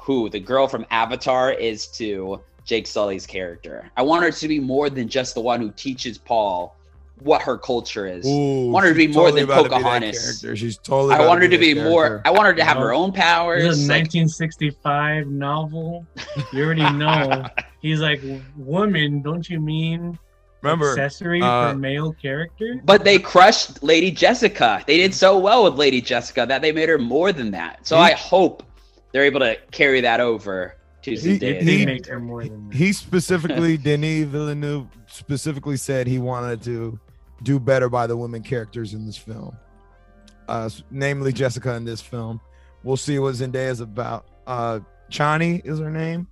who 0.00 0.30
the 0.30 0.40
girl 0.40 0.66
from 0.66 0.86
avatar 0.90 1.52
is 1.52 1.86
to 1.88 2.40
jake 2.64 2.86
sully's 2.86 3.26
character 3.26 3.90
i 3.96 4.02
want 4.02 4.22
her 4.24 4.30
to 4.30 4.48
be 4.48 4.58
more 4.60 4.88
than 4.90 5.08
just 5.08 5.34
the 5.34 5.40
one 5.40 5.60
who 5.60 5.70
teaches 5.72 6.18
paul 6.18 6.76
what 7.20 7.40
her 7.42 7.56
culture 7.56 8.06
is 8.06 8.26
Ooh, 8.26 8.70
want 8.70 8.84
her 8.86 8.92
to 8.92 8.98
she's 8.98 9.06
be 9.08 9.12
more 9.14 9.30
than 9.30 9.44
about 9.44 9.62
to 9.64 9.68
Pocahontas. 9.68 10.44
She's 10.56 10.78
totally. 10.78 11.14
i 11.14 11.24
want 11.26 11.40
her 11.42 11.48
to 11.48 11.56
that 11.56 11.60
be 11.60 11.74
more 11.74 12.20
i 12.24 12.30
want 12.30 12.46
her 12.46 12.54
to 12.54 12.64
have 12.64 12.76
her 12.78 12.90
No. 12.90 12.96
own 13.04 13.10
This 13.12 13.18
is 13.18 13.24
powers 13.24 13.62
a 13.64 13.68
like- 13.92 14.00
1965 14.02 15.26
novel. 15.28 16.06
You 16.52 16.64
already 16.64 16.90
know. 16.96 17.46
He's 17.80 18.00
like, 18.00 18.20
woman, 18.56 19.20
don't 19.22 19.48
you 19.48 19.60
mean 19.60 20.18
Remember, 20.62 20.90
accessory 20.90 21.42
uh, 21.42 21.70
for 21.72 21.76
male 21.78 22.12
character. 22.14 22.80
But 22.84 23.04
they 23.04 23.18
crushed 23.18 23.82
Lady 23.82 24.10
Jessica. 24.10 24.82
They 24.86 24.96
did 24.96 25.12
so 25.14 25.38
well 25.38 25.64
with 25.64 25.74
Lady 25.74 26.00
Jessica 26.00 26.46
that 26.48 26.62
they 26.62 26.72
made 26.72 26.88
her 26.88 26.98
more 26.98 27.32
than 27.32 27.50
that. 27.52 27.86
So 27.86 27.96
He- 27.96 28.02
I 28.02 28.12
hope 28.14 28.62
they're 29.12 29.24
able 29.24 29.40
to 29.40 29.56
carry 29.70 30.00
that 30.00 30.18
over 30.20 30.76
to 31.04 31.10
He- 31.12 31.16
Zendaya. 31.38 31.62
He- 31.62 31.86
make 31.86 32.06
her 32.06 32.18
more 32.20 32.42
than 32.44 32.70
he 32.72 32.92
specifically 32.92 33.76
Denis 33.88 34.24
Villeneuve 34.26 34.86
specifically 35.06 35.76
said 35.76 36.06
he 36.06 36.18
wanted 36.18 36.62
to 36.64 36.98
do 37.42 37.58
better 37.60 37.88
by 37.88 38.06
the 38.06 38.16
women 38.16 38.42
characters 38.42 38.94
in 38.94 39.06
this 39.06 39.16
film, 39.16 39.56
uh, 40.48 40.68
namely 40.90 41.32
Jessica 41.32 41.74
in 41.74 41.84
this 41.84 42.00
film. 42.00 42.40
We'll 42.82 42.96
see 42.96 43.18
what 43.18 43.34
Zendaya 43.34 43.70
is 43.70 43.80
about. 43.80 44.26
Uh, 44.46 44.80
Chani 45.10 45.64
is 45.64 45.78
her 45.78 45.90
name, 45.90 46.26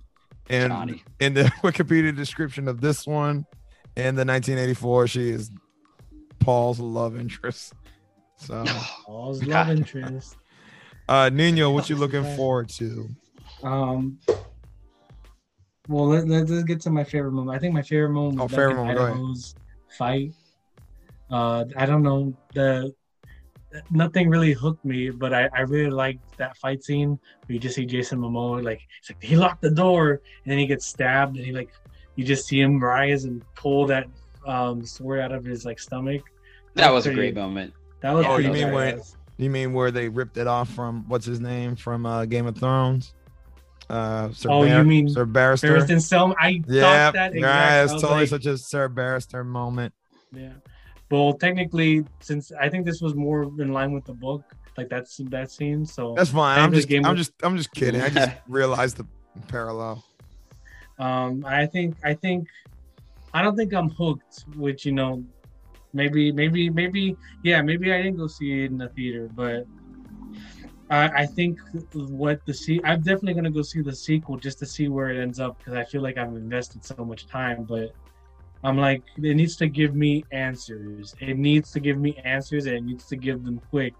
and 0.49 0.71
Chani. 0.71 1.01
in 1.19 1.33
the 1.33 1.43
Wikipedia 1.63 2.15
description 2.15 2.67
of 2.67 2.81
this 2.81 3.05
one, 3.07 3.45
in 3.95 4.15
the 4.15 4.25
1984, 4.25 5.07
she 5.07 5.29
is 5.29 5.51
Paul's 6.39 6.79
love 6.79 7.17
interest. 7.19 7.73
So, 8.37 8.65
Paul's 9.05 9.39
God. 9.41 9.67
love 9.69 9.77
interest. 9.77 10.35
uh, 11.07 11.29
Nino, 11.31 11.71
what 11.71 11.89
you 11.89 11.95
looking 11.95 12.23
forward 12.35 12.69
to? 12.69 13.07
Um. 13.61 14.19
Well, 15.87 16.07
let, 16.07 16.27
let, 16.27 16.49
us 16.49 16.63
get 16.63 16.79
to 16.81 16.89
my 16.89 17.03
favorite 17.03 17.33
moment. 17.33 17.55
I 17.55 17.59
think 17.59 17.73
my 17.73 17.81
favorite 17.81 18.11
moment 18.11 18.39
Oh, 18.39 18.43
was 18.43 18.51
favorite 18.51 18.75
moment. 18.75 18.99
Idaho's 18.99 19.55
fight. 19.97 20.33
Uh, 21.29 21.65
I 21.75 21.85
don't 21.85 22.03
know 22.03 22.33
the 22.53 22.93
nothing 23.89 24.29
really 24.29 24.53
hooked 24.53 24.85
me, 24.85 25.09
but 25.09 25.33
I, 25.33 25.49
I 25.55 25.61
really 25.61 25.89
liked 25.89 26.37
that 26.37 26.55
fight 26.57 26.83
scene 26.83 27.09
where 27.09 27.53
you 27.53 27.59
just 27.59 27.75
see 27.75 27.85
Jason 27.85 28.19
Momoa 28.19 28.63
like 28.63 28.81
he's 29.01 29.09
like 29.15 29.23
he 29.23 29.35
locked 29.35 29.61
the 29.61 29.71
door 29.71 30.21
and 30.43 30.51
then 30.51 30.57
he 30.59 30.67
gets 30.67 30.85
stabbed 30.85 31.37
and 31.37 31.45
he 31.45 31.51
like 31.51 31.71
you 32.15 32.23
just 32.23 32.45
see 32.45 32.61
him 32.61 32.79
rise 32.81 33.23
and 33.25 33.43
pull 33.55 33.87
that 33.87 34.05
um, 34.45 34.85
sword 34.85 35.19
out 35.21 35.31
of 35.31 35.43
his 35.43 35.65
like 35.65 35.79
stomach. 35.79 36.21
that 36.75 36.91
was 36.91 37.05
a 37.07 37.09
pretty- 37.09 37.31
great 37.31 37.35
moment. 37.35 37.73
That 38.01 38.11
was 38.13 38.25
Oh, 38.25 38.35
pretty 38.35 38.47
you 38.49 38.53
mean 38.53 38.71
when- 38.73 39.01
You 39.37 39.49
mean 39.49 39.73
where 39.73 39.89
they 39.89 40.07
ripped 40.09 40.37
it 40.37 40.45
off 40.45 40.69
from 40.69 41.05
what's 41.07 41.25
his 41.25 41.39
name 41.39 41.75
from 41.75 42.05
uh, 42.05 42.25
Game 42.25 42.45
of 42.45 42.55
Thrones? 42.55 43.13
Uh, 43.89 44.31
Sir 44.31 44.49
Oh, 44.49 44.63
you 44.63 44.83
mean 44.83 45.09
Sir 45.09 45.25
Barrister? 45.25 45.77
Barristan 45.77 45.97
Selmy. 45.97 46.35
I 46.39 46.61
Yeah, 46.67 46.81
thought 47.11 47.13
that 47.13 47.33
exact. 47.35 47.41
yeah, 47.41 47.83
it's 47.83 47.93
was 47.93 48.01
totally 48.01 48.19
like, 48.21 48.29
such 48.29 48.45
a 48.45 48.57
Sir 48.57 48.87
Barrister 48.87 49.43
moment. 49.43 49.93
Yeah. 50.31 50.53
Well, 51.11 51.33
technically, 51.33 52.05
since 52.21 52.51
I 52.59 52.69
think 52.69 52.85
this 52.85 53.01
was 53.01 53.13
more 53.13 53.43
in 53.43 53.71
line 53.71 53.91
with 53.91 54.05
the 54.05 54.13
book, 54.13 54.41
like 54.77 54.89
that's 54.89 55.17
that 55.29 55.51
scene. 55.51 55.85
So 55.85 56.15
That's 56.17 56.31
fine. 56.31 56.57
I'm 56.59 56.73
just, 56.73 56.91
I'm 56.91 57.05
of- 57.05 57.17
just, 57.17 57.33
I'm 57.43 57.55
just 57.57 57.71
kidding. 57.71 58.01
I 58.01 58.09
just 58.09 58.31
realized 58.47 58.97
the 58.97 59.05
parallel. 59.47 60.03
um, 60.97 61.43
I 61.45 61.65
think 61.67 61.95
I 62.03 62.13
think 62.15 62.47
I 63.33 63.41
don't 63.43 63.55
think 63.55 63.73
I'm 63.73 63.89
hooked. 63.89 64.45
Which 64.55 64.85
you 64.85 64.91
know, 64.93 65.23
maybe 65.93 66.31
maybe 66.31 66.69
maybe 66.71 67.15
yeah, 67.43 67.61
maybe 67.61 67.93
I 67.93 68.01
didn't 68.01 68.17
go 68.17 68.25
see 68.27 68.63
it 68.63 68.71
in 68.71 68.77
the 68.79 68.89
theater, 68.89 69.29
but 69.35 69.67
I, 70.89 71.07
I 71.07 71.25
think 71.25 71.59
what 71.93 72.45
the 72.45 72.53
see 72.53 72.81
I'm 72.83 73.01
definitely 73.01 73.33
gonna 73.35 73.51
go 73.51 73.61
see 73.61 73.81
the 73.81 73.95
sequel 73.95 74.37
just 74.37 74.59
to 74.59 74.65
see 74.65 74.87
where 74.87 75.09
it 75.09 75.21
ends 75.21 75.39
up 75.39 75.57
because 75.57 75.73
I 75.73 75.83
feel 75.85 76.01
like 76.01 76.17
I've 76.17 76.29
invested 76.29 76.85
so 76.85 77.03
much 77.05 77.27
time, 77.27 77.63
but. 77.63 77.93
I'm 78.65 78.77
like, 78.77 79.03
it 79.17 79.35
needs 79.35 79.57
to 79.57 79.67
give 79.67 79.93
me 79.93 80.23
answers. 80.31 81.13
It 81.19 81.37
needs 81.37 81.69
to 81.71 81.81
give 81.81 81.97
me 81.97 82.15
answers 82.23 82.65
and 82.65 82.77
it 82.77 82.83
needs 82.85 83.05
to 83.07 83.17
give 83.17 83.43
them 83.43 83.59
quick. 83.69 83.93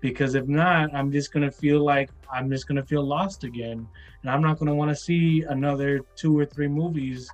Because 0.00 0.34
if 0.34 0.46
not, 0.48 0.94
I'm 0.94 1.12
just 1.12 1.34
gonna 1.34 1.50
feel 1.50 1.84
like 1.84 2.08
I'm 2.32 2.50
just 2.50 2.66
gonna 2.66 2.82
feel 2.82 3.04
lost 3.04 3.44
again. 3.44 3.86
And 4.22 4.30
I'm 4.30 4.40
not 4.40 4.58
gonna 4.58 4.74
want 4.74 4.90
to 4.90 4.96
see 4.96 5.42
another 5.42 6.00
two 6.16 6.38
or 6.38 6.46
three 6.46 6.66
movies 6.66 7.30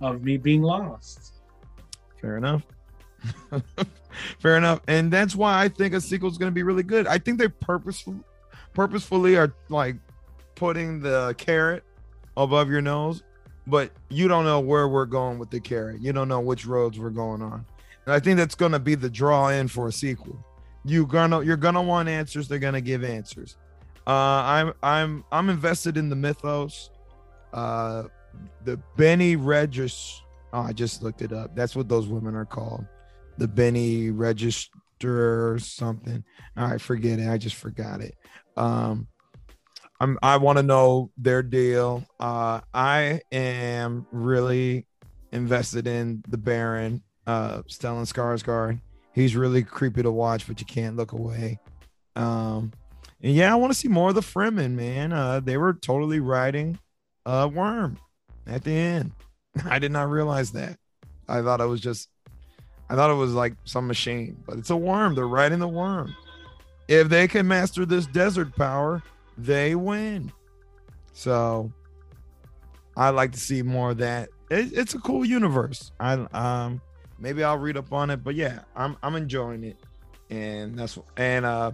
of 0.00 0.22
me 0.22 0.38
being 0.38 0.62
lost. 0.62 1.42
Fair 2.20 2.36
enough. 2.36 2.62
Fair 4.38 4.56
enough. 4.56 4.80
And 4.88 5.12
that's 5.12 5.34
why 5.34 5.62
I 5.62 5.68
think 5.68 5.94
a 5.94 6.00
sequel 6.00 6.30
is 6.30 6.38
going 6.38 6.50
to 6.50 6.54
be 6.54 6.62
really 6.62 6.82
good. 6.82 7.06
I 7.06 7.18
think 7.18 7.38
they 7.38 7.48
purposeful, 7.48 8.16
purposefully 8.74 9.36
are 9.36 9.54
like 9.68 9.96
putting 10.54 11.00
the 11.00 11.34
carrot 11.38 11.84
above 12.36 12.70
your 12.70 12.80
nose, 12.80 13.22
but 13.66 13.90
you 14.08 14.28
don't 14.28 14.44
know 14.44 14.60
where 14.60 14.88
we're 14.88 15.06
going 15.06 15.38
with 15.38 15.50
the 15.50 15.60
carrot. 15.60 16.00
You 16.00 16.12
don't 16.12 16.28
know 16.28 16.40
which 16.40 16.66
roads 16.66 16.98
we're 16.98 17.10
going 17.10 17.42
on. 17.42 17.64
And 18.06 18.14
I 18.14 18.20
think 18.20 18.36
that's 18.36 18.54
going 18.54 18.72
to 18.72 18.78
be 18.78 18.94
the 18.94 19.10
draw 19.10 19.48
in 19.48 19.68
for 19.68 19.88
a 19.88 19.92
sequel. 19.92 20.44
You 20.84 21.06
gonna 21.06 21.42
you're 21.42 21.56
gonna 21.56 21.82
want 21.82 22.08
answers. 22.08 22.48
They're 22.48 22.58
gonna 22.58 22.80
give 22.80 23.04
answers. 23.04 23.56
Uh, 24.04 24.10
I'm 24.10 24.72
I'm 24.82 25.24
I'm 25.30 25.48
invested 25.48 25.96
in 25.96 26.08
the 26.08 26.16
mythos. 26.16 26.90
Uh, 27.52 28.04
the 28.64 28.78
Benny 28.96 29.36
Regis. 29.36 30.20
Oh, 30.52 30.62
I 30.62 30.72
just 30.72 31.02
looked 31.02 31.22
it 31.22 31.32
up. 31.32 31.54
That's 31.54 31.76
what 31.76 31.88
those 31.88 32.08
women 32.08 32.34
are 32.34 32.44
called. 32.44 32.84
The 33.38 33.46
Benny 33.46 34.10
Or 35.10 35.58
something. 35.58 36.24
Right, 36.56 36.80
forget 36.80 37.18
it. 37.18 37.28
I 37.28 37.38
just 37.38 37.56
forgot 37.56 38.00
it. 38.00 38.14
Um, 38.56 39.08
I'm 40.00 40.18
I 40.22 40.36
want 40.36 40.58
to 40.58 40.62
know 40.62 41.10
their 41.16 41.42
deal. 41.42 42.04
Uh, 42.18 42.60
I 42.74 43.20
am 43.30 44.06
really 44.10 44.86
invested 45.30 45.86
in 45.86 46.24
the 46.28 46.38
Baron, 46.38 47.02
uh, 47.26 47.62
Stellan 47.62 48.12
Skarsgård. 48.12 48.80
He's 49.14 49.36
really 49.36 49.62
creepy 49.62 50.02
to 50.02 50.10
watch, 50.10 50.46
but 50.46 50.60
you 50.60 50.66
can't 50.66 50.96
look 50.96 51.12
away. 51.12 51.60
Um, 52.16 52.72
and 53.22 53.32
yeah, 53.34 53.52
I 53.52 53.56
want 53.56 53.72
to 53.72 53.78
see 53.78 53.88
more 53.88 54.08
of 54.08 54.14
the 54.14 54.20
Fremen, 54.22 54.72
man. 54.72 55.12
Uh, 55.12 55.40
they 55.40 55.56
were 55.56 55.74
totally 55.74 56.20
riding 56.20 56.78
a 57.24 57.46
worm 57.46 57.98
at 58.46 58.64
the 58.64 58.72
end. 58.72 59.12
I 59.64 59.78
did 59.78 59.92
not 59.92 60.10
realize 60.10 60.52
that. 60.52 60.78
I 61.28 61.42
thought 61.42 61.60
it 61.60 61.66
was 61.66 61.80
just, 61.80 62.08
I 62.92 62.94
thought 62.94 63.10
it 63.10 63.14
was 63.14 63.32
like 63.32 63.54
some 63.64 63.86
machine, 63.86 64.36
but 64.46 64.58
it's 64.58 64.68
a 64.68 64.76
worm. 64.76 65.14
They're 65.14 65.26
riding 65.26 65.60
the 65.60 65.66
worm. 65.66 66.14
If 66.88 67.08
they 67.08 67.26
can 67.26 67.48
master 67.48 67.86
this 67.86 68.04
desert 68.04 68.54
power, 68.54 69.02
they 69.38 69.74
win. 69.74 70.30
So 71.14 71.72
I 72.94 73.08
like 73.08 73.32
to 73.32 73.40
see 73.40 73.62
more 73.62 73.92
of 73.92 73.98
that. 73.98 74.28
It, 74.50 74.74
it's 74.74 74.92
a 74.92 74.98
cool 74.98 75.24
universe. 75.24 75.90
I 75.98 76.12
um 76.34 76.82
maybe 77.18 77.42
I'll 77.42 77.56
read 77.56 77.78
up 77.78 77.90
on 77.94 78.10
it, 78.10 78.22
but 78.22 78.34
yeah, 78.34 78.60
I'm 78.76 78.98
I'm 79.02 79.14
enjoying 79.14 79.64
it, 79.64 79.78
and 80.28 80.78
that's 80.78 80.98
and 81.16 81.46
uh 81.46 81.72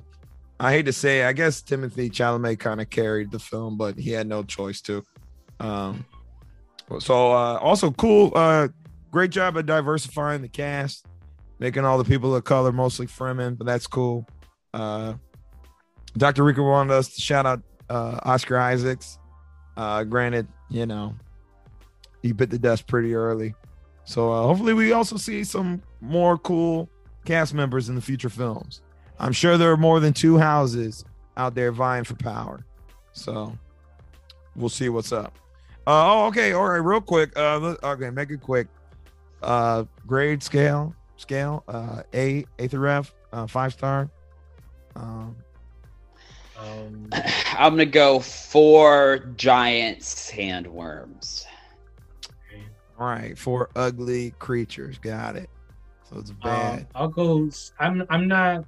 I 0.60 0.70
hate 0.70 0.86
to 0.86 0.92
say, 0.92 1.24
I 1.24 1.32
guess 1.32 1.62
Timothée 1.62 2.12
Chalamet 2.12 2.60
kind 2.60 2.80
of 2.80 2.90
carried 2.90 3.32
the 3.32 3.40
film, 3.40 3.76
but 3.76 3.98
he 3.98 4.10
had 4.10 4.28
no 4.28 4.44
choice 4.44 4.80
to. 4.82 5.04
Um, 5.58 6.04
so 7.00 7.32
uh, 7.32 7.58
also 7.58 7.90
cool, 7.90 8.30
uh, 8.36 8.68
great 9.10 9.30
job 9.30 9.58
at 9.58 9.66
diversifying 9.66 10.42
the 10.42 10.48
cast, 10.48 11.06
making 11.58 11.84
all 11.84 11.98
the 11.98 12.04
people 12.04 12.34
of 12.34 12.44
color 12.44 12.72
mostly 12.72 13.06
Fremen, 13.06 13.56
but 13.56 13.66
that's 13.66 13.86
cool. 13.86 14.26
Uh, 14.72 15.14
Dr. 16.16 16.44
Rico 16.44 16.62
wanted 16.62 16.94
us 16.94 17.14
to 17.14 17.20
shout 17.20 17.46
out 17.46 17.62
uh, 17.88 18.18
Oscar 18.22 18.58
Isaacs. 18.58 19.18
Uh, 19.76 20.04
granted, 20.04 20.46
you 20.70 20.86
know, 20.86 21.14
he 22.22 22.32
bit 22.32 22.50
the 22.50 22.58
dust 22.58 22.86
pretty 22.86 23.14
early. 23.14 23.54
So 24.04 24.32
uh, 24.32 24.42
hopefully 24.42 24.74
we 24.74 24.92
also 24.92 25.16
see 25.16 25.44
some 25.44 25.82
more 26.00 26.38
cool 26.38 26.88
cast 27.24 27.54
members 27.54 27.88
in 27.88 27.94
the 27.94 28.00
future 28.00 28.30
films. 28.30 28.80
I'm 29.18 29.32
sure 29.32 29.58
there 29.58 29.70
are 29.70 29.76
more 29.76 30.00
than 30.00 30.12
two 30.12 30.38
houses 30.38 31.04
out 31.36 31.54
there 31.54 31.72
vying 31.72 32.04
for 32.04 32.14
power. 32.14 32.64
So 33.12 33.56
we'll 34.56 34.68
see 34.68 34.88
what's 34.88 35.12
up. 35.12 35.38
Uh, 35.86 36.24
oh, 36.24 36.26
okay. 36.26 36.52
All 36.52 36.68
right, 36.68 36.76
real 36.76 37.00
quick. 37.00 37.36
Uh, 37.36 37.76
okay, 37.82 38.10
make 38.10 38.30
it 38.30 38.40
quick. 38.40 38.68
Uh, 39.42 39.84
grade 40.06 40.42
scale, 40.42 40.94
scale, 41.18 41.64
uh, 41.68 42.02
A, 42.14 42.44
A 42.58 42.68
through 42.68 42.88
F, 42.90 43.14
uh, 43.32 43.46
five 43.46 43.72
star. 43.72 44.08
Um, 44.96 45.36
Um, 46.58 47.08
I'm 47.56 47.72
gonna 47.72 47.86
go 47.86 48.18
four 48.20 49.18
giant 49.36 50.00
sandworms. 50.00 51.44
all 52.98 53.06
right, 53.06 53.38
four 53.38 53.70
ugly 53.76 54.32
creatures. 54.38 54.98
Got 54.98 55.36
it. 55.36 55.48
So 56.10 56.18
it's 56.18 56.32
bad. 56.32 56.80
um, 56.80 56.86
I'll 56.94 57.08
go. 57.08 57.48
I'm. 57.78 58.04
I'm 58.10 58.26
not. 58.26 58.64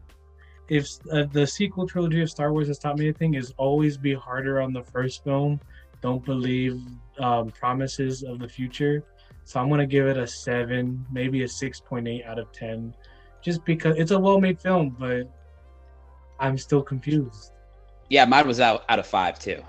If 0.68 0.88
uh, 1.10 1.24
the 1.32 1.44
sequel 1.44 1.84
trilogy 1.88 2.22
of 2.22 2.30
Star 2.30 2.52
Wars 2.52 2.68
has 2.68 2.78
taught 2.78 2.96
me 2.96 3.06
anything, 3.06 3.34
is 3.34 3.52
always 3.56 3.96
be 3.96 4.14
harder 4.14 4.60
on 4.60 4.72
the 4.72 4.82
first 4.84 5.24
film. 5.24 5.58
Don't 6.00 6.24
believe 6.24 6.80
um, 7.18 7.50
promises 7.50 8.22
of 8.22 8.38
the 8.38 8.48
future. 8.48 9.02
So 9.44 9.60
I'm 9.60 9.68
gonna 9.68 9.86
give 9.86 10.06
it 10.06 10.16
a 10.16 10.26
seven, 10.26 11.04
maybe 11.10 11.42
a 11.42 11.48
six 11.48 11.80
point 11.80 12.06
eight 12.06 12.24
out 12.24 12.38
of 12.38 12.50
ten, 12.52 12.94
just 13.42 13.64
because 13.64 13.96
it's 13.98 14.10
a 14.10 14.18
well-made 14.18 14.60
film, 14.60 14.96
but 14.98 15.22
I'm 16.38 16.56
still 16.56 16.82
confused. 16.82 17.52
Yeah, 18.08 18.24
mine 18.24 18.46
was 18.46 18.60
out 18.60 18.84
out 18.88 18.98
of 18.98 19.06
five 19.06 19.38
too. 19.38 19.62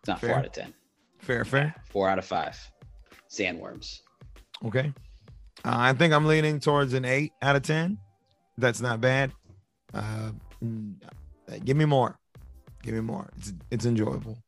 It's 0.00 0.08
not 0.08 0.20
Fair. 0.20 0.30
four 0.30 0.38
out 0.38 0.46
of 0.46 0.52
ten. 0.52 0.74
fair, 1.18 1.44
fair. 1.44 1.74
Four 1.90 2.08
out 2.08 2.18
of 2.18 2.24
five. 2.24 2.56
Sandworms. 3.28 4.00
Okay. 4.64 4.92
Uh, 5.64 5.74
I 5.76 5.92
think 5.92 6.12
I'm 6.14 6.26
leaning 6.26 6.60
towards 6.60 6.94
an 6.94 7.04
eight 7.04 7.32
out 7.42 7.56
of 7.56 7.62
10. 7.62 7.98
That's 8.56 8.80
not 8.80 9.00
bad. 9.00 9.32
Uh, 9.92 10.30
mm, 10.64 10.94
give 11.64 11.76
me 11.76 11.84
more. 11.84 12.18
Give 12.82 12.94
me 12.94 13.00
more. 13.00 13.28
It's, 13.36 13.52
it's 13.70 13.86
enjoyable. 13.86 14.38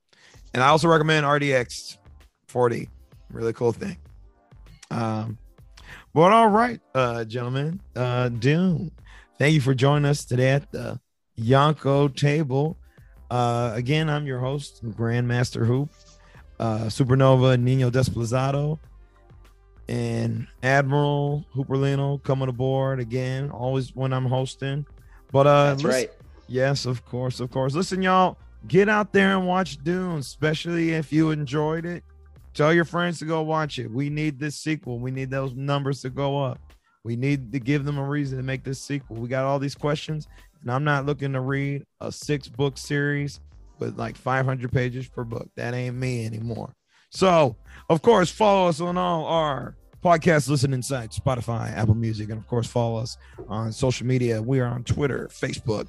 And 0.54 0.62
I 0.62 0.68
also 0.68 0.88
recommend 0.88 1.26
4DX 1.26 1.98
40. 2.48 2.88
Really 3.30 3.52
cool 3.52 3.72
thing. 3.72 3.96
Um, 4.90 5.38
But 6.12 6.32
all 6.32 6.48
right, 6.48 6.80
uh, 6.94 7.24
gentlemen, 7.24 7.80
uh, 7.94 8.28
Doom, 8.30 8.90
thank 9.38 9.54
you 9.54 9.60
for 9.60 9.74
joining 9.74 10.04
us 10.04 10.24
today 10.24 10.50
at 10.50 10.70
the 10.72 11.00
Yonko 11.38 12.14
table. 12.14 12.76
Uh, 13.30 13.70
again, 13.74 14.10
I'm 14.10 14.26
your 14.26 14.40
host, 14.40 14.84
Grandmaster 14.84 15.64
Hoop, 15.64 15.88
uh, 16.58 16.86
Supernova 16.86 17.60
Nino 17.60 17.90
Dezplazado, 17.90 18.80
and 19.88 20.48
Admiral 20.64 21.44
Hooperlino 21.54 22.20
coming 22.24 22.48
aboard 22.48 22.98
again, 22.98 23.50
always 23.50 23.94
when 23.94 24.12
I'm 24.12 24.26
hosting. 24.26 24.84
But 25.32 25.46
uh, 25.46 25.64
That's 25.70 25.82
listen- 25.84 26.00
right. 26.00 26.10
Yes, 26.48 26.84
of 26.86 27.04
course, 27.04 27.38
of 27.38 27.52
course. 27.52 27.76
Listen, 27.76 28.02
y'all, 28.02 28.36
get 28.66 28.88
out 28.88 29.12
there 29.12 29.36
and 29.36 29.46
watch 29.46 29.76
Dune, 29.84 30.18
especially 30.18 30.90
if 30.94 31.12
you 31.12 31.30
enjoyed 31.30 31.86
it. 31.86 32.02
Tell 32.54 32.72
your 32.74 32.84
friends 32.84 33.18
to 33.20 33.24
go 33.24 33.42
watch 33.42 33.78
it. 33.78 33.90
We 33.90 34.10
need 34.10 34.38
this 34.38 34.56
sequel. 34.56 34.98
We 34.98 35.10
need 35.10 35.30
those 35.30 35.54
numbers 35.54 36.02
to 36.02 36.10
go 36.10 36.42
up. 36.42 36.60
We 37.04 37.16
need 37.16 37.52
to 37.52 37.60
give 37.60 37.84
them 37.84 37.98
a 37.98 38.04
reason 38.04 38.38
to 38.38 38.44
make 38.44 38.64
this 38.64 38.80
sequel. 38.80 39.16
We 39.16 39.28
got 39.28 39.44
all 39.44 39.58
these 39.58 39.74
questions, 39.74 40.28
and 40.60 40.70
I'm 40.70 40.84
not 40.84 41.06
looking 41.06 41.32
to 41.32 41.40
read 41.40 41.84
a 42.00 42.12
six 42.12 42.48
book 42.48 42.76
series 42.76 43.40
with 43.78 43.98
like 43.98 44.16
500 44.16 44.70
pages 44.70 45.08
per 45.08 45.24
book. 45.24 45.48
That 45.56 45.74
ain't 45.74 45.96
me 45.96 46.26
anymore. 46.26 46.74
So, 47.10 47.56
of 47.88 48.02
course, 48.02 48.30
follow 48.30 48.68
us 48.68 48.80
on 48.80 48.96
all 48.98 49.24
our 49.24 49.76
podcast 50.02 50.48
listening 50.48 50.82
sites 50.82 51.18
Spotify, 51.18 51.76
Apple 51.76 51.94
Music, 51.94 52.30
and 52.30 52.38
of 52.38 52.46
course, 52.46 52.66
follow 52.66 53.00
us 53.00 53.16
on 53.48 53.72
social 53.72 54.06
media. 54.06 54.40
We 54.40 54.60
are 54.60 54.66
on 54.66 54.84
Twitter, 54.84 55.28
Facebook, 55.32 55.88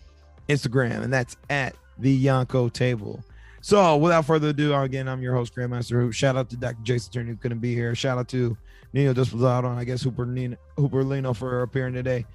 Instagram, 0.49 1.03
and 1.03 1.13
that's 1.13 1.35
at 1.49 1.75
the 1.97 2.25
Yonko 2.25 2.71
Table. 2.71 3.23
So, 3.61 3.95
without 3.97 4.25
further 4.25 4.49
ado, 4.49 4.73
again, 4.73 5.07
I'm 5.07 5.21
your 5.21 5.35
host, 5.35 5.55
Grandmaster 5.55 6.01
Hoop. 6.01 6.13
Shout 6.13 6.35
out 6.35 6.49
to 6.49 6.57
Dr. 6.57 6.81
Jason 6.81 7.13
Turner 7.13 7.31
who 7.31 7.37
couldn't 7.37 7.59
be 7.59 7.75
here. 7.75 7.93
Shout 7.93 8.17
out 8.17 8.27
to 8.29 8.57
Nino 8.91 9.13
Desposado 9.13 9.69
and 9.69 9.79
I 9.79 9.83
guess 9.83 10.01
Hooper 10.01 10.25
Nino, 10.25 10.57
Hooper 10.77 11.03
Lino 11.03 11.33
for 11.33 11.61
appearing 11.61 11.93
today. 11.93 12.25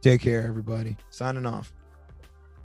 Take 0.00 0.20
care, 0.20 0.46
everybody. 0.46 0.96
Signing 1.10 1.44
off. 1.44 1.72